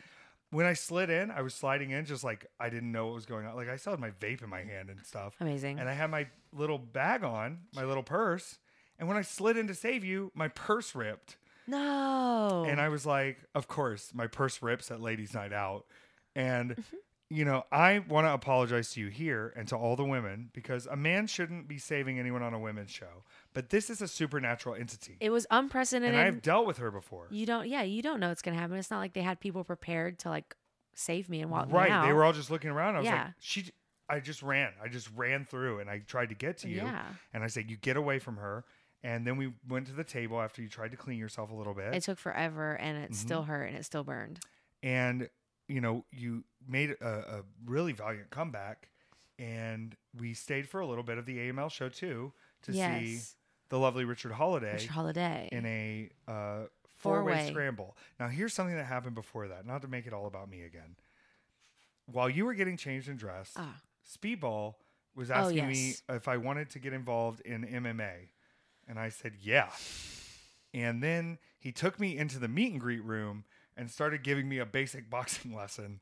when 0.51 0.65
I 0.65 0.73
slid 0.73 1.09
in, 1.11 1.29
I 1.29 1.41
was 1.41 1.53
sliding 1.53 1.91
in 1.91 2.05
just 2.05 2.23
like 2.23 2.47
I 2.59 2.69
didn't 2.69 2.91
know 2.91 3.05
what 3.07 3.15
was 3.15 3.25
going 3.27 3.45
on. 3.45 3.55
Like 3.55 3.69
I 3.69 3.75
still 3.75 3.93
had 3.93 3.99
my 3.99 4.11
vape 4.11 4.41
in 4.43 4.49
my 4.49 4.63
hand 4.63 4.89
and 4.89 5.05
stuff. 5.05 5.35
Amazing. 5.39 5.79
And 5.79 5.87
I 5.87 5.93
had 5.93 6.09
my 6.09 6.27
little 6.53 6.77
bag 6.79 7.23
on, 7.23 7.59
my 7.75 7.83
little 7.83 8.03
purse. 8.03 8.57
And 8.99 9.07
when 9.07 9.17
I 9.17 9.21
slid 9.21 9.57
in 9.57 9.67
to 9.67 9.75
save 9.75 10.03
you, 10.03 10.31
my 10.35 10.47
purse 10.47 10.95
ripped. 10.95 11.37
no. 11.67 12.65
And 12.67 12.79
I 12.81 12.89
was 12.89 13.05
like, 13.05 13.37
of 13.53 13.67
course, 13.67 14.11
my 14.13 14.27
purse 14.27 14.61
rips 14.61 14.89
at 14.91 15.01
ladies' 15.01 15.33
night 15.33 15.53
out. 15.53 15.85
And, 16.35 16.71
Mm-hmm. 16.71 16.95
you 17.29 17.43
know, 17.45 17.63
I 17.71 17.99
want 18.07 18.25
to 18.25 18.31
apologize 18.33 18.91
to 18.93 19.01
you 19.01 19.07
here 19.07 19.51
and 19.57 19.67
to 19.67 19.75
all 19.75 19.95
the 19.97 20.05
women 20.05 20.49
because 20.53 20.85
a 20.87 20.95
man 20.95 21.27
shouldn't 21.27 21.67
be 21.67 21.77
saving 21.77 22.19
anyone 22.19 22.41
on 22.41 22.53
a 22.53 22.59
women's 22.59 22.91
show. 22.91 23.23
But 23.53 23.69
this 23.69 23.89
is 23.89 24.01
a 24.01 24.07
supernatural 24.07 24.75
entity. 24.75 25.17
it 25.19 25.29
was 25.29 25.45
unprecedented. 25.51 26.15
and 26.17 26.21
I've 26.27 26.41
dealt 26.41 26.65
with 26.65 26.77
her 26.77 26.89
before. 26.89 27.27
you 27.29 27.45
don't. 27.45 27.67
Yeah, 27.67 27.81
you 27.83 28.01
don't 28.01 28.19
know 28.21 28.29
what's 28.29 28.41
gonna 28.41 28.57
happen. 28.57 28.77
It's 28.77 28.89
not 28.91 28.99
like 28.99 29.11
they 29.13 29.23
had 29.23 29.39
people 29.41 29.63
prepared 29.65 30.19
to 30.19 30.29
like 30.29 30.55
save 30.95 31.27
me 31.29 31.41
and 31.41 31.51
walk 31.51 31.67
me 31.67 31.73
Right. 31.73 31.91
out. 31.91 32.05
They 32.07 32.13
were 32.13 32.23
all 32.23 32.33
just 32.33 32.49
looking 32.49 32.69
around. 32.69 32.95
I 32.95 32.99
was 32.99 33.07
like, 33.09 33.27
she, 33.39 33.65
I 34.09 34.19
just 34.21 34.41
ran. 34.41 34.71
I 34.81 34.87
just 34.87 35.09
ran 35.15 35.43
through 35.43 35.79
and 35.79 35.89
I 35.89 35.99
tried 35.99 36.29
to 36.29 36.35
get 36.35 36.59
to 36.59 36.69
you. 36.69 36.77
Yeah. 36.77 37.03
And 37.33 37.43
I 37.43 37.47
said, 37.47 37.69
you 37.69 37.75
get 37.77 37.97
away 37.97 38.19
from 38.19 38.37
her. 38.37 38.63
And 39.07 39.25
then 39.25 39.37
we 39.37 39.53
went 39.69 39.87
to 39.87 39.93
the 39.93 40.03
table 40.03 40.41
after 40.41 40.61
you 40.61 40.67
tried 40.67 40.91
to 40.91 40.97
clean 40.97 41.17
yourself 41.17 41.49
a 41.49 41.55
little 41.55 41.73
bit. 41.73 41.93
It 41.93 42.03
took 42.03 42.19
forever, 42.19 42.73
and 42.75 42.97
it 42.97 43.15
still 43.15 43.41
Mm-hmm. 43.43 43.49
hurt, 43.51 43.63
and 43.69 43.77
it 43.77 43.85
still 43.85 44.03
burned. 44.03 44.39
and 44.83 45.29
you 45.69 45.79
know 45.81 46.03
you 46.11 46.43
made 46.67 46.91
a, 47.01 47.07
a 47.07 47.43
really 47.65 47.91
valiant 47.93 48.29
comeback 48.29 48.89
and 49.39 49.95
we 50.19 50.33
stayed 50.33 50.67
for 50.69 50.79
a 50.79 50.85
little 50.87 51.03
bit 51.03 51.17
of 51.17 51.25
the 51.25 51.37
aml 51.39 51.69
show 51.69 51.89
too 51.89 52.31
to 52.63 52.71
see 52.73 53.19
the 53.69 53.77
lovely 53.77 54.05
richard 54.05 54.31
Holliday 54.31 54.73
Richard 54.73 54.91
Holliday. 54.91 55.49
in 55.51 55.65
a 55.65 56.09
uh, 56.27 56.33
four-way 56.99 57.33
Four-way. 57.33 57.47
scramble 57.51 57.97
now 58.19 58.27
here's 58.29 58.53
something 58.53 58.75
that 58.77 58.85
happened 58.85 59.13
before 59.15 59.49
that 59.49 59.65
not 59.65 59.81
to 59.81 59.87
make 59.89 60.07
it 60.07 60.13
all 60.13 60.25
about 60.25 60.49
me 60.49 60.61
again 60.63 60.95
while 62.05 62.29
you 62.29 62.45
were 62.45 62.53
getting 62.53 62.77
changed 62.77 63.09
and 63.09 63.19
dressed 63.19 63.53
Ah. 63.57 63.81
speedball 64.09 64.75
was 65.15 65.29
Oh, 65.31 65.33
asking 65.35 65.67
me 65.67 65.95
if 66.07 66.27
i 66.29 66.37
wanted 66.37 66.69
to 66.71 66.79
get 66.79 66.93
involved 66.93 67.41
in 67.41 67.65
mma 67.65 68.29
and 68.87 68.99
i 68.99 69.09
said 69.09 69.33
yeah 69.41 69.69
and 70.73 71.01
then 71.01 71.39
he 71.57 71.71
took 71.71 71.99
me 71.99 72.17
into 72.17 72.39
the 72.39 72.47
meet 72.47 72.71
and 72.71 72.79
greet 72.81 73.03
room 73.03 73.45
and 73.75 73.89
started 73.89 74.23
giving 74.23 74.47
me 74.47 74.57
a 74.57 74.65
basic 74.65 75.09
boxing 75.09 75.55
lesson 75.55 75.99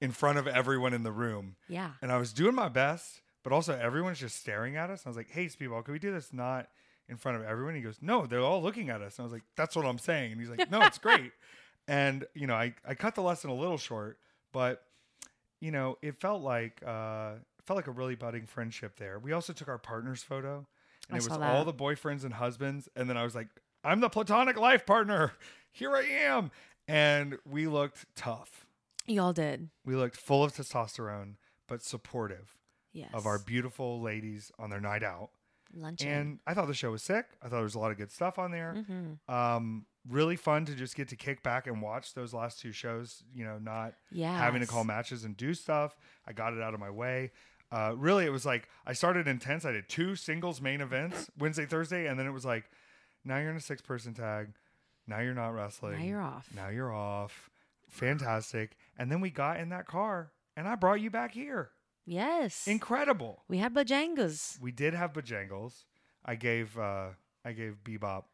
in 0.00 0.12
front 0.12 0.38
of 0.38 0.46
everyone 0.46 0.94
in 0.94 1.02
the 1.02 1.12
room. 1.12 1.56
yeah. 1.68 1.92
And 2.00 2.12
I 2.12 2.18
was 2.18 2.32
doing 2.32 2.54
my 2.54 2.68
best, 2.68 3.20
but 3.42 3.52
also 3.52 3.76
everyone's 3.76 4.20
just 4.20 4.36
staring 4.36 4.76
at 4.76 4.90
us. 4.90 5.02
And 5.02 5.08
I 5.08 5.10
was 5.10 5.16
like, 5.16 5.30
hey, 5.30 5.46
Speedball, 5.46 5.84
can 5.84 5.92
we 5.92 5.98
do 5.98 6.12
this 6.12 6.32
not 6.32 6.68
in 7.08 7.16
front 7.16 7.36
of 7.36 7.44
everyone? 7.44 7.74
He 7.74 7.80
goes, 7.80 7.98
no, 8.00 8.26
they're 8.26 8.40
all 8.40 8.62
looking 8.62 8.90
at 8.90 9.02
us. 9.02 9.18
And 9.18 9.24
I 9.24 9.26
was 9.26 9.32
like, 9.32 9.42
that's 9.56 9.74
what 9.74 9.86
I'm 9.86 9.98
saying. 9.98 10.32
And 10.32 10.40
he's 10.40 10.50
like, 10.50 10.70
no, 10.70 10.82
it's 10.82 10.98
great. 10.98 11.32
and, 11.88 12.24
you 12.34 12.46
know, 12.46 12.54
I, 12.54 12.74
I 12.86 12.94
cut 12.94 13.16
the 13.16 13.22
lesson 13.22 13.50
a 13.50 13.54
little 13.54 13.78
short, 13.78 14.18
but, 14.52 14.84
you 15.60 15.72
know, 15.72 15.98
it 16.00 16.20
felt 16.20 16.42
like, 16.42 16.80
uh, 16.86 17.32
it 17.58 17.66
felt 17.66 17.76
like 17.76 17.88
a 17.88 17.92
really 17.92 18.14
budding 18.14 18.46
friendship 18.46 18.96
there. 18.98 19.18
We 19.18 19.32
also 19.32 19.52
took 19.52 19.68
our 19.68 19.78
partner's 19.78 20.22
photo 20.22 20.68
and 21.08 21.14
I 21.14 21.18
it 21.18 21.24
was 21.24 21.26
saw 21.26 21.40
all 21.42 21.64
the 21.64 21.72
boyfriends 21.72 22.24
and 22.24 22.34
husbands. 22.34 22.88
And 22.96 23.08
then 23.08 23.16
I 23.16 23.24
was 23.24 23.34
like, 23.34 23.48
I'm 23.84 24.00
the 24.00 24.08
platonic 24.08 24.56
life 24.58 24.84
partner. 24.86 25.32
Here 25.72 25.94
I 25.96 26.02
am. 26.04 26.50
And 26.86 27.36
we 27.44 27.66
looked 27.66 28.06
tough. 28.16 28.66
You 29.06 29.20
all 29.22 29.32
did. 29.32 29.68
We 29.84 29.94
looked 29.94 30.16
full 30.16 30.44
of 30.44 30.52
testosterone, 30.54 31.34
but 31.66 31.82
supportive 31.82 32.56
Yes. 32.92 33.10
of 33.12 33.26
our 33.26 33.38
beautiful 33.38 34.00
ladies 34.00 34.50
on 34.58 34.70
their 34.70 34.80
night 34.80 35.02
out. 35.02 35.30
luncheon. 35.74 36.08
And 36.08 36.38
I 36.46 36.54
thought 36.54 36.66
the 36.66 36.74
show 36.74 36.90
was 36.90 37.02
sick. 37.02 37.26
I 37.42 37.44
thought 37.44 37.56
there 37.56 37.62
was 37.62 37.74
a 37.74 37.78
lot 37.78 37.90
of 37.90 37.98
good 37.98 38.10
stuff 38.10 38.38
on 38.38 38.50
there. 38.50 38.74
mm-hmm. 38.78 39.32
Um, 39.34 39.84
really 40.08 40.36
fun 40.36 40.64
to 40.64 40.74
just 40.74 40.96
get 40.96 41.08
to 41.08 41.16
kick 41.16 41.42
back 41.42 41.66
and 41.66 41.82
watch 41.82 42.14
those 42.14 42.32
last 42.32 42.60
two 42.60 42.72
shows, 42.72 43.22
you 43.34 43.44
know, 43.44 43.58
not 43.58 43.92
yeah. 44.10 44.36
having 44.38 44.62
to 44.62 44.66
call 44.66 44.82
matches 44.84 45.24
and 45.24 45.36
do 45.36 45.52
stuff. 45.52 45.96
I 46.26 46.32
got 46.32 46.54
it 46.54 46.62
out 46.62 46.72
of 46.72 46.80
my 46.80 46.88
way. 46.90 47.30
Uh, 47.70 47.92
really, 47.96 48.24
it 48.24 48.30
was 48.32 48.46
like 48.46 48.68
I 48.86 48.92
started 48.92 49.28
intense. 49.28 49.64
I 49.64 49.72
did 49.72 49.88
two 49.88 50.16
singles 50.16 50.60
main 50.60 50.80
events 50.80 51.30
Wednesday, 51.38 51.66
Thursday, 51.66 52.06
and 52.06 52.18
then 52.18 52.26
it 52.26 52.32
was 52.32 52.44
like, 52.44 52.64
now 53.24 53.38
you're 53.38 53.50
in 53.50 53.56
a 53.56 53.60
six 53.60 53.82
person 53.82 54.14
tag. 54.14 54.48
Now 55.06 55.20
you're 55.20 55.34
not 55.34 55.48
wrestling. 55.50 55.98
Now 55.98 56.04
you're 56.04 56.20
off. 56.22 56.48
Now 56.54 56.68
you're 56.68 56.92
off. 56.92 57.50
Fantastic. 57.88 58.76
And 58.98 59.10
then 59.10 59.20
we 59.20 59.30
got 59.30 59.58
in 59.60 59.70
that 59.70 59.86
car 59.86 60.32
and 60.56 60.68
I 60.68 60.74
brought 60.74 61.00
you 61.00 61.10
back 61.10 61.32
here. 61.32 61.70
Yes. 62.06 62.66
Incredible. 62.66 63.44
we 63.48 63.58
had 63.58 63.74
bajangas. 63.74 64.60
We 64.60 64.72
did 64.72 64.94
have 64.94 65.12
bojangles. 65.12 65.84
I 66.24 66.34
gave 66.34 66.78
uh 66.78 67.08
I 67.44 67.52
gave 67.52 67.78
Bebop 67.84 68.24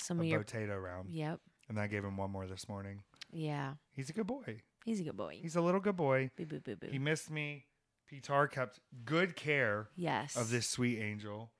Some 0.00 0.18
a 0.18 0.22
of 0.22 0.26
your. 0.28 0.40
potato 0.40 0.78
round. 0.78 1.10
Yep. 1.10 1.40
And 1.68 1.78
I 1.78 1.86
gave 1.86 2.04
him 2.04 2.16
one 2.16 2.30
more 2.30 2.46
this 2.46 2.68
morning. 2.68 3.02
Yeah. 3.32 3.74
He's 3.92 4.08
a 4.10 4.12
good 4.12 4.26
boy. 4.26 4.60
He's 4.84 5.00
a 5.00 5.04
good 5.04 5.16
boy. 5.16 5.38
He's 5.42 5.56
a 5.56 5.60
little 5.60 5.80
good 5.80 5.96
boy. 5.96 6.30
boo 6.36 6.46
boo 6.46 6.60
boo 6.60 6.76
boo. 6.76 6.88
He 6.90 6.98
missed 6.98 7.30
me. 7.30 7.64
Peter 8.08 8.46
kept 8.46 8.80
good 9.04 9.36
care 9.36 9.88
yes. 9.96 10.36
of 10.36 10.50
this 10.50 10.66
sweet 10.66 10.98
angel 10.98 11.50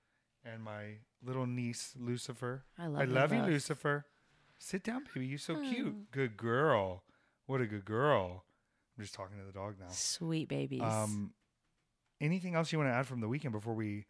and 0.45 0.63
my 0.63 0.99
little 1.23 1.47
niece 1.47 1.95
Lucifer. 1.99 2.65
I 2.79 2.87
love. 2.87 3.03
I 3.03 3.05
love 3.05 3.33
you, 3.33 3.41
both. 3.41 3.49
Lucifer. 3.49 4.07
Sit 4.59 4.83
down, 4.83 5.05
baby. 5.15 5.27
You're 5.27 5.39
so 5.39 5.57
Oh. 5.57 5.71
cute. 5.71 6.11
Good 6.11 6.37
girl. 6.37 7.05
What 7.47 7.61
a 7.61 7.67
good 7.67 7.85
girl. 7.85 8.45
I'm 8.97 9.05
just 9.05 9.15
talking 9.15 9.39
to 9.39 9.45
the 9.45 9.53
dog 9.53 9.77
now. 9.79 9.89
Sweet 9.89 10.49
babies. 10.49 10.83
Um, 10.83 11.33
anything 12.21 12.55
else 12.55 12.73
you 12.73 12.79
want 12.79 12.91
to 12.91 12.95
add 12.95 13.07
from 13.07 13.21
the 13.21 13.29
weekend 13.29 13.53
before 13.53 13.75
we 13.75 14.07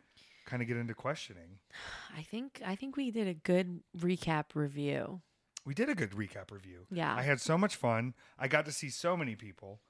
kind 0.47 0.63
of 0.63 0.69
get 0.69 0.77
into 0.77 0.95
questioning? 0.95 1.59
I 2.17 2.23
think 2.23 2.63
I 2.65 2.75
think 2.75 2.97
we 2.97 3.11
did 3.11 3.29
a 3.29 3.35
good 3.35 3.83
recap 3.97 4.55
review. 4.55 5.21
We 5.67 5.75
did 5.75 5.91
a 5.91 5.95
good 5.95 6.13
recap 6.13 6.51
review. 6.51 6.87
Yeah. 6.91 7.15
I 7.15 7.23
had 7.23 7.41
so 7.41 7.59
much 7.59 7.77
fun. 7.77 8.15
I 8.39 8.49
got 8.49 8.65
to 8.65 8.73
see 8.73 8.89
so 8.89 9.17
many 9.17 9.35
people. 9.35 9.81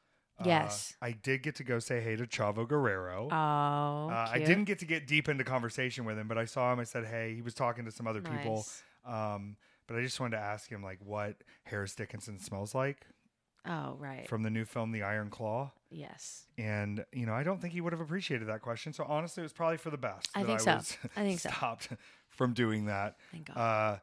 Uh, 0.41 0.45
Yes. 0.47 0.95
I 1.03 1.13
did 1.13 1.43
get 1.43 1.57
to 1.57 1.65
go 1.65 1.79
say 1.81 2.01
hey 2.01 2.15
to 2.17 2.27
Chavo 2.27 2.67
Guerrero. 2.69 3.29
Oh. 3.31 3.35
Uh, 3.35 4.29
I 4.33 4.39
didn't 4.39 4.65
get 4.65 4.79
to 4.81 4.85
get 4.85 5.07
deep 5.07 5.29
into 5.29 5.43
conversation 5.45 6.05
with 6.05 6.17
him, 6.19 6.29
but 6.29 6.39
I 6.39 6.45
saw 6.45 6.73
him. 6.73 6.79
I 6.81 6.85
said, 6.85 7.07
"Hey." 7.07 7.35
He 7.35 7.43
was 7.43 7.55
talking 7.55 7.85
to 7.87 7.91
some 7.91 8.07
other 8.07 8.23
people, 8.23 8.65
um, 9.05 9.57
but 9.87 9.97
I 9.97 10.03
just 10.03 10.21
wanted 10.21 10.37
to 10.37 10.43
ask 10.43 10.69
him 10.71 10.83
like 10.83 10.99
what 11.05 11.37
Harris 11.65 11.95
Dickinson 11.95 12.39
smells 12.39 12.75
like 12.75 13.07
Oh 13.67 13.97
right. 13.99 14.29
from 14.29 14.43
the 14.45 14.51
new 14.51 14.65
film 14.65 14.93
The 14.93 15.03
Iron 15.03 15.29
Claw. 15.31 15.73
yes. 15.91 16.47
And 16.57 17.05
you 17.13 17.27
know, 17.27 17.33
I 17.35 17.43
don't 17.43 17.61
think 17.61 17.73
he 17.73 17.81
would 17.81 17.93
have 17.93 18.01
appreciated 18.01 18.47
that 18.49 18.63
question. 18.63 18.93
So 18.93 19.05
honestly, 19.09 19.41
it 19.43 19.45
was 19.45 19.53
probably 19.53 19.77
for 19.79 19.91
the 19.91 19.97
best. 19.99 20.29
I 20.35 20.43
that 20.43 20.47
think 20.47 20.61
so. 20.61 20.75
was 20.77 20.97
I 21.17 21.23
think 21.23 21.41
so. 21.41 21.49
stopped 21.57 21.89
from 22.29 22.53
doing 22.55 22.87
that. 22.87 23.17
Thank 23.33 23.47
God. 23.53 23.57
Uh, 23.57 23.99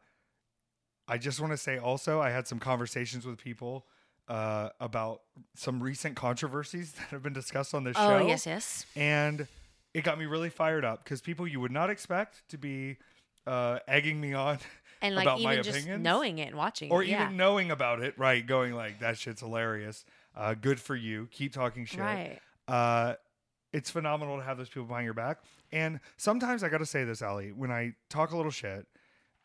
I 1.07 1.17
just 1.17 1.39
want 1.39 1.51
to 1.53 1.57
say 1.57 1.77
also, 1.77 2.19
I 2.19 2.31
had 2.31 2.47
some 2.47 2.59
conversations 2.59 3.25
with 3.25 3.37
people 3.37 3.85
uh, 4.27 4.69
about 4.79 5.21
some 5.55 5.81
recent 5.81 6.15
controversies 6.15 6.91
that 6.97 7.07
have 7.09 7.23
been 7.23 7.33
discussed 7.33 7.73
on 7.73 7.83
this 7.83 7.95
oh 7.97 8.19
show. 8.19 8.27
yes 8.27 8.45
yes. 8.45 8.85
And 8.95 9.47
it 9.93 10.03
got 10.03 10.19
me 10.19 10.25
really 10.25 10.49
fired 10.49 10.83
up 10.83 11.03
because 11.03 11.21
people 11.21 11.47
you 11.47 11.59
would 11.59 11.71
not 11.71 11.89
expect 11.89 12.47
to 12.49 12.57
be 12.57 12.97
uh, 13.47 13.79
egging 13.87 14.19
me 14.19 14.33
on 14.33 14.59
And 15.01 15.15
like 15.15 15.23
about 15.25 15.41
my 15.41 15.53
even 15.53 15.63
just 15.63 15.77
opinions? 15.77 16.03
knowing 16.03 16.39
it 16.39 16.47
and 16.47 16.55
watching 16.55 16.91
or 16.91 17.03
it. 17.03 17.09
yeah. 17.09 17.25
even 17.25 17.37
knowing 17.37 17.69
about 17.69 18.01
it, 18.01 18.17
right? 18.17 18.45
Going 18.45 18.73
like, 18.73 18.99
that 19.01 19.17
shit's 19.17 19.41
hilarious. 19.41 20.03
Uh, 20.35 20.55
good 20.55 20.79
for 20.79 20.95
you. 20.95 21.27
Keep 21.31 21.53
talking 21.53 21.85
shit. 21.85 21.99
Right. 21.99 22.39
Uh, 22.67 23.13
it's 23.71 23.89
phenomenal 23.91 24.37
to 24.37 24.43
have 24.43 24.57
those 24.57 24.69
people 24.69 24.85
behind 24.85 25.05
your 25.05 25.13
back. 25.13 25.39
And 25.71 25.99
sometimes 26.17 26.63
I 26.63 26.69
got 26.69 26.77
to 26.79 26.85
say 26.85 27.03
this, 27.03 27.21
Allie, 27.21 27.51
when 27.51 27.71
I 27.71 27.93
talk 28.09 28.31
a 28.31 28.37
little 28.37 28.51
shit, 28.51 28.87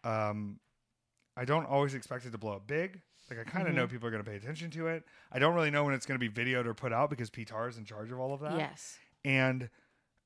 um, 0.04 0.60
I 1.36 1.44
don't 1.44 1.66
always 1.66 1.94
expect 1.94 2.24
it 2.26 2.30
to 2.32 2.38
blow 2.38 2.52
up 2.52 2.66
big. 2.66 3.00
Like 3.30 3.38
I 3.38 3.44
kind 3.44 3.68
of 3.68 3.74
know 3.74 3.86
people 3.86 4.08
are 4.08 4.10
going 4.10 4.22
to 4.22 4.28
pay 4.28 4.36
attention 4.36 4.70
to 4.72 4.88
it. 4.88 5.04
I 5.30 5.38
don't 5.38 5.54
really 5.54 5.70
know 5.70 5.84
when 5.84 5.94
it's 5.94 6.04
going 6.04 6.20
to 6.20 6.30
be 6.30 6.32
videoed 6.32 6.66
or 6.66 6.74
put 6.74 6.92
out 6.92 7.10
because 7.10 7.30
Peter 7.30 7.68
is 7.68 7.78
in 7.78 7.84
charge 7.84 8.10
of 8.10 8.18
all 8.18 8.34
of 8.34 8.40
that. 8.40 8.58
Yes. 8.58 8.98
And 9.24 9.70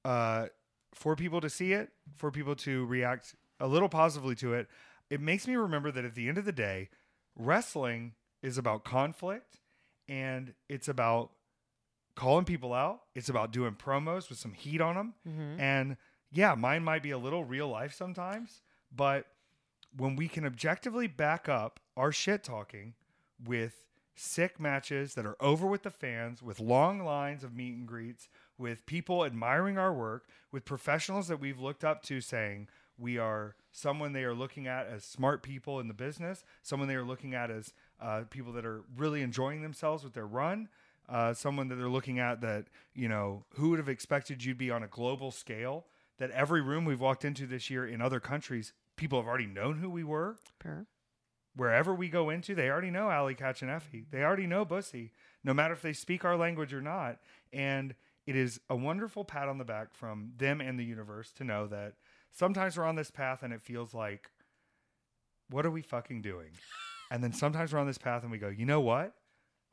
uh, 0.05 0.47
for 0.95 1.15
people 1.15 1.41
to 1.41 1.51
see 1.51 1.73
it, 1.73 1.91
for 2.17 2.31
people 2.31 2.57
to 2.57 2.87
react 2.87 3.35
a 3.61 3.67
little 3.67 3.89
positively 3.89 4.35
to 4.37 4.55
it, 4.55 4.69
it 5.11 5.21
makes 5.21 5.47
me 5.47 5.55
remember 5.57 5.91
that 5.91 6.05
at 6.05 6.15
the 6.15 6.29
end 6.29 6.39
of 6.39 6.45
the 6.45 6.53
day, 6.53 6.89
wrestling 7.37 8.15
is 8.43 8.57
about 8.59 8.85
conflict 8.85 9.61
and 10.09 10.55
it's 10.69 10.89
about 10.89 11.31
calling 12.15 12.45
people 12.45 12.73
out. 12.73 13.03
It's 13.15 13.29
about 13.29 13.53
doing 13.53 13.75
promos 13.75 14.29
with 14.29 14.39
some 14.39 14.53
heat 14.53 14.81
on 14.81 14.95
them. 14.95 15.15
Mm-hmm. 15.29 15.61
And 15.61 15.97
yeah, 16.33 16.55
mine 16.55 16.85
might 16.85 17.03
be 17.03 17.11
a 17.11 17.19
little 17.19 17.45
real 17.45 17.69
life 17.69 17.95
sometimes, 17.95 18.63
but 18.95 19.27
when 19.97 20.17
we 20.17 20.29
can 20.29 20.45
objectively 20.45 21.07
back 21.07 21.49
up 21.49 21.81
our 21.97 22.13
shit 22.13 22.43
talking 22.43 22.95
with 23.45 23.85
sick 24.17 24.61
matches 24.61 25.15
that 25.15 25.27
are 25.27 25.37
over 25.41 25.67
with 25.67 25.83
the 25.83 25.91
fans, 25.91 26.43
with 26.43 26.61
long 26.61 27.05
lines 27.05 27.43
of 27.43 27.55
meet 27.55 27.75
and 27.75 27.87
greets, 27.87 28.29
with 28.57 28.87
people 28.87 29.25
admiring 29.25 29.79
our 29.79 29.93
work, 29.93 30.27
with 30.53 30.65
professionals 30.65 31.29
that 31.29 31.41
we've 31.41 31.61
looked 31.61 31.85
up 31.85 32.03
to 32.03 32.21
saying 32.21 32.69
we 32.97 33.19
are 33.19 33.57
someone 33.73 34.13
they 34.13 34.23
are 34.23 34.35
looking 34.35 34.67
at 34.67 34.87
as 34.87 35.05
smart 35.05 35.43
people 35.43 35.81
in 35.81 35.89
the 35.89 35.95
business, 35.95 36.45
someone 36.63 36.89
they 36.89 36.95
are 36.95 37.05
looking 37.05 37.35
at 37.35 37.51
as 37.51 37.73
uh, 38.01 38.23
people 38.31 38.53
that 38.53 38.65
are 38.65 38.85
really 38.97 39.23
enjoying 39.23 39.63
themselves 39.63 40.05
with 40.05 40.15
their 40.15 40.27
run, 40.27 40.69
uh, 41.09 41.35
someone 41.35 41.69
that 41.69 41.75
they're 41.75 41.89
looking 41.89 42.19
at 42.19 42.41
that, 42.41 42.67
you 42.95 43.09
know, 43.09 43.45
who 43.55 43.71
would 43.71 43.79
have 43.79 43.89
expected 43.89 44.45
you'd 44.45 44.59
be 44.59 44.71
on 44.71 44.83
a 44.83 44.89
global 44.89 45.31
scale? 45.31 45.87
That 46.19 46.31
every 46.31 46.63
room 46.63 46.85
we've 46.85 47.01
walked 47.01 47.25
into 47.25 47.45
this 47.45 47.69
year 47.69 47.85
in 47.85 48.01
other 48.01 48.21
countries, 48.21 48.73
people 48.97 49.19
have 49.19 49.29
already 49.29 49.47
known 49.47 49.79
who 49.79 49.91
we 49.91 50.05
were. 50.05 50.37
Per. 50.59 50.87
wherever 51.57 51.95
we 51.95 52.09
go 52.09 52.31
into, 52.31 52.55
they 52.55 52.69
already 52.69 52.91
know 52.91 53.11
Allie 53.11 53.35
Katch 53.35 53.63
and 53.63 53.71
Effy. 53.71 54.05
They 54.11 54.23
already 54.23 54.47
know 54.47 54.65
Bussy, 54.65 55.13
no 55.43 55.55
matter 55.55 55.75
if 55.75 55.83
they 55.83 55.93
speak 55.93 56.25
our 56.25 56.37
language 56.37 56.73
or 56.75 56.81
not. 56.81 57.19
And 57.53 57.95
it 58.27 58.37
is 58.37 58.61
a 58.69 58.77
wonderful 58.77 59.25
pat 59.25 59.49
on 59.49 59.59
the 59.59 59.65
back 59.65 59.95
from 59.95 60.33
them 60.37 60.61
and 60.61 60.79
the 60.79 60.85
universe 60.85 61.31
to 61.33 61.45
know 61.45 61.67
that 61.69 61.95
sometimes 62.33 62.77
we're 62.77 62.85
on 62.85 62.97
this 62.97 63.11
path 63.11 63.43
and 63.43 63.53
it 63.53 63.63
feels 63.63 63.95
like, 63.95 64.31
what 65.51 65.67
are 65.67 65.71
we 65.71 65.83
fucking 65.83 66.23
doing? 66.23 66.51
And 67.11 67.23
then 67.23 67.35
sometimes 67.35 67.73
we're 67.73 67.79
on 67.79 67.87
this 67.87 67.99
path 67.99 68.23
and 68.23 68.33
we 68.33 68.39
go, 68.39 68.49
you 68.49 68.65
know 68.65 68.81
what? 68.81 69.13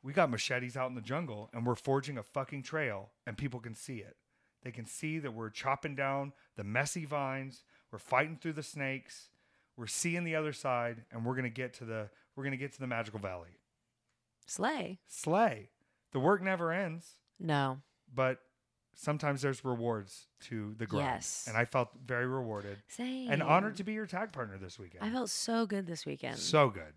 We 0.02 0.12
got 0.12 0.30
machetes 0.30 0.76
out 0.76 0.90
in 0.90 0.94
the 0.94 1.00
jungle 1.00 1.48
and 1.52 1.66
we're 1.66 1.74
forging 1.74 2.18
a 2.18 2.22
fucking 2.22 2.62
trail 2.62 3.10
and 3.26 3.38
people 3.38 3.58
can 3.58 3.74
see 3.74 3.96
it. 3.96 4.16
They 4.62 4.70
can 4.70 4.84
see 4.84 5.18
that 5.18 5.32
we're 5.32 5.48
chopping 5.48 5.96
down 5.96 6.34
the 6.56 6.62
messy 6.62 7.06
vines, 7.06 7.64
we're 7.92 7.98
fighting 7.98 8.38
through 8.40 8.54
the 8.54 8.62
snakes, 8.62 9.28
we're 9.76 9.86
seeing 9.86 10.24
the 10.24 10.34
other 10.34 10.52
side, 10.52 11.04
and 11.12 11.24
we're 11.24 11.36
gonna 11.36 11.48
get 11.50 11.74
to 11.74 11.84
the 11.84 12.08
we're 12.34 12.44
gonna 12.44 12.56
get 12.56 12.72
to 12.72 12.80
the 12.80 12.86
magical 12.86 13.20
valley. 13.20 13.58
Slay. 14.46 14.98
Slay. 15.06 15.70
The 16.12 16.18
work 16.20 16.42
never 16.42 16.72
ends, 16.72 17.16
No. 17.38 17.80
but 18.12 18.40
sometimes 18.94 19.40
there's 19.42 19.64
rewards 19.64 20.26
to 20.40 20.74
the 20.78 20.86
grind. 20.86 21.06
Yes. 21.06 21.44
And 21.48 21.56
I 21.56 21.64
felt 21.64 21.90
very 22.04 22.26
rewarded 22.26 22.78
Same. 22.88 23.30
and 23.30 23.42
honored 23.42 23.76
to 23.76 23.84
be 23.84 23.92
your 23.92 24.06
tag 24.06 24.32
partner 24.32 24.58
this 24.58 24.78
weekend. 24.78 25.04
I 25.04 25.10
felt 25.10 25.30
so 25.30 25.64
good 25.66 25.86
this 25.86 26.04
weekend. 26.04 26.38
so 26.38 26.68
good. 26.68 26.92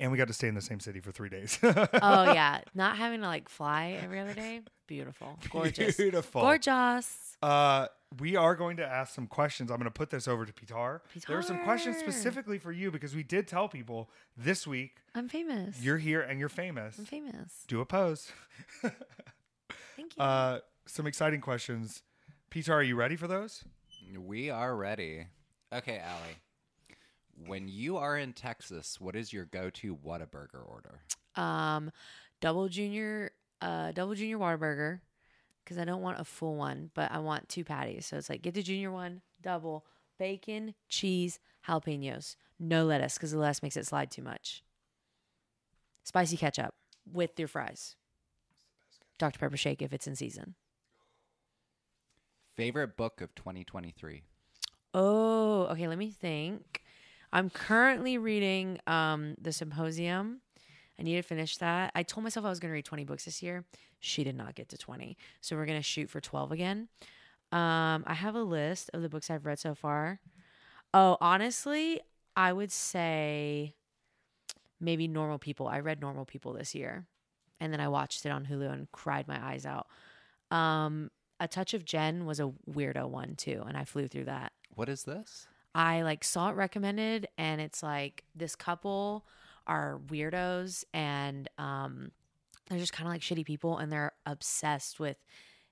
And 0.00 0.12
we 0.12 0.18
got 0.18 0.28
to 0.28 0.32
stay 0.34 0.46
in 0.48 0.54
the 0.54 0.60
same 0.62 0.78
city 0.80 1.00
for 1.00 1.10
three 1.10 1.28
days. 1.28 1.58
oh 1.62 1.72
yeah, 2.32 2.60
not 2.74 2.96
having 2.96 3.20
to 3.20 3.26
like 3.26 3.48
fly 3.48 3.98
every 4.02 4.20
other 4.20 4.34
day. 4.34 4.60
Beautiful, 4.86 5.38
gorgeous, 5.50 5.96
Beautiful. 5.96 6.40
gorgeous. 6.40 7.36
Uh, 7.42 7.86
we 8.20 8.36
are 8.36 8.54
going 8.56 8.78
to 8.78 8.86
ask 8.86 9.14
some 9.14 9.26
questions. 9.26 9.70
I'm 9.70 9.76
going 9.76 9.84
to 9.84 9.90
put 9.90 10.08
this 10.10 10.26
over 10.26 10.46
to 10.46 10.52
Peter. 10.52 11.02
There 11.26 11.36
are 11.38 11.42
some 11.42 11.58
questions 11.64 11.98
specifically 11.98 12.58
for 12.58 12.72
you 12.72 12.90
because 12.90 13.14
we 13.14 13.22
did 13.22 13.46
tell 13.46 13.68
people 13.68 14.08
this 14.36 14.66
week 14.66 14.96
I'm 15.14 15.28
famous. 15.28 15.80
you're 15.82 15.98
here 15.98 16.20
and 16.22 16.40
you're 16.40 16.48
famous. 16.48 16.98
I'm 16.98 17.04
famous. 17.04 17.64
Do 17.68 17.80
a 17.80 17.84
pose. 17.86 18.32
Thank 19.96 20.16
you. 20.16 20.22
uh, 20.22 20.60
some 20.86 21.06
exciting 21.06 21.40
questions. 21.40 22.02
Peter, 22.50 22.72
are 22.72 22.82
you 22.82 22.96
ready 22.96 23.16
for 23.16 23.26
those? 23.26 23.64
We 24.16 24.48
are 24.48 24.74
ready. 24.74 25.26
Okay, 25.72 25.98
Allie. 25.98 26.36
When 27.46 27.68
you 27.68 27.96
are 27.96 28.18
in 28.18 28.32
Texas, 28.32 29.00
what 29.00 29.14
is 29.14 29.32
your 29.32 29.44
go-to 29.46 29.96
Whataburger 29.96 30.66
order? 30.66 31.00
um, 31.36 31.90
double 32.40 32.68
junior, 32.68 33.30
uh, 33.62 33.92
double 33.92 34.14
junior 34.14 34.38
Whataburger, 34.38 35.00
because 35.64 35.78
I 35.78 35.84
don't 35.84 36.02
want 36.02 36.20
a 36.20 36.24
full 36.24 36.56
one, 36.56 36.90
but 36.94 37.12
I 37.12 37.18
want 37.18 37.48
two 37.48 37.64
patties. 37.64 38.06
So 38.06 38.16
it's 38.16 38.28
like 38.28 38.42
get 38.42 38.54
the 38.54 38.62
junior 38.62 38.90
one, 38.90 39.22
double 39.40 39.86
bacon, 40.18 40.74
cheese, 40.88 41.38
jalapenos, 41.66 42.36
no 42.58 42.84
lettuce, 42.84 43.14
because 43.14 43.30
the 43.30 43.38
lettuce 43.38 43.62
makes 43.62 43.76
it 43.76 43.86
slide 43.86 44.10
too 44.10 44.22
much. 44.22 44.64
Spicy 46.04 46.36
ketchup 46.36 46.74
with 47.10 47.38
your 47.38 47.48
fries. 47.48 47.94
Dr 49.18 49.38
Pepper 49.38 49.56
shake 49.56 49.82
if 49.82 49.92
it's 49.92 50.06
in 50.06 50.16
season. 50.16 50.54
Favorite 52.56 52.96
book 52.96 53.20
of 53.20 53.34
2023? 53.34 54.22
Oh, 54.94 55.68
okay. 55.70 55.86
Let 55.86 55.98
me 55.98 56.10
think. 56.10 56.82
I'm 57.32 57.50
currently 57.50 58.18
reading 58.18 58.78
um, 58.86 59.34
the 59.40 59.52
Symposium. 59.52 60.40
I 60.98 61.02
need 61.02 61.16
to 61.16 61.22
finish 61.22 61.58
that. 61.58 61.92
I 61.94 62.02
told 62.02 62.24
myself 62.24 62.44
I 62.44 62.48
was 62.48 62.58
going 62.58 62.70
to 62.70 62.74
read 62.74 62.84
20 62.84 63.04
books 63.04 63.24
this 63.24 63.42
year. 63.42 63.64
She 64.00 64.24
did 64.24 64.36
not 64.36 64.54
get 64.54 64.68
to 64.70 64.78
20, 64.78 65.16
so 65.40 65.56
we're 65.56 65.66
going 65.66 65.78
to 65.78 65.82
shoot 65.82 66.10
for 66.10 66.20
12 66.20 66.52
again. 66.52 66.88
Um, 67.52 68.04
I 68.06 68.14
have 68.14 68.34
a 68.34 68.42
list 68.42 68.90
of 68.92 69.02
the 69.02 69.08
books 69.08 69.30
I've 69.30 69.46
read 69.46 69.58
so 69.58 69.74
far. 69.74 70.20
Oh, 70.92 71.16
honestly, 71.20 72.00
I 72.36 72.52
would 72.52 72.72
say 72.72 73.74
maybe 74.80 75.08
Normal 75.08 75.38
People. 75.38 75.68
I 75.68 75.80
read 75.80 76.00
Normal 76.00 76.24
People 76.24 76.52
this 76.52 76.74
year, 76.74 77.06
and 77.60 77.72
then 77.72 77.80
I 77.80 77.88
watched 77.88 78.26
it 78.26 78.30
on 78.30 78.46
Hulu 78.46 78.72
and 78.72 78.90
cried 78.92 79.28
my 79.28 79.44
eyes 79.44 79.66
out. 79.66 79.86
Um, 80.50 81.10
a 81.40 81.46
Touch 81.46 81.74
of 81.74 81.84
Jen 81.84 82.26
was 82.26 82.40
a 82.40 82.52
weirdo 82.68 83.08
one 83.08 83.34
too, 83.36 83.64
and 83.66 83.76
I 83.76 83.84
flew 83.84 84.08
through 84.08 84.24
that. 84.24 84.52
What 84.74 84.88
is 84.88 85.04
this? 85.04 85.46
I 85.78 86.02
like 86.02 86.24
saw 86.24 86.50
it 86.50 86.56
recommended 86.56 87.28
and 87.38 87.60
it's 87.60 87.84
like 87.84 88.24
this 88.34 88.56
couple 88.56 89.24
are 89.64 90.00
weirdos 90.08 90.82
and 90.92 91.48
um 91.56 92.10
they're 92.68 92.80
just 92.80 92.92
kind 92.92 93.06
of 93.06 93.12
like 93.12 93.20
shitty 93.20 93.46
people 93.46 93.78
and 93.78 93.92
they're 93.92 94.12
obsessed 94.26 94.98
with 94.98 95.18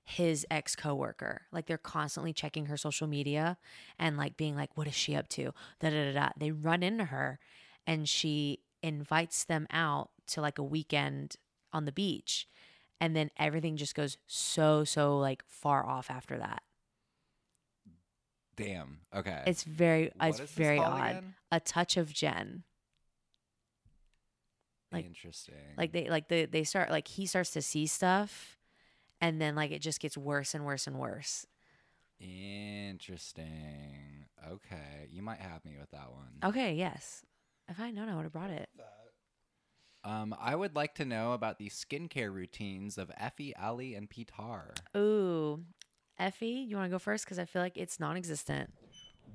his 0.05 0.47
ex 0.49 0.77
coworker. 0.77 1.41
Like 1.51 1.65
they're 1.65 1.77
constantly 1.77 2.31
checking 2.31 2.67
her 2.67 2.77
social 2.77 3.05
media 3.05 3.57
and 3.99 4.15
like 4.15 4.37
being 4.37 4.55
like, 4.55 4.77
what 4.77 4.87
is 4.87 4.95
she 4.95 5.13
up 5.13 5.27
to? 5.29 5.53
Da 5.81 5.89
da 5.89 6.05
da 6.05 6.13
da. 6.13 6.29
They 6.37 6.51
run 6.51 6.83
into 6.83 7.05
her 7.05 7.37
and 7.85 8.07
she 8.07 8.61
invites 8.81 9.43
them 9.43 9.67
out 9.69 10.11
to 10.27 10.39
like 10.39 10.57
a 10.57 10.63
weekend 10.63 11.35
on 11.73 11.83
the 11.83 11.91
beach. 11.91 12.47
And 13.01 13.13
then 13.13 13.29
everything 13.37 13.75
just 13.75 13.93
goes 13.93 14.17
so, 14.25 14.85
so 14.85 15.19
like 15.19 15.43
far 15.45 15.85
off 15.85 16.09
after 16.09 16.37
that. 16.37 16.63
Damn. 18.57 18.99
Okay. 19.15 19.43
It's 19.47 19.63
very, 19.63 20.11
What 20.17 20.39
it's 20.39 20.51
very 20.51 20.79
odd. 20.79 21.09
again? 21.11 21.35
A 21.51 21.59
touch 21.61 21.95
of 21.95 22.11
Jen. 22.13 22.63
like- 24.91 25.05
Interesting. 25.05 25.55
like 25.77 25.91
they 25.91 26.09
like 26.09 26.27
they 26.29 26.45
they 26.45 26.63
start 26.63 26.89
like 26.89 27.07
he 27.07 27.25
starts 27.25 27.51
to 27.51 27.61
see 27.61 27.87
stuff 27.87 28.57
and 29.21 29.41
then 29.41 29.55
like 29.55 29.71
it 29.71 29.81
just 29.81 29.99
gets 29.99 30.17
worse 30.17 30.53
and 30.55 30.65
worse 30.65 30.87
and 30.87 30.97
worse 30.97 31.45
Interesting. 32.19 34.25
Okay, 34.49 35.07
you 35.11 35.21
might 35.21 35.39
have 35.39 35.63
me 35.65 35.75
with 35.79 35.91
that 35.91 36.11
one. 36.11 36.39
okay 36.43 36.73
yes 36.73 37.23
if 37.69 37.79
i 37.79 37.91
known 37.91 38.09
i 38.09 38.15
would 38.15 38.23
have 38.23 38.33
brought 38.33 38.49
it 38.49 38.69
Um, 40.05 40.33
I 40.39 40.55
would 40.55 40.73
like 40.73 40.95
to 40.95 41.05
know 41.05 41.33
about 41.33 41.57
the 41.57 41.67
skincare 41.69 42.33
routines 42.33 42.97
of 42.97 43.09
Effy, 43.19 43.51
Allie, 43.57 43.93
and 43.93 44.09
Pitar. 44.09 44.71
ooh 44.95 45.65
effy 46.19 46.67
you 46.67 46.75
want 46.75 46.85
to 46.87 46.91
go 46.93 46.99
first 46.99 47.25
because 47.25 47.39
i 47.39 47.45
feel 47.45 47.61
like 47.61 47.77
it's 47.77 47.99
non-existent 47.99 48.69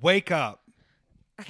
Wake 0.01 0.31
up. 0.31 0.61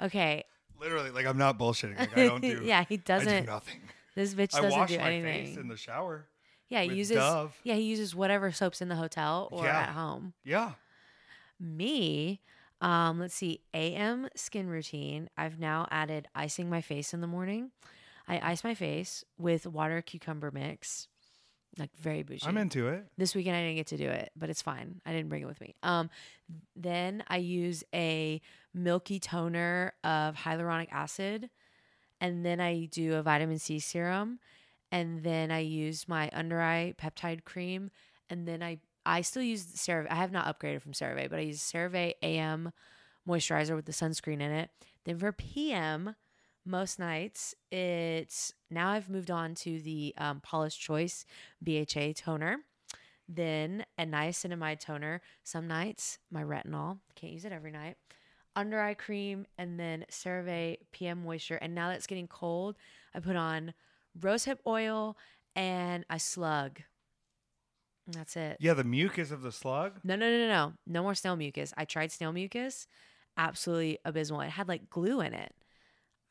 okay 0.00 0.44
Literally, 0.80 1.10
like 1.12 1.24
I'm 1.24 1.38
not 1.38 1.58
bullshitting. 1.58 1.98
Like 1.98 2.18
I 2.18 2.26
don't 2.26 2.40
do. 2.42 2.60
yeah 2.64 2.84
he 2.88 2.94
I 2.94 2.98
do 2.98 3.02
doesn't 3.04 3.46
nothing. 3.46 3.80
this 4.16 4.34
bitch 4.34 4.50
doesn't 4.50 4.70
wash 4.70 4.90
do 4.90 4.98
my 4.98 5.04
anything 5.12 5.46
face 5.46 5.56
in 5.56 5.68
the 5.68 5.76
shower. 5.76 6.26
yeah 6.68 6.82
he 6.82 6.92
uses 6.94 7.16
Dove. 7.16 7.56
yeah 7.62 7.74
he 7.74 7.82
uses 7.82 8.14
whatever 8.14 8.50
soaps 8.52 8.82
in 8.82 8.88
the 8.88 8.96
hotel 8.96 9.48
or 9.52 9.64
Yeah. 9.64 9.80
at 9.80 9.88
home 9.90 10.34
Yeah. 10.44 10.72
Me, 11.60 12.40
um, 12.80 13.20
let's 13.20 13.34
see, 13.36 13.60
AM 13.72 14.28
skin 14.34 14.68
routine. 14.68 15.30
I've 15.38 15.60
now 15.60 15.86
added 15.90 16.26
icing 16.34 16.68
my 16.68 16.80
face 16.80 17.14
in 17.14 17.20
the 17.20 17.28
morning. 17.28 17.70
I 18.26 18.40
ice 18.50 18.64
my 18.64 18.74
face 18.74 19.24
with 19.38 19.64
water 19.64 20.02
cucumber 20.02 20.50
mix, 20.50 21.06
like 21.78 21.90
very 21.96 22.22
bougie. 22.22 22.46
I'm 22.46 22.56
into 22.56 22.88
it. 22.88 23.06
This 23.16 23.34
weekend 23.34 23.56
I 23.56 23.62
didn't 23.62 23.76
get 23.76 23.86
to 23.88 23.96
do 23.96 24.08
it, 24.08 24.30
but 24.36 24.50
it's 24.50 24.62
fine. 24.62 25.00
I 25.04 25.12
didn't 25.12 25.28
bring 25.28 25.42
it 25.42 25.46
with 25.46 25.60
me. 25.60 25.74
Um, 25.82 26.10
then 26.76 27.24
I 27.28 27.38
use 27.38 27.84
a 27.94 28.40
milky 28.72 29.18
toner 29.18 29.92
of 30.02 30.36
hyaluronic 30.36 30.88
acid, 30.90 31.50
and 32.20 32.44
then 32.44 32.60
I 32.60 32.86
do 32.86 33.14
a 33.14 33.22
vitamin 33.22 33.58
C 33.58 33.78
serum, 33.78 34.38
and 34.92 35.22
then 35.22 35.50
I 35.50 35.60
use 35.60 36.08
my 36.08 36.30
under 36.32 36.60
eye 36.60 36.94
peptide 37.00 37.44
cream, 37.44 37.90
and 38.30 38.46
then 38.46 38.62
I 38.62 38.78
I 39.06 39.20
still 39.20 39.42
use 39.42 39.64
CeraVe. 39.64 40.06
I 40.10 40.14
have 40.16 40.32
not 40.32 40.46
upgraded 40.46 40.80
from 40.80 40.92
CeraVe, 40.92 41.28
but 41.28 41.38
I 41.38 41.42
use 41.42 41.60
CeraVe 41.60 42.14
AM 42.22 42.72
moisturizer 43.28 43.74
with 43.76 43.86
the 43.86 43.92
sunscreen 43.92 44.40
in 44.40 44.50
it. 44.50 44.70
Then 45.04 45.18
for 45.18 45.32
PM, 45.32 46.14
most 46.66 46.98
nights 46.98 47.54
it's 47.70 48.52
now 48.70 48.90
I've 48.90 49.10
moved 49.10 49.30
on 49.30 49.54
to 49.56 49.80
the 49.80 50.14
um, 50.16 50.40
Paula's 50.40 50.74
Choice 50.74 51.24
BHA 51.62 52.14
toner. 52.16 52.58
Then 53.28 53.86
a 53.98 54.04
niacinamide 54.04 54.80
toner. 54.80 55.20
Some 55.42 55.66
nights 55.66 56.18
my 56.30 56.42
retinol 56.42 56.98
can't 57.14 57.32
use 57.32 57.44
it 57.44 57.52
every 57.52 57.70
night. 57.70 57.96
Under 58.56 58.80
eye 58.80 58.94
cream 58.94 59.46
and 59.58 59.80
then 59.80 60.04
CeraVe 60.10 60.78
PM 60.92 61.24
moisture. 61.24 61.56
And 61.56 61.74
now 61.74 61.88
that 61.88 61.96
it's 61.96 62.06
getting 62.06 62.28
cold, 62.28 62.76
I 63.14 63.20
put 63.20 63.36
on 63.36 63.74
rosehip 64.18 64.58
oil 64.66 65.16
and 65.56 66.04
I 66.08 66.18
slug. 66.18 66.80
And 68.06 68.14
that's 68.14 68.36
it. 68.36 68.58
Yeah, 68.60 68.74
the 68.74 68.84
mucus 68.84 69.30
of 69.30 69.42
the 69.42 69.52
slug. 69.52 70.00
No, 70.04 70.14
no, 70.14 70.30
no, 70.30 70.38
no, 70.38 70.48
no. 70.48 70.72
No 70.86 71.02
more 71.02 71.14
snail 71.14 71.36
mucus. 71.36 71.72
I 71.76 71.84
tried 71.84 72.12
snail 72.12 72.32
mucus. 72.32 72.86
Absolutely 73.36 73.98
abysmal. 74.04 74.42
It 74.42 74.50
had 74.50 74.68
like 74.68 74.90
glue 74.90 75.20
in 75.20 75.32
it. 75.32 75.54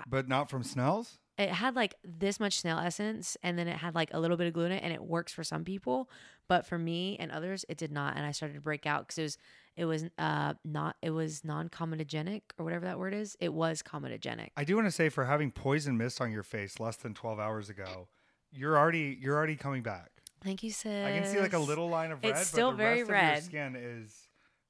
But 0.08 0.28
not 0.28 0.50
from 0.50 0.64
Snell's? 0.64 1.20
It 1.38 1.50
had 1.50 1.76
like 1.76 1.96
this 2.04 2.40
much 2.40 2.60
snail 2.60 2.78
essence 2.78 3.38
and 3.42 3.58
then 3.58 3.68
it 3.68 3.78
had 3.78 3.96
like 3.96 4.10
a 4.14 4.20
little 4.20 4.38
bit 4.38 4.46
of 4.48 4.54
glue 4.54 4.66
in 4.66 4.72
it 4.72 4.84
and 4.84 4.94
it 4.94 5.02
works 5.04 5.34
for 5.34 5.44
some 5.44 5.64
people, 5.64 6.08
but 6.48 6.64
for 6.66 6.78
me 6.78 7.18
and 7.20 7.32
others 7.32 7.66
it 7.68 7.78
did 7.78 7.92
not 7.92 8.16
and 8.16 8.24
I 8.24 8.32
started 8.32 8.54
to 8.54 8.62
break 8.62 8.86
out 8.86 9.08
cuz 9.08 9.18
it 9.18 9.24
was 9.24 9.38
it 9.76 9.86
was 9.86 10.06
uh 10.20 10.54
not 10.64 10.96
it 11.02 11.10
was 11.10 11.44
non-comedogenic 11.44 12.42
or 12.60 12.66
whatever 12.66 12.86
that 12.86 13.00
word 13.00 13.16
is. 13.16 13.36
It 13.40 13.52
was 13.52 13.82
comedogenic. 13.82 14.50
I 14.56 14.64
do 14.64 14.76
want 14.76 14.86
to 14.88 14.92
say 14.92 15.10
for 15.10 15.26
having 15.26 15.52
poison 15.52 15.98
mist 15.98 16.22
on 16.22 16.32
your 16.32 16.44
face 16.44 16.80
less 16.80 16.98
than 16.98 17.16
12 17.16 17.40
hours 17.40 17.68
ago, 17.68 18.10
you're 18.52 18.78
already 18.78 19.18
you're 19.20 19.36
already 19.36 19.56
coming 19.56 19.82
back. 19.82 20.12
Thank 20.44 20.62
you, 20.62 20.72
sis. 20.72 21.06
I 21.08 21.18
can 21.18 21.26
see 21.26 21.40
like 21.40 21.54
a 21.54 21.58
little 21.60 21.90
line 21.90 22.12
of 22.12 22.22
red, 22.24 22.34
It's 22.38 22.48
still 22.48 22.72
but 22.72 22.78
the 22.78 22.84
very 22.84 23.04
rest 23.04 23.10
red. 23.12 23.38
of 23.38 23.54
your 23.54 23.72
skin 23.72 23.76
is 23.76 24.23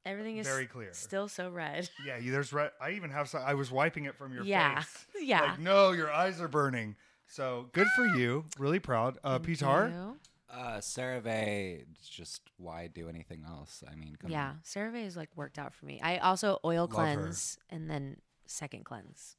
Everything 0.05 0.37
is 0.37 0.45
Very 0.47 0.65
clear. 0.65 0.89
Still 0.93 1.27
so 1.29 1.49
red. 1.49 1.89
Yeah, 2.05 2.19
there's 2.21 2.51
red. 2.51 2.71
I 2.81 2.91
even 2.91 3.09
have 3.11 3.29
some. 3.29 3.41
I 3.45 3.53
was 3.53 3.71
wiping 3.71 4.05
it 4.05 4.15
from 4.15 4.33
your 4.33 4.43
Yeah. 4.43 4.81
face. 4.81 5.05
Yeah. 5.21 5.41
Like, 5.41 5.59
no, 5.59 5.91
your 5.91 6.11
eyes 6.11 6.41
are 6.41 6.47
burning. 6.49 6.95
So 7.27 7.69
good 7.71 7.87
for 7.95 8.05
you. 8.05 8.45
Really 8.59 8.79
proud. 8.79 9.17
Uh, 9.23 9.33
Thank 9.39 9.45
Peter. 9.45 9.91
you. 9.95 10.17
Uh, 10.49 10.77
CeraVe, 10.79 11.85
just 12.07 12.41
why 12.57 12.85
do 12.87 13.09
anything 13.09 13.43
else? 13.47 13.83
I 13.89 13.95
mean, 13.95 14.15
come 14.19 14.29
Yeah, 14.29 14.49
on. 14.49 14.59
CeraVe 14.63 15.03
is 15.05 15.15
like 15.17 15.29
worked 15.35 15.57
out 15.57 15.73
for 15.73 15.85
me. 15.85 15.99
I 16.01 16.17
also 16.17 16.59
oil 16.63 16.81
Love 16.81 16.89
her. 16.89 16.95
cleanse 17.15 17.57
and 17.71 17.89
then 17.89 18.17
second 18.45 18.83
cleanse. 18.85 19.35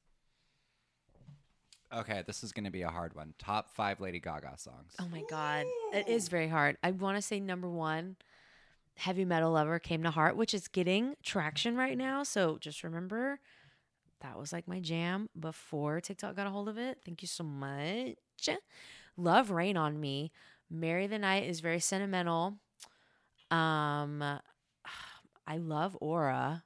Okay, 1.94 2.24
this 2.26 2.42
is 2.42 2.50
going 2.50 2.64
to 2.64 2.72
be 2.72 2.82
a 2.82 2.88
hard 2.90 3.14
one. 3.14 3.34
Top 3.38 3.70
five 3.70 4.00
Lady 4.00 4.18
Gaga 4.18 4.54
songs. 4.56 4.94
Oh 5.00 5.06
my 5.12 5.22
god, 5.30 5.66
it 5.92 6.08
is 6.08 6.26
very 6.28 6.48
hard. 6.48 6.76
I 6.82 6.90
want 6.90 7.16
to 7.16 7.22
say 7.22 7.38
number 7.38 7.68
one, 7.70 8.16
Heavy 8.96 9.24
Metal 9.24 9.50
Lover 9.50 9.78
came 9.78 10.02
to 10.02 10.10
heart, 10.10 10.36
which 10.36 10.54
is 10.54 10.68
getting 10.68 11.14
traction 11.22 11.76
right 11.76 11.98
now. 11.98 12.22
So 12.22 12.58
just 12.60 12.84
remember, 12.84 13.40
that 14.20 14.38
was 14.38 14.52
like 14.52 14.68
my 14.68 14.80
jam 14.80 15.28
before 15.38 16.00
TikTok 16.00 16.36
got 16.36 16.46
a 16.46 16.50
hold 16.50 16.68
of 16.68 16.78
it. 16.78 16.98
Thank 17.04 17.22
you 17.22 17.28
so 17.28 17.44
much. 17.44 18.14
Love 19.16 19.50
Rain 19.50 19.76
on 19.76 20.00
Me. 20.00 20.32
Marry 20.70 21.06
the 21.06 21.18
Night 21.18 21.44
is 21.44 21.60
very 21.60 21.80
sentimental. 21.80 22.58
Um, 23.50 24.22
I 25.46 25.58
love 25.58 25.96
Aura. 26.00 26.64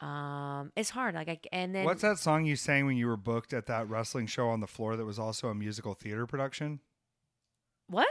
Um, 0.00 0.72
it's 0.76 0.90
hard. 0.90 1.14
Like 1.14 1.28
I 1.28 1.38
and 1.52 1.74
then 1.74 1.84
What's 1.84 2.02
that 2.02 2.18
song 2.18 2.46
you 2.46 2.56
sang 2.56 2.86
when 2.86 2.96
you 2.96 3.06
were 3.06 3.18
booked 3.18 3.52
at 3.52 3.66
that 3.66 3.88
wrestling 3.88 4.26
show 4.26 4.48
on 4.48 4.60
the 4.60 4.66
floor 4.66 4.96
that 4.96 5.04
was 5.04 5.18
also 5.18 5.48
a 5.48 5.54
musical 5.54 5.94
theater 5.94 6.26
production? 6.26 6.80
what? 7.88 8.08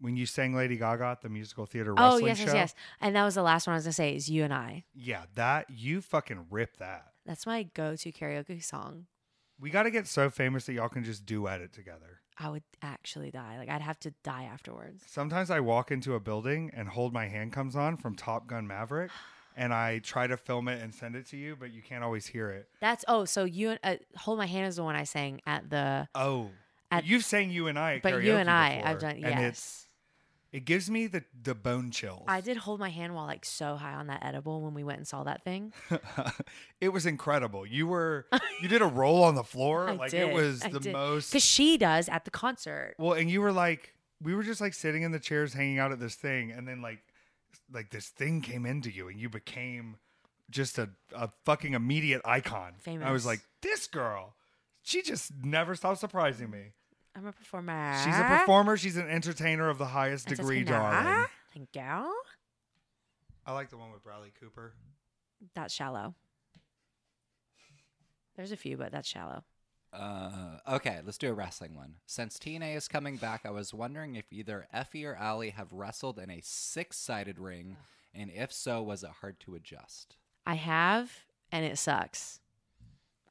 When 0.00 0.16
you 0.16 0.26
sang 0.26 0.54
Lady 0.54 0.76
Gaga 0.76 1.04
at 1.04 1.22
the 1.22 1.28
musical 1.28 1.66
theater 1.66 1.94
Oh 1.96 2.12
wrestling 2.12 2.26
yes, 2.26 2.38
show? 2.38 2.44
yes, 2.46 2.54
yes. 2.54 2.74
And 3.00 3.16
that 3.16 3.24
was 3.24 3.34
the 3.34 3.42
last 3.42 3.66
one 3.66 3.74
I 3.74 3.76
was 3.76 3.84
gonna 3.84 3.92
say. 3.92 4.14
Is 4.14 4.30
you 4.30 4.44
and 4.44 4.54
I. 4.54 4.84
Yeah, 4.94 5.24
that 5.34 5.66
you 5.70 6.00
fucking 6.00 6.46
rip 6.50 6.76
that. 6.78 7.06
That's 7.26 7.46
my 7.46 7.64
go-to 7.64 8.10
karaoke 8.12 8.62
song. 8.62 9.06
We 9.60 9.70
got 9.70 9.82
to 9.82 9.90
get 9.90 10.06
so 10.06 10.30
famous 10.30 10.66
that 10.66 10.74
y'all 10.74 10.88
can 10.88 11.02
just 11.04 11.26
duet 11.26 11.60
it 11.60 11.72
together. 11.72 12.20
I 12.38 12.48
would 12.48 12.62
actually 12.80 13.32
die. 13.32 13.58
Like 13.58 13.68
I'd 13.68 13.82
have 13.82 13.98
to 14.00 14.12
die 14.22 14.44
afterwards. 14.44 15.02
Sometimes 15.06 15.50
I 15.50 15.58
walk 15.60 15.90
into 15.90 16.14
a 16.14 16.20
building 16.20 16.70
and 16.72 16.88
Hold 16.88 17.12
My 17.12 17.26
Hand 17.26 17.52
comes 17.52 17.74
on 17.74 17.96
from 17.96 18.14
Top 18.14 18.46
Gun 18.46 18.68
Maverick, 18.68 19.10
and 19.56 19.74
I 19.74 19.98
try 19.98 20.28
to 20.28 20.36
film 20.36 20.68
it 20.68 20.80
and 20.80 20.94
send 20.94 21.16
it 21.16 21.26
to 21.30 21.36
you, 21.36 21.56
but 21.58 21.72
you 21.72 21.82
can't 21.82 22.04
always 22.04 22.26
hear 22.28 22.50
it. 22.50 22.68
That's 22.80 23.04
oh, 23.08 23.24
so 23.24 23.44
you 23.44 23.70
and 23.70 23.80
uh, 23.82 23.96
hold 24.16 24.38
my 24.38 24.46
hand 24.46 24.68
is 24.68 24.76
the 24.76 24.84
one 24.84 24.94
I 24.94 25.02
sang 25.02 25.40
at 25.46 25.68
the. 25.68 26.06
Oh, 26.14 26.50
At- 26.92 27.04
you've 27.04 27.24
sang 27.24 27.50
you 27.50 27.66
and 27.66 27.76
I, 27.76 27.98
But 28.00 28.22
you 28.22 28.36
and 28.36 28.48
I, 28.48 28.76
before, 28.76 28.88
I've 28.88 28.98
done 29.00 29.10
and 29.16 29.40
yes. 29.40 29.87
It 30.52 30.64
gives 30.64 30.90
me 30.90 31.06
the 31.06 31.24
the 31.42 31.54
bone 31.54 31.90
chills. 31.90 32.24
I 32.26 32.40
did 32.40 32.56
hold 32.56 32.80
my 32.80 32.88
hand 32.88 33.14
while 33.14 33.26
like 33.26 33.44
so 33.44 33.76
high 33.76 33.92
on 33.94 34.06
that 34.06 34.24
edible 34.24 34.62
when 34.62 34.74
we 34.74 34.82
went 34.82 34.98
and 34.98 35.06
saw 35.06 35.24
that 35.24 35.44
thing. 35.44 35.72
it 36.80 36.88
was 36.90 37.04
incredible. 37.06 37.66
You 37.66 37.86
were 37.86 38.26
you 38.62 38.68
did 38.68 38.80
a 38.82 38.86
roll 38.86 39.22
on 39.24 39.34
the 39.34 39.44
floor, 39.44 39.88
I 39.90 39.92
like 39.92 40.10
did. 40.10 40.28
it 40.28 40.32
was 40.34 40.64
I 40.64 40.70
the 40.70 40.80
did. 40.80 40.92
most. 40.92 41.30
Because 41.30 41.44
she 41.44 41.76
does 41.76 42.08
at 42.08 42.24
the 42.24 42.30
concert. 42.30 42.94
Well, 42.98 43.12
and 43.12 43.30
you 43.30 43.40
were 43.40 43.52
like, 43.52 43.94
we 44.22 44.34
were 44.34 44.42
just 44.42 44.60
like 44.60 44.74
sitting 44.74 45.02
in 45.02 45.12
the 45.12 45.20
chairs, 45.20 45.52
hanging 45.52 45.78
out 45.78 45.92
at 45.92 46.00
this 46.00 46.14
thing, 46.14 46.50
and 46.50 46.66
then 46.66 46.80
like, 46.80 47.00
like 47.72 47.90
this 47.90 48.08
thing 48.08 48.40
came 48.40 48.64
into 48.64 48.90
you, 48.90 49.08
and 49.08 49.20
you 49.20 49.28
became 49.28 49.96
just 50.50 50.78
a, 50.78 50.88
a 51.14 51.28
fucking 51.44 51.74
immediate 51.74 52.22
icon. 52.24 52.72
Famous. 52.78 53.06
I 53.06 53.12
was 53.12 53.26
like, 53.26 53.40
this 53.60 53.86
girl, 53.86 54.34
she 54.82 55.02
just 55.02 55.32
never 55.44 55.74
stops 55.74 56.00
surprising 56.00 56.50
me. 56.50 56.72
I'm 57.18 57.26
a 57.26 57.32
performer. 57.32 57.96
She's 58.04 58.16
a 58.16 58.22
performer. 58.22 58.76
She's 58.76 58.96
an 58.96 59.08
entertainer 59.08 59.68
of 59.68 59.78
the 59.78 59.86
highest 59.86 60.28
degree, 60.28 60.60
Entertainer. 60.60 61.02
darling. 61.02 61.26
Thank 61.52 61.68
you. 61.74 62.14
I 63.44 63.52
like 63.52 63.70
the 63.70 63.76
one 63.76 63.90
with 63.90 64.04
Bradley 64.04 64.32
Cooper. 64.40 64.74
That's 65.54 65.74
shallow. 65.74 66.14
There's 68.36 68.52
a 68.52 68.56
few, 68.56 68.76
but 68.76 68.92
that's 68.92 69.08
shallow. 69.08 69.42
Uh, 69.92 70.58
okay, 70.68 71.00
let's 71.04 71.18
do 71.18 71.28
a 71.28 71.32
wrestling 71.32 71.74
one. 71.74 71.94
Since 72.06 72.38
TNA 72.38 72.76
is 72.76 72.86
coming 72.86 73.16
back, 73.16 73.40
I 73.44 73.50
was 73.50 73.74
wondering 73.74 74.14
if 74.14 74.26
either 74.32 74.68
Effy 74.72 75.04
or 75.04 75.16
Allie 75.16 75.50
have 75.50 75.72
wrestled 75.72 76.18
in 76.18 76.30
a 76.30 76.40
six-sided 76.44 77.38
ring, 77.38 77.76
and 78.14 78.30
if 78.30 78.52
so, 78.52 78.80
was 78.82 79.02
it 79.02 79.10
hard 79.22 79.40
to 79.40 79.54
adjust? 79.56 80.14
I 80.46 80.54
have, 80.54 81.10
and 81.50 81.64
it 81.64 81.78
sucks. 81.78 82.38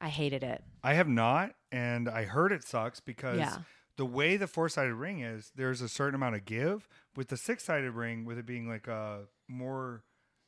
I 0.00 0.08
hated 0.08 0.42
it. 0.42 0.62
I 0.82 0.94
have 0.94 1.08
not, 1.08 1.54
and 1.72 2.08
I 2.08 2.24
heard 2.24 2.52
it 2.52 2.64
sucks 2.64 3.00
because 3.00 3.38
Yeah. 3.38 3.58
The 3.98 4.06
way 4.06 4.36
the 4.36 4.46
four 4.46 4.68
sided 4.68 4.94
ring 4.94 5.20
is, 5.20 5.50
there's 5.56 5.82
a 5.82 5.88
certain 5.88 6.14
amount 6.14 6.36
of 6.36 6.44
give. 6.44 6.88
With 7.16 7.28
the 7.28 7.36
six 7.36 7.64
sided 7.64 7.90
ring, 7.90 8.24
with 8.24 8.38
it 8.38 8.46
being 8.46 8.68
like 8.68 8.86
a 8.86 9.24
more 9.48 10.04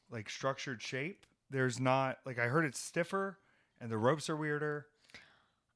like 0.08 0.30
structured 0.30 0.80
shape, 0.80 1.26
there's 1.50 1.80
not 1.80 2.18
like 2.24 2.38
I 2.38 2.46
heard 2.46 2.64
it's 2.64 2.78
stiffer 2.78 3.38
and 3.80 3.90
the 3.90 3.98
ropes 3.98 4.30
are 4.30 4.36
weirder. 4.36 4.86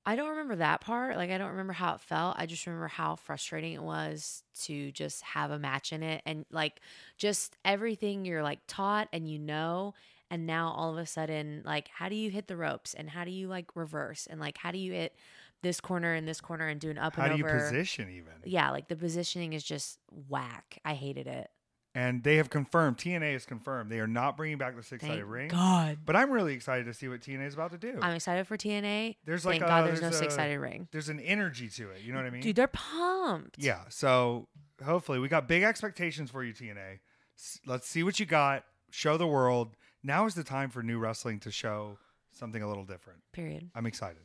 I 0.06 0.14
don't 0.14 0.28
remember 0.30 0.56
that 0.56 0.82
part. 0.82 1.16
Like 1.16 1.30
I 1.30 1.38
don't 1.38 1.50
remember 1.50 1.72
how 1.72 1.94
it 1.94 2.00
felt. 2.00 2.36
I 2.38 2.46
just 2.46 2.64
remember 2.64 2.86
how 2.86 3.16
frustrating 3.16 3.72
it 3.72 3.82
was 3.82 4.44
to 4.62 4.92
just 4.92 5.22
have 5.22 5.50
a 5.50 5.58
match 5.58 5.92
in 5.92 6.04
it 6.04 6.22
and 6.24 6.46
like 6.52 6.80
just 7.18 7.56
everything 7.64 8.24
you're 8.24 8.44
like 8.44 8.60
taught 8.68 9.08
and 9.12 9.28
you 9.28 9.40
know 9.40 9.94
and 10.30 10.46
now 10.46 10.72
all 10.76 10.92
of 10.92 10.98
a 10.98 11.06
sudden 11.06 11.62
like 11.64 11.88
how 11.88 12.08
do 12.08 12.14
you 12.14 12.30
hit 12.30 12.46
the 12.46 12.56
ropes 12.56 12.94
and 12.94 13.10
how 13.10 13.24
do 13.24 13.30
you 13.30 13.48
like 13.48 13.74
reverse 13.74 14.28
and 14.30 14.40
like 14.40 14.58
how 14.58 14.70
do 14.70 14.78
you 14.78 14.92
hit 14.92 15.16
this 15.64 15.80
corner 15.80 16.14
and 16.14 16.28
this 16.28 16.40
corner 16.40 16.68
and 16.68 16.80
do 16.80 16.90
an 16.90 16.98
up 16.98 17.16
How 17.16 17.24
and 17.24 17.32
do 17.32 17.38
you 17.38 17.44
position 17.44 18.08
even? 18.10 18.32
Yeah, 18.44 18.70
like 18.70 18.86
the 18.86 18.94
positioning 18.96 19.52
is 19.52 19.64
just 19.64 19.98
whack. 20.28 20.78
I 20.84 20.94
hated 20.94 21.26
it. 21.26 21.48
And 21.96 22.24
they 22.24 22.36
have 22.38 22.50
confirmed, 22.50 22.96
TNA 22.98 23.34
has 23.34 23.46
confirmed, 23.46 23.88
they 23.88 24.00
are 24.00 24.08
not 24.08 24.36
bringing 24.36 24.58
back 24.58 24.74
the 24.74 24.82
six 24.82 25.04
sided 25.06 25.24
ring. 25.24 25.46
God. 25.46 25.98
But 26.04 26.16
I'm 26.16 26.30
really 26.32 26.52
excited 26.52 26.86
to 26.86 26.94
see 26.94 27.06
what 27.06 27.20
TNA 27.20 27.46
is 27.46 27.54
about 27.54 27.70
to 27.70 27.78
do. 27.78 27.98
I'm 28.02 28.14
excited 28.16 28.48
for 28.48 28.56
TNA. 28.56 29.16
There's 29.24 29.46
like 29.46 29.60
Thank 29.60 29.62
a, 29.62 29.66
God 29.68 29.86
there's, 29.86 30.00
no 30.00 30.08
there's 30.08 30.16
a- 30.16 30.18
six 30.18 30.34
sided 30.34 30.58
ring. 30.58 30.88
There's 30.90 31.08
an 31.08 31.20
energy 31.20 31.68
to 31.68 31.90
it. 31.90 32.00
You 32.02 32.12
know 32.12 32.18
what 32.18 32.26
I 32.26 32.30
mean? 32.30 32.42
Dude, 32.42 32.56
they're 32.56 32.66
pumped. 32.66 33.58
Yeah. 33.58 33.82
So 33.90 34.48
hopefully 34.84 35.20
we 35.20 35.28
got 35.28 35.46
big 35.46 35.62
expectations 35.62 36.32
for 36.32 36.42
you, 36.42 36.52
TNA. 36.52 36.98
S- 37.38 37.60
Let's 37.64 37.88
see 37.88 38.02
what 38.02 38.18
you 38.18 38.26
got. 38.26 38.64
Show 38.90 39.16
the 39.16 39.28
world. 39.28 39.76
Now 40.02 40.26
is 40.26 40.34
the 40.34 40.44
time 40.44 40.70
for 40.70 40.82
new 40.82 40.98
wrestling 40.98 41.38
to 41.40 41.52
show 41.52 41.98
something 42.32 42.60
a 42.60 42.66
little 42.68 42.84
different. 42.84 43.20
Period. 43.32 43.70
I'm 43.74 43.86
excited. 43.86 44.22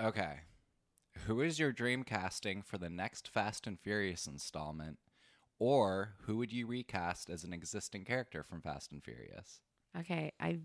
Okay. 0.00 0.40
Who 1.26 1.40
is 1.40 1.58
your 1.58 1.72
dream 1.72 2.02
casting 2.02 2.62
for 2.62 2.78
the 2.78 2.90
next 2.90 3.28
Fast 3.28 3.66
and 3.66 3.78
Furious 3.78 4.26
installment? 4.26 4.98
Or 5.58 6.14
who 6.22 6.36
would 6.38 6.52
you 6.52 6.66
recast 6.66 7.30
as 7.30 7.44
an 7.44 7.52
existing 7.52 8.04
character 8.04 8.42
from 8.42 8.60
Fast 8.60 8.92
and 8.92 9.02
Furious? 9.02 9.60
Okay, 9.96 10.32
I've 10.40 10.60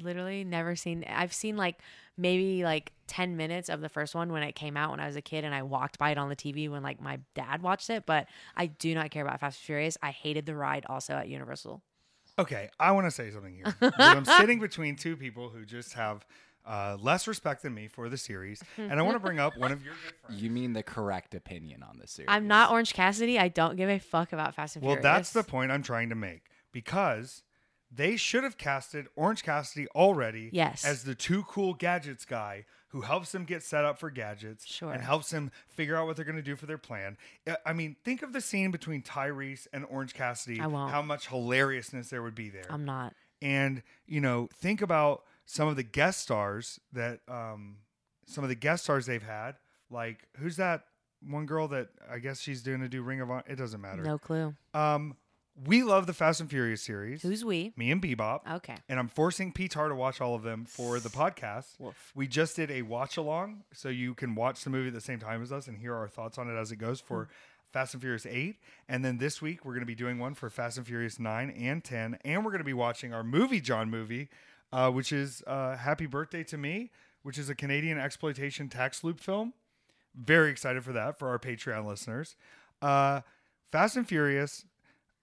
literally 0.00 0.44
never 0.44 0.76
seen. 0.76 1.04
I've 1.08 1.32
seen 1.32 1.56
like 1.56 1.80
maybe 2.16 2.62
like 2.62 2.92
ten 3.08 3.36
minutes 3.36 3.68
of 3.68 3.80
the 3.80 3.88
first 3.88 4.14
one 4.14 4.30
when 4.30 4.44
it 4.44 4.54
came 4.54 4.76
out 4.76 4.92
when 4.92 5.00
I 5.00 5.06
was 5.08 5.16
a 5.16 5.20
kid, 5.20 5.44
and 5.44 5.52
I 5.52 5.64
walked 5.64 5.98
by 5.98 6.10
it 6.10 6.18
on 6.18 6.28
the 6.28 6.36
TV 6.36 6.68
when 6.68 6.84
like 6.84 7.00
my 7.00 7.18
dad 7.34 7.60
watched 7.60 7.90
it. 7.90 8.06
But 8.06 8.28
I 8.56 8.66
do 8.66 8.94
not 8.94 9.10
care 9.10 9.24
about 9.24 9.40
Fast 9.40 9.58
and 9.58 9.64
Furious. 9.64 9.98
I 10.00 10.12
hated 10.12 10.46
the 10.46 10.54
ride 10.54 10.86
also 10.88 11.14
at 11.14 11.28
Universal. 11.28 11.82
Okay, 12.38 12.70
I 12.78 12.92
want 12.92 13.06
to 13.06 13.10
say 13.10 13.32
something 13.32 13.52
here. 13.54 13.74
I'm 13.98 14.24
sitting 14.24 14.60
between 14.60 14.94
two 14.94 15.16
people 15.16 15.48
who 15.48 15.64
just 15.64 15.94
have 15.94 16.24
uh, 16.68 16.96
less 17.00 17.26
respect 17.26 17.62
than 17.62 17.72
me 17.74 17.88
for 17.88 18.08
the 18.08 18.18
series, 18.18 18.62
and 18.76 18.92
I 19.00 19.02
want 19.02 19.16
to 19.16 19.20
bring 19.20 19.38
up 19.40 19.56
one 19.56 19.72
of 19.72 19.82
your 19.82 19.94
good 19.94 20.14
friends. 20.26 20.42
You 20.42 20.50
mean 20.50 20.74
the 20.74 20.82
correct 20.82 21.34
opinion 21.34 21.82
on 21.82 21.98
this 21.98 22.10
series? 22.12 22.28
I'm 22.30 22.46
not 22.46 22.70
Orange 22.70 22.92
Cassidy. 22.92 23.38
I 23.38 23.48
don't 23.48 23.76
give 23.76 23.88
a 23.88 23.98
fuck 23.98 24.32
about 24.34 24.54
Fast 24.54 24.76
and 24.76 24.84
Well, 24.84 24.96
Furious. 24.96 25.02
that's 25.02 25.32
the 25.32 25.42
point 25.42 25.72
I'm 25.72 25.82
trying 25.82 26.10
to 26.10 26.14
make 26.14 26.42
because 26.70 27.42
they 27.90 28.16
should 28.16 28.44
have 28.44 28.58
casted 28.58 29.06
Orange 29.16 29.42
Cassidy 29.42 29.88
already 29.94 30.50
Yes. 30.52 30.84
as 30.84 31.04
the 31.04 31.14
too 31.14 31.42
cool 31.44 31.72
gadgets 31.72 32.26
guy 32.26 32.66
who 32.88 33.00
helps 33.02 33.32
them 33.32 33.44
get 33.44 33.62
set 33.62 33.84
up 33.86 33.98
for 33.98 34.10
gadgets 34.10 34.66
Sure. 34.66 34.92
and 34.92 35.02
helps 35.02 35.30
them 35.30 35.50
figure 35.68 35.96
out 35.96 36.06
what 36.06 36.16
they're 36.16 36.24
going 36.24 36.36
to 36.36 36.42
do 36.42 36.56
for 36.56 36.66
their 36.66 36.78
plan. 36.78 37.16
I- 37.46 37.56
I 37.66 37.72
mean, 37.72 37.96
think 38.04 38.22
of 38.22 38.32
the 38.34 38.40
scene 38.42 38.70
between 38.70 39.02
Tyrese 39.02 39.66
and 39.72 39.86
Orange 39.88 40.12
Cassidy. 40.14 40.60
I 40.60 40.66
won't. 40.66 40.90
How 40.92 41.00
much 41.02 41.28
hilariousness 41.28 42.10
there 42.10 42.22
would 42.22 42.34
be 42.34 42.50
there. 42.50 42.66
I'm 42.70 42.84
not. 42.84 43.14
and 43.40 43.82
you 44.06 44.20
know, 44.20 44.48
think 44.54 44.82
about 44.82 45.22
some 45.50 45.66
of 45.66 45.76
the 45.76 45.82
guest 45.82 46.20
stars 46.20 46.78
that 46.92 47.20
um 47.26 47.78
some 48.26 48.44
of 48.44 48.50
the 48.50 48.54
guest 48.54 48.84
stars 48.84 49.06
they've 49.06 49.22
had. 49.22 49.56
Like 49.90 50.28
who's 50.36 50.56
that 50.56 50.84
one 51.26 51.46
girl 51.46 51.66
that 51.68 51.88
I 52.10 52.18
guess 52.18 52.38
she's 52.40 52.62
doing 52.62 52.80
to 52.82 52.88
do 52.88 53.00
Ring 53.02 53.20
of 53.22 53.30
Honor? 53.30 53.44
It 53.48 53.56
doesn't 53.56 53.80
matter. 53.80 54.02
No 54.02 54.18
clue. 54.18 54.54
Um, 54.74 55.16
we 55.66 55.82
love 55.82 56.06
the 56.06 56.12
Fast 56.12 56.40
and 56.40 56.48
Furious 56.48 56.82
series. 56.82 57.22
Who's 57.22 57.44
we? 57.44 57.72
Me 57.76 57.90
and 57.90 58.00
Bebop. 58.00 58.40
Okay. 58.58 58.76
And 58.88 59.00
I'm 59.00 59.08
forcing 59.08 59.50
Peter 59.50 59.88
to 59.88 59.94
watch 59.94 60.20
all 60.20 60.34
of 60.36 60.42
them 60.44 60.64
for 60.66 61.00
the 61.00 61.08
podcast. 61.08 61.80
Woof. 61.80 62.12
We 62.14 62.28
just 62.28 62.54
did 62.54 62.70
a 62.70 62.82
watch 62.82 63.16
along, 63.16 63.64
so 63.72 63.88
you 63.88 64.14
can 64.14 64.36
watch 64.36 64.62
the 64.62 64.70
movie 64.70 64.88
at 64.88 64.94
the 64.94 65.00
same 65.00 65.18
time 65.18 65.42
as 65.42 65.50
us 65.50 65.66
and 65.66 65.76
hear 65.78 65.96
our 65.96 66.06
thoughts 66.06 66.38
on 66.38 66.48
it 66.48 66.56
as 66.56 66.70
it 66.70 66.76
goes 66.76 67.00
for 67.00 67.24
Hmm. 67.24 67.30
Fast 67.72 67.94
and 67.94 68.00
Furious 68.02 68.24
8. 68.24 68.56
And 68.88 69.04
then 69.04 69.18
this 69.18 69.42
week, 69.42 69.64
we're 69.64 69.72
going 69.72 69.80
to 69.80 69.86
be 69.86 69.94
doing 69.96 70.18
one 70.20 70.34
for 70.34 70.48
Fast 70.48 70.78
and 70.78 70.86
Furious 70.86 71.18
9 71.18 71.50
and 71.50 71.82
10. 71.82 72.18
And 72.24 72.44
we're 72.44 72.50
going 72.52 72.60
to 72.60 72.64
be 72.64 72.72
watching 72.72 73.12
our 73.12 73.24
movie 73.24 73.60
John 73.60 73.90
movie, 73.90 74.28
uh, 74.72 74.90
which 74.90 75.12
is 75.12 75.42
uh, 75.46 75.76
Happy 75.76 76.06
Birthday 76.06 76.44
to 76.44 76.58
Me, 76.58 76.90
which 77.22 77.38
is 77.38 77.48
a 77.48 77.54
Canadian 77.54 77.98
exploitation 77.98 78.68
tax 78.68 79.02
loop 79.04 79.20
film. 79.20 79.52
Very 80.14 80.50
excited 80.50 80.84
for 80.84 80.92
that 80.92 81.18
for 81.18 81.28
our 81.28 81.38
Patreon 81.38 81.86
listeners. 81.86 82.36
Uh, 82.82 83.20
Fast 83.70 83.96
and 83.96 84.08
Furious, 84.08 84.64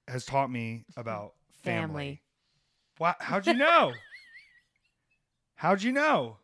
has 0.07 0.25
taught 0.25 0.51
me 0.51 0.85
about 0.95 1.33
family. 1.63 2.21
Family. 2.99 3.15
How'd 3.19 3.47
you 3.47 3.53
know? 3.53 3.93
how'd 5.55 5.83
you 5.83 5.91
know? 5.91 6.37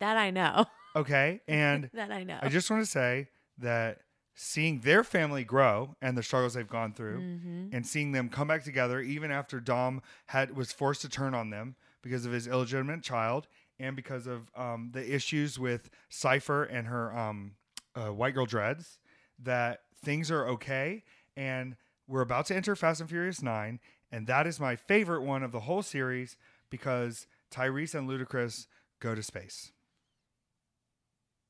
That 0.00 0.16
I 0.16 0.30
know. 0.30 0.66
Okay. 0.94 1.40
And 1.48 1.88
that 1.94 2.10
I 2.10 2.22
know. 2.22 2.38
I 2.42 2.50
just 2.50 2.70
want 2.70 2.84
to 2.84 2.90
say 2.90 3.28
that 3.56 4.00
seeing 4.34 4.80
their 4.80 5.02
family 5.02 5.42
grow 5.42 5.96
and 6.02 6.18
the 6.18 6.22
struggles 6.22 6.52
they've 6.52 6.68
gone 6.68 6.92
through 6.92 7.16
hmm 7.16 7.68
and 7.72 7.86
seeing 7.86 8.12
them 8.12 8.28
come 8.28 8.48
back 8.48 8.62
together 8.62 9.00
even 9.00 9.30
after 9.30 9.58
Dom 9.58 10.02
had 10.26 10.54
was 10.54 10.70
forced 10.70 11.00
to 11.00 11.08
turn 11.08 11.34
on 11.34 11.48
them 11.48 11.76
because 12.02 12.26
of 12.26 12.32
his 12.32 12.46
illegitimate 12.46 13.02
child 13.02 13.46
and 13.78 13.96
because 13.96 14.26
of 14.26 14.50
um, 14.56 14.90
the 14.92 15.14
issues 15.14 15.58
with 15.58 15.90
Cypher 16.10 16.64
and 16.64 16.86
her 16.86 17.16
um, 17.16 17.52
uh, 17.94 18.12
white 18.12 18.34
girl 18.34 18.46
dreads 18.46 18.98
that 19.42 19.80
things 20.04 20.30
are 20.30 20.46
okay 20.48 21.04
and 21.36 21.76
we're 22.06 22.20
about 22.20 22.46
to 22.46 22.54
enter 22.56 22.76
Fast 22.76 23.00
and 23.00 23.08
Furious 23.08 23.42
9 23.42 23.80
and 24.10 24.26
that 24.26 24.46
is 24.46 24.60
my 24.60 24.76
favorite 24.76 25.22
one 25.22 25.42
of 25.42 25.52
the 25.52 25.60
whole 25.60 25.82
series 25.82 26.36
because 26.70 27.26
Tyrese 27.50 27.94
and 27.94 28.08
Ludacris 28.08 28.66
go 29.00 29.14
to 29.14 29.22
space. 29.22 29.72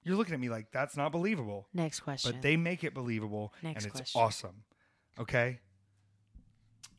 You're 0.04 0.16
looking 0.16 0.34
at 0.34 0.40
me 0.40 0.48
like 0.48 0.72
that's 0.72 0.96
not 0.96 1.12
believable, 1.12 1.68
Next 1.72 2.00
question. 2.00 2.32
but 2.32 2.42
they 2.42 2.56
make 2.56 2.82
it 2.82 2.92
believable 2.94 3.52
Next 3.62 3.84
and 3.84 3.92
it's 3.92 4.00
question. 4.12 4.20
awesome. 4.20 4.64
Okay? 5.18 5.60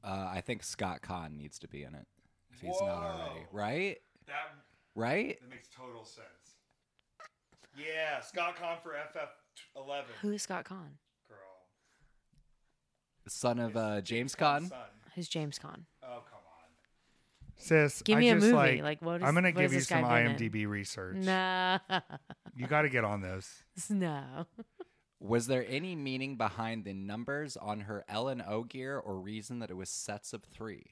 Uh, 0.03 0.29
I 0.33 0.41
think 0.41 0.63
Scott 0.63 1.01
Caan 1.01 1.35
needs 1.37 1.59
to 1.59 1.67
be 1.67 1.83
in 1.83 1.95
it 1.95 2.07
if 2.53 2.61
he's 2.61 2.79
not 2.81 2.89
already. 3.03 3.45
Right? 3.51 3.97
That 4.27 4.55
Right? 4.95 5.39
That 5.41 5.49
makes 5.49 5.67
total 5.75 6.03
sense. 6.05 6.27
Yeah, 7.77 8.19
Scott 8.21 8.55
Caan 8.55 8.77
for 8.83 8.91
FF11. 8.91 10.03
Who 10.21 10.31
is 10.33 10.43
Scott 10.43 10.65
Caan? 10.65 10.97
Girl. 11.27 11.37
Son 13.27 13.59
of 13.59 13.75
uh, 13.75 14.01
James 14.01 14.35
Caan's 14.35 14.65
Caan. 14.65 14.69
son. 14.69 14.79
Who's 15.15 15.27
James 15.27 15.57
Caan? 15.59 15.85
Oh, 16.03 16.21
come 16.29 16.39
on. 16.45 16.69
Sis, 17.57 18.01
Give 18.03 18.17
I 18.17 18.21
me 18.21 18.29
a 18.29 18.33
just, 18.35 18.45
movie. 18.45 18.55
Like, 18.55 18.81
Like, 18.83 19.01
what 19.01 19.21
is- 19.21 19.27
I'm 19.27 19.33
going 19.33 19.43
to 19.45 19.51
what 19.51 19.61
give 19.61 19.73
you 19.73 19.79
this 19.79 19.87
some 19.87 20.01
guy 20.01 20.23
been 20.23 20.31
in? 20.33 20.37
IMDb 20.51 20.67
research. 20.67 21.15
No. 21.17 21.79
You 22.55 22.67
got 22.67 22.83
to 22.83 22.89
get 22.89 23.03
on 23.03 23.21
this. 23.21 23.63
no. 23.89 24.45
Was 25.19 25.47
there 25.47 25.65
any 25.67 25.95
meaning 25.95 26.35
behind 26.37 26.85
the 26.85 26.93
numbers 26.93 27.57
on 27.57 27.79
her 27.81 28.05
L 28.07 28.27
and 28.27 28.43
O 28.47 28.63
gear 28.63 28.99
or 28.99 29.19
reason 29.19 29.57
that 29.59 29.71
it 29.71 29.73
was 29.77 29.89
sets 29.89 30.33
of 30.33 30.43
three? 30.43 30.91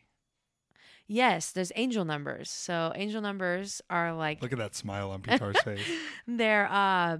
Yes, 1.11 1.51
there's 1.51 1.73
angel 1.75 2.05
numbers. 2.05 2.49
So 2.49 2.93
angel 2.95 3.21
numbers 3.21 3.81
are 3.89 4.13
like 4.13 4.41
Look 4.41 4.53
at 4.53 4.59
that 4.59 4.75
smile 4.75 5.11
on 5.11 5.21
Peter's 5.21 5.59
face. 5.61 5.85
they're 6.25 6.67
uh 6.71 7.17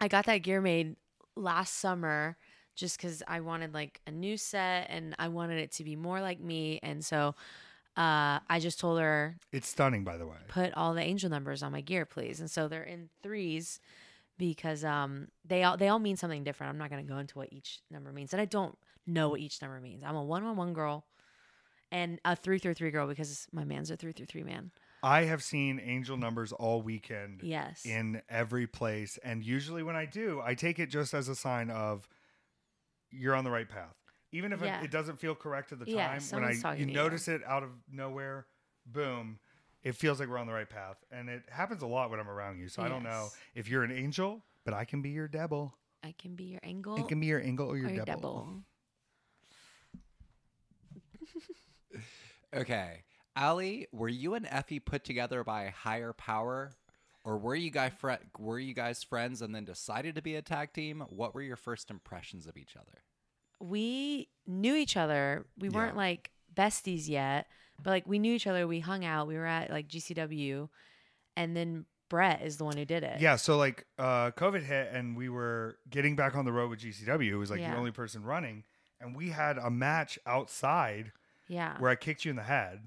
I 0.00 0.08
got 0.08 0.24
that 0.24 0.38
gear 0.38 0.62
made 0.62 0.96
last 1.36 1.74
summer 1.74 2.38
just 2.74 2.98
cuz 2.98 3.22
I 3.28 3.40
wanted 3.40 3.74
like 3.74 4.00
a 4.06 4.10
new 4.10 4.38
set 4.38 4.86
and 4.88 5.14
I 5.18 5.28
wanted 5.28 5.58
it 5.58 5.72
to 5.72 5.84
be 5.84 5.94
more 5.94 6.22
like 6.22 6.40
me 6.40 6.80
and 6.82 7.04
so 7.04 7.34
uh 7.98 8.40
I 8.48 8.58
just 8.60 8.80
told 8.80 8.98
her 8.98 9.36
It's 9.52 9.68
stunning, 9.68 10.04
by 10.04 10.16
the 10.16 10.26
way. 10.26 10.38
put 10.48 10.72
all 10.72 10.94
the 10.94 11.02
angel 11.02 11.28
numbers 11.28 11.62
on 11.62 11.70
my 11.70 11.82
gear 11.82 12.06
please. 12.06 12.40
And 12.40 12.50
so 12.50 12.66
they're 12.66 12.82
in 12.82 13.10
threes 13.22 13.78
because 14.38 14.86
um 14.86 15.28
they 15.44 15.64
all 15.64 15.76
they 15.76 15.88
all 15.88 15.98
mean 15.98 16.16
something 16.16 16.44
different. 16.44 16.70
I'm 16.70 16.78
not 16.78 16.88
going 16.88 17.06
to 17.06 17.12
go 17.12 17.18
into 17.18 17.36
what 17.36 17.52
each 17.52 17.80
number 17.90 18.10
means. 18.10 18.32
And 18.32 18.40
I 18.40 18.46
don't 18.46 18.78
know 19.06 19.28
what 19.28 19.40
each 19.40 19.60
number 19.60 19.78
means. 19.82 20.02
I'm 20.02 20.16
a 20.16 20.24
111 20.24 20.72
girl 20.72 21.04
and 21.92 22.20
a 22.24 22.34
three 22.34 22.58
through 22.58 22.74
three 22.74 22.90
girl 22.90 23.06
because 23.06 23.46
my 23.52 23.64
man's 23.64 23.90
a 23.90 23.96
three 23.96 24.12
through 24.12 24.26
three 24.26 24.42
man. 24.42 24.72
I 25.04 25.22
have 25.24 25.42
seen 25.42 25.80
angel 25.84 26.16
numbers 26.16 26.52
all 26.52 26.80
weekend 26.80 27.42
Yes. 27.42 27.84
in 27.84 28.22
every 28.28 28.66
place. 28.66 29.18
And 29.22 29.42
usually 29.44 29.82
when 29.82 29.96
I 29.96 30.06
do, 30.06 30.40
I 30.44 30.54
take 30.54 30.78
it 30.78 30.86
just 30.90 31.12
as 31.12 31.28
a 31.28 31.34
sign 31.34 31.70
of 31.70 32.08
you're 33.10 33.34
on 33.34 33.44
the 33.44 33.50
right 33.50 33.68
path. 33.68 33.94
Even 34.30 34.52
if 34.52 34.62
Yeah. 34.62 34.80
it, 34.80 34.84
it 34.84 34.90
doesn't 34.90 35.18
feel 35.20 35.34
correct 35.34 35.72
at 35.72 35.78
the 35.78 35.84
Yeah, 35.86 36.06
time, 36.08 36.22
when 36.30 36.44
I 36.44 36.52
you 36.52 36.62
to 36.62 36.76
you. 36.78 36.86
notice 36.86 37.28
it 37.28 37.42
out 37.46 37.62
of 37.62 37.70
nowhere, 37.90 38.46
boom, 38.86 39.38
it 39.82 39.94
feels 39.96 40.20
like 40.20 40.28
we're 40.28 40.38
on 40.38 40.46
the 40.46 40.52
right 40.52 40.70
path. 40.70 40.96
And 41.10 41.28
it 41.28 41.42
happens 41.50 41.82
a 41.82 41.86
lot 41.86 42.10
when 42.10 42.18
I'm 42.20 42.30
around 42.30 42.58
you. 42.60 42.68
So 42.68 42.82
I 42.82 42.88
don't 42.88 43.02
know 43.02 43.28
if 43.54 43.68
you're 43.68 43.82
an 43.82 43.90
angel, 43.92 44.42
but 44.64 44.72
I 44.72 44.84
can 44.84 45.02
be 45.02 45.10
your 45.10 45.28
devil. 45.28 45.74
I 46.04 46.14
can 46.16 46.36
be 46.36 46.44
your 46.44 46.60
angle. 46.62 46.96
It 46.96 47.08
can 47.08 47.20
be 47.20 47.26
your 47.26 47.40
angel 47.40 47.66
or 47.68 47.76
your, 47.76 47.88
or 47.88 47.92
your 47.92 48.04
devil. 48.04 48.22
devil. 48.22 48.62
Okay. 52.54 53.02
Allie, 53.34 53.86
were 53.92 54.08
you 54.08 54.34
and 54.34 54.44
Effy 54.46 54.84
put 54.84 55.04
together 55.04 55.42
by 55.44 55.64
a 55.64 55.70
higher 55.70 56.12
power? 56.12 56.72
Or 57.24 57.38
were 57.38 57.54
you 57.54 57.70
guys 57.70 57.92
fri 57.98 58.16
were 58.38 58.58
you 58.58 58.74
guys 58.74 59.02
friends 59.02 59.42
and 59.42 59.54
then 59.54 59.64
decided 59.64 60.16
to 60.16 60.22
be 60.22 60.34
a 60.34 60.42
tag 60.42 60.72
team? 60.72 61.04
What 61.08 61.34
were 61.34 61.42
your 61.42 61.56
first 61.56 61.88
impressions 61.90 62.46
of 62.46 62.56
each 62.56 62.76
other? 62.76 63.02
We 63.60 64.28
knew 64.46 64.74
each 64.74 64.96
other. 64.96 65.46
We 65.56 65.68
Yeah. 65.68 65.74
weren't 65.76 65.96
like 65.96 66.32
besties 66.52 67.08
yet, 67.08 67.46
but 67.82 67.90
like 67.90 68.06
we 68.06 68.18
knew 68.18 68.34
each 68.34 68.46
other. 68.48 68.66
We 68.66 68.80
hung 68.80 69.04
out. 69.04 69.28
We 69.28 69.36
were 69.36 69.46
at 69.46 69.70
like 69.70 69.86
GCW, 69.88 70.68
and 71.36 71.56
then 71.56 71.86
Brett 72.10 72.42
is 72.42 72.56
the 72.58 72.64
one 72.64 72.76
who 72.76 72.84
did 72.84 73.04
it. 73.04 73.20
Yeah, 73.20 73.36
so 73.36 73.56
like 73.56 73.86
uh, 73.98 74.32
COVID 74.32 74.64
hit 74.64 74.90
and 74.92 75.16
we 75.16 75.28
were 75.28 75.78
getting 75.88 76.16
back 76.16 76.34
on 76.34 76.44
the 76.44 76.52
road 76.52 76.70
with 76.70 76.80
GCW. 76.80 77.30
It 77.32 77.36
was 77.36 77.50
like 77.50 77.60
Yeah. 77.60 77.70
the 77.70 77.78
only 77.78 77.92
person 77.92 78.24
running, 78.24 78.64
and 79.00 79.14
we 79.16 79.30
had 79.30 79.58
a 79.58 79.70
match 79.70 80.18
outside 80.26 81.12
yeah, 81.52 81.78
where 81.78 81.90
I 81.90 81.94
kicked 81.96 82.24
you 82.24 82.30
in 82.30 82.36
the 82.36 82.42
head, 82.42 82.80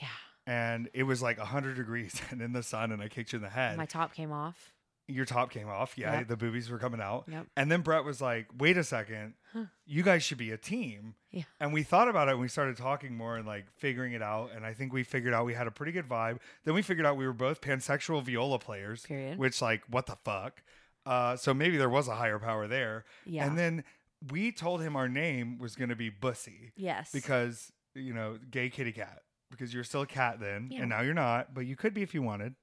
yeah. 0.00 0.08
and 0.46 0.88
it 0.92 1.04
was 1.04 1.22
like 1.22 1.38
hundred 1.38 1.76
degrees 1.76 2.20
and 2.30 2.40
in 2.40 2.52
the 2.52 2.62
sun, 2.62 2.92
and 2.92 3.00
I 3.02 3.08
kicked 3.08 3.32
you 3.32 3.36
in 3.38 3.42
the 3.42 3.48
head. 3.50 3.76
My 3.76 3.86
top 3.86 4.14
came 4.14 4.32
off. 4.32 4.72
Your 5.08 5.24
top 5.24 5.50
came 5.50 5.68
off. 5.68 5.98
Yeah, 5.98 6.18
Yep. 6.20 6.28
the 6.28 6.36
boobies 6.36 6.70
were 6.70 6.78
coming 6.78 7.00
out. 7.00 7.24
Yep. 7.26 7.46
And 7.56 7.70
then 7.70 7.82
Brett 7.82 8.04
was 8.04 8.20
like, 8.20 8.46
"Wait 8.56 8.76
a 8.78 8.84
second, 8.84 9.34
Huh. 9.52 9.64
you 9.84 10.02
guys 10.02 10.22
should 10.22 10.38
be 10.38 10.52
a 10.52 10.56
team." 10.56 11.16
Yeah. 11.30 11.42
And 11.60 11.72
we 11.72 11.82
thought 11.82 12.08
about 12.08 12.28
it 12.28 12.32
and 12.32 12.40
we 12.40 12.48
started 12.48 12.76
talking 12.76 13.14
more 13.16 13.36
and 13.36 13.46
like 13.46 13.66
figuring 13.76 14.12
it 14.12 14.22
out. 14.22 14.52
And 14.54 14.64
I 14.64 14.74
think 14.74 14.92
we 14.92 15.02
figured 15.02 15.34
out 15.34 15.44
we 15.44 15.54
had 15.54 15.66
a 15.66 15.72
pretty 15.72 15.92
good 15.92 16.08
vibe. 16.08 16.38
Then 16.64 16.74
we 16.74 16.82
figured 16.82 17.04
out 17.04 17.16
we 17.16 17.26
were 17.26 17.32
both 17.32 17.60
pansexual 17.60 18.22
viola 18.22 18.58
players. 18.58 19.02
Period. 19.04 19.38
Which 19.38 19.60
like 19.60 19.82
what 19.88 20.06
the 20.06 20.16
fuck? 20.24 20.62
Uh, 21.04 21.36
so 21.36 21.52
maybe 21.52 21.76
there 21.76 21.90
was 21.90 22.06
a 22.06 22.14
higher 22.14 22.38
power 22.38 22.68
there. 22.68 23.04
Yeah. 23.26 23.46
And 23.46 23.58
then 23.58 23.84
we 24.30 24.52
told 24.52 24.82
him 24.82 24.94
our 24.94 25.08
name 25.08 25.58
was 25.58 25.74
going 25.74 25.90
to 25.90 25.96
be 25.96 26.10
Bussy 26.10 26.72
yes. 26.76 27.10
because 27.12 27.72
you 27.94 28.14
know 28.14 28.38
gay 28.50 28.68
kitty 28.70 28.92
cat 28.92 29.20
because 29.50 29.72
you're 29.74 29.84
still 29.84 30.02
a 30.02 30.06
cat 30.06 30.40
then 30.40 30.68
Yeah. 30.70 30.80
and 30.80 30.88
now 30.88 31.00
you're 31.02 31.14
not, 31.14 31.52
but 31.54 31.66
you 31.66 31.76
could 31.76 31.92
be 31.94 32.02
if 32.02 32.14
you 32.14 32.22
wanted. 32.22 32.54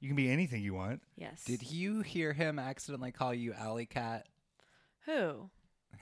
You 0.00 0.08
can 0.08 0.14
be 0.16 0.30
anything 0.30 0.62
you 0.62 0.74
want. 0.74 1.02
yes. 1.16 1.42
Did 1.44 1.62
you 1.70 2.02
hear 2.02 2.32
him 2.32 2.58
accidentally 2.60 3.10
call 3.10 3.34
you 3.34 3.52
Alley 3.54 3.84
Cat? 3.86 4.28
Who? 5.06 5.50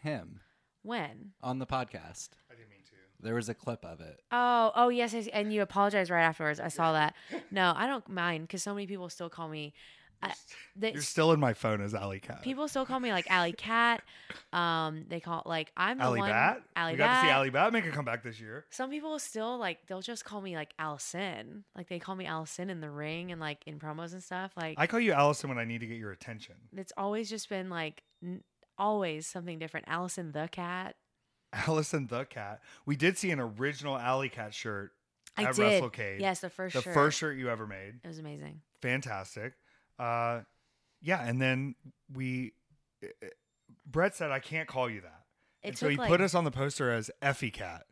Him 0.02 0.40
When? 0.82 1.32
on 1.42 1.58
the 1.58 1.66
podcast. 1.66 2.30
I 2.50 2.54
didn't 2.54 2.68
mean 2.70 2.80
to. 2.84 2.92
There 3.22 3.34
was 3.34 3.48
a 3.48 3.54
clip 3.54 3.82
of 3.86 4.00
it. 4.02 4.20
Oh, 4.30 4.72
oh 4.74 4.88
yes, 4.90 5.14
yes, 5.14 5.26
and 5.32 5.50
you 5.52 5.62
apologized 5.62 6.10
right 6.10 6.22
afterwards. 6.24 6.60
I 6.60 6.68
saw 6.68 6.92
that. 6.92 7.14
No, 7.50 7.72
I 7.74 7.86
don't 7.86 8.06
mind 8.10 8.42
because 8.46 8.62
so 8.62 8.74
many 8.74 8.86
people 8.86 9.08
still 9.08 9.30
call 9.30 9.48
me. 9.48 9.72
I, 10.22 10.32
they, 10.74 10.92
You're 10.92 11.02
still 11.02 11.32
in 11.32 11.40
my 11.40 11.52
phone 11.52 11.80
as 11.80 11.94
Alley 11.94 12.20
Cat. 12.20 12.42
people 12.42 12.68
still 12.68 12.86
call 12.86 12.98
me 13.00 13.12
like 13.12 13.30
Alley 13.30 13.52
Cat. 13.52 14.02
Um, 14.52 15.04
they 15.08 15.20
call 15.20 15.42
like 15.46 15.70
I'm 15.76 15.98
the 15.98 16.04
Alley 16.04 16.20
one. 16.20 16.30
Bat. 16.30 16.62
Alley 16.74 16.92
we 16.92 16.98
got 16.98 17.20
to 17.20 17.26
see. 17.26 17.30
Alley 17.30 17.50
Bat 17.50 17.72
make 17.72 17.86
a 17.86 17.90
comeback 17.90 18.22
this 18.22 18.40
year. 18.40 18.64
Some 18.70 18.90
people 18.90 19.18
still 19.18 19.58
like 19.58 19.86
they'll 19.86 20.00
just 20.00 20.24
call 20.24 20.40
me 20.40 20.54
like 20.56 20.72
Allison. 20.78 21.64
Like 21.76 21.88
they 21.88 21.98
call 21.98 22.16
me 22.16 22.26
Allison 22.26 22.70
in 22.70 22.80
the 22.80 22.90
ring 22.90 23.30
and 23.30 23.40
like 23.40 23.62
in 23.66 23.78
promos 23.78 24.12
and 24.12 24.22
stuff. 24.22 24.52
Like 24.56 24.76
I 24.78 24.86
call 24.86 25.00
you 25.00 25.12
Allison 25.12 25.48
when 25.48 25.58
I 25.58 25.64
need 25.64 25.80
to 25.80 25.86
get 25.86 25.98
your 25.98 26.12
attention. 26.12 26.54
it's 26.76 26.92
always 26.96 27.28
just 27.30 27.48
been 27.48 27.68
like 27.70 28.02
n- 28.22 28.42
always 28.78 29.26
something 29.26 29.58
different. 29.58 29.86
Allison 29.88 30.32
the 30.32 30.48
cat. 30.50 30.96
Allison 31.52 32.06
the 32.08 32.24
Cat. 32.24 32.60
We 32.84 32.96
did 32.96 33.16
see 33.16 33.30
an 33.30 33.40
original 33.40 33.96
Alley 33.96 34.28
Cat 34.28 34.52
shirt 34.52 34.92
I 35.36 35.44
at 35.44 35.54
did. 35.54 35.82
WrestleCade. 35.82 36.20
Yes, 36.20 36.40
the 36.40 36.50
first 36.50 36.74
the 36.74 36.82
shirt. 36.82 36.94
first 36.94 37.18
shirt 37.18 37.36
you 37.38 37.48
ever 37.48 37.66
made. 37.66 37.94
It 38.02 38.08
was 38.08 38.18
amazing. 38.18 38.60
Fantastic. 38.82 39.54
Uh, 39.98 40.42
yeah, 41.00 41.22
and 41.26 41.40
then 41.40 41.74
we. 42.12 42.52
uh, 43.02 43.08
uh, 43.22 43.28
Brett 43.84 44.14
said, 44.14 44.30
"I 44.30 44.38
can't 44.38 44.68
call 44.68 44.88
you 44.90 45.00
that," 45.02 45.24
It 45.62 45.68
and 45.68 45.78
so 45.78 45.88
he 45.88 45.96
like 45.96 46.08
put 46.08 46.20
us 46.20 46.34
on 46.34 46.44
the 46.44 46.50
poster 46.50 46.90
as 46.90 47.10
Effy 47.22 47.52
Cat, 47.52 47.86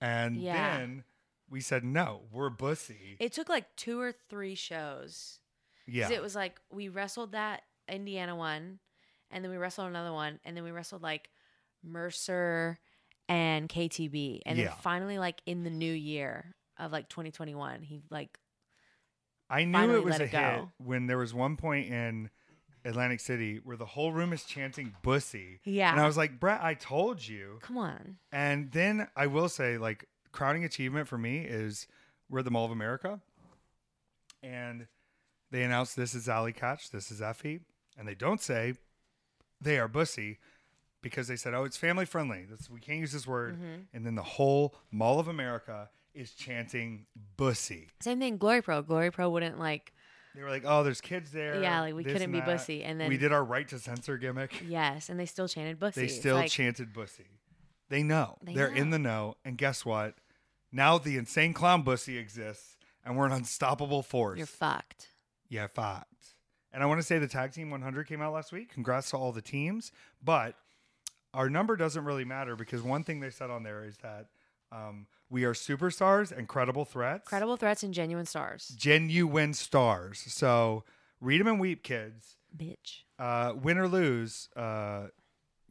and 0.00 0.36
Yeah. 0.36 0.78
then 0.78 1.04
we 1.48 1.60
said, 1.60 1.84
"No, 1.84 2.22
we're 2.30 2.50
Bussy." 2.50 3.16
it 3.20 3.32
took 3.32 3.48
like 3.48 3.74
two 3.76 4.00
or 4.00 4.12
three 4.12 4.54
shows. 4.54 5.38
yeah, 5.86 6.10
It 6.10 6.22
was 6.22 6.34
like 6.34 6.60
we 6.70 6.88
wrestled 6.88 7.32
that 7.32 7.62
Indiana 7.88 8.34
one, 8.36 8.78
and 9.30 9.44
then 9.44 9.50
we 9.50 9.56
wrestled 9.58 9.88
another 9.88 10.12
one, 10.12 10.40
and 10.44 10.56
then 10.56 10.64
we 10.64 10.70
wrestled 10.70 11.02
like 11.02 11.30
Mercer 11.82 12.78
and 13.28 13.68
KTB, 13.68 14.42
and 14.46 14.58
Yeah. 14.58 14.66
then 14.68 14.74
finally 14.82 15.18
like 15.18 15.42
in 15.46 15.62
the 15.64 15.70
new 15.70 15.92
year 15.92 16.54
of 16.78 16.92
like 16.92 17.08
2021, 17.08 17.82
he 17.82 18.02
like 18.10 18.38
I 19.52 19.64
knew 19.64 19.96
it 19.96 20.04
was 20.04 20.18
a 20.18 20.24
it 20.24 20.30
hit 20.30 20.32
go. 20.32 20.70
when 20.78 21.06
there 21.06 21.18
was 21.18 21.34
one 21.34 21.56
point 21.56 21.88
in 21.90 22.30
Atlantic 22.84 23.20
City 23.20 23.60
where 23.62 23.76
the 23.76 23.86
whole 23.86 24.12
room 24.12 24.32
is 24.32 24.44
chanting 24.44 24.94
"Bussy," 25.02 25.60
yeah. 25.64 25.92
and 25.92 26.00
I 26.00 26.06
was 26.06 26.16
like, 26.16 26.40
"Brett, 26.40 26.60
I 26.62 26.74
told 26.74 27.26
you." 27.26 27.58
Come 27.62 27.78
on, 27.78 28.16
And 28.32 28.72
then 28.72 29.08
I 29.14 29.26
will 29.26 29.48
say, 29.48 29.78
like, 29.78 30.06
crowning 30.32 30.64
achievement 30.64 31.06
for 31.06 31.18
me 31.18 31.40
is 31.40 31.86
we're 32.28 32.40
at 32.40 32.44
the 32.44 32.50
Mall 32.50 32.64
of 32.64 32.70
America, 32.72 33.20
and 34.42 34.86
they 35.50 35.62
announce 35.62 35.94
this 35.94 36.14
is 36.14 36.28
Allie 36.28 36.52
Katch, 36.52 36.90
this 36.90 37.10
is 37.10 37.20
Effy, 37.20 37.60
and 37.96 38.08
they 38.08 38.14
don't 38.14 38.40
say 38.40 38.74
they 39.60 39.78
are 39.78 39.86
Bussy. 39.88 40.38
because 41.02 41.26
they 41.26 41.36
said, 41.36 41.52
"Oh, 41.52 41.64
it's 41.64 41.76
family 41.76 42.04
friendly. 42.04 42.46
That's, 42.48 42.70
we 42.70 42.78
can't 42.80 43.00
use 43.00 43.12
this 43.12 43.26
word." 43.26 43.56
Mm-hmm. 43.56 43.82
And 43.92 44.06
then 44.06 44.14
the 44.14 44.22
whole 44.22 44.74
Mall 44.92 45.18
of 45.18 45.26
America 45.28 45.90
is 46.14 46.32
chanting 46.32 47.06
"bussy." 47.36 47.88
Same 48.00 48.18
thing. 48.18 48.36
Glory 48.38 48.62
Pro. 48.62 48.82
Glory 48.82 49.10
Pro 49.10 49.30
wouldn't 49.30 49.58
like. 49.58 49.92
They 50.34 50.42
were 50.42 50.50
like, 50.50 50.64
"Oh, 50.66 50.82
there's 50.82 51.00
kids 51.00 51.30
there." 51.30 51.60
Yeah, 51.60 51.80
like, 51.80 51.94
we 51.94 52.04
couldn't 52.04 52.32
be 52.32 52.38
that." 52.38 52.46
bussy, 52.46 52.82
and 52.84 53.00
then- 53.00 53.08
we 53.08 53.16
did 53.18 53.32
our 53.32 53.44
right 53.44 53.68
to 53.68 53.78
censor 53.78 54.16
gimmick. 54.16 54.62
Yes, 54.66 55.08
and 55.08 55.18
they 55.18 55.26
still 55.26 55.48
chanted 55.48 55.78
bussy. 55.78 56.02
They 56.02 56.08
still 56.08 56.36
like, 56.36 56.50
chanted 56.50 56.92
bussy. 56.92 57.26
They 57.88 58.02
know. 58.02 58.38
They 58.42 58.60
are 58.60 58.72
in 58.72 58.90
the 58.90 58.98
know. 58.98 59.36
And 59.44 59.58
guess 59.58 59.84
what? 59.84 60.14
Now 60.72 60.96
the 60.96 61.18
insane 61.18 61.52
clown 61.52 61.82
bussy 61.82 62.16
exists, 62.16 62.78
and 63.04 63.16
we're 63.16 63.26
an 63.26 63.32
unstoppable 63.32 64.02
force. 64.02 64.38
You're 64.38 64.46
fucked. 64.46 65.08
Yeah, 65.48 65.66
fact. 65.66 66.06
And 66.72 66.82
I 66.82 66.86
want 66.86 67.00
to 67.00 67.06
say 67.06 67.18
the 67.18 67.28
tag 67.28 67.52
team 67.52 67.70
100 67.70 68.06
came 68.06 68.22
out 68.22 68.32
last 68.32 68.52
week. 68.52 68.72
Congrats 68.72 69.10
to 69.10 69.18
all 69.18 69.32
the 69.32 69.42
teams. 69.42 69.92
But 70.24 70.54
our 71.34 71.50
number 71.50 71.76
doesn't 71.76 72.04
really 72.04 72.24
matter 72.24 72.56
because 72.56 72.82
one 72.82 73.04
thing 73.04 73.20
they 73.20 73.28
said 73.28 73.50
on 73.50 73.62
there 73.62 73.84
is 73.84 73.98
that 73.98 74.28
um, 74.70 75.06
we 75.32 75.44
are 75.44 75.54
superstars 75.54 76.30
and 76.30 76.46
credible 76.46 76.84
threats. 76.84 77.26
Credible 77.26 77.56
threats 77.56 77.82
and 77.82 77.94
genuine 77.94 78.26
stars. 78.26 78.68
Genuine 78.76 79.54
stars. 79.54 80.22
So 80.28 80.84
read 81.20 81.40
them 81.40 81.48
and 81.48 81.58
weep, 81.58 81.82
kids. 81.82 82.36
Bitch. 82.56 83.04
Uh, 83.18 83.54
win 83.60 83.78
or 83.78 83.88
lose, 83.88 84.50
uh, 84.54 85.06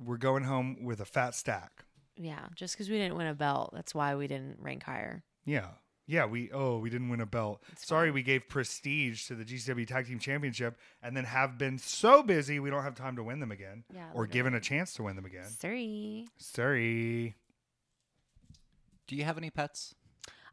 we're 0.04 0.18
going 0.18 0.44
home 0.46 0.84
with 0.84 1.00
a 1.00 1.06
fat 1.06 1.36
stack. 1.36 1.86
Yeah, 2.18 2.48
just 2.56 2.74
because 2.76 2.90
we 2.90 2.98
didn't 2.98 3.18
win 3.18 3.28
a 3.28 3.36
belt, 3.36 3.72
that's 3.74 3.94
why 3.94 4.16
we 4.16 4.28
didn't 4.28 4.58
rank 4.60 4.84
higher. 4.84 5.24
Yeah. 5.46 5.68
Yeah, 6.08 6.26
we 6.26 6.50
oh, 6.52 6.80
we 6.80 6.90
didn't 6.90 7.10
win 7.10 7.22
a 7.22 7.26
belt. 7.26 7.64
It's 7.72 7.88
Sorry, 7.88 8.08
fine. 8.10 8.16
we 8.16 8.24
gave 8.24 8.50
prestige 8.50 9.28
to 9.28 9.36
the 9.36 9.46
GCW 9.46 9.88
Tag 9.88 10.08
Team 10.08 10.20
Championship 10.20 10.78
and 11.02 11.16
then 11.16 11.24
have 11.24 11.58
been 11.58 11.78
so 11.78 12.22
busy 12.24 12.60
we 12.60 12.70
don't 12.70 12.84
have 12.84 12.96
time 12.96 13.16
to 13.16 13.24
win 13.24 13.40
them 13.40 13.52
again 13.52 13.84
Yeah, 13.94 14.00
or 14.14 14.24
literally. 14.24 14.28
given 14.30 14.56
a 14.56 14.60
chance 14.60 14.94
to 14.96 15.04
win 15.04 15.16
them 15.16 15.26
again. 15.26 15.48
Sorry. 15.48 16.28
Sorry. 16.38 17.36
Do 19.12 19.18
you 19.18 19.26
have 19.26 19.38
any 19.38 19.50
pets? 19.50 19.94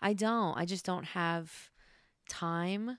I 0.03 0.15
don't. 0.15 0.59
I 0.59 0.65
just 0.65 0.85
don't 0.85 1.05
have 1.05 1.71
time. 2.29 2.99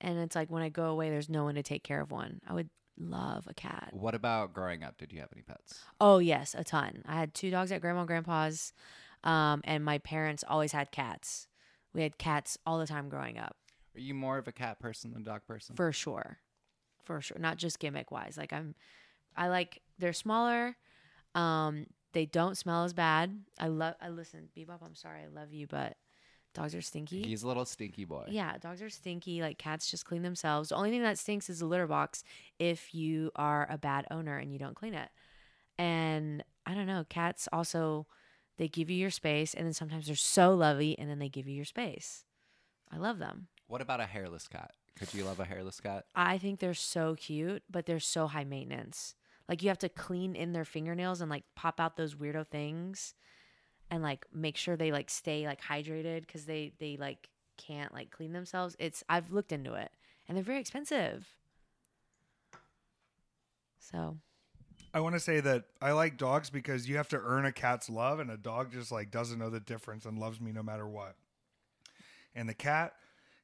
And 0.00 0.16
it's 0.20 0.36
like 0.36 0.52
when 0.52 0.62
I 0.62 0.68
go 0.68 0.84
away, 0.84 1.10
there's 1.10 1.28
no 1.28 1.42
one 1.42 1.56
to 1.56 1.64
take 1.64 1.82
care 1.82 2.00
of 2.00 2.12
one. 2.12 2.40
I 2.46 2.54
would 2.54 2.70
love 2.96 3.48
a 3.48 3.54
cat. 3.54 3.88
What 3.90 4.14
about 4.14 4.54
growing 4.54 4.84
up? 4.84 4.98
Did 4.98 5.12
you 5.12 5.18
have 5.18 5.30
any 5.34 5.42
pets? 5.42 5.80
Oh, 6.00 6.18
yes, 6.18 6.54
a 6.56 6.62
ton. 6.62 7.02
I 7.08 7.16
had 7.16 7.34
two 7.34 7.50
dogs 7.50 7.72
at 7.72 7.80
grandma 7.80 8.02
and 8.02 8.06
grandpa's. 8.06 8.72
Um, 9.24 9.62
and 9.64 9.84
my 9.84 9.98
parents 9.98 10.44
always 10.46 10.70
had 10.70 10.92
cats. 10.92 11.48
We 11.92 12.02
had 12.02 12.16
cats 12.16 12.56
all 12.64 12.78
the 12.78 12.86
time 12.86 13.08
growing 13.08 13.36
up, 13.36 13.56
Are 13.96 14.00
you 14.00 14.14
more 14.14 14.38
of 14.38 14.46
a 14.46 14.52
cat 14.52 14.78
person 14.78 15.12
than 15.12 15.22
a 15.22 15.24
dog 15.24 15.40
person? 15.44 15.74
for 15.74 15.90
sure. 15.90 16.38
For 17.02 17.20
sure. 17.20 17.38
Not 17.40 17.56
just 17.56 17.80
gimmick 17.80 18.12
wise. 18.12 18.36
Like 18.38 18.52
I'm, 18.52 18.76
I 19.36 19.48
like, 19.48 19.82
they're 19.98 20.12
smaller. 20.12 20.76
Um, 21.34 21.86
they 22.12 22.26
don't 22.26 22.56
smell 22.56 22.84
as 22.84 22.92
bad. 22.92 23.40
I 23.58 23.68
love, 23.68 23.94
I 24.00 24.08
listen, 24.08 24.48
Bebop, 24.56 24.82
I'm 24.84 24.94
sorry. 24.94 25.20
I 25.22 25.28
love 25.28 25.52
you, 25.52 25.66
but 25.66 25.96
dogs 26.54 26.74
are 26.74 26.82
stinky. 26.82 27.22
He's 27.22 27.42
a 27.42 27.48
little 27.48 27.64
stinky 27.64 28.04
boy. 28.04 28.26
Yeah, 28.28 28.58
dogs 28.58 28.82
are 28.82 28.90
stinky. 28.90 29.42
Like 29.42 29.58
cats 29.58 29.90
just 29.90 30.04
clean 30.04 30.22
themselves. 30.22 30.70
The 30.70 30.76
only 30.76 30.90
thing 30.90 31.02
that 31.02 31.18
stinks 31.18 31.48
is 31.48 31.60
the 31.60 31.66
litter 31.66 31.86
box 31.86 32.24
if 32.58 32.94
you 32.94 33.30
are 33.36 33.66
a 33.70 33.78
bad 33.78 34.06
owner 34.10 34.36
and 34.38 34.52
you 34.52 34.58
don't 34.58 34.74
clean 34.74 34.94
it. 34.94 35.08
And 35.78 36.44
I 36.66 36.74
don't 36.74 36.86
know, 36.86 37.04
cats 37.08 37.48
also 37.52 38.06
they 38.58 38.68
give 38.68 38.90
you 38.90 38.96
your 38.96 39.10
space 39.10 39.54
and 39.54 39.64
then 39.64 39.72
sometimes 39.72 40.06
they're 40.06 40.16
so 40.16 40.54
lovely 40.54 40.98
and 40.98 41.08
then 41.08 41.18
they 41.18 41.28
give 41.28 41.48
you 41.48 41.54
your 41.54 41.64
space. 41.64 42.24
I 42.92 42.98
love 42.98 43.18
them. 43.18 43.48
What 43.68 43.80
about 43.80 44.00
a 44.00 44.06
hairless 44.06 44.48
cat? 44.48 44.72
Could 44.98 45.14
you 45.14 45.24
love 45.24 45.40
a 45.40 45.44
hairless 45.44 45.80
cat? 45.80 46.04
I 46.14 46.36
think 46.36 46.58
they're 46.58 46.74
so 46.74 47.14
cute, 47.14 47.62
but 47.70 47.86
they're 47.86 48.00
so 48.00 48.26
high 48.26 48.44
maintenance. 48.44 49.14
Like 49.50 49.62
you 49.62 49.68
have 49.68 49.78
to 49.78 49.88
clean 49.88 50.36
in 50.36 50.52
their 50.52 50.64
fingernails 50.64 51.20
and 51.20 51.28
like 51.28 51.42
pop 51.56 51.80
out 51.80 51.96
those 51.96 52.14
weirdo 52.14 52.46
things 52.46 53.14
and 53.90 54.00
like 54.00 54.24
make 54.32 54.56
sure 54.56 54.76
they 54.76 54.92
like 54.92 55.10
stay 55.10 55.44
like 55.44 55.60
hydrated 55.60 56.28
cuz 56.28 56.44
they 56.44 56.72
they 56.78 56.96
like 56.96 57.28
can't 57.56 57.92
like 57.92 58.12
clean 58.12 58.32
themselves. 58.32 58.76
It's 58.78 59.02
I've 59.08 59.32
looked 59.32 59.50
into 59.50 59.74
it 59.74 59.90
and 60.28 60.36
they're 60.36 60.44
very 60.44 60.60
expensive. 60.60 61.34
So, 63.80 64.18
I 64.94 65.00
want 65.00 65.16
to 65.16 65.20
say 65.20 65.40
that 65.40 65.64
I 65.82 65.92
like 65.92 66.16
dogs 66.16 66.48
because 66.48 66.88
you 66.88 66.96
have 66.96 67.08
to 67.08 67.20
earn 67.20 67.44
a 67.44 67.50
cat's 67.50 67.90
love 67.90 68.20
and 68.20 68.30
a 68.30 68.36
dog 68.36 68.70
just 68.70 68.92
like 68.92 69.10
doesn't 69.10 69.38
know 69.38 69.50
the 69.50 69.58
difference 69.58 70.04
and 70.04 70.16
loves 70.16 70.40
me 70.40 70.52
no 70.52 70.62
matter 70.62 70.86
what. 70.86 71.16
And 72.36 72.48
the 72.48 72.54
cat, 72.54 72.94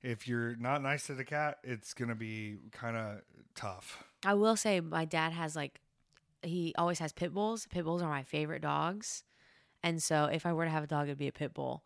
if 0.02 0.28
you're 0.28 0.54
not 0.54 0.82
nice 0.82 1.06
to 1.06 1.14
the 1.14 1.24
cat, 1.24 1.58
it's 1.64 1.94
going 1.94 2.10
to 2.10 2.14
be 2.14 2.58
kind 2.70 2.96
of 2.96 3.22
tough. 3.56 4.04
I 4.24 4.34
will 4.34 4.56
say 4.56 4.80
my 4.80 5.04
dad 5.04 5.32
has 5.32 5.56
like 5.56 5.80
he 6.42 6.74
always 6.78 6.98
has 6.98 7.12
pit 7.12 7.32
bulls. 7.34 7.66
Pit 7.68 7.84
bulls 7.84 8.02
are 8.02 8.08
my 8.10 8.22
favorite 8.22 8.62
dogs. 8.62 9.24
And 9.82 10.02
so 10.02 10.24
if 10.26 10.46
I 10.46 10.52
were 10.52 10.64
to 10.64 10.70
have 10.70 10.84
a 10.84 10.86
dog 10.86 11.06
it'd 11.08 11.18
be 11.18 11.28
a 11.28 11.32
pit 11.32 11.54
bull. 11.54 11.84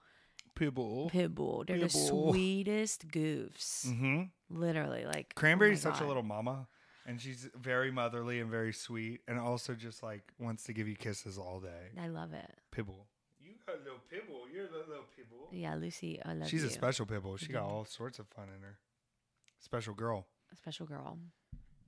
Pit 0.54 0.74
bull. 0.74 1.08
Pit 1.10 1.34
bull. 1.34 1.64
They're 1.66 1.78
the 1.78 1.88
bull. 1.88 2.32
sweetest 2.32 3.08
goofs. 3.08 3.86
hmm 3.92 4.22
Literally 4.50 5.04
like 5.06 5.32
oh 5.36 5.40
Cranberry's 5.40 5.84
my 5.84 5.92
such 5.92 6.00
a 6.02 6.06
little 6.06 6.22
mama, 6.24 6.66
and 7.06 7.20
she's 7.20 7.48
very 7.54 7.90
motherly 7.92 8.40
and 8.40 8.50
very 8.50 8.72
sweet, 8.72 9.20
and 9.28 9.38
also 9.38 9.74
just 9.74 10.02
like 10.02 10.22
wants 10.38 10.64
to 10.64 10.72
give 10.72 10.88
you 10.88 10.96
kisses 10.96 11.38
all 11.38 11.60
day. 11.60 11.90
I 12.00 12.08
love 12.08 12.32
it. 12.32 12.50
Pibble. 12.72 13.06
You 13.40 13.52
got 13.66 13.76
a 13.76 13.78
little 13.78 14.00
pibble. 14.10 14.40
You're 14.52 14.66
a 14.66 14.70
little 14.88 15.04
pibble. 15.16 15.48
Yeah, 15.52 15.76
Lucy, 15.76 16.20
I 16.24 16.32
love 16.34 16.48
She's 16.48 16.62
you. 16.62 16.68
a 16.68 16.72
special 16.72 17.06
pibble. 17.06 17.36
She 17.36 17.52
got 17.52 17.62
Mhm. 17.64 17.70
all 17.70 17.84
sorts 17.84 18.18
of 18.18 18.26
fun 18.28 18.48
in 18.54 18.62
her. 18.62 18.78
Special 19.60 19.94
girl. 19.94 20.26
A 20.52 20.56
special 20.56 20.86
girl. 20.86 21.18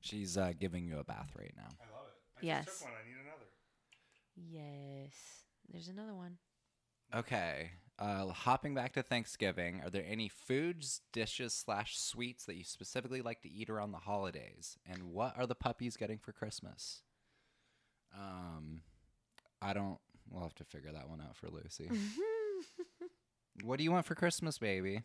She's 0.00 0.36
uh, 0.38 0.52
giving 0.58 0.84
you 0.84 0.98
a 0.98 1.04
bath 1.04 1.32
right 1.38 1.52
now. 1.56 1.62
I 1.62 1.66
love 1.66 1.90
it. 1.90 1.91
I 2.42 2.46
Yes. 2.46 2.64
just 2.66 2.78
took 2.80 2.88
one. 2.88 2.98
I 3.02 3.06
need 3.08 3.16
another. 3.20 3.48
Yes. 4.36 5.44
There's 5.70 5.88
another 5.88 6.14
one. 6.14 6.38
Okay. 7.14 7.72
Uh, 7.98 8.28
hopping 8.28 8.74
back 8.74 8.92
to 8.94 9.02
Thanksgiving, 9.02 9.80
are 9.84 9.90
there 9.90 10.04
any 10.08 10.28
foods, 10.28 11.02
dishes, 11.12 11.52
slash 11.54 11.96
sweets 11.98 12.46
that 12.46 12.56
you 12.56 12.64
specifically 12.64 13.22
like 13.22 13.42
to 13.42 13.50
eat 13.50 13.70
around 13.70 13.92
the 13.92 13.98
holidays? 13.98 14.76
And 14.86 15.12
what 15.12 15.36
are 15.38 15.46
the 15.46 15.54
puppies 15.54 15.96
getting 15.96 16.18
for 16.18 16.32
Christmas? 16.32 17.02
Um, 18.18 18.82
I 19.60 19.72
don't. 19.72 19.98
We'll 20.30 20.42
have 20.42 20.54
to 20.56 20.64
figure 20.64 20.92
that 20.92 21.08
one 21.08 21.20
out 21.20 21.36
for 21.36 21.48
Lucy. 21.48 21.90
what 23.62 23.76
do 23.78 23.84
you 23.84 23.92
want 23.92 24.06
for 24.06 24.14
Christmas, 24.14 24.58
baby? 24.58 25.02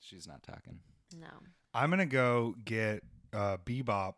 She's 0.00 0.26
not 0.26 0.42
talking. 0.42 0.80
no. 1.16 1.28
I'm 1.74 1.90
gonna 1.90 2.06
go 2.06 2.54
get 2.64 3.02
uh, 3.32 3.58
Bebop. 3.64 4.14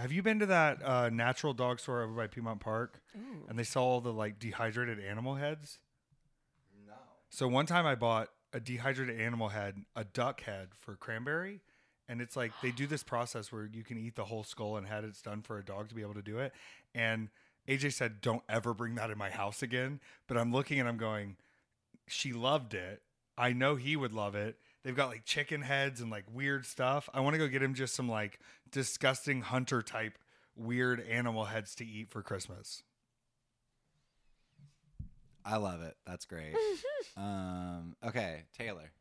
Have 0.00 0.12
you 0.12 0.22
been 0.22 0.38
to 0.38 0.46
that 0.46 0.82
uh, 0.82 1.10
natural 1.10 1.52
dog 1.52 1.78
store 1.78 2.02
over 2.02 2.12
by 2.12 2.26
Piedmont 2.26 2.60
Park? 2.60 3.00
Ooh. 3.16 3.44
And 3.48 3.58
they 3.58 3.64
sell 3.64 3.82
all 3.82 4.00
the 4.00 4.12
like 4.12 4.38
dehydrated 4.38 4.98
animal 4.98 5.34
heads. 5.34 5.78
No. 6.86 6.94
So 7.28 7.46
one 7.48 7.66
time 7.66 7.86
I 7.86 7.94
bought 7.94 8.28
a 8.52 8.60
dehydrated 8.60 9.20
animal 9.20 9.50
head, 9.50 9.76
a 9.94 10.04
duck 10.04 10.42
head 10.42 10.68
for 10.74 10.96
cranberry, 10.96 11.60
and 12.08 12.20
it's 12.20 12.34
like 12.34 12.52
they 12.62 12.70
do 12.70 12.86
this 12.86 13.02
process 13.02 13.52
where 13.52 13.68
you 13.72 13.84
can 13.84 13.98
eat 13.98 14.16
the 14.16 14.24
whole 14.24 14.42
skull 14.42 14.76
and 14.76 14.86
head. 14.86 15.04
It's 15.04 15.22
done 15.22 15.42
for 15.42 15.58
a 15.58 15.64
dog 15.64 15.88
to 15.90 15.94
be 15.94 16.02
able 16.02 16.14
to 16.14 16.22
do 16.22 16.38
it. 16.38 16.52
And 16.94 17.28
AJ 17.68 17.92
said, 17.92 18.20
"Don't 18.22 18.42
ever 18.48 18.72
bring 18.72 18.94
that 18.94 19.10
in 19.10 19.18
my 19.18 19.30
house 19.30 19.62
again." 19.62 20.00
But 20.26 20.38
I'm 20.38 20.50
looking 20.50 20.80
and 20.80 20.88
I'm 20.88 20.96
going, 20.96 21.36
she 22.10 22.32
loved 22.32 22.74
it. 22.74 23.02
I 23.38 23.52
know 23.52 23.76
he 23.76 23.96
would 23.96 24.12
love 24.12 24.34
it. 24.34 24.58
They've 24.82 24.96
got 24.96 25.08
like 25.08 25.24
chicken 25.24 25.60
heads 25.62 26.00
and 26.00 26.10
like 26.10 26.24
weird 26.32 26.64
stuff. 26.64 27.08
I 27.12 27.20
want 27.20 27.34
to 27.34 27.38
go 27.38 27.48
get 27.48 27.62
him 27.62 27.74
just 27.74 27.94
some 27.94 28.08
like 28.08 28.38
disgusting 28.70 29.42
hunter 29.42 29.82
type 29.82 30.18
weird 30.56 31.00
animal 31.00 31.44
heads 31.44 31.74
to 31.76 31.86
eat 31.86 32.10
for 32.10 32.22
Christmas. 32.22 32.82
I 35.44 35.56
love 35.56 35.82
it. 35.82 35.96
That's 36.06 36.24
great. 36.24 36.54
um, 37.16 37.96
okay, 38.06 38.44
Taylor. 38.56 38.92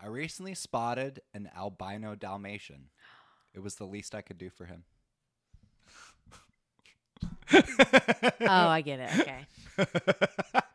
I 0.00 0.06
recently 0.06 0.54
spotted 0.54 1.22
an 1.34 1.50
albino 1.56 2.14
Dalmatian. 2.14 2.90
It 3.54 3.60
was 3.60 3.76
the 3.76 3.84
least 3.84 4.14
I 4.14 4.20
could 4.20 4.38
do 4.38 4.50
for 4.50 4.66
him. 4.66 4.84
Oh, 8.40 8.68
I 8.68 8.82
get 8.82 9.00
it. 9.00 9.10
Okay. 9.20 10.60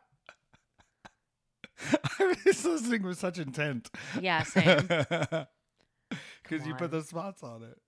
I 2.20 2.36
was 2.44 2.64
listening 2.64 3.02
with 3.02 3.18
such 3.18 3.38
intent. 3.38 3.90
Yeah, 4.20 4.42
same. 4.42 4.88
Because 6.42 6.66
you 6.66 6.74
on. 6.74 6.78
put 6.78 6.90
the 6.90 7.02
spots 7.02 7.42
on 7.42 7.62
it. 7.62 7.78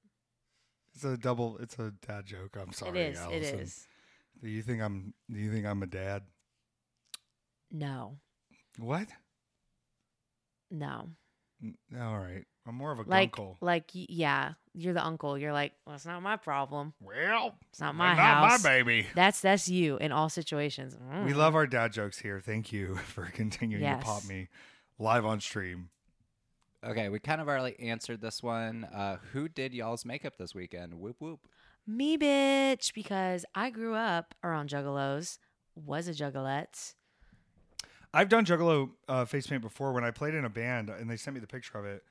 It's 0.94 1.04
a 1.04 1.16
double. 1.18 1.58
It's 1.58 1.78
a 1.78 1.92
dad 2.06 2.24
joke. 2.24 2.56
I'm 2.60 2.72
sorry. 2.72 3.00
it 3.02 3.12
is. 3.12 3.18
Allison. 3.18 3.36
It 3.58 3.62
is. 3.62 3.86
Do 4.42 4.48
you 4.48 4.62
think 4.62 4.80
I'm? 4.82 5.12
Do 5.30 5.38
you 5.38 5.52
think 5.52 5.66
I'm 5.66 5.82
a 5.82 5.86
dad? 5.86 6.22
No. 7.70 8.16
What? 8.78 9.08
No. 10.70 11.10
N- 11.62 11.76
All 12.00 12.18
right. 12.18 12.44
I'm 12.66 12.74
more 12.74 12.90
of 12.92 12.98
a 12.98 13.02
Like 13.02 13.32
gunkle. 13.36 13.56
like 13.60 13.90
yeah, 13.92 14.54
you're 14.74 14.92
the 14.92 15.04
uncle. 15.04 15.38
You're 15.38 15.52
like, 15.52 15.72
well, 15.86 15.94
it's 15.94 16.04
not 16.04 16.20
my 16.22 16.36
problem. 16.36 16.94
Well, 17.00 17.54
It's 17.70 17.80
not 17.80 17.94
my 17.94 18.14
not 18.14 18.18
house. 18.50 18.62
my 18.64 18.68
baby. 18.70 19.06
That's 19.14 19.40
that's 19.40 19.68
you 19.68 19.96
in 19.98 20.10
all 20.12 20.28
situations. 20.28 20.96
We 21.24 21.32
Mm. 21.32 21.36
love 21.36 21.54
our 21.54 21.66
dad 21.66 21.92
jokes 21.92 22.18
here. 22.18 22.40
Thank 22.40 22.72
you 22.72 22.96
for 23.06 23.24
continuing 23.26 23.82
to 23.84 24.04
pop 24.04 24.24
me 24.24 24.48
live 24.98 25.24
on 25.24 25.40
stream. 25.40 25.90
Okay, 26.84 27.08
we 27.08 27.18
kind 27.20 27.40
of 27.40 27.48
already 27.48 27.78
answered 27.80 28.20
this 28.20 28.42
one. 28.42 28.84
Uh, 28.84 29.16
who 29.32 29.48
did 29.48 29.72
y'all's 29.72 30.04
makeup 30.04 30.36
this 30.36 30.54
weekend? 30.54 30.94
Whoop 30.94 31.16
whoop. 31.20 31.40
Me, 31.86 32.18
bitch, 32.18 32.92
because 32.94 33.44
I 33.54 33.70
grew 33.70 33.94
up 33.94 34.34
around 34.42 34.68
juggalos, 34.70 35.38
was 35.76 36.08
a 36.08 36.12
juggalette. 36.12 36.94
I've 38.14 38.28
done 38.28 38.44
Juggalo 38.44 38.90
uh, 39.08 39.24
face 39.24 39.46
paint 39.46 39.62
before 39.62 39.92
when 39.92 40.04
I 40.04 40.10
played 40.10 40.34
in 40.34 40.44
a 40.44 40.50
band, 40.50 40.88
and 40.90 41.08
they 41.10 41.16
sent 41.16 41.34
me 41.34 41.40
the 41.40 41.46
picture 41.46 41.78
of 41.78 41.84
it. 41.84 42.02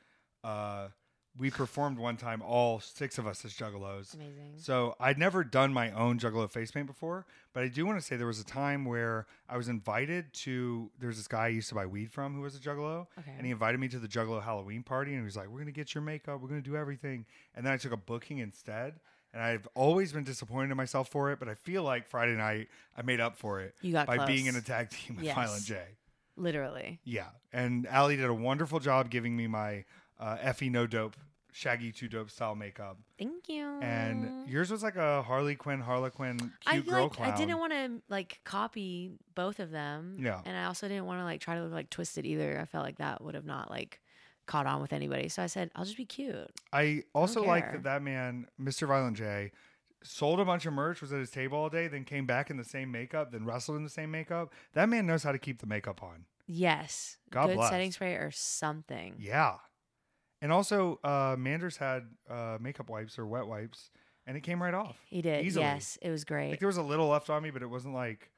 Uh, 0.44 0.90
we 1.38 1.50
performed 1.52 1.98
one 1.98 2.16
time, 2.16 2.42
all 2.42 2.80
six 2.80 3.18
of 3.18 3.28
us 3.28 3.44
as 3.44 3.54
Juggalos. 3.54 4.14
Amazing. 4.14 4.54
So 4.56 4.96
I'd 5.02 5.18
never 5.18 5.44
done 5.44 5.74
my 5.74 5.92
own 5.92 6.18
Juggalo 6.18 6.50
face 6.50 6.72
paint 6.72 6.88
before, 6.88 7.26
but 7.52 7.64
I 7.64 7.68
do 7.68 7.86
want 7.86 8.00
to 8.00 8.06
say 8.06 8.16
there 8.16 8.26
was 8.28 8.40
a 8.40 8.46
time 8.46 8.86
where 8.86 9.26
I 9.50 9.58
was 9.58 9.68
invited 9.68 10.32
to. 10.46 10.90
There's 10.98 11.18
this 11.18 11.28
guy 11.28 11.46
I 11.46 11.48
used 11.50 11.68
to 11.70 11.76
buy 11.76 11.88
weed 11.88 12.10
from 12.10 12.36
who 12.36 12.42
was 12.42 12.56
a 12.56 12.60
Juggalo, 12.60 13.08
Okay. 13.20 13.34
and 13.36 13.46
he 13.46 13.52
invited 13.52 13.82
me 13.82 13.90
to 13.90 14.00
the 14.00 14.08
Juggalo 14.08 14.42
Halloween 14.42 14.82
party, 14.82 15.12
and 15.12 15.20
he 15.20 15.26
was 15.26 15.36
like, 15.36 15.50
"We're 15.50 15.60
gonna 15.60 15.72
get 15.74 15.94
your 15.94 16.04
makeup, 16.04 16.40
we're 16.40 16.48
gonna 16.48 16.62
do 16.62 16.78
everything," 16.78 17.26
and 17.54 17.66
then 17.66 17.74
I 17.74 17.78
took 17.78 17.92
a 17.92 17.98
booking 17.98 18.38
instead. 18.38 19.02
And 19.36 19.44
I've 19.44 19.68
always 19.76 20.14
been 20.14 20.24
disappointed 20.24 20.72
in 20.72 20.78
myself 20.78 21.10
for 21.10 21.30
it, 21.32 21.40
but 21.40 21.50
I 21.50 21.56
feel 21.56 21.84
like 21.84 22.08
Friday 22.08 22.36
night 22.38 22.70
I 22.98 23.02
made 23.02 23.20
up 23.20 23.36
for 23.38 23.60
it 23.60 23.76
You 23.82 23.92
got 23.92 24.08
by 24.08 24.26
being 24.26 24.46
in 24.46 24.56
a 24.56 24.62
tag 24.62 24.90
team 24.90 25.18
with 25.18 25.26
Yes. 25.26 25.36
Violent 25.36 25.66
J. 25.66 25.78
Literally. 26.38 27.00
Yeah, 27.04 27.28
and 27.54 27.86
Allie 27.88 28.16
did 28.18 28.26
a 28.26 28.34
wonderful 28.34 28.80
job 28.80 29.10
giving 29.10 29.36
me 29.38 29.48
my 29.48 29.84
uh, 30.20 30.38
Effy 30.38 30.72
No 30.72 30.88
Dope 30.88 31.16
Shaggy 31.54 31.92
Two 31.94 32.08
Dope 32.10 32.30
style 32.30 32.56
makeup, 32.56 32.98
Thank 33.18 33.48
you. 33.48 33.80
and 33.82 34.46
yours 34.48 34.70
was 34.72 34.84
like 34.84 34.98
a 34.98 35.22
Harley 35.22 35.56
Quinn 35.56 35.80
Harlequin 35.80 36.38
cute 36.38 36.52
I 36.68 36.80
girl 36.80 37.04
like 37.04 37.14
clown. 37.14 37.32
I 37.32 37.38
didn't 37.38 37.60
want 37.60 37.72
to 37.72 38.02
like 38.10 38.40
copy 38.44 39.12
both 39.36 39.60
of 39.62 39.72
them. 39.72 40.18
Yeah. 40.20 40.42
And 40.46 40.58
I 40.58 40.66
also 40.66 40.88
didn't 40.90 41.06
want 41.06 41.20
to 41.22 41.24
like 41.24 41.40
try 41.40 41.56
to 41.56 41.64
look 41.64 41.72
like 41.72 41.90
Twiztid 41.90 42.26
either. 42.26 42.60
I 42.60 42.66
felt 42.66 42.84
like 42.84 42.98
that 42.98 43.22
would 43.24 43.36
have 43.36 43.46
not 43.46 43.70
like 43.70 44.02
caught 44.46 44.66
on 44.68 44.82
with 44.82 44.94
anybody. 44.94 45.30
So 45.30 45.44
I 45.44 45.48
said, 45.48 45.72
I'll 45.76 45.86
just 45.86 45.98
be 45.98 46.06
cute. 46.06 46.52
I 46.72 47.04
also 47.14 47.44
like 47.44 47.72
that 47.72 47.84
that 47.84 48.02
man, 48.02 48.48
Mr. 48.62 48.88
Violent 48.88 49.18
J, 49.18 49.52
sold 50.04 50.40
a 50.40 50.46
bunch 50.46 50.66
of 50.66 50.74
merch, 50.74 51.02
was 51.02 51.12
at 51.12 51.20
his 51.20 51.32
table 51.32 51.58
all 51.58 51.70
day, 51.70 51.88
then 51.88 52.04
came 52.04 52.26
back 52.26 52.50
in 52.50 52.58
the 52.58 52.64
same 52.64 52.92
makeup, 52.92 53.32
then 53.32 53.46
wrestled 53.46 53.78
in 53.78 53.84
the 53.84 53.90
same 53.90 54.12
makeup. 54.12 54.54
That 54.74 54.90
man 54.90 55.06
knows 55.08 55.24
how 55.24 55.32
to 55.32 55.40
keep 55.40 55.60
the 55.60 55.68
makeup 55.68 56.04
on. 56.04 56.26
Yes. 56.48 57.18
God 57.32 57.48
Good 57.48 57.56
bless. 57.56 57.70
setting 57.72 57.92
spray 57.92 58.14
or 58.14 58.32
something. 58.32 59.16
Yeah, 59.20 59.56
and 60.42 60.52
also 60.52 61.00
uh, 61.04 61.36
Manders 61.40 61.78
had 61.78 62.04
uh, 62.30 62.58
makeup 62.62 62.90
wipes 62.90 63.18
or 63.18 63.26
wet 63.26 63.48
wipes, 63.48 63.90
and 64.28 64.38
it 64.38 64.42
came 64.42 64.62
right 64.62 64.74
off. 64.74 64.98
He 65.08 65.22
did. 65.22 65.44
Easily. 65.44 65.66
Yes. 65.66 65.98
It 66.02 66.12
was 66.12 66.24
great. 66.24 66.52
Like 66.52 66.60
there 66.60 66.68
was 66.68 66.78
a 66.78 66.84
little 66.84 67.08
left 67.08 67.30
on 67.30 67.42
me, 67.42 67.50
but 67.50 67.64
it 67.64 67.70
wasn't 67.70 67.96
like 67.96 68.30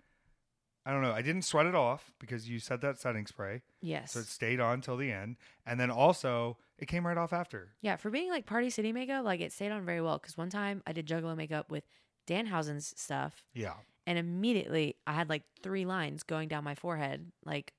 I 0.88 0.92
don't 0.92 1.02
know. 1.02 1.12
I 1.12 1.22
didn't 1.22 1.42
sweat 1.42 1.66
it 1.66 1.76
off 1.76 2.14
because 2.18 2.48
you 2.48 2.60
said 2.60 2.80
that 2.80 2.98
setting 2.98 3.28
spray, 3.28 3.62
yes. 3.82 4.14
so 4.14 4.22
it 4.22 4.28
stayed 4.28 4.62
on 4.62 4.80
till 4.80 4.96
the 4.96 5.12
end. 5.12 5.36
And 5.66 5.78
then 5.78 5.92
also 5.92 6.58
it 6.80 6.88
came 6.88 7.06
right 7.06 7.18
off 7.18 7.34
after. 7.34 7.74
Yeah, 7.82 7.98
for 7.98 8.10
being 8.10 8.30
like 8.30 8.46
Party 8.46 8.70
City 8.70 8.94
makeup, 8.94 9.26
like 9.26 9.42
it 9.42 9.52
stayed 9.52 9.72
on 9.72 9.84
very 9.84 10.00
well. 10.00 10.18
Because 10.18 10.38
one 10.38 10.50
time 10.50 10.82
I 10.88 10.94
did 10.94 11.06
Juggalo 11.06 11.36
makeup 11.36 11.70
with 11.70 11.84
Danhausen's 12.26 12.94
stuff, 12.96 13.44
Yeah, 13.54 13.74
and 14.06 14.18
immediately 14.18 14.96
I 15.06 15.12
had 15.12 15.28
like 15.28 15.44
three 15.62 15.84
lines 15.86 16.24
going 16.24 16.48
down 16.48 16.64
my 16.64 16.76
forehead, 16.76 17.34
like 17.44 17.74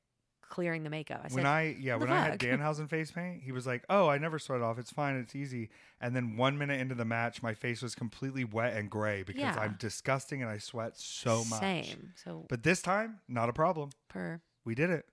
clearing 0.48 0.82
the 0.82 0.90
makeup. 0.90 1.22
I 1.30 1.34
when 1.34 1.46
I 1.46 1.76
yeah 1.78 1.96
when 1.96 2.08
the 2.08 2.14
I 2.14 2.20
had 2.20 2.30
fuck?" 2.32 2.40
Danhausen 2.60 2.88
face 2.88 3.10
paint, 3.10 3.42
he 3.42 3.52
was 3.52 3.66
like, 3.66 3.84
"Oh, 3.90 4.08
I 4.08 4.18
never 4.18 4.38
sweat 4.38 4.60
it 4.60 4.62
off. 4.64 4.78
It's 4.78 4.90
fine. 4.92 5.16
It's 5.16 5.34
easy." 5.36 5.70
And 6.00 6.14
then 6.14 6.36
one 6.36 6.56
minute 6.58 6.80
into 6.80 6.94
the 6.94 7.04
match, 7.04 7.42
my 7.42 7.54
face 7.54 7.82
was 7.82 7.94
completely 7.94 8.44
wet 8.44 8.76
and 8.76 8.88
gray 8.90 9.22
because 9.22 9.40
Yeah. 9.40 9.56
I'm 9.58 9.76
disgusting 9.78 10.42
and 10.42 10.50
I 10.50 10.58
sweat 10.58 10.96
so 10.96 11.44
much. 11.44 11.60
Same. 11.60 12.12
So 12.16 12.46
But 12.48 12.62
this 12.62 12.80
time, 12.82 13.20
not 13.28 13.48
a 13.48 13.52
problem. 13.52 13.90
per 14.08 14.40
We 14.64 14.74
did 14.74 14.90
it. 14.90 15.06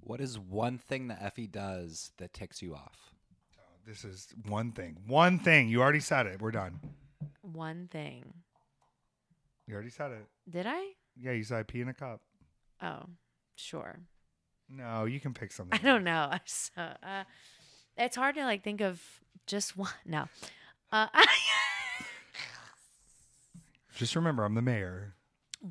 What 0.00 0.20
is 0.20 0.38
one 0.38 0.78
thing 0.78 1.08
that 1.08 1.20
Effy 1.20 1.50
does 1.50 2.12
that 2.18 2.32
ticks 2.32 2.62
you 2.62 2.74
off? 2.74 3.10
This 3.84 4.04
is 4.04 4.28
one 4.48 4.72
thing. 4.72 4.96
One 5.06 5.38
thing. 5.38 5.68
You 5.68 5.80
already 5.82 6.00
said 6.00 6.26
it. 6.26 6.40
We're 6.40 6.50
done. 6.52 6.80
one 7.42 7.88
thing. 7.90 8.32
You 9.68 9.74
already 9.74 9.90
said 9.90 10.12
it. 10.12 10.26
Did 10.48 10.66
I? 10.66 10.84
Yeah, 11.16 11.32
you 11.32 11.42
said 11.44 11.58
I 11.58 11.62
pee 11.64 11.80
in 11.80 11.88
a 11.88 11.94
cup. 11.94 12.20
Oh, 12.82 13.04
sure. 13.56 13.98
No, 14.68 15.04
you 15.04 15.18
can 15.20 15.34
pick 15.34 15.50
something. 15.52 15.78
I 15.82 15.82
don't 15.82 16.04
know. 16.04 16.32
So, 16.46 16.80
uh, 16.82 17.24
it's 17.96 18.14
hard 18.16 18.34
to 18.36 18.44
like 18.44 18.62
think 18.62 18.80
of 18.80 19.02
just 19.46 19.76
one. 19.76 19.90
No. 20.06 20.28
Uh, 20.92 21.06
Just 23.96 24.14
remember, 24.14 24.44
I'm 24.44 24.54
the 24.54 24.62
mayor. 24.62 25.14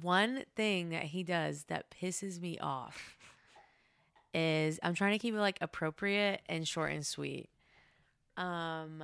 one 0.02 0.44
thing 0.56 0.90
that 0.90 1.04
he 1.04 1.24
does 1.24 1.66
that 1.66 1.86
pisses 1.92 2.42
me 2.42 2.58
off 2.60 3.18
is 4.34 4.80
I'm 4.84 4.96
trying 4.96 5.12
to 5.14 5.20
keep 5.20 5.34
it 5.36 5.40
like 5.40 5.58
appropriate 5.62 6.42
and 6.50 6.68
short 6.68 6.92
and 6.92 7.06
sweet. 7.06 7.50
Um 8.36 9.04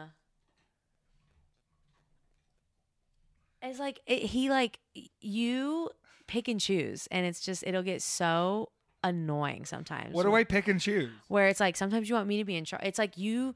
it's 3.61 3.79
like 3.79 3.99
it, 4.05 4.23
he 4.23 4.49
like 4.49 4.79
you 5.19 5.89
pick 6.27 6.47
and 6.47 6.59
choose 6.59 7.07
and 7.11 7.25
it's 7.25 7.39
just 7.41 7.63
it'll 7.67 7.83
get 7.83 8.01
so 8.01 8.69
annoying 9.03 9.65
sometimes. 9.65 10.13
What 10.13 10.23
do 10.23 10.33
I 10.35 10.43
pick 10.43 10.67
and 10.67 10.79
choose? 10.79 11.11
where 11.27 11.47
it's 11.47 11.59
like 11.59 11.75
sometimes 11.75 12.07
you 12.09 12.15
want 12.15 12.27
me 12.27 12.37
to 12.37 12.45
be 12.45 12.55
in 12.55 12.65
charge. 12.65 12.83
It's 12.83 12.99
like 12.99 13.17
you 13.17 13.53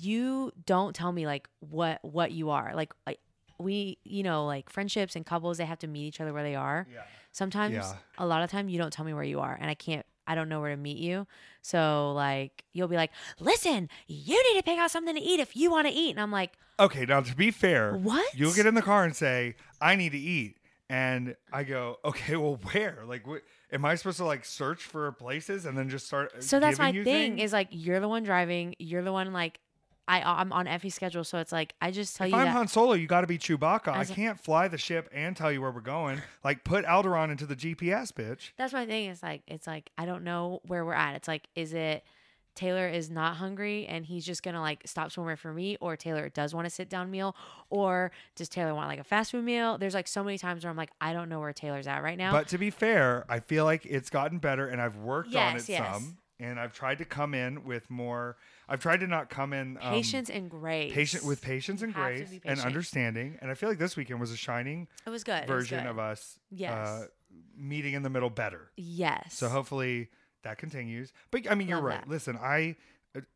you 0.00 0.52
don't 0.66 0.94
tell 0.94 1.12
me 1.12 1.26
like 1.26 1.48
what 1.60 1.98
what 2.02 2.32
you 2.32 2.50
are. 2.50 2.72
Like 2.74 2.92
like 3.06 3.20
we 3.58 3.98
you 4.04 4.22
know 4.22 4.46
like 4.46 4.70
friendships 4.70 5.16
and 5.16 5.26
couples 5.26 5.58
they 5.58 5.64
have 5.64 5.78
to 5.80 5.86
meet 5.88 6.06
each 6.06 6.20
other 6.20 6.32
where 6.32 6.42
they 6.42 6.54
are. 6.54 6.86
Yeah. 6.92 7.00
Sometimes 7.32 7.74
Yeah. 7.74 7.92
a 8.18 8.26
lot 8.26 8.42
of 8.42 8.50
time 8.50 8.68
you 8.68 8.78
don't 8.78 8.92
tell 8.92 9.04
me 9.04 9.12
where 9.14 9.24
you 9.24 9.40
are 9.40 9.56
and 9.60 9.68
I 9.70 9.74
can't 9.74 10.06
I 10.28 10.34
don't 10.36 10.48
know 10.48 10.60
where 10.60 10.70
to 10.70 10.76
meet 10.76 10.98
you. 10.98 11.26
So 11.62 12.12
like 12.12 12.64
you'll 12.72 12.86
be 12.88 12.96
like, 12.96 13.10
"Listen, 13.40 13.88
you 14.06 14.40
need 14.52 14.58
to 14.58 14.62
pick 14.62 14.78
out 14.78 14.90
something 14.92 15.14
to 15.16 15.20
eat 15.20 15.40
if 15.40 15.56
you 15.56 15.70
want 15.70 15.88
to 15.88 15.92
eat." 15.92 16.10
And 16.10 16.20
I'm 16.20 16.30
like, 16.30 16.52
Okay, 16.78 17.04
now 17.06 17.20
to 17.22 17.34
be 17.34 17.50
fair, 17.50 17.94
"What?" 17.96 18.26
you'll 18.34 18.54
get 18.54 18.66
in 18.66 18.74
the 18.74 18.82
car 18.82 19.04
and 19.04 19.16
say, 19.16 19.56
"I 19.80 19.96
need 19.96 20.12
to 20.12 20.18
eat," 20.18 20.58
and 20.88 21.34
I 21.52 21.64
go, 21.64 21.96
"Okay, 22.04 22.36
well, 22.36 22.60
where? 22.72 23.02
Like, 23.06 23.26
what? 23.26 23.42
Am 23.72 23.84
I 23.84 23.96
supposed 23.96 24.18
to 24.18 24.24
like 24.24 24.44
search 24.44 24.84
for 24.84 25.10
places 25.12 25.64
and 25.66 25.76
then 25.76 25.88
just 25.88 26.06
start?" 26.06 26.32
uh, 26.36 26.40
So 26.40 26.60
that's 26.60 26.78
my 26.78 26.92
thing 26.92 27.04
things? 27.04 27.42
is 27.42 27.52
like 27.52 27.68
you're 27.70 27.98
the 28.00 28.08
one 28.08 28.22
driving, 28.22 28.74
you're 28.78 29.02
the 29.02 29.12
one 29.12 29.32
like 29.32 29.58
I 30.08 30.22
I'm 30.22 30.52
on 30.52 30.66
Effy's 30.66 30.94
schedule, 30.94 31.22
so 31.22 31.38
it's 31.38 31.52
like 31.52 31.74
I 31.80 31.90
just 31.90 32.16
tell 32.16 32.26
If 32.26 32.32
you 32.32 32.38
I'm 32.38 32.46
that 32.46 32.52
Han 32.52 32.68
Solo, 32.68 32.94
you 32.94 33.06
got 33.06 33.20
to 33.20 33.26
be 33.26 33.38
Chewbacca. 33.38 33.88
I 33.88 34.02
a- 34.02 34.06
can't 34.06 34.40
fly 34.40 34.66
the 34.66 34.78
ship 34.78 35.08
and 35.12 35.36
tell 35.36 35.52
you 35.52 35.60
where 35.60 35.70
we're 35.70 35.80
going. 35.80 36.22
Like, 36.42 36.64
put 36.64 36.86
Alderaan 36.86 37.30
into 37.30 37.44
the 37.44 37.56
GPS, 37.56 38.10
bitch. 38.10 38.52
That's 38.56 38.72
my 38.72 38.86
thing. 38.86 39.10
It's 39.10 39.22
like 39.22 39.42
it's 39.46 39.66
like 39.66 39.90
I 39.98 40.06
don't 40.06 40.24
know 40.24 40.60
where 40.66 40.84
we're 40.84 40.94
at. 40.94 41.14
It's 41.16 41.28
like 41.28 41.48
is 41.54 41.74
it 41.74 42.04
Taylor 42.58 42.88
is 42.88 43.08
not 43.08 43.36
hungry 43.36 43.86
and 43.86 44.04
he's 44.04 44.26
just 44.26 44.42
gonna 44.42 44.60
like 44.60 44.82
stop 44.84 45.12
somewhere 45.12 45.36
for 45.36 45.52
me, 45.52 45.76
or 45.80 45.96
Taylor 45.96 46.28
does 46.28 46.54
want 46.54 46.66
a 46.66 46.70
sit 46.70 46.88
down 46.88 47.10
meal, 47.10 47.36
or 47.70 48.10
does 48.34 48.48
Taylor 48.48 48.74
want 48.74 48.88
like 48.88 48.98
a 48.98 49.04
fast 49.04 49.30
food 49.30 49.44
meal? 49.44 49.78
There's 49.78 49.94
like 49.94 50.08
so 50.08 50.24
many 50.24 50.38
times 50.38 50.64
where 50.64 50.70
I'm 50.70 50.76
like 50.76 50.90
I 51.00 51.12
don't 51.12 51.28
know 51.28 51.38
where 51.38 51.52
Taylor's 51.52 51.86
at 51.86 52.02
right 52.02 52.18
now. 52.18 52.32
But 52.32 52.48
to 52.48 52.58
be 52.58 52.70
fair, 52.70 53.26
I 53.28 53.40
feel 53.40 53.64
like 53.64 53.86
it's 53.86 54.10
gotten 54.10 54.38
better, 54.38 54.66
and 54.66 54.80
I've 54.80 54.96
worked 54.96 55.34
on 55.36 55.56
it 55.56 55.68
yes. 55.68 55.94
some. 55.94 56.18
And 56.40 56.58
I've 56.58 56.72
tried 56.72 56.98
to 56.98 57.04
come 57.04 57.34
in 57.34 57.64
with 57.64 57.90
more. 57.90 58.36
I've 58.68 58.80
tried 58.80 59.00
to 59.00 59.06
not 59.06 59.30
come 59.30 59.52
in 59.52 59.78
um, 59.80 59.94
patience 59.94 60.28
and 60.30 60.50
grace. 60.50 60.92
patient 60.92 61.24
with 61.24 61.40
patience 61.40 61.82
and 61.82 61.90
You 61.90 61.94
grace 62.02 62.28
and 62.44 62.60
understanding. 62.60 63.38
And 63.40 63.50
I 63.50 63.54
feel 63.54 63.68
like 63.68 63.78
this 63.78 63.96
weekend 63.96 64.20
was 64.20 64.30
a 64.30 64.36
shining 64.36 64.88
It 65.06 65.10
was 65.10 65.24
good. 65.24 65.46
version 65.46 65.84
was 65.84 65.90
of 65.90 65.98
us 65.98 66.38
Yes. 66.50 66.72
uh, 66.72 67.06
meeting 67.56 67.94
in 67.94 68.02
the 68.02 68.10
middle 68.10 68.30
better. 68.30 68.70
Yes. 68.76 69.34
So 69.34 69.48
hopefully 69.48 70.08
that 70.42 70.58
continues. 70.58 71.12
But 71.30 71.50
I 71.50 71.54
mean, 71.54 71.68
you're 71.68 71.80
right. 71.80 72.00
that. 72.00 72.08
Listen, 72.08 72.36
I 72.36 72.76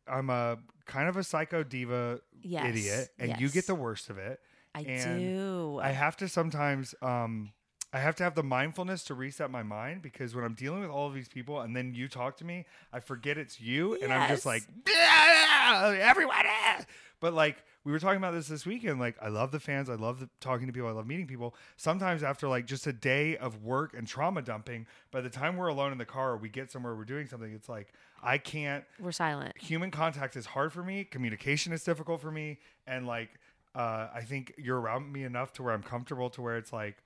I'm 0.07 0.29
a 0.29 0.57
kind 0.85 1.09
of 1.09 1.17
a 1.17 1.23
psycho 1.23 1.63
diva 1.63 2.19
Yes, 2.41 2.65
idiot, 2.69 3.09
and 3.19 3.41
you 3.41 3.49
get 3.49 3.67
the 3.67 3.75
worst 3.75 4.09
of 4.09 4.17
it. 4.17 4.39
I 4.75 4.81
and 4.81 5.19
do. 5.19 5.79
I 5.81 5.89
have 5.91 6.15
to 6.17 6.27
sometimes 6.29 6.93
um 7.01 7.53
I 7.93 7.99
have 7.99 8.15
to 8.15 8.23
have 8.23 8.33
the 8.33 8.41
mindfulness 8.43 9.03
to 9.05 9.13
reset 9.13 9.51
my 9.51 9.61
mind 9.63 10.01
because 10.01 10.33
when 10.33 10.43
I'm 10.43 10.55
dealing 10.55 10.81
with 10.81 10.89
all 10.89 11.07
of 11.07 11.13
these 11.13 11.27
people 11.29 11.61
and 11.61 11.75
then 11.75 11.93
you 11.93 12.07
talk 12.07 12.37
to 12.37 12.45
me, 12.45 12.65
I 12.91 12.99
forget 12.99 13.37
it's 13.37 13.61
you 13.61 13.95
and 14.01 14.11
I'm 14.11 14.27
just 14.27 14.45
Yes. 14.45 14.45
like 14.45 14.63
"Yeah, 14.87 15.95
everyone. 16.01 16.35
ah." 16.43 16.83
But 17.19 17.33
like 17.33 17.63
we 17.85 17.91
were 17.91 17.99
talking 17.99 18.17
about 18.17 18.33
this 18.33 18.47
this 18.47 18.65
weekend, 18.65 18.99
like 18.99 19.15
I 19.21 19.27
love 19.27 19.51
the 19.51 19.59
fans, 19.59 19.89
I 19.89 19.95
love 19.95 20.19
the, 20.19 20.29
talking 20.39 20.67
to 20.67 20.73
people, 20.73 20.89
I 20.89 20.91
love 20.91 21.05
meeting 21.05 21.27
people. 21.27 21.55
Sometimes 21.77 22.23
after 22.23 22.47
like 22.47 22.65
just 22.65 22.87
a 22.87 22.93
day 22.93 23.37
of 23.37 23.63
work 23.63 23.93
and 23.93 24.07
trauma 24.07 24.41
dumping, 24.41 24.87
by 25.11 25.21
the 25.21 25.29
time 25.29 25.55
we're 25.55 25.67
alone 25.67 25.91
in 25.91 25.97
the 25.99 26.05
car 26.05 26.31
or 26.31 26.37
we 26.37 26.49
get 26.49 26.71
somewhere, 26.71 26.95
we're 26.95 27.03
doing 27.05 27.27
something, 27.27 27.53
it's 27.53 27.69
like 27.69 27.93
I 28.23 28.37
can't 28.39 28.83
We're 28.99 29.11
silent. 29.11 29.57
human 29.57 29.91
contact 29.91 30.35
is 30.35 30.47
hard 30.47 30.73
for 30.73 30.81
me 30.83 31.03
communication 31.03 31.71
is 31.73 31.83
difficult 31.83 32.21
for 32.21 32.31
me 32.31 32.57
and 32.87 33.05
like 33.05 33.29
uh, 33.75 34.07
i 34.15 34.21
think 34.21 34.53
you're 34.57 34.79
around 34.79 35.11
me 35.11 35.23
enough 35.25 35.51
to 35.53 35.63
where 35.63 35.73
i'm 35.73 35.83
comfortable 35.83 36.29
to 36.29 36.41
where 36.41 36.55
it's 36.57 36.71
like 36.71 36.97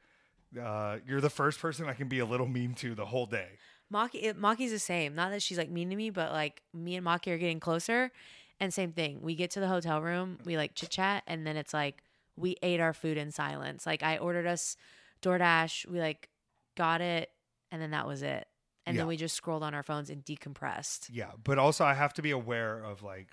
uh, 0.61 0.97
you're 1.07 1.21
the 1.21 1.29
first 1.29 1.59
person 1.59 1.87
i 1.87 1.93
can 1.93 2.07
be 2.07 2.19
a 2.19 2.25
little 2.25 2.47
mean 2.47 2.73
to 2.73 2.95
the 2.95 3.05
whole 3.05 3.25
day 3.25 3.49
Maki, 3.93 4.15
it, 4.21 4.37
Maki's 4.37 4.71
the 4.71 4.79
same. 4.79 5.15
Not 5.15 5.31
that 5.31 5.41
she's 5.41 5.57
like 5.57 5.69
mean 5.69 5.89
to 5.91 5.95
me, 5.95 6.09
but 6.09 6.33
like 6.33 6.61
me 6.73 6.97
and 6.97 7.05
Maki 7.05 7.31
are 7.31 7.37
getting 7.37 7.61
closer. 7.61 8.11
And 8.59 8.73
same 8.73 8.91
thing. 8.91 9.21
We 9.21 9.33
get 9.33 9.49
to 9.51 9.61
the 9.61 9.69
hotel 9.69 10.01
room, 10.01 10.39
we 10.43 10.57
like 10.57 10.75
chit 10.75 10.89
chat, 10.89 11.23
and 11.25 11.47
then 11.47 11.55
it's 11.55 11.73
like 11.73 12.03
we 12.35 12.57
ate 12.61 12.81
our 12.81 12.93
food 12.93 13.15
in 13.17 13.31
silence. 13.31 13.85
Like 13.85 14.03
I 14.03 14.17
ordered 14.17 14.45
us 14.45 14.75
DoorDash, 15.21 15.87
we 15.87 16.01
like 16.01 16.27
got 16.75 16.99
it, 16.99 17.31
and 17.71 17.81
then 17.81 17.91
that 17.91 18.05
was 18.05 18.23
it. 18.23 18.45
And 18.85 18.95
Yeah. 18.95 19.03
then 19.03 19.07
we 19.07 19.15
just 19.15 19.35
scrolled 19.37 19.63
on 19.63 19.73
our 19.73 19.83
phones 19.83 20.09
and 20.09 20.21
decompressed. 20.25 21.07
yeah 21.11 21.31
but 21.41 21.57
also 21.57 21.85
i 21.85 21.93
have 21.93 22.13
to 22.15 22.21
be 22.21 22.31
aware 22.31 22.83
of 22.83 23.03
like 23.03 23.29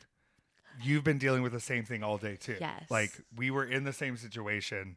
you've 0.83 1.03
been 1.05 1.19
dealing 1.19 1.43
with 1.43 1.53
the 1.53 1.61
same 1.61 1.85
thing 1.85 2.03
all 2.05 2.19
day 2.19 2.37
too. 2.37 2.57
Yes. 2.61 2.85
Like 2.91 3.11
we 3.35 3.51
were 3.51 3.65
in 3.65 3.83
the 3.85 3.93
same 3.93 4.17
situation. 4.17 4.97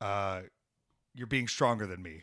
Uh, 0.00 0.42
you're 1.16 1.26
being 1.26 1.48
stronger 1.48 1.86
than 1.86 2.02
me. 2.02 2.22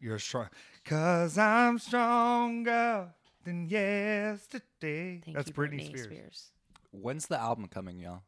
You're 0.00 0.18
strong, 0.18 0.48
cause 0.84 1.36
I'm 1.36 1.78
stronger 1.78 3.08
than 3.44 3.68
yesterday. 3.68 5.20
Thank 5.24 5.34
That's 5.34 5.48
you, 5.48 5.54
Britney, 5.54 5.86
Spears. 5.86 6.52
When's 6.92 7.26
the 7.26 7.40
album 7.40 7.66
coming, 7.66 7.98
y'all? 7.98 8.22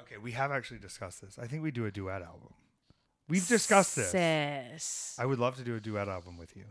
Okay, 0.00 0.16
we 0.18 0.32
have 0.32 0.52
actually 0.52 0.78
discussed 0.78 1.20
this. 1.22 1.38
I 1.38 1.46
think 1.46 1.62
we 1.62 1.70
do 1.70 1.86
a 1.86 1.90
duet 1.90 2.22
album. 2.22 2.54
We've 3.28 3.46
discussed 3.46 3.96
this. 3.96 4.10
Sis. 4.10 5.16
I 5.18 5.26
would 5.26 5.38
love 5.38 5.56
to 5.56 5.62
do 5.62 5.74
a 5.74 5.80
duet 5.80 6.08
album 6.08 6.38
with 6.38 6.56
you. 6.56 6.64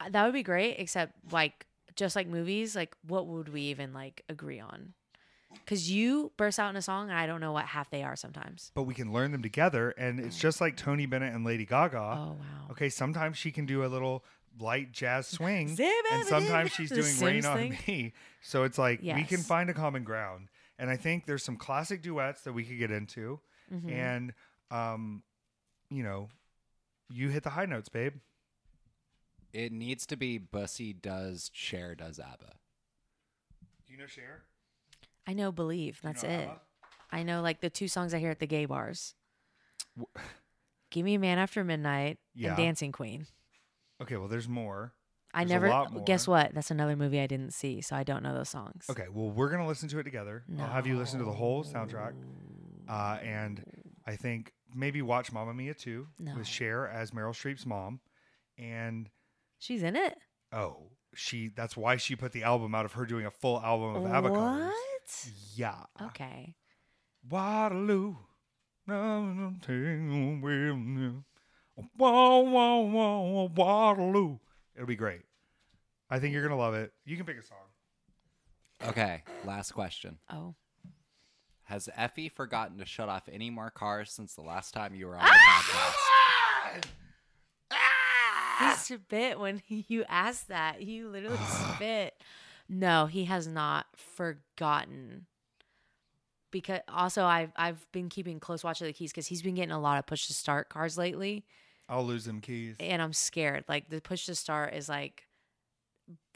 Uh, 0.00 0.08
That 0.10 0.24
would 0.24 0.32
be 0.32 0.42
great, 0.42 0.76
except 0.78 1.12
like 1.32 1.66
just 1.96 2.16
like 2.16 2.26
movies, 2.26 2.76
like 2.76 2.96
what 3.06 3.26
would 3.26 3.48
we 3.48 3.62
even 3.62 3.92
like 3.92 4.22
agree 4.28 4.60
on? 4.60 4.94
Because 5.54 5.90
you 5.90 6.32
burst 6.36 6.58
out 6.58 6.70
in 6.70 6.76
a 6.76 6.82
song 6.82 7.08
and 7.10 7.18
I 7.18 7.26
don't 7.26 7.40
know 7.40 7.52
what 7.52 7.64
half 7.66 7.88
they 7.90 8.02
are 8.02 8.16
sometimes. 8.16 8.70
But 8.74 8.82
we 8.82 8.94
can 8.94 9.12
learn 9.12 9.32
them 9.32 9.42
together, 9.42 9.90
and 9.90 10.18
it's 10.20 10.38
just 10.38 10.60
like 10.60 10.76
Tony 10.76 11.06
Bennett 11.06 11.32
and 11.34 11.44
Lady 11.44 11.64
Gaga. 11.64 11.98
Oh 11.98 12.02
wow. 12.32 12.36
Okay, 12.72 12.88
sometimes 12.88 13.36
she 13.38 13.50
can 13.52 13.64
do 13.66 13.84
a 13.84 13.86
little 13.86 14.24
light 14.58 14.92
jazz 14.92 15.26
swing, 15.28 15.78
and 16.12 16.26
sometimes 16.26 16.72
she's 16.72 16.90
doing 16.90 17.16
The 17.18 17.24
Rain 17.26 17.42
Sims 17.42 17.46
on. 17.46 17.68
Me. 17.86 18.12
So 18.44 18.64
it's 18.64 18.76
like 18.76 19.00
we 19.02 19.22
can 19.22 19.38
find 19.38 19.70
a 19.70 19.74
common 19.74 20.02
ground, 20.02 20.48
and 20.78 20.90
I 20.90 20.96
think 20.96 21.26
there's 21.26 21.44
some 21.44 21.56
classic 21.56 22.02
duets 22.02 22.42
that 22.42 22.52
we 22.52 22.64
could 22.64 22.78
get 22.78 22.90
into, 22.90 23.38
Mhm. 23.72 23.90
and 23.92 24.32
um, 24.72 25.22
you 25.90 26.02
know, 26.02 26.28
you 27.08 27.28
hit 27.28 27.44
the 27.44 27.50
high 27.50 27.66
notes, 27.66 27.88
babe. 27.88 28.14
It 29.52 29.70
needs 29.70 30.06
to 30.06 30.16
be 30.16 30.38
Bussy 30.38 30.92
does 30.92 31.50
Cher 31.54 31.94
does 31.94 32.18
ABBA. 32.18 32.54
Do 33.86 33.92
you 33.92 33.98
know 33.98 34.06
Cher? 34.06 34.42
I 35.26 35.34
know 35.34 35.52
Believe. 35.52 36.00
That's 36.02 36.24
it. 36.24 36.48
I 37.10 37.22
know 37.22 37.42
like 37.42 37.60
the 37.60 37.70
two 37.70 37.88
songs 37.88 38.14
I 38.14 38.18
hear 38.18 38.30
at 38.30 38.38
the 38.40 38.46
gay 38.46 38.64
bars. 38.64 39.14
Wh- 39.98 40.04
Give 40.90 41.04
me 41.04 41.14
a 41.14 41.18
man 41.18 41.38
after 41.38 41.64
midnight 41.64 42.18
Yeah. 42.34 42.48
and 42.50 42.56
Dancing 42.58 42.92
Queen. 42.92 43.26
Okay, 44.02 44.16
well, 44.16 44.28
there's 44.28 44.48
more. 44.48 44.92
I 45.32 45.44
There's 45.44 45.50
a 45.50 45.54
never 45.54 45.68
lot 45.70 46.04
guess 46.04 46.26
more. 46.28 46.36
what? 46.38 46.54
That's 46.54 46.70
another 46.70 46.96
movie 46.96 47.18
I 47.18 47.26
didn't 47.26 47.54
see, 47.54 47.80
so 47.80 47.96
I 47.96 48.02
don't 48.02 48.22
know 48.22 48.34
those 48.34 48.50
songs. 48.50 48.84
Okay, 48.90 49.06
well, 49.10 49.30
we're 49.30 49.48
gonna 49.48 49.66
listen 49.66 49.88
to 49.88 49.98
it 49.98 50.02
together. 50.02 50.44
I'll 50.58 50.66
have 50.66 50.86
you 50.86 50.98
listen 50.98 51.18
to 51.20 51.24
the 51.24 51.32
whole 51.32 51.64
soundtrack, 51.64 52.12
uh, 52.88 53.18
and 53.22 53.64
I 54.06 54.16
think 54.16 54.52
maybe 54.74 55.00
watch 55.00 55.32
Mamma 55.32 55.54
Mia 55.54 55.72
too 55.72 56.08
No. 56.18 56.34
with 56.36 56.46
Cher 56.46 56.86
as 56.88 57.12
Meryl 57.12 57.30
Streep's 57.32 57.64
mom, 57.64 58.00
and 58.58 59.08
She's 59.58 59.82
in 59.82 59.96
it. 59.96 60.18
oh, 60.52 60.90
she 61.14 61.48
that's 61.54 61.76
why 61.76 61.96
she 61.96 62.16
put 62.16 62.32
the 62.32 62.42
album 62.42 62.74
out 62.74 62.84
of 62.84 62.92
her 62.92 63.04
doing 63.06 63.26
a 63.26 63.30
full 63.30 63.60
album 63.60 63.96
of 63.96 64.06
ABBA 64.10 64.28
covers. 64.30 64.64
What? 64.72 65.32
Yeah, 65.54 65.82
Okay. 66.06 66.54
Waterloo. 67.28 68.16
Whoa, 71.96 72.40
whoa, 72.40 72.80
whoa, 72.80 73.50
Waterloo. 73.54 74.38
It'll 74.74 74.86
be 74.86 74.96
great. 74.96 75.22
I 76.10 76.18
think 76.18 76.32
you're 76.34 76.42
gonna 76.42 76.56
love 76.60 76.74
it. 76.74 76.92
You 77.04 77.16
can 77.16 77.24
pick 77.26 77.38
a 77.38 77.42
song. 77.42 77.58
Okay, 78.88 79.22
last 79.44 79.72
question. 79.72 80.18
Oh. 80.30 80.54
Has 81.64 81.88
Effy 81.96 82.30
forgotten 82.30 82.78
to 82.78 82.84
shut 82.84 83.08
off 83.08 83.28
any 83.32 83.48
more 83.50 83.70
cars 83.70 84.10
since 84.12 84.34
the 84.34 84.42
last 84.42 84.74
time 84.74 84.94
you 84.94 85.06
were 85.06 85.16
on 85.16 85.24
the 85.24 85.30
podcast? 85.30 86.82
He 88.58 88.74
spit 88.96 89.38
when 89.38 89.62
you 89.68 90.04
asked 90.08 90.48
that. 90.48 90.82
You 90.82 91.08
literally 91.08 91.38
spit. 91.74 92.14
No, 92.68 93.06
he 93.06 93.24
has 93.26 93.46
not 93.46 93.86
forgotten. 93.96 95.26
Because 96.50 96.80
also 96.88 97.24
I've 97.24 97.52
I've 97.56 97.86
been 97.92 98.08
keeping 98.08 98.38
close 98.38 98.62
watch 98.62 98.80
of 98.82 98.86
the 98.86 98.92
keys 98.92 99.10
because 99.10 99.26
he's 99.26 99.42
been 99.42 99.54
getting 99.54 99.70
a 99.72 99.80
lot 99.80 99.98
of 99.98 100.06
push 100.06 100.26
to 100.26 100.34
start 100.34 100.68
cars 100.68 100.98
lately, 100.98 101.44
I'll 101.88 102.04
lose 102.04 102.24
them 102.26 102.40
keys. 102.42 102.76
and 102.78 103.00
I'm 103.00 103.14
scared. 103.14 103.64
Like 103.68 103.88
the 103.88 104.00
push 104.02 104.26
to 104.26 104.34
start 104.34 104.74
is 104.74 104.88
like 104.88 105.26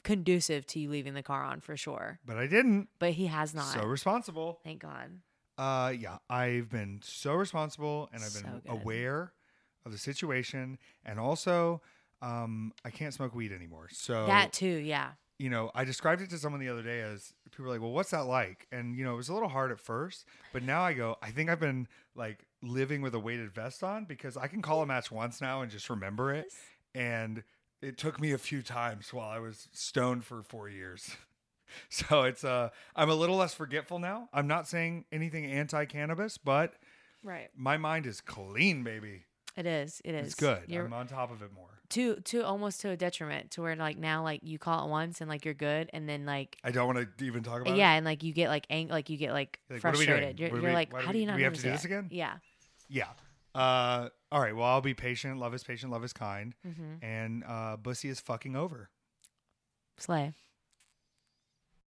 conducive 0.03 0.65
to 0.67 0.79
you 0.79 0.89
leaving 0.89 1.13
the 1.13 1.23
car 1.23 1.43
on 1.43 1.59
for 1.59 1.77
sure. 1.77 2.19
But 2.25 2.37
I 2.37 2.47
didn't. 2.47 2.87
But 2.97 3.11
he 3.11 3.27
has 3.27 3.53
not. 3.53 3.65
So 3.65 3.83
responsible. 3.83 4.59
Thank 4.63 4.81
God. 4.81 5.19
Uh 5.57 5.93
yeah, 5.97 6.17
I've 6.29 6.69
been 6.69 7.01
so 7.03 7.33
responsible 7.33 8.09
and 8.11 8.23
I've 8.23 8.33
been 8.33 8.61
So 8.65 8.71
aware 8.71 9.33
of 9.85 9.91
the 9.91 9.97
situation 9.97 10.77
and 11.05 11.19
also 11.19 11.81
um 12.21 12.73
I 12.85 12.89
can't 12.89 13.13
smoke 13.13 13.33
weed 13.35 13.51
anymore. 13.51 13.87
So 13.91 14.25
that 14.27 14.53
too, 14.53 14.67
yeah. 14.67 15.11
you 15.39 15.49
know, 15.49 15.71
I 15.75 15.83
described 15.83 16.21
it 16.21 16.29
to 16.31 16.37
someone 16.37 16.59
the 16.59 16.69
other 16.69 16.81
day 16.83 17.01
as 17.01 17.33
people 17.51 17.65
were 17.65 17.71
like, 17.71 17.81
"Well, 17.81 17.91
what's 17.91 18.11
that 18.11 18.25
like?" 18.25 18.67
And 18.71 18.95
you 18.97 19.03
know, 19.03 19.13
it 19.13 19.17
was 19.17 19.29
a 19.29 19.33
little 19.33 19.49
hard 19.49 19.71
at 19.71 19.79
first, 19.79 20.25
but 20.53 20.63
now 20.63 20.81
I 20.81 20.93
go, 20.93 21.17
I 21.21 21.31
think 21.31 21.49
I've 21.49 21.59
been 21.59 21.87
like 22.15 22.45
living 22.63 23.01
with 23.01 23.13
a 23.13 23.19
weighted 23.19 23.51
vest 23.53 23.83
on 23.83 24.05
because 24.05 24.35
I 24.37 24.47
can 24.47 24.61
call 24.61 24.81
a 24.81 24.85
match 24.85 25.11
once 25.11 25.41
now 25.41 25.61
and 25.61 25.71
just 25.71 25.89
remember 25.89 26.33
it. 26.33 26.47
And 26.95 27.43
it 27.81 27.97
took 27.99 28.19
me 28.19 28.31
a 28.31 28.39
few 28.39 28.63
times 28.63 29.13
while 29.13 29.29
I 29.29 29.37
was 29.37 29.67
stoned 29.73 30.25
for 30.25 30.41
4 30.41 30.69
years. 30.69 31.15
So 31.89 32.23
it's 32.23 32.45
uh 32.45 32.69
I'm 32.95 33.09
a 33.09 33.13
little 33.13 33.35
less 33.35 33.53
forgetful 33.53 33.99
now. 33.99 34.29
I'm 34.31 34.47
not 34.47 34.69
saying 34.69 35.03
anything 35.11 35.45
anti-cannabis, 35.45 36.37
but 36.37 36.75
Right. 37.23 37.49
my 37.57 37.75
mind 37.75 38.05
is 38.05 38.21
clean, 38.21 38.83
baby. 38.85 39.25
It 39.57 39.65
is. 39.65 40.01
It 40.05 40.15
is. 40.15 40.27
It's 40.27 40.35
good. 40.35 40.63
You're 40.67 40.85
I'm 40.85 40.93
on 40.93 41.07
top 41.07 41.29
of 41.29 41.41
it 41.41 41.51
more. 41.53 41.76
To 41.91 42.15
to 42.17 42.41
almost 42.43 42.81
to 42.81 42.89
a 42.89 42.97
detriment 42.97 43.51
to 43.51 43.61
where 43.61 43.75
like 43.75 43.97
now 43.97 44.21
like 44.23 44.41
you 44.43 44.59
call 44.59 44.85
it 44.85 44.89
once 44.89 45.21
and 45.21 45.29
like 45.29 45.45
you're 45.45 45.53
good 45.53 45.89
and 45.93 46.07
then 46.09 46.25
like 46.25 46.57
I 46.63 46.71
don't 46.71 46.93
want 46.93 47.17
to 47.17 47.25
even 47.25 47.43
talk 47.43 47.61
about 47.61 47.73
it. 47.73 47.77
yeah 47.77 47.93
and 47.93 48.05
like 48.05 48.23
you 48.23 48.33
get 48.33 48.49
like 48.49 48.65
ang- 48.69 48.89
like 48.89 49.09
you 49.09 49.17
get 49.17 49.31
like, 49.31 49.59
Like, 49.69 49.83
what 49.83 49.95
are 49.95 49.97
we 49.99 50.05
doing? 50.05 50.17
frustrated. 50.17 50.39
You're, 50.39 50.49
you're 50.49 50.61
we- 50.61 50.73
like, 50.73 50.93
how 50.93 51.11
do 51.11 51.17
you 51.17 51.25
not 51.25 51.37
we 51.37 51.43
have 51.43 51.53
to 51.53 51.61
do 51.61 51.71
this 51.71 51.83
it? 51.83 51.85
again? 51.85 52.07
Yeah. 52.11 52.33
Yeah. 52.89 53.07
Uh, 53.55 54.09
all 54.31 54.39
right. 54.41 54.55
Well, 54.55 54.65
I'll 54.67 54.81
be 54.81 54.93
patient. 54.93 55.39
Love 55.39 55.53
is 55.55 55.63
patient. 55.63 55.91
Love 55.91 56.03
is 56.03 56.13
kind. 56.13 56.53
Mm-hmm. 56.67 57.03
And 57.05 57.43
uh, 57.47 57.77
Bussy 57.77 58.07
is 58.09 58.19
fucking 58.19 58.55
over. 58.55 58.89
Slay. 59.97 60.33